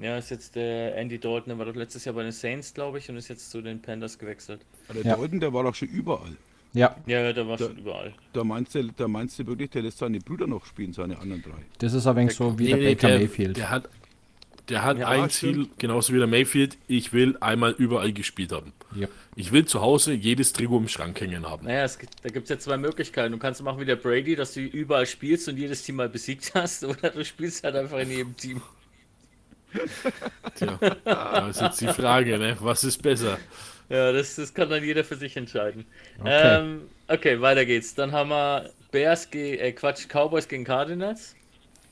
ja, 0.00 0.16
ist 0.18 0.30
jetzt 0.30 0.54
der 0.54 0.96
Andy 0.96 1.18
Dalton, 1.18 1.48
der 1.48 1.58
war 1.58 1.66
doch 1.66 1.74
letztes 1.74 2.04
Jahr 2.04 2.14
bei 2.14 2.22
den 2.22 2.32
Saints, 2.32 2.72
glaube 2.74 2.98
ich, 2.98 3.08
und 3.08 3.16
ist 3.16 3.28
jetzt 3.28 3.50
zu 3.50 3.60
den 3.62 3.80
Panthers 3.80 4.18
gewechselt. 4.18 4.60
Aber 4.88 4.94
Der 5.02 5.12
Ja. 5.12 5.16
Dalton, 5.16 5.40
der 5.40 5.52
war 5.52 5.62
doch 5.64 5.74
schon 5.74 5.88
überall. 5.88 6.36
Ja, 6.74 6.94
Ja, 7.06 7.32
der 7.32 7.48
war 7.48 7.56
Da- 7.56 7.66
schon 7.66 7.78
überall. 7.78 8.12
Da 8.34 8.44
meinst 8.44 8.74
du, 8.74 8.84
da 8.92 9.08
meinst 9.08 9.38
du 9.38 9.46
wirklich, 9.46 9.70
der 9.70 9.82
lässt 9.82 9.98
seine 9.98 10.18
Brüder 10.20 10.46
noch 10.46 10.66
spielen, 10.66 10.92
seine 10.92 11.18
anderen 11.18 11.42
drei. 11.42 11.64
das 11.78 11.94
ist 11.94 12.04
wenig 12.04 12.34
so 12.34 12.58
wie 12.58 12.64
Nee, 12.64 12.68
der 12.70 12.78
nee, 12.78 12.94
Baker 12.94 13.08
der, 13.08 13.18
Mayfield. 13.20 13.56
der 13.56 13.70
hat, 13.70 13.88
der 14.68 14.82
hat 14.82 14.98
Ja, 14.98 15.08
ein 15.08 15.30
stimmt. 15.30 15.30
Ziel, 15.30 15.68
genauso 15.78 16.12
wie 16.14 16.18
der 16.18 16.26
Mayfield. 16.26 16.76
Ich 16.86 17.12
will 17.12 17.36
einmal 17.40 17.72
überall 17.72 18.12
gespielt 18.12 18.52
haben. 18.52 18.72
ja. 18.94 19.08
Ich 19.34 19.52
will 19.52 19.64
zu 19.66 19.80
Hause 19.80 20.12
jedes 20.14 20.52
Trikot 20.52 20.78
im 20.78 20.88
Schrank 20.88 21.20
hängen 21.20 21.48
haben. 21.48 21.66
Naja, 21.66 21.84
es 21.84 21.98
gibt, 21.98 22.24
da 22.24 22.28
gibt 22.30 22.44
es 22.44 22.50
ja 22.50 22.58
zwei 22.58 22.76
Möglichkeiten. 22.76 23.32
Du 23.32 23.38
kannst 23.38 23.62
machen 23.62 23.80
wie 23.80 23.84
der 23.84 23.96
Brady, 23.96 24.34
dass 24.34 24.54
du 24.54 24.60
überall 24.60 25.06
spielst 25.06 25.48
und 25.48 25.56
jedes 25.56 25.82
Team 25.84 25.96
mal 25.96 26.08
besiegt 26.08 26.52
hast, 26.54 26.84
oder 26.84 27.10
du 27.10 27.24
spielst 27.24 27.62
halt 27.64 27.76
einfach 27.76 27.98
in 27.98 28.10
jedem 28.10 28.36
Team. 28.36 28.62
Tja, 30.54 30.78
da 31.04 31.48
ist 31.48 31.60
jetzt 31.60 31.80
die 31.80 31.88
Frage, 31.88 32.38
ne? 32.38 32.56
was 32.60 32.84
ist 32.84 33.02
besser? 33.02 33.38
Ja, 33.88 34.12
das, 34.12 34.34
das 34.36 34.52
kann 34.52 34.68
dann 34.68 34.84
jeder 34.84 35.04
für 35.04 35.16
sich 35.16 35.36
entscheiden. 35.36 35.86
Okay. 36.18 36.58
Ähm, 36.60 36.90
okay, 37.08 37.40
weiter 37.40 37.64
geht's. 37.64 37.94
Dann 37.94 38.12
haben 38.12 38.30
wir 38.30 38.70
Bears 38.90 39.30
gegen, 39.30 39.58
äh, 39.58 39.72
Quatsch, 39.72 40.06
Cowboys 40.08 40.46
gegen 40.48 40.64
Cardinals. 40.64 41.37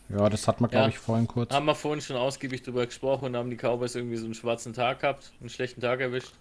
Ja, 0.08 0.28
das 0.28 0.46
hat 0.48 0.60
man, 0.60 0.70
glaube 0.70 0.84
Ja. 0.84 0.88
ich, 0.90 0.98
vorhin 0.98 1.26
kurz. 1.26 1.52
Haben 1.52 1.66
wir 1.66 1.74
vorhin 1.74 2.00
schon 2.00 2.16
ausgiebig 2.16 2.62
drüber 2.62 2.86
gesprochen 2.86 3.26
und 3.26 3.36
haben 3.36 3.50
die 3.50 3.56
Cowboys 3.56 3.94
irgendwie 3.94 4.16
so 4.16 4.24
einen 4.24 4.34
schwarzen 4.34 4.72
Tag 4.72 5.00
gehabt, 5.00 5.32
einen 5.40 5.48
schlechten 5.50 5.80
Tag 5.80 6.00
erwischt. 6.00 6.32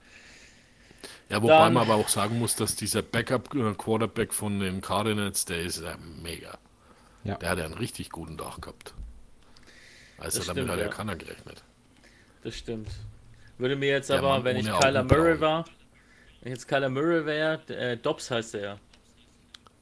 Ja, 1.29 1.41
wobei 1.41 1.57
Dann- 1.57 1.73
man 1.73 1.83
aber 1.83 1.95
auch 1.95 2.07
sagen 2.09 2.39
muss, 2.39 2.55
dass 2.55 2.75
dieser 2.75 3.01
Backup-Quarterback 3.01 4.33
von 4.33 4.59
den 4.59 4.81
Cardinals, 4.81 5.45
der 5.45 5.61
ist 5.61 5.81
ja 5.81 5.95
mega. 6.21 6.57
Ja. 7.23 7.35
Der 7.35 7.49
hat 7.49 7.57
ja 7.57 7.65
einen 7.65 7.73
richtig 7.75 8.09
guten 8.11 8.37
Tag 8.37 8.61
gehabt. 8.61 8.93
Also 10.17 10.39
Das 10.39 10.47
damit 10.47 10.63
stimmt, 10.63 10.71
hat 10.71 10.79
ja 10.79 10.85
ja. 10.85 10.91
keiner 10.91 11.15
gerechnet. 11.15 11.63
Das 12.43 12.55
stimmt. 12.55 12.89
Würde 13.57 13.75
mir 13.75 13.89
jetzt 13.89 14.09
Der 14.09 14.19
aber, 14.19 14.29
Mann 14.29 14.43
wenn 14.43 14.57
ich 14.57 14.67
Kyler. 14.67 15.03
Murray 15.03 15.39
war, 15.39 15.65
wenn 16.41 16.51
ich 16.53 16.57
jetzt 16.59 16.67
Kyler 16.67 16.89
Murray 16.89 17.25
wäre, 17.25 17.61
äh, 17.69 17.97
Dobbs 17.97 18.29
heißt 18.29 18.53
er 18.55 18.61
ja. 18.61 18.79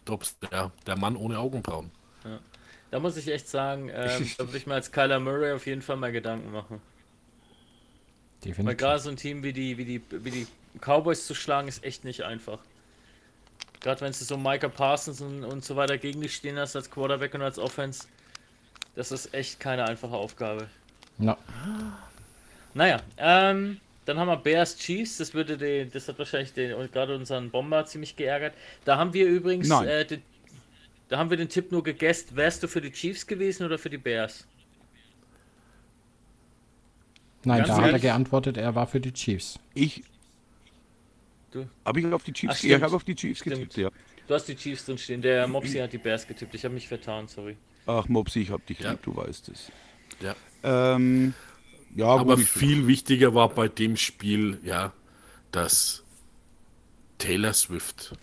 Dobbs, 0.06 0.38
der, 0.40 0.72
der 0.86 0.98
Mann 0.98 1.16
ohne 1.16 1.38
Augenbrauen. 1.40 1.92
Da 2.94 3.00
muss 3.00 3.18
ich 3.18 3.28
echt 3.28 3.50
sagen, 3.50 3.90
ähm, 3.92 4.30
da 4.38 4.46
würde 4.46 4.56
ich 4.56 4.68
mir 4.68 4.76
als 4.76 4.92
Kyler 4.92 5.20
Murray 5.20 5.52
auf 5.52 5.66
jeden 5.66 5.82
Fall 5.82 5.96
mal 5.96 6.12
Gedanken 6.12 6.52
machen. 6.52 6.80
Weil 8.44 8.52
Definitiv. 8.52 8.78
gerade 8.78 9.00
so 9.00 9.10
ein 9.10 9.16
Team 9.16 9.42
wie 9.42 9.52
die, 9.52 9.80
wie 9.80 9.86
die, 9.86 10.02
wie 10.12 10.30
die 10.30 10.48
Cowboys 10.80 11.26
zu 11.26 11.34
schlagen, 11.34 11.68
ist 11.68 11.84
echt 11.84 12.04
nicht 12.04 12.22
einfach. 12.22 12.60
Gerade 13.80 14.02
wenn 14.02 14.12
du 14.12 14.18
so 14.20 14.38
Micah 14.38 14.70
Parsons 14.70 15.22
und, 15.22 15.44
und 15.44 15.66
so 15.66 15.76
weiter 15.76 15.98
gegen 15.98 16.22
dich 16.22 16.36
stehen 16.36 16.60
hast 16.60 16.76
als 16.76 16.92
Quarterback 16.92 17.34
und 17.34 17.42
als 17.42 17.58
Offense, 17.58 18.06
das 18.96 19.12
ist 19.12 19.34
echt 19.34 19.60
keine 19.60 19.86
einfache 19.86 20.14
Aufgabe. 20.14 20.68
Ja. 21.18 21.36
Naja, 22.76 23.02
ähm, 23.18 23.80
dann 24.06 24.20
haben 24.20 24.28
wir 24.28 24.38
Bears 24.38 24.78
Chiefs, 24.78 25.18
das 25.18 25.34
würde 25.34 25.58
den, 25.58 25.90
das 25.90 26.08
hat 26.08 26.20
wahrscheinlich 26.20 26.54
den, 26.54 26.76
und 26.76 26.92
gerade 26.92 27.16
unseren 27.16 27.50
Bomber 27.50 27.88
ziemlich 27.88 28.16
geärgert. 28.16 28.54
Da 28.86 28.98
haben 28.98 29.14
wir 29.14 29.26
übrigens, 29.26 29.68
äh, 29.82 30.06
den, 30.06 30.22
da 31.14 31.20
haben 31.20 31.30
wir 31.30 31.38
den 31.38 31.48
Tipp 31.48 31.72
nur 31.72 31.84
gegessen. 31.84 32.36
Wärst 32.36 32.64
du 32.64 32.68
für 32.68 32.82
die 32.82 32.92
Chiefs 32.92 33.28
gewesen 33.28 33.68
oder 33.68 33.78
für 33.78 33.92
die 33.92 34.00
Bears? 34.00 34.48
Nein, 37.44 37.60
Ganz 37.60 37.68
da 37.70 37.84
hat 37.84 37.92
er 37.92 38.00
geantwortet, 38.00 38.58
er 38.58 38.74
war 38.74 38.88
für 38.88 39.00
die 39.00 39.14
Chiefs. 39.14 39.60
Ich. 39.76 40.02
Du? 41.52 41.70
Habe 41.86 42.00
ich 42.00 42.08
auf 42.08 42.24
die 42.24 42.34
Chiefs 42.34 42.56
Ach, 42.58 42.64
ja, 42.64 42.78
Ich 42.78 42.84
habe 42.84 42.96
auf 42.96 43.04
die 43.04 43.14
Chiefs 43.14 43.42
Stimmt. 43.42 43.58
getippt, 43.58 43.78
ja. 43.78 43.92
Du 44.26 44.34
hast 44.34 44.46
die 44.46 44.56
Chiefs 44.56 44.86
drin 44.86 44.98
stehen. 44.98 45.22
Der 45.22 45.48
Mopsi 45.48 45.78
hat 45.78 45.94
die 45.94 46.00
Bears 46.00 46.26
getippt. 46.26 46.56
Ich 46.56 46.66
habe 46.66 46.74
mich 46.74 46.88
vertan, 46.88 47.28
sorry. 47.28 47.58
Ach, 47.86 48.08
Mopsi, 48.08 48.40
ich 48.40 48.50
hab 48.50 48.66
dich 48.66 48.80
Ja. 48.80 48.94
lieb, 48.94 49.04
du 49.04 49.16
weißt 49.16 49.50
es. 49.50 49.72
Ja. 50.20 50.36
Ähm, 50.64 51.36
ja, 51.94 52.08
Aber 52.08 52.40
viel 52.40 52.88
wichtiger 52.88 53.36
war 53.36 53.50
bei 53.50 53.68
dem 53.68 53.98
Spiel, 53.98 54.60
ja, 54.64 54.94
dass 55.52 56.04
Taylor 57.20 57.54
Swift. 57.54 58.16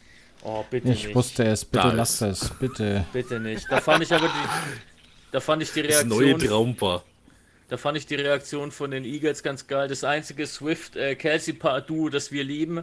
Oh, 0.42 0.64
bitte 0.70 0.88
Ich 0.90 1.04
nicht. 1.06 1.14
wusste 1.14 1.44
es, 1.44 1.64
bitte 1.64 1.88
Da 1.88 1.92
lasst 1.92 2.22
es, 2.22 2.50
bitte. 2.58 3.04
Bitte 3.12 3.38
nicht. 3.40 3.66
Da 3.70 3.80
fand 3.80 4.02
ich 4.04 4.12
aber 4.12 4.26
die, 4.28 4.48
da 5.32 5.40
fand 5.40 5.62
ich 5.62 5.70
die 5.72 5.82
Das 5.82 6.04
neue 6.04 6.28
Reaktion, 6.28 6.48
Traumpaar. 6.50 7.04
Da 7.68 7.76
fand 7.76 7.98
ich 7.98 8.06
die 8.06 8.14
Reaktion 8.16 8.70
von 8.72 8.90
den 8.90 9.04
Eagles 9.04 9.42
ganz 9.42 9.66
geil. 9.66 9.86
Das 9.88 10.02
einzige 10.02 10.46
Swift 10.46 10.96
äh, 10.96 11.14
Kelsey 11.14 11.58
Duo, 11.86 12.08
das 12.08 12.32
wir 12.32 12.42
lieben, 12.42 12.78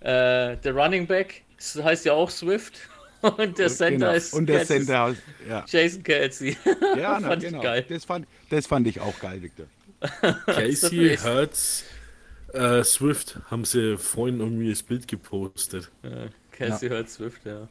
äh, 0.00 0.56
der 0.56 0.72
Running 0.74 1.06
Back, 1.06 1.42
das 1.56 1.76
heißt 1.82 2.04
ja 2.04 2.12
auch 2.14 2.30
Swift. 2.30 2.74
Und 3.20 3.58
der 3.58 3.68
Center 3.68 3.90
Genau. 4.06 4.12
ist 4.12 4.32
Und 4.34 4.46
der 4.46 4.60
Kelsey- 4.64 4.84
Center, 4.86 5.16
ja. 5.48 5.64
Jason 5.66 6.02
Kelsey. 6.04 6.56
Ja, 6.96 7.18
na, 7.20 7.28
Fand 7.28 7.42
ich 7.42 7.50
genau. 7.50 7.62
geil. 7.62 7.84
Das 7.88 8.04
fand, 8.04 8.26
das 8.50 8.66
fand 8.66 8.86
ich 8.86 9.00
auch 9.00 9.18
geil, 9.20 9.42
Victor. 9.42 9.66
Casey, 10.46 11.16
Hertz, 11.20 11.84
äh, 12.52 12.82
Swift 12.84 13.38
haben 13.50 13.64
sie 13.64 13.96
vorhin 13.98 14.38
irgendwie 14.40 14.70
das 14.70 14.82
Bild 14.82 15.08
gepostet. 15.08 15.90
Ja, 16.04 16.26
Kelsey 16.58 16.88
hört 16.88 17.08
Swift, 17.08 17.46
ja. 17.46 17.68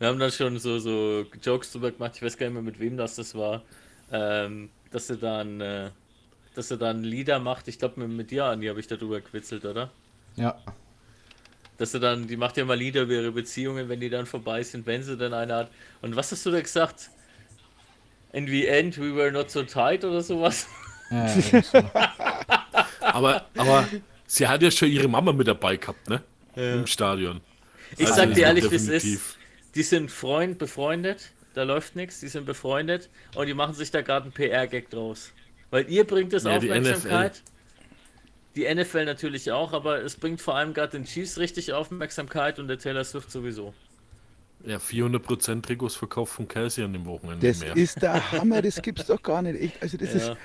Wir 0.00 0.08
haben 0.08 0.18
dann 0.18 0.32
schon 0.32 0.58
so, 0.58 0.78
so 0.78 1.26
Jokes 1.42 1.70
drüber 1.70 1.92
gemacht, 1.92 2.12
ich 2.16 2.22
weiß 2.22 2.36
gar 2.36 2.46
nicht 2.46 2.54
mehr, 2.54 2.62
mit 2.62 2.80
wem 2.80 2.96
das 2.96 3.14
das 3.16 3.34
war. 3.34 3.62
Ähm, 4.10 4.70
dass 4.90 5.08
er 5.08 5.16
dann, 5.16 5.60
äh, 5.60 5.90
dass 6.54 6.70
er 6.72 6.76
dann 6.76 7.04
Lieder 7.04 7.38
macht. 7.38 7.68
Ich 7.68 7.78
glaube, 7.78 8.00
mit, 8.00 8.10
mit 8.10 8.30
dir, 8.32 8.46
Andi, 8.46 8.66
habe 8.66 8.80
ich 8.80 8.88
darüber 8.88 9.20
gewitzelt, 9.20 9.64
oder? 9.64 9.90
Ja, 10.34 10.56
Dass 11.76 11.94
er 11.94 12.00
dann, 12.00 12.26
die 12.26 12.36
macht 12.36 12.56
ja 12.56 12.64
mal 12.64 12.76
Lieder 12.76 13.02
über 13.02 13.12
ihre 13.12 13.30
Beziehungen, 13.30 13.88
wenn 13.88 14.00
die 14.00 14.10
dann 14.10 14.26
vorbei 14.26 14.62
sind, 14.64 14.86
wenn 14.86 15.02
sie 15.02 15.16
dann 15.16 15.32
eine 15.32 15.54
hat. 15.54 15.70
Und 16.02 16.16
was 16.16 16.32
hast 16.32 16.44
du 16.46 16.50
da 16.50 16.60
gesagt? 16.60 17.10
In 18.32 18.46
the 18.46 18.66
end, 18.66 18.98
we 18.98 19.14
were 19.14 19.30
not 19.30 19.50
so 19.50 19.62
tight 19.62 20.04
oder 20.04 20.22
sowas? 20.22 20.66
ja, 21.10 21.26
ja, 21.26 21.62
so. 21.62 21.78
Aber, 23.00 23.46
aber 23.56 23.88
sie 24.26 24.48
hat 24.48 24.62
ja 24.62 24.70
schon 24.70 24.88
ihre 24.88 25.08
Mama 25.08 25.32
mit 25.32 25.46
dabei 25.46 25.76
gehabt, 25.76 26.08
ne? 26.08 26.22
Im 26.56 26.86
Stadion. 26.86 27.40
Ich 27.96 28.06
Also 28.06 28.14
sag 28.16 28.26
das 28.28 28.34
dir 28.36 28.44
ehrlich, 28.46 28.70
wie 28.70 28.74
es 28.76 28.88
ist. 28.88 29.36
Die 29.74 29.82
sind 29.82 30.10
Freund, 30.10 30.58
befreundet, 30.58 31.32
da 31.54 31.62
läuft 31.62 31.94
nichts, 31.96 32.20
die 32.20 32.28
sind 32.28 32.44
befreundet 32.46 33.08
und 33.36 33.46
die 33.46 33.54
machen 33.54 33.74
sich 33.74 33.90
da 33.90 34.02
gerade 34.02 34.24
einen 34.24 34.32
PR-Gag 34.32 34.90
draus. 34.90 35.32
Weil 35.70 35.88
ihr 35.88 36.04
bringt 36.04 36.32
es 36.32 36.44
Ja, 36.44 36.58
die 36.58 36.70
Aufmerksamkeit. 36.70 37.42
Die 38.56 38.72
NFL 38.74 39.04
natürlich 39.04 39.52
auch, 39.52 39.72
aber 39.72 40.02
es 40.02 40.16
bringt 40.16 40.40
vor 40.40 40.56
allem 40.56 40.74
gerade 40.74 40.92
den 40.98 41.04
Chiefs 41.04 41.38
richtig 41.38 41.72
Aufmerksamkeit 41.72 42.58
und 42.58 42.66
der 42.66 42.78
Taylor 42.78 43.04
Swift 43.04 43.30
sowieso. 43.30 43.72
Ja, 44.66 44.78
400% 44.78 45.62
Trikots 45.62 45.94
verkauft 45.94 46.34
von 46.34 46.48
Kelsey 46.48 46.84
an 46.84 46.92
dem 46.92 47.06
Wochenende 47.06 47.46
Das 47.46 47.60
mehr. 47.60 47.76
ist 47.76 48.02
der 48.02 48.32
Hammer, 48.32 48.60
das 48.60 48.82
gibt's 48.82 49.06
doch 49.06 49.22
gar 49.22 49.40
nicht. 49.42 49.60
Echt, 49.60 49.80
also 49.82 49.96
das 49.96 50.12
Ja. 50.12 50.32
ist, 50.32 50.36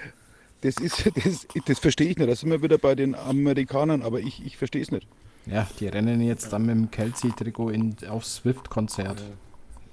das 0.61 0.77
ist, 0.77 1.11
das, 1.25 1.47
das 1.65 1.79
verstehe 1.79 2.09
ich 2.09 2.17
nicht. 2.17 2.29
Da 2.29 2.35
sind 2.35 2.49
wir 2.51 2.61
wieder 2.61 2.77
bei 2.77 2.93
den 2.95 3.15
Amerikanern, 3.15 4.03
aber 4.03 4.19
ich, 4.19 4.45
ich 4.45 4.55
verstehe 4.57 4.83
es 4.83 4.91
nicht. 4.91 5.07
Ja, 5.47 5.67
die 5.79 5.87
rennen 5.87 6.21
jetzt 6.21 6.51
dann 6.53 6.65
mit 6.65 6.75
dem 6.75 6.91
Kelsey-Trikot 6.91 7.69
in- 7.69 7.95
aufs 8.09 8.35
Swift-Konzert. 8.37 9.21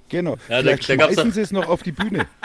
Genau. 0.09 0.37
Ja, 0.49 0.61
da- 0.61 0.71
Vielleicht 0.71 0.89
da 0.89 0.95
gab's 0.95 1.13
schmeißen 1.13 1.31
sie 1.31 1.41
es 1.41 1.51
noch 1.51 1.67
auf 1.67 1.83
die 1.83 1.91
Bühne. 1.91 2.27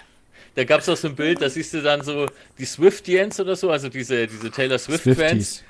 Da 0.55 0.65
gab 0.65 0.81
es 0.81 0.89
auch 0.89 0.97
so 0.97 1.07
ein 1.09 1.15
Bild, 1.15 1.41
da 1.41 1.49
siehst 1.49 1.73
du 1.73 1.83
dann 1.83 2.03
so 2.03 2.27
die 2.59 2.65
Swiftians 2.65 3.39
oder 3.39 3.55
so, 3.55 3.71
also 3.71 3.89
diese, 3.89 4.27
diese 4.27 4.51
Taylor 4.51 4.77
Swift-Fans 4.79 5.63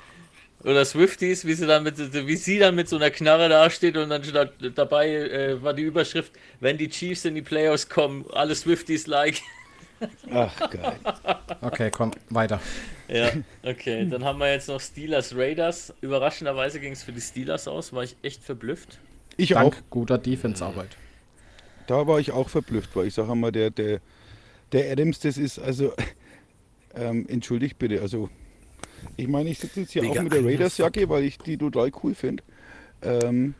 oder 0.63 0.83
Swifties, 0.83 1.45
wie 1.45 1.53
sie 1.53 1.67
dann 1.67 1.83
mit 1.83 1.95
wie 2.27 2.35
sie 2.35 2.57
dann 2.57 2.73
mit 2.73 2.89
so 2.89 2.95
einer 2.95 3.11
Knarre 3.11 3.49
dasteht 3.49 3.95
und 3.97 4.09
dann 4.09 4.23
steht 4.23 4.49
dabei 4.75 5.09
äh, 5.11 5.61
war 5.61 5.75
die 5.75 5.83
Überschrift, 5.83 6.31
wenn 6.59 6.77
die 6.79 6.89
Chiefs 6.89 7.25
in 7.25 7.35
die 7.35 7.43
Playoffs 7.43 7.87
kommen, 7.87 8.25
alle 8.33 8.55
Swifties 8.55 9.05
like. 9.05 9.35
Ach, 10.31 10.69
geil. 10.69 10.99
Okay, 11.61 11.91
komm, 11.91 12.11
weiter. 12.29 12.59
Ja, 13.07 13.31
okay. 13.63 14.07
Dann 14.09 14.23
haben 14.23 14.39
wir 14.39 14.51
jetzt 14.51 14.67
noch 14.67 14.79
Steelers 14.79 15.35
Raiders. 15.35 15.93
Überraschenderweise 16.01 16.79
ging 16.79 16.93
es 16.93 17.03
für 17.03 17.11
die 17.11 17.21
Steelers 17.21 17.67
aus, 17.67 17.91
war 17.93 18.03
ich 18.03 18.15
echt 18.21 18.43
verblüfft. 18.43 18.99
Ich 19.37 19.55
auch. 19.55 19.71
Dank 19.71 19.89
guter 19.89 20.17
Defense-Arbeit. 20.17 20.97
Da 21.87 22.05
war 22.05 22.19
ich 22.19 22.31
auch 22.31 22.49
verblüfft, 22.49 22.95
weil 22.95 23.07
ich 23.07 23.13
sage 23.13 23.33
mal, 23.35 23.51
der, 23.51 23.71
der, 23.71 23.99
der 24.71 24.91
Adams, 24.91 25.19
das 25.19 25.37
ist 25.37 25.57
also, 25.59 25.93
ähm, 26.95 27.25
entschuldigt 27.27 27.79
bitte, 27.79 28.01
also, 28.01 28.29
ich 29.17 29.27
meine, 29.27 29.49
ich 29.49 29.59
sitze 29.59 29.81
jetzt 29.81 29.91
hier 29.91 30.03
Digga, 30.03 30.19
auch 30.19 30.23
mit 30.23 30.33
der 30.33 30.45
Raiders-Jacke, 30.45 31.09
weil 31.09 31.23
ich 31.23 31.37
die 31.39 31.57
total 31.57 31.91
cool 32.03 32.13
finde. 32.13 32.43
Ähm, 33.01 33.55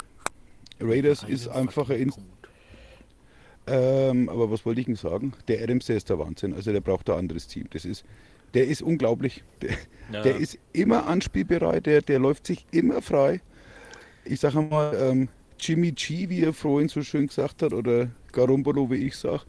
Raiders 0.80 1.24
ist 1.24 1.48
einfach 1.48 1.90
ein, 1.90 1.98
Inst 1.98 2.20
ähm, 3.70 4.30
aber 4.30 4.52
was 4.52 4.66
wollte 4.66 4.80
ich 4.82 4.88
denn 4.88 4.96
sagen? 4.96 5.34
Der 5.48 5.62
Adams, 5.62 5.86
der 5.86 5.98
ist 5.98 6.10
der 6.10 6.20
Wahnsinn, 6.20 6.54
also 6.54 6.72
der 6.72 6.82
braucht 6.82 7.10
ein 7.10 7.18
anderes 7.18 7.48
Team. 7.48 7.68
Das 7.72 7.86
ist, 7.86 8.04
der 8.54 8.68
ist 8.68 8.82
unglaublich. 8.82 9.44
Der, 9.62 9.72
Ja. 10.12 10.22
der 10.24 10.38
ist 10.38 10.58
immer 10.74 11.06
anspielbereit, 11.08 11.86
der, 11.86 12.02
der 12.02 12.18
läuft 12.20 12.48
sich 12.48 12.66
immer 12.72 13.02
frei. 13.02 13.42
Ich 14.26 14.40
sage 14.40 14.62
mal, 14.62 14.96
ähm, 15.00 15.30
Jimmy 15.60 15.92
G, 15.92 16.30
wie 16.30 16.42
er 16.44 16.54
vorhin 16.54 16.90
so 16.90 17.02
schön 17.04 17.28
gesagt 17.28 17.62
hat, 17.62 17.74
oder 17.74 18.10
Garombolo, 18.32 18.90
wie 18.90 18.96
ich 19.08 19.16
sage, 19.18 19.42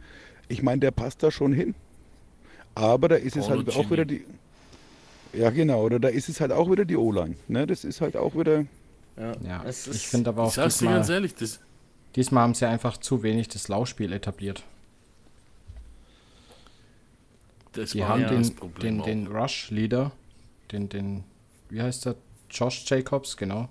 ich 0.48 0.62
meine, 0.62 0.80
der 0.80 0.90
passt 0.90 1.22
da 1.22 1.30
schon 1.30 1.52
hin. 1.52 1.74
Aber 2.74 3.09
da 3.09 3.16
ist 3.16 3.36
es 3.36 3.47
Paulo 3.47 3.59
halt 3.64 3.68
auch 3.70 3.74
Jimmy. 3.76 3.90
wieder 3.90 4.05
die. 4.05 4.24
Ja, 5.32 5.51
genau, 5.51 5.82
oder 5.84 6.01
da 6.01 6.09
ist 6.09 6.28
es 6.28 6.40
halt 6.40 6.52
auch 6.52 6.70
wieder 6.70 6.84
die 6.84 6.97
O-Line. 6.97 7.36
Ne? 7.48 7.66
Das 7.66 7.84
ist 7.84 8.01
halt 8.01 8.16
auch 8.16 8.34
wieder. 8.36 8.64
Ja, 9.16 9.32
Ja, 9.47 9.64
es 9.66 9.86
ich 9.86 10.09
finde 10.09 10.30
aber 10.30 10.42
Ich 10.44 10.48
auch 10.48 10.52
sag's 10.55 10.78
dir 10.78 10.86
ganz 10.86 11.09
ehrlich, 11.09 11.34
das, 11.34 11.60
diesmal 12.16 12.42
haben 12.44 12.54
sie 12.54 12.66
einfach 12.66 12.96
zu 12.98 13.22
wenig 13.22 13.48
das 13.48 13.68
Laufspiel 13.68 14.12
etabliert. 14.12 14.64
das 17.72 17.94
Die 17.94 18.00
war 18.00 18.08
haben 18.08 18.20
ja 18.20 18.28
das 18.28 18.48
den, 18.48 18.56
Problem 18.56 19.02
den, 19.02 19.26
den 19.26 19.26
Rush-Leader, 19.32 20.12
den, 20.72 20.88
den, 20.88 21.24
wie 21.68 21.82
heißt 21.82 22.06
der? 22.06 22.16
Josh 22.50 22.84
Jacobs, 22.88 23.36
genau. 23.36 23.68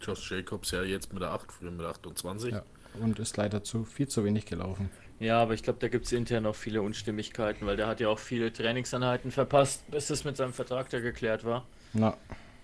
Josh 0.00 0.30
Jacobs 0.32 0.70
ja 0.72 0.82
jetzt 0.82 1.12
mit 1.12 1.22
der 1.22 1.30
8, 1.32 1.52
früher 1.52 1.70
mit 1.70 1.80
der 1.82 1.88
28. 1.90 2.52
Ja. 2.52 2.64
Und 2.94 3.18
ist 3.18 3.36
leider 3.36 3.62
zu 3.62 3.84
viel 3.84 4.08
zu 4.08 4.24
wenig 4.24 4.46
gelaufen. 4.46 4.90
ja, 5.18 5.40
aber 5.42 5.54
ich 5.54 5.62
glaube, 5.62 5.78
da 5.80 5.88
gibt 5.88 6.06
es 6.06 6.12
intern 6.12 6.46
auch 6.46 6.54
viele 6.56 6.82
Unstimmigkeiten, 6.82 7.66
weil 7.66 7.76
der 7.76 7.86
hat 7.86 8.00
ja 8.00 8.08
auch 8.08 8.18
viele 8.18 8.52
Trainingseinheiten 8.52 9.30
verpasst, 9.30 9.90
bis 9.90 10.10
es 10.10 10.24
mit 10.24 10.36
seinem 10.36 10.52
Vertrag 10.52 10.88
da 10.90 11.00
geklärt 11.00 11.44
war. 11.44 11.68
Na, 11.92 12.16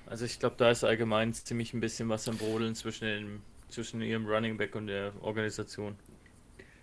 Also 0.07 0.25
ich 0.25 0.39
glaube, 0.41 0.57
da 0.59 0.71
ist 0.71 0.85
allgemein 0.85 1.33
ziemlich 1.35 1.73
ein 1.75 1.81
bisschen 1.81 2.09
was 2.09 2.29
am 2.29 2.39
Brodeln 2.39 2.75
zwischen, 2.75 3.05
dem, 3.07 3.43
zwischen 3.71 4.01
ihrem 4.03 4.27
Running 4.27 4.57
Back 4.57 4.75
und 4.75 4.87
der 4.87 5.13
Organisation. 5.23 5.97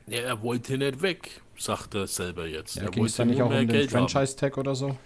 Ja, 0.07 0.19
er 0.19 0.41
wollte 0.41 0.77
nicht 0.77 1.01
weg, 1.01 1.41
sagt 1.57 1.93
er 1.95 2.07
selber 2.07 2.47
jetzt. 2.47 2.75
ja, 2.75 2.83
er 2.83 2.89
es 2.89 2.97
wollte 2.97 3.25
nicht 3.25 3.37
nur 3.37 3.47
auch 3.47 3.49
mehr 3.49 3.61
um 3.61 3.67
den 3.67 3.73
Geld 3.75 3.93
haben. 3.93 4.07
Franchise-Tag 4.07 4.57
oder 4.57 4.73
so? 4.75 4.97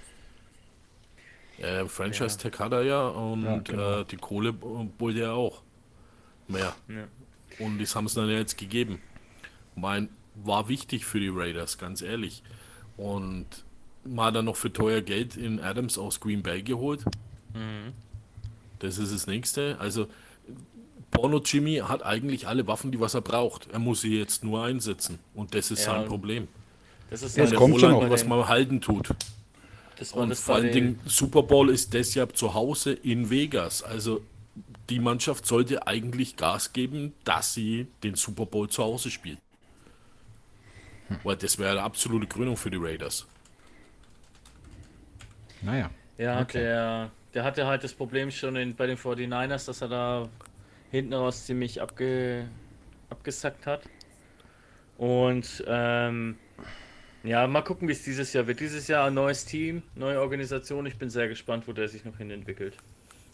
Ja, 1.58 1.88
Franchise 1.88 2.38
Tag 2.38 2.60
hat 2.60 2.72
er 2.72 2.84
ja 2.84 3.08
und 3.08 3.44
Ja, 3.44 3.58
genau. 3.60 4.02
äh, 4.02 4.06
die 4.06 4.18
Kohle 4.18 4.50
äh, 4.50 5.00
wollte 5.00 5.22
er 5.22 5.34
auch. 5.34 5.62
Mehr. 6.48 6.76
Ja. 6.88 7.08
Und 7.66 7.80
das 7.80 7.96
haben 7.96 8.08
sie 8.08 8.16
dann 8.20 8.30
jetzt 8.30 8.58
gegeben. 8.58 9.00
Mein, 9.76 10.10
war 10.36 10.68
wichtig 10.70 11.06
für 11.06 11.20
die 11.20 11.30
Raiders, 11.30 11.78
ganz 11.78 12.02
ehrlich. 12.02 12.42
Und 12.98 13.46
man 14.04 14.26
hat 14.28 14.36
dann 14.36 14.46
noch 14.46 14.56
für 14.56 14.74
teuer 14.74 15.02
Geld 15.02 15.38
in 15.38 15.60
Adams 15.60 15.98
aus 15.98 16.20
Green 16.20 16.42
Bay 16.42 16.64
geholt. 16.64 17.06
Mhm. 17.54 17.94
Das 18.80 18.98
ist 18.98 19.14
das 19.14 19.28
nächste. 19.28 19.78
Also 19.80 20.08
Porno 21.12 21.42
Jimmy 21.44 21.78
hat 21.78 22.04
eigentlich 22.04 22.48
alle 22.48 22.66
Waffen, 22.68 22.92
die 22.92 23.00
was 23.00 23.14
er 23.14 23.22
braucht. 23.22 23.70
Er 23.72 23.80
muss 23.80 24.02
sie 24.02 24.18
jetzt 24.18 24.44
nur 24.44 24.64
einsetzen. 24.64 25.20
Und 25.34 25.54
das 25.54 25.70
ist 25.72 25.86
Ja, 25.86 25.94
sein 25.96 26.06
Problem. 26.06 26.48
Das 27.10 27.22
ist 27.22 27.38
Das 27.38 27.54
kommt 27.54 27.80
schon 27.80 28.10
was 28.10 28.26
man 28.26 28.48
halten 28.48 28.80
tut. 28.82 29.10
Das 29.98 30.14
Und 30.14 30.30
das 30.30 30.40
vor 30.40 30.56
allen 30.56 30.72
Dingen, 30.72 31.00
Super 31.06 31.44
Bowl 31.44 31.70
ist 31.70 31.94
deshalb 31.94 32.36
zu 32.38 32.54
Hause 32.54 32.94
in 32.94 33.30
Vegas. 33.30 33.84
Also 33.84 34.22
die 34.90 35.00
Mannschaft 35.00 35.46
sollte 35.46 35.86
eigentlich 35.86 36.38
Gas 36.38 36.74
geben, 36.74 37.14
dass 37.24 37.54
sie 37.54 37.88
den 38.04 38.16
Super 38.16 38.46
Bowl 38.46 38.70
zu 38.70 38.84
Hause 38.84 39.12
spielt. 39.12 39.40
Weil 41.24 41.38
das 41.38 41.58
wäre 41.58 41.72
eine 41.72 41.84
absolute 41.84 42.28
Gründung 42.28 42.58
für 42.58 42.70
die 42.72 42.78
Raiders. 42.78 43.28
Naja. 45.62 45.90
Ja, 46.18 46.42
Okay. 46.42 46.60
der, 46.60 47.12
der 47.34 47.44
hatte 47.44 47.66
halt 47.66 47.84
das 47.84 47.94
Problem 47.94 48.32
schon 48.32 48.56
in, 48.56 48.76
bei 48.76 48.88
den 48.88 48.98
49ers, 48.98 49.66
dass 49.66 49.82
er 49.82 49.88
da 49.90 50.30
hinten 50.92 51.14
raus 51.14 51.46
ziemlich 51.46 51.82
abge, 51.82 52.48
abgesackt 53.10 53.66
hat. 53.66 53.82
Und 54.98 55.64
ähm, 55.68 56.38
ja, 57.24 57.48
mal 57.48 57.62
gucken, 57.62 57.88
wie 57.88 57.94
es 57.94 58.04
dieses 58.04 58.34
Jahr 58.34 58.46
wird. 58.46 58.60
Dieses 58.60 58.88
Jahr 58.88 59.08
ein 59.08 59.14
neues 59.14 59.46
Team, 59.46 59.84
neue 59.96 60.20
Organisation. 60.20 60.86
Ich 60.86 60.98
bin 60.98 61.10
sehr 61.10 61.28
gespannt, 61.28 61.68
wo 61.68 61.74
der 61.74 61.88
sich 61.88 62.06
noch 62.06 62.18
hin 62.18 62.30
entwickelt. 62.30 62.76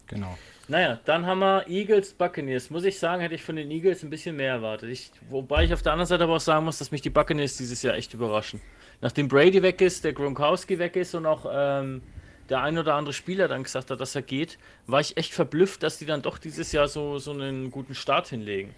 Genau. 0.07 0.38
Naja, 0.69 0.99
dann 1.05 1.25
haben 1.25 1.39
wir 1.39 1.67
Eagles 1.67 2.13
Buccaneers. 2.13 2.69
Muss 2.69 2.85
ich 2.85 2.99
sagen, 2.99 3.21
hätte 3.21 3.35
ich 3.35 3.43
von 3.43 3.55
den 3.55 3.69
Eagles 3.71 4.03
ein 4.03 4.09
bisschen 4.09 4.35
mehr 4.35 4.51
erwartet. 4.51 4.89
Ich, 4.89 5.11
wobei 5.29 5.65
ich 5.65 5.73
auf 5.73 5.81
der 5.81 5.93
anderen 5.93 6.07
Seite 6.07 6.23
aber 6.23 6.35
auch 6.35 6.41
sagen 6.41 6.65
muss, 6.65 6.77
dass 6.77 6.91
mich 6.91 7.01
die 7.01 7.09
Buccaneers 7.09 7.57
dieses 7.57 7.81
Jahr 7.81 7.95
echt 7.95 8.13
überraschen. 8.13 8.61
Nachdem 9.01 9.27
Brady 9.27 9.61
weg 9.61 9.81
ist, 9.81 10.03
der 10.03 10.13
Gronkowski 10.13 10.79
weg 10.79 10.95
ist 10.95 11.13
und 11.13 11.25
auch 11.25 11.45
ähm, 11.51 12.01
der 12.49 12.61
ein 12.61 12.78
oder 12.78 12.95
andere 12.95 13.14
Spieler 13.14 13.48
dann 13.48 13.64
gesagt 13.64 13.91
hat, 13.91 13.99
dass 13.99 14.15
er 14.15 14.22
geht, 14.22 14.57
war 14.86 14.99
ich 15.02 15.18
echt 15.18 15.34
verblüfft, 15.34 15.84
dass 15.84 15.98
die 15.98 16.06
dann 16.06 16.22
doch 16.22 16.38
dieses 16.38 16.72
Jahr 16.72 16.88
so, 16.88 17.19
so 17.19 17.32
einen 17.32 17.72
guten 17.72 17.95
Start 17.95 18.28
hinlegen. 18.30 18.74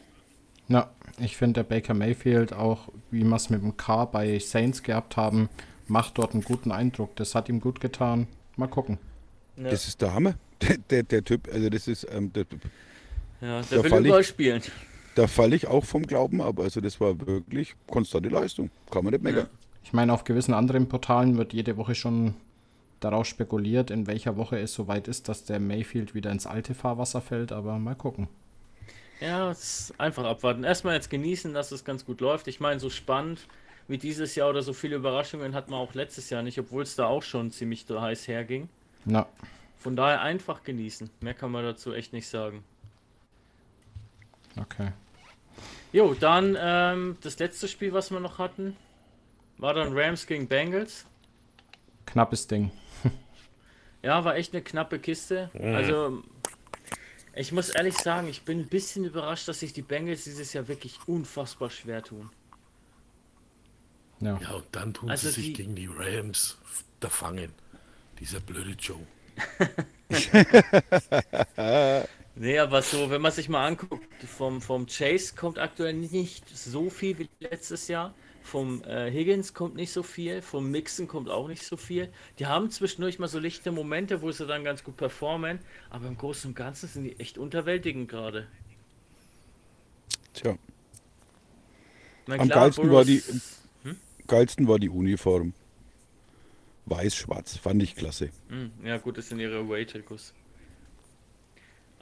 Na, 0.67 0.89
ich 1.19 1.35
finde, 1.37 1.63
der 1.63 1.63
Baker 1.63 1.93
Mayfield, 1.93 2.53
auch 2.53 2.89
wie 3.11 3.23
wir 3.23 3.35
es 3.35 3.49
mit 3.49 3.61
dem 3.61 3.75
K 3.77 4.05
bei 4.05 4.37
Saints 4.39 4.83
gehabt 4.83 5.17
haben, 5.17 5.49
macht 5.87 6.17
dort 6.17 6.33
einen 6.33 6.43
guten 6.43 6.71
Eindruck. 6.71 7.15
Das 7.15 7.33
hat 7.33 7.49
ihm 7.49 7.59
gut 7.59 7.79
getan. 7.79 8.27
Mal 8.55 8.67
gucken. 8.67 8.99
Ja, 9.57 9.69
Das 9.71 9.87
ist 9.87 10.01
der 10.01 10.13
Hammer. 10.13 10.35
Der, 10.61 10.77
der, 10.77 11.03
der 11.03 11.23
Typ, 11.23 11.47
also 11.53 11.69
das 11.69 11.87
ist, 11.87 12.05
ähm, 12.11 12.33
der, 12.33 12.45
ja, 13.39 13.61
da 13.61 13.65
der 13.71 13.83
will 13.83 13.89
fall 13.89 14.01
ich- 14.01 14.07
überall 14.07 14.23
spielen. 14.25 14.61
da 15.15 15.25
falle 15.27 15.55
ich 15.55 15.67
auch 15.67 15.85
vom 15.85 16.03
Glauben 16.05 16.41
ab. 16.41 16.59
Also 16.59 16.81
das 16.81 16.99
war 16.99 17.17
wirklich 17.25 17.75
konstante 17.87 18.27
Leistung. 18.27 18.69
Kann 18.91 19.05
man 19.05 19.13
nicht 19.13 19.23
meckern. 19.23 19.47
Ich 19.83 19.93
meine, 19.93 20.11
auf 20.13 20.25
gewissen 20.25 20.53
anderen 20.53 20.89
Portalen 20.89 21.37
wird 21.37 21.53
jede 21.53 21.77
Woche 21.77 21.95
schon 21.95 22.33
darauf 22.99 23.25
spekuliert, 23.25 23.91
in 23.91 24.07
welcher 24.07 24.37
Woche 24.37 24.59
es 24.59 24.73
soweit 24.73 25.07
ist, 25.07 25.29
dass 25.29 25.45
der 25.45 25.59
Mayfield 25.59 26.13
wieder 26.15 26.31
ins 26.31 26.47
alte 26.47 26.73
Fahrwasser 26.73 27.21
fällt, 27.21 27.51
aber 27.51 27.77
mal 27.79 27.95
gucken. 27.95 28.27
Ja, 29.19 29.51
es 29.51 29.89
ist 29.89 29.99
einfach 29.99 30.23
abwarten. 30.23 30.63
Erstmal 30.63 30.95
jetzt 30.95 31.09
genießen, 31.09 31.53
dass 31.53 31.71
es 31.71 31.83
ganz 31.83 32.05
gut 32.05 32.21
läuft. 32.21 32.47
Ich 32.47 32.59
meine, 32.59 32.79
so 32.79 32.89
spannend 32.89 33.47
wie 33.87 33.97
dieses 33.97 34.35
Jahr 34.35 34.49
oder 34.49 34.61
so 34.61 34.71
viele 34.73 34.95
Überraschungen 34.95 35.53
hat 35.55 35.69
man 35.69 35.79
auch 35.79 35.93
letztes 35.93 36.29
Jahr 36.29 36.43
nicht, 36.43 36.59
obwohl 36.59 36.83
es 36.83 36.95
da 36.95 37.07
auch 37.07 37.23
schon 37.23 37.51
ziemlich 37.51 37.85
heiß 37.89 38.27
herging. 38.27 38.69
Na, 39.05 39.27
Von 39.77 39.95
daher 39.95 40.21
einfach 40.21 40.63
genießen. 40.63 41.09
Mehr 41.21 41.33
kann 41.33 41.51
man 41.51 41.63
dazu 41.63 41.93
echt 41.93 42.13
nicht 42.13 42.27
sagen. 42.27 42.63
okay. 44.59 44.91
Jo, 45.91 46.13
dann 46.13 46.55
ähm, 46.59 47.17
das 47.21 47.39
letzte 47.39 47.67
Spiel, 47.67 47.93
was 47.93 48.11
wir 48.11 48.19
noch 48.19 48.37
hatten, 48.37 48.75
war 49.57 49.73
dann 49.73 49.97
Rams 49.97 50.27
gegen 50.27 50.47
Bengals. 50.47 51.05
Knappes 52.05 52.47
Ding. 52.47 52.71
Ja, 54.01 54.23
war 54.23 54.35
echt 54.35 54.53
eine 54.53 54.63
knappe 54.63 54.99
Kiste. 54.99 55.49
Also, 55.61 56.23
ich 57.35 57.51
muss 57.51 57.69
ehrlich 57.69 57.97
sagen, 57.97 58.27
ich 58.27 58.43
bin 58.43 58.59
ein 58.59 58.67
bisschen 58.67 59.05
überrascht, 59.05 59.47
dass 59.47 59.59
sich 59.59 59.73
die 59.73 59.81
Bengals 59.81 60.23
dieses 60.23 60.53
Jahr 60.53 60.67
wirklich 60.67 60.99
unfassbar 61.05 61.69
schwer 61.69 62.01
tun. 62.03 62.29
Ja. 64.21 64.39
Ja, 64.41 64.51
und 64.51 64.65
dann 64.71 64.93
tun 64.93 65.09
Also 65.09 65.27
sie 65.29 65.35
sich 65.35 65.45
die- 65.47 65.53
gegen 65.53 65.75
die 65.75 65.87
Rams 65.87 66.57
da 66.99 67.09
fangen. 67.09 67.53
Dieser 68.19 68.39
blöde 68.39 68.71
Joe. 68.71 68.99
Nee, 72.35 72.57
aber 72.59 72.81
so, 72.81 73.09
wenn 73.09 73.21
man 73.21 73.33
sich 73.33 73.49
mal 73.49 73.67
anguckt, 73.67 74.07
vom, 74.23 74.61
vom 74.61 74.85
Chase 74.87 75.35
kommt 75.35 75.59
aktuell 75.59 75.93
nicht 75.93 76.47
so 76.57 76.89
viel 76.89 77.17
wie 77.19 77.29
letztes 77.41 77.89
Jahr. 77.89 78.13
Vom 78.49 78.83
äh, 78.83 79.11
Higgins 79.11 79.53
kommt 79.53 79.75
nicht 79.75 79.91
so 79.93 80.01
viel, 80.01 80.41
vom 80.41 80.71
Mixen 80.71 81.07
kommt 81.07 81.29
auch 81.29 81.47
nicht 81.47 81.61
so 81.63 81.77
viel. 81.77 82.11
Die 82.39 82.47
haben 82.47 82.71
zwischendurch 82.71 83.19
mal 83.19 83.27
so 83.27 83.37
lichte 83.37 83.71
Momente, 83.71 84.23
wo 84.23 84.31
sie 84.31 84.47
dann 84.47 84.63
ganz 84.63 84.83
gut 84.83 84.97
performen, 84.97 85.59
aber 85.91 86.07
im 86.07 86.17
Großen 86.17 86.49
und 86.49 86.55
Ganzen 86.55 86.89
sind 86.89 87.03
die 87.03 87.19
echt 87.19 87.37
unterwältigend 87.37 88.09
gerade. 88.09 88.47
Tja, 90.33 90.57
Na 92.25 92.35
Am 92.37 92.49
geilsten 92.49 92.91
war 92.91 93.05
die- 93.05 93.19
Burrows- 93.19 93.59
geilsten 94.25 94.67
war 94.67 94.79
die 94.79 94.89
Uniform. 94.89 95.53
Weiß-schwarz, 96.87 97.55
fand 97.57 97.83
ich 97.83 97.95
klasse. 97.95 98.31
Hm, 98.49 98.71
ja, 98.83 98.97
gut, 98.97 99.19
das 99.19 99.29
sind 99.29 99.39
ihre 99.39 99.59
Away-Trikots. 99.59 100.33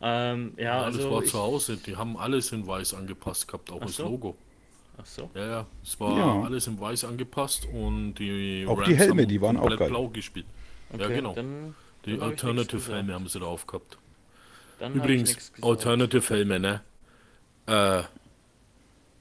Ähm, 0.01 0.53
ja, 0.55 0.63
Ja, 0.63 0.85
das 0.85 0.95
also. 0.95 1.11
war 1.11 1.23
ich, 1.23 1.31
zu 1.31 1.39
Hause. 1.39 1.75
Die 1.75 1.97
haben 1.97 2.15
alles 2.15 2.53
in 2.53 2.65
weiß 2.65 2.93
angepasst 2.93 3.47
gehabt, 3.49 3.69
auch 3.69 3.81
Ach 3.81 3.87
das 3.87 3.97
so. 3.97 4.03
Logo. 4.03 4.37
Ach 4.97 5.05
so. 5.05 5.29
Ja, 5.33 5.45
ja. 5.47 5.67
Es 5.83 5.99
war 5.99 6.17
Ja. 6.17 6.41
alles 6.43 6.67
in 6.67 6.79
weiß 6.79 7.05
angepasst 7.05 7.65
und 7.65 8.15
die 8.15 8.65
Auch 8.67 8.83
die 8.83 8.95
Helme, 8.95 9.21
haben 9.23 9.29
die 9.29 9.41
waren 9.41 9.57
auch 9.57 9.61
komplett 9.61 9.79
geil. 9.79 9.89
blau 9.89 10.09
gespielt. 10.09 10.45
ja, 10.91 11.05
Okay, 11.05 11.15
genau. 11.15 11.33
Dann, 11.35 11.75
die 12.05 12.17
dann 12.17 12.29
Alternative. 12.29 12.91
Helme 12.93 13.13
haben 13.13 13.27
sie 13.27 13.39
drauf 13.39 13.65
gehabt. 13.67 13.97
dann 14.79 14.93
Übrigens. 14.95 15.51
Alternative 15.61 16.33
Helme, 16.33 16.59
ne? 16.59 16.81
Äh, 17.67 18.03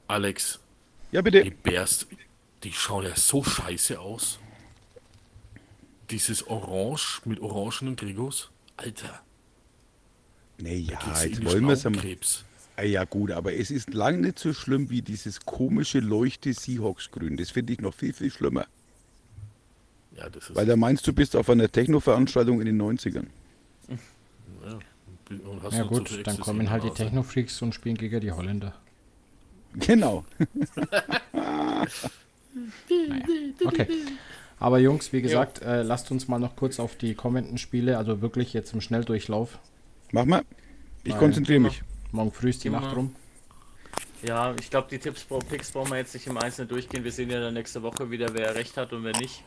Alex, 0.08 0.60
Ja, 1.12 1.20
die 1.22 1.30
bitte. 1.30 1.50
Bears, 1.62 2.06
die 2.62 2.72
schauen 2.72 3.04
ja 3.04 3.16
so 3.16 3.42
scheiße 3.42 3.98
aus. 3.98 4.38
Dieses 6.10 6.46
Orange 6.46 7.20
mit 7.24 7.40
orangenen 7.40 7.96
Trikots. 7.96 8.50
Alter, 8.76 9.22
Naja, 10.58 10.98
jetzt 11.24 11.38
die 11.40 11.44
wollen 11.46 11.64
wir 11.66 11.72
es 11.72 11.84
einmal. 11.86 12.00
Krebs. 12.02 12.44
Ah, 12.76 12.82
Ja 12.82 13.04
gut, 13.04 13.30
aber 13.30 13.54
es 13.54 13.70
ist 13.70 13.94
lang 13.94 14.20
nicht 14.20 14.38
so 14.38 14.52
schlimm 14.52 14.90
wie 14.90 15.02
dieses 15.02 15.40
komische 15.40 16.00
Leuchte 16.00 16.52
Seahawks-Grün. 16.52 17.36
Das 17.36 17.50
finde 17.50 17.72
ich 17.72 17.80
noch 17.80 17.94
viel, 17.94 18.12
viel 18.12 18.30
schlimmer. 18.30 18.66
Ja, 20.16 20.28
das 20.28 20.50
ist. 20.50 20.56
Weil 20.56 20.66
da 20.66 20.76
meinst 20.76 21.06
du, 21.06 21.12
bist 21.12 21.36
auf 21.36 21.50
einer 21.50 21.70
Techno-Veranstaltung 21.70 22.60
in 22.60 22.66
den 22.66 22.80
90ern. 22.80 23.26
ja, 23.88 24.78
und 25.48 25.62
hast 25.62 25.76
Ja 25.76 25.84
gut, 25.84 26.08
viel 26.08 26.22
dann 26.22 26.38
kommen 26.38 26.70
halt 26.70 26.84
die. 26.84 26.90
Techno-Freaks 26.90 27.60
und 27.62 27.74
spielen 27.74 27.96
gegen 27.96 28.20
die 28.20 28.32
Holländer. 28.32 28.74
Genau. 29.74 30.24
Okay. 33.64 33.86
Aber 34.58 34.78
Jungs, 34.78 35.12
wie 35.12 35.20
gesagt, 35.20 35.60
äh, 35.62 35.82
lasst 35.82 36.10
uns 36.10 36.28
mal 36.28 36.38
noch 36.38 36.56
kurz 36.56 36.80
auf 36.80 36.96
die 36.96 37.14
kommenden 37.14 37.58
Spiele, 37.58 37.98
also 37.98 38.22
wirklich 38.22 38.54
jetzt 38.54 38.72
im 38.72 38.80
Schnelldurchlauf. 38.80 39.58
Mach 40.12 40.24
mal. 40.24 40.42
Ich 41.04 41.16
konzentriere 41.18 41.60
mich. 41.60 41.82
Morgen 42.12 42.32
früh 42.32 42.50
ist 42.50 42.64
die 42.64 42.70
Nacht 42.70 42.94
rum. 42.96 43.14
Ja, 44.22 44.54
ich 44.58 44.70
glaube, 44.70 44.88
die 44.90 44.98
Tipps, 44.98 45.24
Pro- 45.24 45.38
Picks 45.38 45.70
brauchen 45.70 45.90
wir 45.90 45.98
jetzt 45.98 46.14
nicht 46.14 46.26
im 46.26 46.38
Einzelnen 46.38 46.68
durchgehen. 46.68 47.04
Wir 47.04 47.12
sehen 47.12 47.30
ja 47.30 47.40
dann 47.40 47.54
nächste 47.54 47.82
Woche 47.82 48.10
wieder, 48.10 48.32
wer 48.32 48.54
recht 48.54 48.76
hat 48.76 48.92
und 48.92 49.04
wer 49.04 49.16
nicht. 49.18 49.44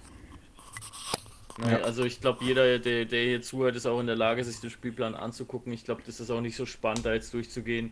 Ja. 1.67 1.79
Also 1.81 2.05
ich 2.05 2.21
glaube, 2.21 2.45
jeder, 2.45 2.79
der, 2.79 3.05
der 3.05 3.23
hier 3.23 3.41
zuhört, 3.41 3.75
ist 3.75 3.85
auch 3.85 3.99
in 3.99 4.07
der 4.07 4.15
Lage, 4.15 4.43
sich 4.43 4.61
den 4.61 4.69
Spielplan 4.69 5.15
anzugucken. 5.15 5.73
Ich 5.73 5.83
glaube, 5.83 6.01
das 6.05 6.19
ist 6.19 6.29
auch 6.29 6.39
nicht 6.39 6.55
so 6.55 6.65
spannend, 6.65 7.05
da 7.05 7.13
jetzt 7.13 7.33
durchzugehen. 7.33 7.91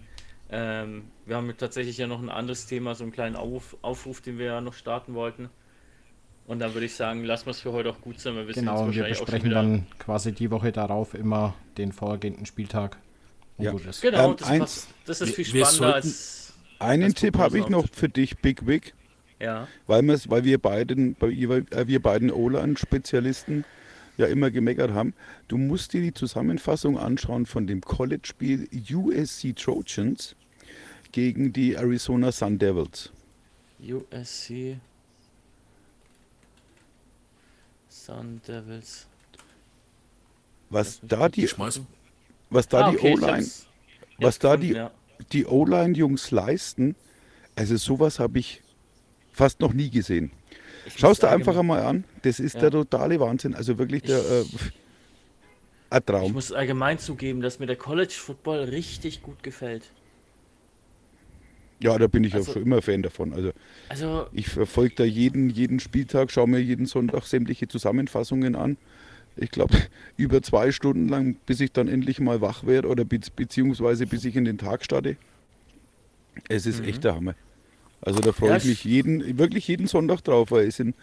Ähm, 0.49 1.05
wir 1.25 1.35
haben 1.35 1.53
tatsächlich 1.57 1.97
ja 1.97 2.07
noch 2.07 2.21
ein 2.21 2.29
anderes 2.29 2.67
Thema, 2.67 2.95
so 2.95 3.03
einen 3.03 3.11
kleinen 3.11 3.35
Auf, 3.35 3.75
Aufruf, 3.81 4.21
den 4.21 4.37
wir 4.37 4.45
ja 4.45 4.61
noch 4.61 4.73
starten 4.73 5.15
wollten. 5.15 5.49
Und 6.45 6.59
dann 6.59 6.73
würde 6.73 6.85
ich 6.85 6.95
sagen, 6.95 7.25
lassen 7.25 7.47
wir 7.47 7.51
es 7.51 7.59
für 7.59 7.73
heute 7.73 7.89
auch 7.89 7.99
gut 7.99 8.21
sein, 8.21 8.35
wir 8.35 8.45
sind 8.45 8.63
Genau, 8.63 8.89
wir 8.89 9.03
besprechen 9.03 9.49
dann 9.49 9.87
quasi 9.99 10.31
die 10.31 10.49
Woche 10.49 10.71
darauf 10.71 11.13
immer 11.13 11.53
den 11.77 11.91
vorhergehenden 11.91 12.45
Spieltag. 12.45 12.97
Ja. 13.57 13.73
ist. 13.73 14.01
Genau, 14.01 14.31
Ähm, 14.31 14.37
das, 14.37 14.47
eins- 14.47 14.59
passt, 14.59 14.87
das 15.05 15.21
ist 15.21 15.35
viel 15.35 15.53
wir 15.53 15.65
spannender 15.65 15.93
sollten- 15.93 16.07
als... 16.07 16.53
Einen 16.79 17.03
als 17.05 17.13
Tipp 17.15 17.37
habe 17.37 17.57
ich 17.57 17.69
noch 17.69 17.87
für 17.91 18.07
dich, 18.09 18.37
Big 18.37 18.67
Wig, 18.67 18.93
Ja, 19.39 19.67
weil, 19.87 20.07
weil 20.07 20.43
wir 20.43 20.59
beiden, 20.59 21.15
bei 21.15 21.27
ihr- 21.29 21.65
äh, 21.71 21.87
wir 21.87 21.99
beiden 22.01 22.31
O-Line-Spezialisten 22.31 23.65
ja 24.17 24.27
immer 24.27 24.51
gemeckert 24.51 24.91
haben. 24.91 25.13
Du 25.47 25.57
musst 25.57 25.93
dir 25.93 26.01
die 26.01 26.13
Zusammenfassung 26.13 26.97
anschauen 26.99 27.45
von 27.47 27.65
dem 27.65 27.81
College-Spiel 27.81 28.67
USC 28.91 29.53
Trojans 29.53 30.35
gegen 31.11 31.51
die 31.53 31.73
Arizona 31.75 32.31
Sun 32.31 32.59
Devils. 32.59 33.11
USC 33.81 34.77
Sun 37.89 38.41
Devils. 38.47 39.07
Was 40.69 40.99
da 41.01 41.29
die, 41.29 41.45
Ich 41.45 41.51
schmeiß, 41.51 41.81
was 42.49 42.67
da 42.67 42.85
Ah, 42.87 42.91
die 42.91 42.97
okay, 42.97 43.13
ich 43.13 43.21
O-Line, 43.21 43.47
was 44.19 44.39
da 44.39 44.55
gefunden, 44.55 44.73
die, 44.73 44.77
ja. 44.79 44.91
die 45.33 45.45
O-Line-Jungs 45.45 46.31
leisten, 46.31 46.95
also 47.55 47.75
sowas 47.77 48.19
habe 48.19 48.39
ich 48.39 48.61
fast 49.31 49.59
noch 49.61 49.73
nie 49.73 49.89
gesehen. 49.89 50.31
Ich 50.85 50.97
Schau 50.97 51.11
es 51.11 51.19
dir 51.19 51.29
einfach 51.29 51.57
einmal 51.57 51.81
an. 51.83 52.05
Das 52.21 52.39
ist 52.39 52.55
Ja. 52.55 52.61
der 52.61 52.71
totale 52.71 53.19
Wahnsinn. 53.19 53.53
Also 53.53 53.77
wirklich 53.77 54.03
der 54.03 54.19
äh, 54.19 54.43
ein 55.89 55.99
Ich 55.99 56.05
Traum. 56.05 56.31
muss 56.33 56.51
allgemein 56.53 56.97
zugeben, 56.97 57.41
dass 57.41 57.59
mir 57.59 57.65
der 57.65 57.75
College 57.75 58.13
Football 58.13 58.59
richtig 58.65 59.21
gut 59.21 59.43
gefällt. 59.43 59.91
Ja, 61.79 61.97
da 61.97 62.07
bin 62.07 62.23
ich 62.23 62.33
Also- 62.33 62.49
auch 62.51 62.53
schon 62.55 62.63
immer 62.63 62.81
Fan 62.81 63.03
davon. 63.03 63.33
Also 63.33 63.51
Also, 63.89 64.27
ich 64.31 64.47
verfolge 64.49 64.95
da 64.95 65.03
jeden, 65.03 65.49
jeden 65.49 65.79
Spieltag, 65.79 66.31
schaue 66.31 66.47
mir 66.47 66.59
jeden 66.59 66.85
Sonntag 66.85 67.23
sämtliche 67.25 67.67
Zusammenfassungen 67.67 68.55
an. 68.55 68.77
Ich 69.39 69.51
glaube, 69.51 69.75
über 70.17 70.41
zwei 70.41 70.71
Stunden 70.71 71.07
lang, 71.07 71.35
bis 71.45 71.59
ich 71.59 71.71
dann 71.71 71.87
endlich 71.87 72.19
mal 72.19 72.41
wach 72.41 72.65
werde 72.65 72.87
oder 72.87 73.05
be 73.05 73.19
beziehungsweise 73.35 74.05
bis 74.07 74.25
ich 74.25 74.35
in 74.35 74.45
den 74.45 74.57
Tag 74.57 74.83
starte. 74.83 75.17
Es 76.49 76.65
ist 76.65 76.83
echt 76.83 77.03
der 77.03 77.15
Hammer. 77.15 77.35
Also 78.01 78.19
da 78.19 78.31
freue 78.31 78.51
Mhm. 78.51 78.57
Ich 78.57 78.63
mich 78.65 78.73
ich- 78.79 78.83
jeden, 78.85 79.37
wirklich 79.39 79.67
jeden 79.67 79.87
Sonntag 79.87 80.21
drauf, 80.23 80.51
weil 80.51 80.67
es 80.67 80.75
sind 80.77 80.95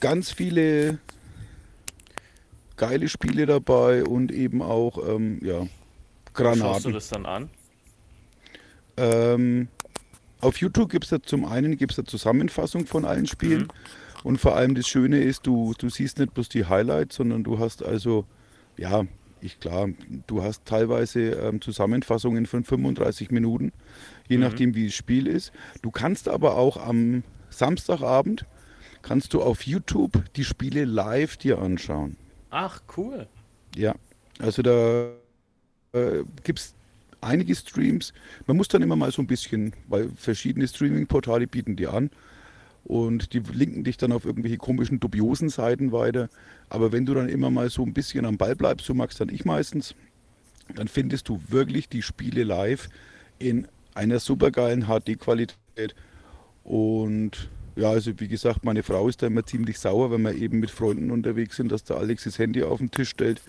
ganz 0.00 0.30
viele 0.30 0.98
geile 2.76 3.08
Spiele 3.08 3.46
dabei 3.46 4.04
und 4.04 4.30
eben 4.32 4.62
auch 4.62 4.98
ähm, 5.08 5.40
ja, 5.42 5.58
schaust 5.58 5.68
du 6.30 6.32
Granaten. 6.32 6.92
das 6.92 7.08
dann 7.08 7.26
an? 7.26 7.50
Ähm, 8.96 9.68
auf 10.40 10.58
YouTube 10.58 10.90
gibt 10.90 11.04
es 11.04 11.10
da 11.10 11.20
zum 11.22 11.44
einen 11.44 11.76
gibt's 11.76 11.98
eine 11.98 12.06
Zusammenfassung 12.06 12.86
von 12.86 13.04
allen 13.04 13.26
Spielen. 13.26 13.62
Mhm. 13.62 13.68
Und 14.24 14.38
vor 14.38 14.56
allem 14.56 14.74
das 14.74 14.88
Schöne 14.88 15.20
ist, 15.22 15.46
du, 15.46 15.74
du 15.78 15.88
siehst 15.88 16.18
nicht 16.18 16.34
bloß 16.34 16.48
die 16.48 16.66
Highlights, 16.66 17.16
sondern 17.16 17.44
du 17.44 17.58
hast 17.58 17.84
also, 17.84 18.24
ja, 18.76 19.04
ich 19.40 19.60
klar, 19.60 19.88
du 20.26 20.42
hast 20.42 20.64
teilweise 20.64 21.30
ähm, 21.30 21.60
Zusammenfassungen 21.60 22.46
von 22.46 22.64
35 22.64 23.30
Minuten, 23.30 23.72
je 24.28 24.36
Mhm. 24.36 24.42
nachdem 24.42 24.74
wie 24.74 24.86
das 24.86 24.94
Spiel 24.94 25.26
ist. 25.28 25.52
Du 25.82 25.90
kannst 25.90 26.28
aber 26.28 26.56
auch 26.56 26.76
am 26.76 27.22
Samstagabend, 27.50 28.46
kannst 29.02 29.34
du 29.34 29.42
auf 29.42 29.62
YouTube 29.62 30.24
die 30.34 30.44
Spiele 30.44 30.84
live 30.84 31.36
dir 31.36 31.60
anschauen. 31.60 32.16
Ach, 32.50 32.82
cool. 32.96 33.28
Ja, 33.76 33.94
also 34.40 34.62
da 34.62 35.12
äh, 35.92 36.24
gibt 36.42 36.58
es 36.58 36.74
einige 37.20 37.54
Streams. 37.54 38.12
Man 38.46 38.56
muss 38.56 38.68
dann 38.68 38.82
immer 38.82 38.96
mal 38.96 39.12
so 39.12 39.22
ein 39.22 39.26
bisschen, 39.26 39.72
weil 39.88 40.10
verschiedene 40.16 40.66
Streaming-Portale 40.66 41.46
bieten 41.46 41.76
die 41.76 41.86
an 41.86 42.10
und 42.88 43.34
die 43.34 43.40
linken 43.40 43.84
dich 43.84 43.98
dann 43.98 44.12
auf 44.12 44.24
irgendwelche 44.24 44.56
komischen, 44.56 44.98
dubiosen 44.98 45.50
Seiten 45.50 45.92
weiter. 45.92 46.30
Aber 46.70 46.90
wenn 46.90 47.04
du 47.04 47.12
dann 47.12 47.28
immer 47.28 47.50
mal 47.50 47.68
so 47.68 47.82
ein 47.82 47.92
bisschen 47.92 48.24
am 48.24 48.38
Ball 48.38 48.56
bleibst, 48.56 48.86
so 48.86 48.94
magst 48.94 49.20
dann 49.20 49.28
ich 49.28 49.44
meistens, 49.44 49.94
dann 50.74 50.88
findest 50.88 51.28
du 51.28 51.38
wirklich 51.48 51.90
die 51.90 52.00
Spiele 52.00 52.44
live 52.44 52.88
in 53.38 53.68
einer 53.94 54.18
supergeilen 54.18 54.86
HD-Qualität. 54.86 55.94
Und 56.64 57.50
ja, 57.76 57.90
also 57.90 58.18
wie 58.18 58.28
gesagt, 58.28 58.64
meine 58.64 58.82
Frau 58.82 59.06
ist 59.06 59.22
da 59.22 59.26
immer 59.26 59.44
ziemlich 59.44 59.78
sauer, 59.78 60.10
wenn 60.10 60.22
wir 60.22 60.34
eben 60.34 60.58
mit 60.58 60.70
Freunden 60.70 61.10
unterwegs 61.10 61.56
sind, 61.56 61.70
dass 61.70 61.84
der 61.84 61.98
Alex 61.98 62.24
das 62.24 62.38
Handy 62.38 62.62
auf 62.62 62.78
den 62.78 62.90
Tisch 62.90 63.10
stellt 63.10 63.42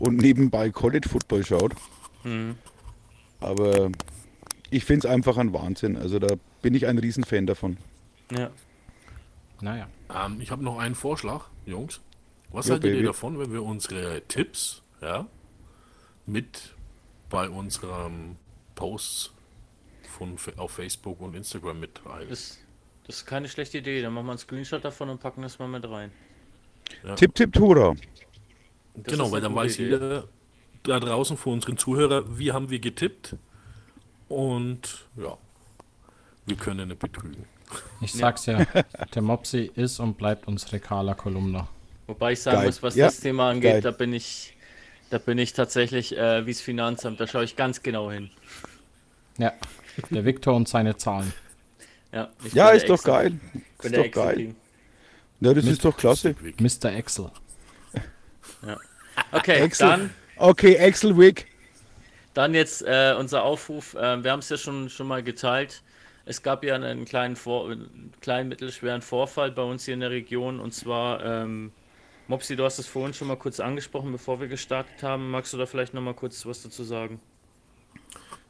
und 0.00 0.18
nebenbei 0.18 0.68
College 0.68 1.08
Football 1.08 1.44
schaut. 1.46 1.74
Mhm. 2.24 2.56
Aber 3.40 3.90
ich 4.68 4.84
finde 4.84 5.08
es 5.08 5.12
einfach 5.14 5.38
ein 5.38 5.54
Wahnsinn. 5.54 5.96
Also 5.96 6.18
da 6.18 6.34
bin 6.60 6.74
ich 6.74 6.86
ein 6.86 6.98
Riesenfan 6.98 7.46
davon. 7.46 7.78
Ja. 8.30 8.50
Naja. 9.62 9.88
Ähm, 10.12 10.40
ich 10.40 10.50
habe 10.50 10.62
noch 10.62 10.78
einen 10.78 10.94
Vorschlag, 10.94 11.46
Jungs. 11.64 12.00
Was 12.50 12.66
Jo, 12.66 12.72
haltet 12.72 12.90
Baby. 12.90 12.98
ihr 12.98 13.06
davon, 13.06 13.38
wenn 13.38 13.52
wir 13.52 13.62
unsere 13.62 14.20
Tipps 14.28 14.82
ja, 15.00 15.26
mit 16.26 16.74
bei 17.30 17.48
unseren 17.48 18.36
Posts 18.74 19.32
von, 20.08 20.36
auf 20.56 20.72
Facebook 20.72 21.20
und 21.20 21.34
Instagram 21.34 21.80
mit 21.80 22.04
rein? 22.04 22.26
Das, 22.28 22.58
das 23.06 23.16
ist 23.16 23.26
keine 23.26 23.48
schlechte 23.48 23.78
Idee. 23.78 24.02
Dann 24.02 24.12
machen 24.12 24.26
wir 24.26 24.32
einen 24.32 24.38
Screenshot 24.38 24.84
davon 24.84 25.08
und 25.08 25.20
packen 25.20 25.42
das 25.42 25.58
mal 25.58 25.68
mit 25.68 25.88
rein. 25.88 26.10
Tipp, 27.16 27.34
tipp, 27.34 27.52
Tura. 27.52 27.94
Das 28.94 29.14
genau, 29.14 29.30
weil 29.30 29.40
dann 29.40 29.54
weiß 29.54 29.76
Idee. 29.76 29.84
jeder 29.84 30.28
da 30.82 30.98
draußen 30.98 31.36
von 31.36 31.54
unseren 31.54 31.78
Zuhörer, 31.78 32.36
wie 32.36 32.50
haben 32.52 32.68
wir 32.68 32.80
getippt 32.80 33.36
und 34.28 35.06
ja, 35.16 35.38
wir 36.46 36.56
können 36.56 36.88
nicht 36.88 36.98
betrügen. 36.98 37.46
Ich 38.00 38.12
sag's 38.12 38.46
ja, 38.46 38.64
der 39.14 39.22
Mopsi 39.22 39.70
ist 39.74 39.98
und 40.00 40.18
bleibt 40.18 40.46
unsere 40.48 40.80
Kala-Kolumna. 40.80 41.68
Wobei 42.06 42.32
ich 42.32 42.40
sagen 42.42 42.58
Geil. 42.58 42.66
muss, 42.66 42.82
was 42.82 42.94
Ja, 42.96 43.06
das 43.06 43.20
Thema 43.20 43.50
angeht, 43.50 43.72
geil. 43.72 43.80
da 43.80 43.90
bin 43.92 44.12
ich, 44.12 44.54
da 45.10 45.18
bin 45.18 45.38
ich 45.38 45.52
tatsächlich 45.52 46.16
äh, 46.16 46.44
wie 46.46 46.52
das 46.52 46.60
Finanzamt. 46.60 47.20
Da 47.20 47.26
schaue 47.26 47.44
ich 47.44 47.56
ganz 47.56 47.82
genau 47.82 48.10
hin. 48.10 48.30
Ja, 49.38 49.52
der 50.10 50.24
Viktor 50.24 50.54
und 50.54 50.68
seine 50.68 50.96
Zahlen. 50.96 51.32
Ja, 52.12 52.28
ich 52.44 52.52
Ja, 52.52 52.70
ist 52.70 52.88
doch 52.88 52.96
Excel- 52.98 53.12
geil. 53.12 53.40
Ist 53.82 53.96
doch 53.96 54.10
geil. 54.10 54.54
Ja, 55.40 55.54
das 55.54 55.64
ist 55.64 55.84
doch 55.84 55.96
klasse. 55.96 56.34
Mr. 56.60 56.92
Excel. 56.92 57.30
Okay, 59.32 59.60
Excel. 59.60 59.88
dann 59.88 60.10
Okay, 60.36 60.78
Axel 60.78 61.16
Wick. 61.16 61.46
Dann 62.34 62.54
jetzt 62.54 62.82
äh, 62.82 63.14
unser 63.18 63.42
Aufruf. 63.42 63.94
Äh, 63.94 64.22
wir 64.24 64.32
haben 64.32 64.38
es 64.40 64.48
ja 64.48 64.56
schon, 64.56 64.88
schon 64.88 65.06
mal 65.06 65.22
geteilt. 65.22 65.82
Es 66.24 66.42
gab 66.42 66.64
ja 66.64 66.74
einen 66.74 67.04
kleinen, 67.04 67.36
Vor 67.36 67.70
einen 67.70 68.12
kleinen 68.20 68.48
mittelschweren 68.48 69.02
Vorfall 69.02 69.50
bei 69.50 69.62
uns 69.62 69.84
hier 69.84 69.94
in 69.94 70.00
der 70.00 70.10
Region. 70.10 70.60
Und 70.60 70.72
zwar, 70.72 71.24
ähm, 71.24 71.72
Mopsi, 72.28 72.56
du 72.56 72.64
hast 72.64 72.78
es 72.78 72.86
vorhin 72.86 73.14
schon 73.14 73.28
mal 73.28 73.36
kurz 73.36 73.60
angesprochen, 73.60 74.12
bevor 74.12 74.40
wir 74.40 74.48
gestartet 74.48 75.02
haben. 75.02 75.30
Magst 75.30 75.52
du 75.52 75.56
da 75.56 75.66
vielleicht 75.66 75.94
noch 75.94 76.02
mal 76.02 76.14
kurz 76.14 76.44
was 76.46 76.62
dazu 76.62 76.84
sagen? 76.84 77.20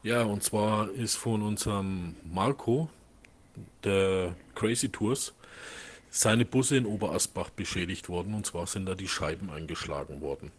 Ja, 0.02 0.22
und 0.22 0.42
zwar 0.42 0.90
ist 0.90 1.16
von 1.16 1.42
unserem 1.42 2.16
Marco, 2.24 2.90
der 3.84 4.34
Crazy 4.54 4.88
Tours, 4.88 5.34
seine 6.10 6.44
Busse 6.44 6.76
in 6.76 6.86
Oberasbach 6.86 7.50
beschädigt 7.50 8.08
worden. 8.08 8.34
Und 8.34 8.44
zwar 8.44 8.66
sind 8.66 8.84
da 8.86 8.94
die 8.94 9.08
Scheiben 9.08 9.50
eingeschlagen 9.50 10.20
worden. 10.20 10.52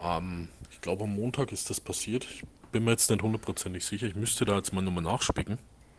Ähm, 0.00 0.48
ich 0.70 0.80
glaube, 0.80 1.04
am 1.04 1.16
Montag 1.16 1.50
ist 1.50 1.70
das 1.70 1.80
passiert. 1.80 2.24
Ich 2.24 2.44
bin 2.70 2.84
mir 2.84 2.92
jetzt 2.92 3.10
nicht 3.10 3.22
hundertprozentig 3.22 3.84
sicher. 3.84 4.06
Ich 4.06 4.14
müsste 4.14 4.44
da 4.44 4.56
jetzt 4.56 4.72
mal 4.72 4.82
nochmal 4.82 5.02
nachspicken. 5.02 5.58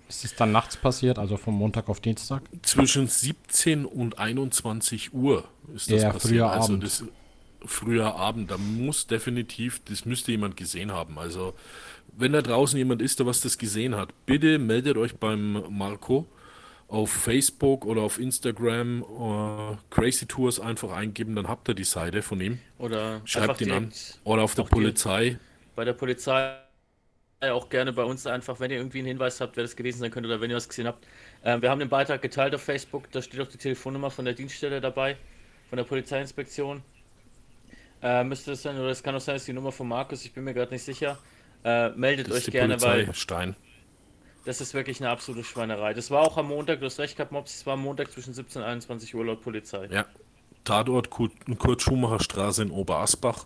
Ist 0.10 0.26
es 0.26 0.36
dann 0.36 0.52
nachts 0.52 0.76
passiert, 0.76 1.20
also 1.20 1.38
vom 1.38 1.54
Montag 1.56 1.88
auf 1.88 2.00
Dienstag? 2.00 2.42
Zwischen 2.64 3.08
17 3.08 3.86
und 3.86 4.18
21 4.18 5.14
Uhr 5.14 5.44
ist 5.76 5.92
das 5.92 6.02
Ja, 6.02 6.12
passiert. 6.12 6.32
früher 6.34 6.52
also 6.52 6.74
Abend. 6.74 6.84
das 6.84 7.04
früher 7.66 8.16
Abend. 8.16 8.50
Da 8.52 8.58
muss 8.58 9.06
definitiv, 9.08 9.82
das 9.86 10.06
müsste 10.06 10.32
jemand 10.32 10.58
gesehen 10.58 10.92
haben. 10.92 11.20
Also 11.20 11.54
wenn 12.18 12.34
da 12.34 12.42
draußen 12.42 12.78
jemand 12.78 13.02
ist, 13.04 13.20
der 13.20 13.28
was 13.28 13.42
das 13.42 13.58
gesehen 13.60 13.96
hat, 13.96 14.10
bitte 14.26 14.58
meldet 14.58 14.98
euch 14.98 15.16
beim 15.18 15.64
Marco 15.70 16.28
auf 16.88 17.12
Facebook 17.12 17.86
oder 17.86 18.02
auf 18.02 18.20
Instagram 18.20 19.04
äh, 19.04 19.78
Crazy 19.92 20.26
Tours 20.26 20.60
einfach 20.60 20.92
eingeben, 20.92 21.36
dann 21.36 21.48
habt 21.48 21.68
ihr 21.68 21.76
die 21.76 21.84
Seite 21.84 22.24
von 22.24 22.42
ihm. 22.42 22.58
Oder 22.80 23.22
Schreibt 23.26 23.62
ihn 23.62 23.72
an. 23.72 23.94
Oder 24.24 24.42
auf 24.42 24.56
der 24.56 24.64
Polizei. 24.64 25.38
bei 25.76 25.86
der 25.86 25.94
Polizei 25.94 26.56
auch 27.42 27.70
gerne 27.70 27.94
bei 27.94 28.04
uns 28.04 28.28
einfach, 28.28 28.60
wenn 28.60 28.70
ihr 28.70 28.78
irgendwie 28.78 29.00
einen 29.00 29.08
Hinweis 29.08 29.40
habt, 29.40 29.56
wer 29.56 29.64
das 29.64 29.76
gewesen 29.76 30.00
sein 30.00 30.12
könnte 30.12 30.28
oder 30.28 30.42
wenn 30.42 30.50
ihr 30.50 30.58
was 30.58 30.68
gesehen 30.68 30.88
habt. 30.88 31.08
Ähm, 31.44 31.62
wir 31.62 31.70
haben 31.70 31.80
den 31.80 31.90
Beitrag 31.90 32.22
geteilt 32.22 32.54
auf 32.54 32.62
Facebook, 32.62 33.10
da 33.12 33.22
steht 33.22 33.40
auch 33.40 33.48
die 33.48 33.58
Telefonnummer 33.58 34.12
von 34.12 34.26
der 34.26 34.34
Dienststelle 34.34 34.82
dabei, 34.82 35.16
von 35.70 35.78
der 35.78 35.86
Polizeiinspektion. 35.86 36.84
Äh, 38.02 38.24
müsste 38.26 38.52
das 38.52 38.62
sein, 38.62 38.78
oder 38.78 38.90
es 38.90 39.02
kann 39.02 39.16
auch 39.16 39.22
sein, 39.22 39.36
dass 39.36 39.46
die 39.46 39.54
Nummer 39.54 39.72
von 39.72 39.88
Markus, 39.88 40.26
ich 40.26 40.34
bin 40.34 40.44
mir 40.44 40.54
gerade 40.54 40.74
nicht 40.74 40.84
sicher. 40.84 41.18
Äh, 41.64 41.90
meldet 41.92 42.32
euch 42.32 42.46
gerne, 42.48 42.78
Polizei 42.78 43.08
weil 43.08 43.14
Stein. 43.14 43.56
das 44.46 44.60
ist 44.62 44.74
wirklich 44.74 45.00
eine 45.00 45.10
absolute 45.10 45.46
Schweinerei. 45.46 45.94
Das 45.94 46.12
war 46.12 46.22
auch 46.22 46.38
am 46.38 46.48
Montag, 46.48 46.80
du 46.80 46.86
hast 46.86 47.00
recht 47.00 47.16
gehabt, 47.16 47.32
Mops, 47.32 47.56
es 47.56 47.66
war 47.66 47.74
am 47.74 47.82
Montag 47.82 48.12
zwischen 48.12 48.34
17 48.34 48.62
und 48.62 48.68
21 48.68 49.16
Uhr 49.16 49.26
laut 49.26 49.42
Polizei. 49.42 49.88
Ja. 49.92 50.06
Tatort 50.66 51.10
Kurt, 51.10 51.32
Kurt 51.58 51.82
Schumacher 51.82 52.20
Straße 52.22 52.64
in 52.64 52.72
Oberasbach. 52.72 53.46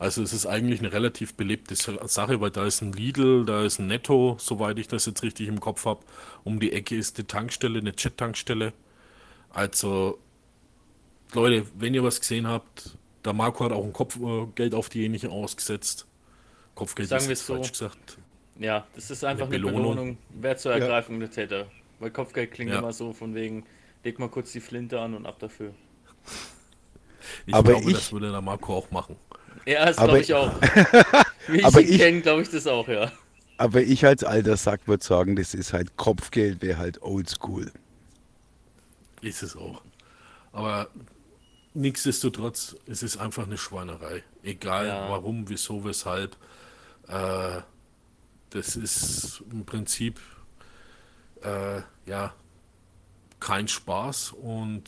Also 0.00 0.22
es 0.22 0.32
ist 0.32 0.46
eigentlich 0.46 0.80
eine 0.80 0.92
relativ 0.92 1.34
belebte 1.34 1.76
Sa- 1.76 2.08
Sache, 2.08 2.40
weil 2.40 2.50
da 2.50 2.64
ist 2.64 2.80
ein 2.80 2.94
Lidl, 2.94 3.44
da 3.44 3.64
ist 3.64 3.78
ein 3.78 3.86
Netto, 3.86 4.36
soweit 4.40 4.78
ich 4.78 4.88
das 4.88 5.04
jetzt 5.04 5.22
richtig 5.22 5.46
im 5.46 5.60
Kopf 5.60 5.84
habe. 5.84 6.00
Um 6.42 6.58
die 6.58 6.72
Ecke 6.72 6.96
ist 6.96 7.18
die 7.18 7.24
Tankstelle, 7.24 7.80
eine 7.80 7.92
Jet-Tankstelle. 7.96 8.72
Also 9.50 10.18
Leute, 11.34 11.66
wenn 11.74 11.92
ihr 11.92 12.02
was 12.02 12.18
gesehen 12.18 12.46
habt, 12.46 12.96
der 13.26 13.34
Marco 13.34 13.62
hat 13.62 13.72
auch 13.72 13.84
ein 13.84 13.92
Kopfgeld 13.92 14.74
auf 14.74 14.88
diejenigen 14.88 15.28
ausgesetzt. 15.30 16.06
Kopfgeld 16.74 17.10
Sagen 17.10 17.30
ist 17.30 17.44
so. 17.44 17.56
falsch 17.56 17.72
gesagt. 17.72 18.16
Ja, 18.58 18.86
das 18.94 19.10
ist 19.10 19.22
einfach 19.22 19.46
Eine 19.48 19.56
eine 19.56 19.64
Belohnung. 19.66 19.90
Belohnung, 19.96 20.18
wert 20.30 20.60
zur 20.60 20.72
Ergreifung 20.72 21.20
der 21.20 21.30
Täter. 21.30 21.66
Weil 21.98 22.10
Kopfgeld 22.10 22.52
klingt 22.52 22.70
Ja. 22.72 22.78
immer 22.78 22.94
so 22.94 23.12
von 23.12 23.34
wegen, 23.34 23.64
leg 24.02 24.18
mal 24.18 24.30
kurz 24.30 24.52
die 24.52 24.60
Flinte 24.60 24.98
an 24.98 25.12
und 25.14 25.26
ab 25.26 25.38
dafür. 25.40 25.74
Ich 27.46 27.52
Aber 27.52 27.72
glaube, 27.72 27.90
ich- 27.90 27.96
das 27.96 28.12
würde 28.12 28.30
der 28.30 28.40
Marco 28.40 28.74
auch 28.74 28.90
machen. 28.90 29.16
Ja, 29.66 29.86
das 29.86 29.96
glaube 29.96 30.20
ich 30.20 30.32
auch. 30.34 30.52
Wie 31.48 31.58
ich 31.58 31.64
Aber 31.64 31.80
ihn 31.80 31.92
ich- 31.92 31.98
kenne, 31.98 32.20
glaube 32.20 32.42
ich 32.42 32.50
das 32.50 32.66
auch, 32.66 32.88
ja. 32.88 33.10
Aber 33.56 33.82
ich 33.82 34.06
als 34.06 34.24
alter 34.24 34.56
Sack 34.56 34.88
würde 34.88 35.04
sagen, 35.04 35.36
das 35.36 35.52
ist 35.54 35.72
halt 35.74 35.96
Kopfgeld, 35.96 36.62
wäre 36.62 36.78
halt 36.78 37.02
oldschool. 37.02 37.70
Ist 39.20 39.42
es 39.42 39.54
auch. 39.54 39.82
Aber 40.52 40.88
nichtsdestotrotz, 41.74 42.74
es 42.86 43.02
ist 43.02 43.18
einfach 43.18 43.44
eine 43.44 43.58
Schweinerei. 43.58 44.22
Egal 44.42 44.86
Ja. 44.86 45.10
warum, 45.10 45.48
wieso, 45.48 45.84
weshalb. 45.84 46.36
Äh, 47.08 47.60
das 48.50 48.76
ist 48.76 49.42
im 49.52 49.64
Prinzip 49.66 50.18
äh, 51.42 51.82
ja 52.06 52.32
kein 53.40 53.68
Spaß. 53.68 54.32
Und 54.32 54.84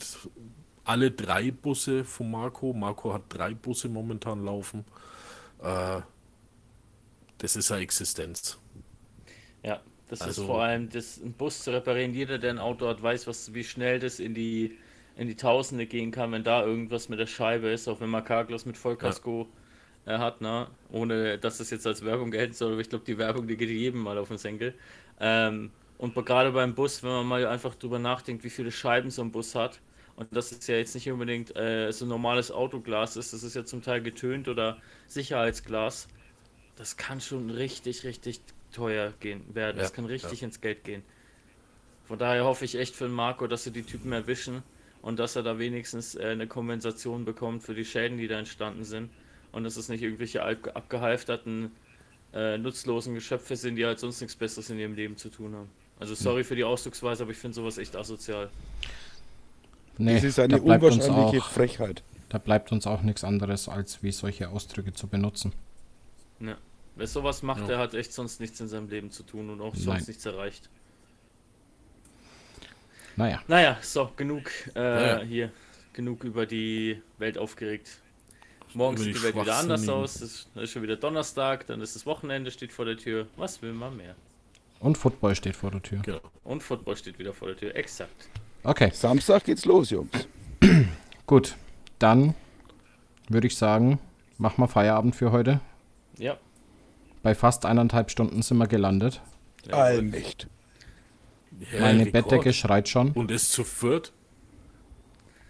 alle 0.85 1.11
drei 1.11 1.51
Busse 1.51 2.03
von 2.03 2.31
Marco, 2.31 2.73
Marco 2.73 3.13
hat 3.13 3.23
drei 3.29 3.53
Busse 3.53 3.89
momentan 3.89 4.43
laufen. 4.45 4.85
Äh, 5.61 6.01
das 7.37 7.55
ist 7.55 7.71
eine 7.71 7.81
Existenz. 7.83 8.59
Ja, 9.63 9.81
das 10.09 10.19
ist 10.21 10.25
Also- 10.27 10.45
vor 10.45 10.63
allem, 10.63 10.89
das, 10.89 11.17
ein 11.17 11.33
Bus 11.33 11.63
zu 11.63 11.71
reparieren. 11.71 12.13
Jeder, 12.13 12.37
der 12.37 12.51
ein 12.51 12.59
Auto 12.59 12.87
hat, 12.87 13.01
weiß, 13.01 13.27
was, 13.27 13.53
wie 13.53 13.63
schnell 13.63 13.99
das 13.99 14.19
in 14.19 14.33
die, 14.33 14.77
in 15.15 15.27
die 15.27 15.35
Tausende 15.35 15.85
gehen 15.85 16.11
kann, 16.11 16.31
wenn 16.31 16.43
da 16.43 16.63
irgendwas 16.65 17.09
mit 17.09 17.19
der 17.19 17.27
Scheibe 17.27 17.69
ist, 17.69 17.87
auch 17.87 17.99
wenn 18.01 18.09
man 18.09 18.23
Carglass 18.23 18.65
mit 18.65 18.77
Vollkasko 18.77 19.47
äh, 20.05 20.17
hat, 20.17 20.41
ne? 20.41 20.67
ohne 20.89 21.37
dass 21.39 21.57
das 21.59 21.69
jetzt 21.69 21.87
als 21.87 22.03
Werbung 22.03 22.31
gelten 22.31 22.53
soll, 22.53 22.73
aber 22.73 22.81
ich 22.81 22.89
glaube, 22.89 23.05
die 23.05 23.17
Werbung, 23.17 23.47
die 23.47 23.57
geht 23.57 23.69
jedem 23.69 24.01
mal 24.01 24.17
auf 24.17 24.29
den 24.29 24.37
Senkel. 24.37 24.73
Ähm, 25.19 25.71
und 25.97 26.15
gerade 26.15 26.51
beim 26.51 26.75
Bus, 26.75 27.03
wenn 27.03 27.11
man 27.11 27.25
mal 27.27 27.45
einfach 27.47 27.75
drüber 27.75 27.99
nachdenkt, 27.99 28.43
wie 28.43 28.49
viele 28.49 28.71
Scheiben 28.71 29.09
so 29.11 29.21
ein 29.21 29.31
Bus 29.31 29.55
hat, 29.55 29.79
und 30.15 30.35
das 30.35 30.51
ist 30.51 30.67
ja 30.67 30.75
jetzt 30.77 30.95
nicht 30.95 31.09
unbedingt 31.11 31.55
äh, 31.55 31.91
so 31.91 32.05
normales 32.05 32.51
Autoglas 32.51 33.15
ist, 33.17 33.33
das 33.33 33.43
ist 33.43 33.55
ja 33.55 33.65
zum 33.65 33.81
Teil 33.81 34.01
getönt 34.03 34.47
oder 34.47 34.81
Sicherheitsglas, 35.07 36.07
das 36.75 36.97
kann 36.97 37.21
schon 37.21 37.49
richtig, 37.49 38.03
richtig 38.03 38.43
teuer 38.71 39.13
gehen 39.19 39.53
werden. 39.55 39.77
Das 39.77 39.91
Ja, 39.91 39.93
kann 39.93 40.05
richtig 40.05 40.41
ja. 40.41 40.43
ins 40.43 40.61
Geld 40.61 40.83
gehen. 40.83 41.03
Von 42.03 42.19
daher 42.19 42.45
hoffe 42.45 42.65
ich 42.65 42.75
echt 42.75 42.95
für 42.95 43.05
den 43.05 43.13
Marco, 43.13 43.47
dass 43.47 43.63
sie 43.63 43.71
die 43.71 43.85
Typen 43.85 44.11
erwischen 44.11 44.63
und 45.01 45.19
dass 45.19 45.35
er 45.35 45.43
da 45.43 45.57
wenigstens 45.59 46.15
äh, 46.15 46.27
eine 46.27 46.47
Kompensation 46.47 47.25
bekommt 47.25 47.63
für 47.63 47.73
die 47.75 47.85
Schäden, 47.85 48.17
die 48.17 48.27
da 48.27 48.39
entstanden 48.39 48.83
sind. 48.83 49.11
Und 49.51 49.63
dass 49.63 49.77
es 49.77 49.89
nicht 49.89 50.01
irgendwelche 50.01 50.43
ab- 50.43 50.75
abgehalfterten, 50.75 51.77
äh, 52.33 52.57
nutzlosen 52.57 53.13
Geschöpfe 53.15 53.55
sind, 53.55 53.75
die 53.77 53.85
halt 53.85 53.99
sonst 53.99 54.21
nichts 54.21 54.35
Besseres 54.35 54.69
in 54.69 54.79
ihrem 54.79 54.93
Leben 54.95 55.17
zu 55.17 55.29
tun 55.29 55.55
haben. 55.55 55.71
Also 55.97 56.15
sorry 56.15 56.43
für 56.43 56.55
die 56.55 56.63
Ausdrucksweise, 56.63 57.23
aber 57.23 57.31
ich 57.31 57.37
finde 57.37 57.55
sowas 57.55 57.77
echt 57.77 57.95
asozial. 57.95 58.51
Nee, 59.97 60.15
Das 60.15 60.23
ist 60.23 60.39
eine 60.39 60.57
da 60.57 60.63
bleibt 60.63 60.83
uns 60.83 60.95
unwahrscheinliche 61.07 61.43
auch, 61.43 61.49
Frechheit. 61.49 62.03
da 62.29 62.37
bleibt 62.39 62.71
uns 62.71 62.87
auch 62.87 63.01
nichts 63.01 63.23
anderes, 63.23 63.69
als 63.69 64.01
wie 64.03 64.11
solche 64.11 64.49
Ausdrücke 64.49 64.93
zu 64.93 65.07
benutzen. 65.07 65.53
Ja. 66.39 66.57
Wer 66.95 67.07
sowas 67.07 67.41
macht, 67.43 67.61
Ja. 67.61 67.67
der 67.67 67.77
hat 67.79 67.93
echt 67.93 68.13
sonst 68.13 68.39
nichts 68.39 68.59
in 68.59 68.67
seinem 68.67 68.87
Leben 68.89 69.11
zu 69.11 69.23
tun 69.23 69.49
und 69.49 69.61
auch 69.61 69.73
sonst 69.75 69.85
Nein. 69.87 70.03
nichts 70.07 70.25
erreicht. 70.25 70.69
Naja, 73.15 73.41
Naja, 73.47 73.77
so, 73.81 74.11
genug 74.15 74.49
äh, 74.75 74.79
Naja. 74.79 75.21
hier. 75.23 75.51
Genug 75.93 76.23
über 76.23 76.47
die 76.47 77.01
Welt 77.19 77.37
aufgeregt. 77.37 77.99
Morgen 78.73 78.97
sieht 78.97 79.09
die 79.09 79.13
die 79.13 79.23
Welt 79.23 79.35
wieder 79.35 79.55
anders 79.57 79.87
aus. 79.87 80.19
Es 80.21 80.47
ist 80.55 80.71
schon 80.71 80.81
wieder 80.81 80.95
Donnerstag, 80.95 81.67
dann 81.67 81.79
ist 81.81 81.95
das 81.95 82.07
Wochenende, 82.07 82.49
steht 82.49 82.71
vor 82.71 82.85
der 82.85 82.97
Tür. 82.97 83.27
Was 83.37 83.61
will 83.61 83.73
man 83.73 83.95
mehr? 83.95 84.15
Und 84.79 84.97
Football 84.97 85.35
steht 85.35 85.55
vor 85.55 85.69
der 85.69 85.83
Tür. 85.83 85.99
Genau. 86.01 86.19
Und 86.43 86.63
Football 86.63 86.97
steht 86.97 87.19
wieder 87.19 87.33
vor 87.33 87.49
der 87.49 87.57
Tür. 87.57 87.75
Exakt. 87.75 88.27
Okay, 88.63 88.91
Samstag 88.93 89.43
geht's 89.43 89.65
los, 89.65 89.89
Jungs. 89.89 90.09
gut. 91.25 91.55
Dann 91.99 92.33
würde 93.29 93.47
ich 93.47 93.55
sagen, 93.57 93.99
machen 94.37 94.61
wir 94.61 94.67
Feierabend 94.67 95.15
für 95.15 95.31
heute. 95.31 95.59
Ja. 96.17 96.37
Bei 97.21 97.35
fast 97.35 97.65
eineinhalb 97.65 98.11
Stunden 98.11 98.41
sind 98.41 98.57
wir 98.57 98.67
gelandet. 98.67 99.21
Allmächt. 99.71 100.47
Ja, 101.71 101.79
Meine 101.81 101.99
Rekord. 102.05 102.13
Bettdecke 102.13 102.53
schreit 102.53 102.89
schon. 102.89 103.11
Und 103.11 103.31
es 103.31 103.49
zu 103.49 103.63
viert. 103.63 104.11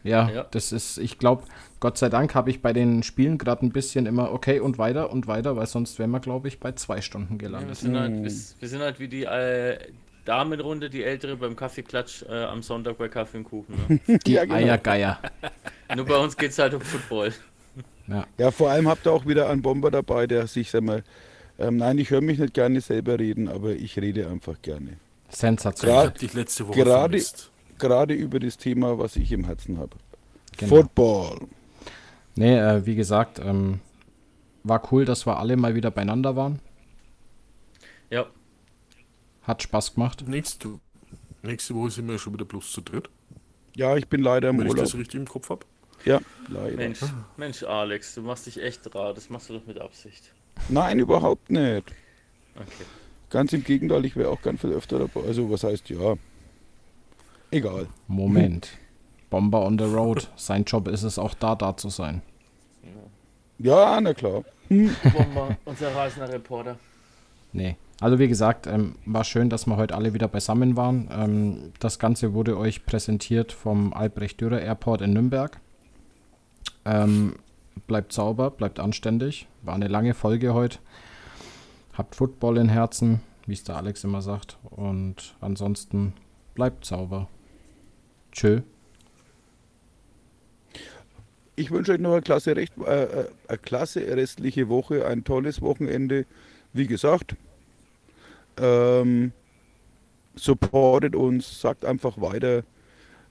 Ja, 0.03 0.29
Ja. 0.29 0.43
das 0.51 0.71
ist, 0.71 0.97
ich 0.97 1.17
glaube, 1.17 1.43
Gott 1.79 1.97
sei 1.97 2.09
Dank 2.09 2.35
habe 2.35 2.49
ich 2.49 2.61
bei 2.61 2.73
den 2.73 3.03
Spielen 3.03 3.37
gerade 3.37 3.65
ein 3.65 3.71
bisschen 3.71 4.05
immer 4.05 4.31
okay 4.33 4.59
und 4.59 4.77
weiter 4.77 5.11
und 5.11 5.27
weiter, 5.27 5.55
weil 5.55 5.65
sonst 5.65 5.97
wären 5.97 6.11
wir, 6.11 6.19
glaube 6.19 6.49
ich, 6.49 6.59
bei 6.59 6.73
zwei 6.73 6.99
Stunden 7.01 7.35
Ja, 7.35 7.39
wir, 7.41 7.47
gelandet. 7.47 7.77
sind 7.77 7.97
halt, 7.97 8.11
wir, 8.23 8.31
wir 8.59 8.67
sind 8.69 8.81
halt 8.81 8.99
wie 8.99 9.07
die 9.07 9.23
äh, 9.23 9.77
Damenrunde, 10.25 10.89
die 10.89 11.03
ältere 11.03 11.35
beim 11.35 11.55
Kaffeeklatsch 11.55 12.23
äh, 12.23 12.43
am 12.45 12.61
Sonntag 12.61 12.97
bei 12.97 13.09
Kaffee 13.09 13.37
und 13.39 13.43
Kuchen. 13.45 13.75
Ne? 14.07 14.19
Die 14.25 14.33
Ja, 14.33 14.43
genau. 14.45 14.55
Eiergeier. 14.55 15.19
Nur 15.95 16.05
bei 16.05 16.15
uns 16.17 16.37
geht 16.37 16.51
es 16.51 16.59
halt 16.59 16.73
um 16.73 16.81
Football. 16.81 17.33
Ja, 18.37 18.51
vor 18.51 18.69
allem 18.69 18.87
habt 18.87 19.05
ihr 19.07 19.11
auch 19.11 19.25
wieder 19.25 19.49
einen 19.49 19.61
Bomber 19.61 19.89
dabei, 19.91 20.27
der 20.27 20.47
sich, 20.47 20.71
sag 20.71 20.83
mal, 20.83 21.03
ähm, 21.59 21.77
nein, 21.77 21.97
ich 21.97 22.09
höre 22.09 22.21
mich 22.21 22.39
nicht 22.39 22.53
gerne 22.53 22.81
selber 22.81 23.19
reden, 23.19 23.47
aber 23.47 23.71
ich 23.71 23.97
rede 23.99 24.27
einfach 24.27 24.61
gerne. 24.61 24.97
Ich 25.29 25.37
Sensationell. 25.37 26.07
hab 26.07 26.17
dich 26.17 26.33
letzte 26.33 26.67
Woche 26.67 26.79
Gerade- 26.79 26.99
vermisst. 26.99 27.49
Gerade 27.79 28.13
über 28.13 28.39
das 28.39 28.57
Thema, 28.57 28.97
was 28.99 29.15
ich 29.15 29.31
im 29.31 29.45
Herzen 29.45 29.77
habe. 29.77 29.97
Genau. 30.57 30.75
Football. 30.75 31.39
Nee, 32.35 32.57
äh, 32.57 32.85
wie 32.85 32.95
gesagt, 32.95 33.39
ähm, 33.39 33.79
war 34.63 34.81
cool, 34.91 35.05
dass 35.05 35.25
wir 35.25 35.37
alle 35.37 35.57
mal 35.57 35.75
wieder 35.75 35.91
beieinander 35.91 36.35
waren. 36.35 36.59
Ja, 38.09 38.25
Hat 39.43 39.61
Spaß 39.63 39.95
gemacht. 39.95 40.23
Nächste, 40.27 40.79
nächste 41.41 41.75
Woche 41.75 41.91
sind 41.91 42.07
wir 42.07 42.17
schon 42.17 42.33
wieder 42.33 42.45
bloß 42.45 42.71
zu 42.71 42.81
dritt, 42.81 43.09
Ja, 43.75 43.95
ich 43.97 44.07
bin 44.07 44.21
leider 44.21 44.49
im 44.49 44.59
wenn 44.59 44.65
ich 44.67 44.71
Urlaub. 44.71 44.85
das 44.85 44.95
richtig 44.95 45.15
im 45.19 45.27
Kopf 45.27 45.49
habe. 45.49 45.65
Ja, 46.05 46.19
leider. 46.49 46.75
Mensch, 46.75 46.99
Mensch, 47.37 47.63
Alex, 47.63 48.15
du 48.15 48.21
machst 48.21 48.45
dich 48.45 48.61
echt 48.61 48.93
rar. 48.93 49.13
Das 49.13 49.29
machst 49.29 49.49
du 49.49 49.53
doch 49.57 49.65
mit 49.65 49.79
Absicht. 49.79 50.33
Nein, 50.69 50.99
überhaupt 50.99 51.49
nicht. 51.49 51.93
Okay. 52.55 52.85
Ganz 53.29 53.53
im 53.53 53.63
Gegenteil, 53.63 54.05
ich 54.05 54.15
wäre 54.15 54.29
auch 54.29 54.41
ganz 54.41 54.61
viel 54.61 54.71
öfter 54.73 54.99
dabei. 54.99 55.21
Also, 55.21 55.49
was 55.49 55.63
heißt 55.63 55.89
ja? 55.89 56.15
Egal. 57.51 57.87
Moment. 58.07 58.69
Bomber 59.29 59.65
on 59.65 59.77
the 59.79 59.85
road. 59.85 60.29
Sein 60.35 60.63
Job 60.65 60.87
ist 60.87 61.03
es 61.03 61.17
auch 61.17 61.33
da, 61.33 61.55
da 61.55 61.75
zu 61.75 61.89
sein. 61.89 62.21
Ja, 63.59 63.99
na 64.01 64.13
klar. 64.13 64.43
Bomber, 64.69 65.57
unser 65.65 65.95
rasender 65.95 66.31
Reporter. 66.33 66.77
Nee. 67.53 67.77
Also 68.03 68.19
wie 68.19 68.27
gesagt, 68.27 68.67
ähm, 68.67 68.95
war 69.05 69.23
schön, 69.23 69.49
dass 69.49 69.65
wir 69.65 69.77
heute 69.77 69.95
alle 69.95 70.13
wieder 70.13 70.27
beisammen 70.27 70.75
waren. 70.75 71.07
Ähm, 71.09 71.71
das 71.79 71.99
Ganze 71.99 72.33
wurde 72.33 72.57
euch 72.57 72.85
präsentiert 72.85 73.53
vom 73.53 73.93
Albrecht 73.93 74.41
Dürer 74.41 74.59
Airport 74.59 74.99
in 74.99 75.13
Nürnberg. 75.13 75.61
Ähm, 76.83 77.35
bleibt 77.87 78.11
sauber, 78.11 78.51
bleibt 78.51 78.81
anständig. 78.81 79.47
War 79.61 79.75
eine 79.75 79.87
lange 79.87 80.15
Folge 80.15 80.53
heute. 80.53 80.79
Habt 81.93 82.15
Football 82.15 82.57
in 82.57 82.67
Herzen, 82.67 83.21
wie 83.45 83.53
es 83.53 83.63
der 83.63 83.77
Alex 83.77 84.03
immer 84.03 84.21
sagt. 84.21 84.57
Und 84.63 85.37
ansonsten 85.39 86.11
bleibt 86.55 86.83
sauber. 86.83 87.29
Tschö. 88.33 88.63
Ich 91.55 91.71
wünsche 91.71 91.93
euch 91.93 92.01
noch 92.01 92.11
eine 92.11 92.21
klasse, 92.21 92.53
Recht, 92.57 92.73
äh, 92.85 93.03
äh, 93.03 93.25
eine 93.47 93.57
klasse 93.59 94.01
restliche 94.01 94.67
Woche, 94.67 95.07
ein 95.07 95.23
tolles 95.23 95.61
Wochenende. 95.61 96.25
Wie 96.73 96.87
gesagt, 96.87 97.37
ähm, 98.57 99.31
supportet 100.35 101.15
uns, 101.15 101.61
sagt 101.61 101.85
einfach 101.85 102.19
weiter, 102.19 102.63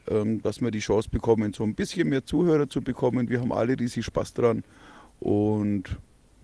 ähm, 0.08 0.42
dass 0.42 0.60
wir 0.60 0.70
die 0.70 0.80
Chance 0.80 1.08
bekommen, 1.10 1.52
so 1.52 1.64
ein 1.64 1.74
bisschen 1.74 2.08
mehr 2.08 2.24
Zuhörer 2.24 2.68
zu 2.68 2.82
bekommen. 2.82 3.28
Wir 3.28 3.40
haben 3.40 3.52
alle 3.52 3.78
riesig 3.78 4.04
Spaß 4.04 4.34
dran 4.34 4.64
und 5.20 5.96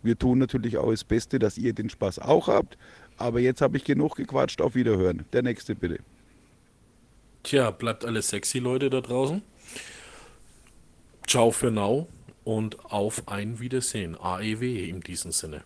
wir 0.03 0.19
tun 0.19 0.39
natürlich 0.39 0.79
auch 0.79 0.91
das 0.91 1.05
Beste, 1.05 1.39
dass 1.39 1.59
ihr 1.59 1.73
den 1.73 1.91
Spaß 1.91 2.21
auch 2.21 2.49
habt. 2.49 2.79
Aber 3.17 3.41
jetzt 3.41 3.61
habe 3.61 3.77
ich 3.77 3.85
genug 3.85 4.17
gequatscht. 4.17 4.61
Auf 4.61 4.75
Wiederhören. 4.75 5.25
Der 5.33 5.43
nächste 5.43 5.75
bitte. 5.75 5.99
Tja, 7.43 7.71
bleibt 7.71 8.05
alles 8.05 8.29
sexy, 8.29 8.59
Leute 8.59 8.91
da 8.91 9.01
draußen. 9.01 9.43
Ciao 11.27 11.51
für 11.51 11.71
now 11.71 12.07
und 12.45 12.85
auf 12.85 13.27
ein 13.29 13.61
Wiedersehen. 13.61 14.17
AEW 14.19 14.89
in 14.89 15.01
diesem 15.01 15.33
Sinne. 15.33 15.65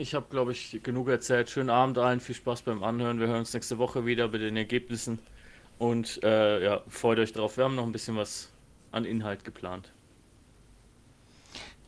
Ich 0.00 0.14
habe, 0.14 0.24
glaube 0.30 0.52
ich, 0.52 0.80
genug 0.82 1.10
erzählt. 1.10 1.50
Schönen 1.50 1.68
Abend 1.68 1.98
allen, 1.98 2.20
viel 2.20 2.34
Spaß 2.34 2.62
beim 2.62 2.82
Anhören. 2.82 3.20
Wir 3.20 3.26
hören 3.26 3.40
uns 3.40 3.52
nächste 3.52 3.76
Woche 3.76 4.06
wieder 4.06 4.28
mit 4.28 4.40
den 4.40 4.56
Ergebnissen. 4.56 5.18
Und 5.78 6.24
äh, 6.24 6.64
ja, 6.64 6.82
freut 6.88 7.18
euch 7.18 7.34
drauf. 7.34 7.58
Wir 7.58 7.64
haben 7.64 7.74
noch 7.74 7.84
ein 7.84 7.92
bisschen 7.92 8.16
was 8.16 8.50
an 8.92 9.04
Inhalt 9.04 9.44
geplant. 9.44 9.92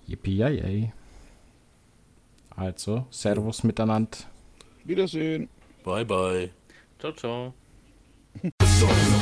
Yippie 0.07 0.93
Also, 2.55 3.07
Servus 3.09 3.65
miteinander. 3.65 4.19
Wiedersehen. 4.85 5.49
Bye, 5.83 6.05
bye. 6.05 6.51
Ciao, 6.99 7.13
ciao. 7.13 7.55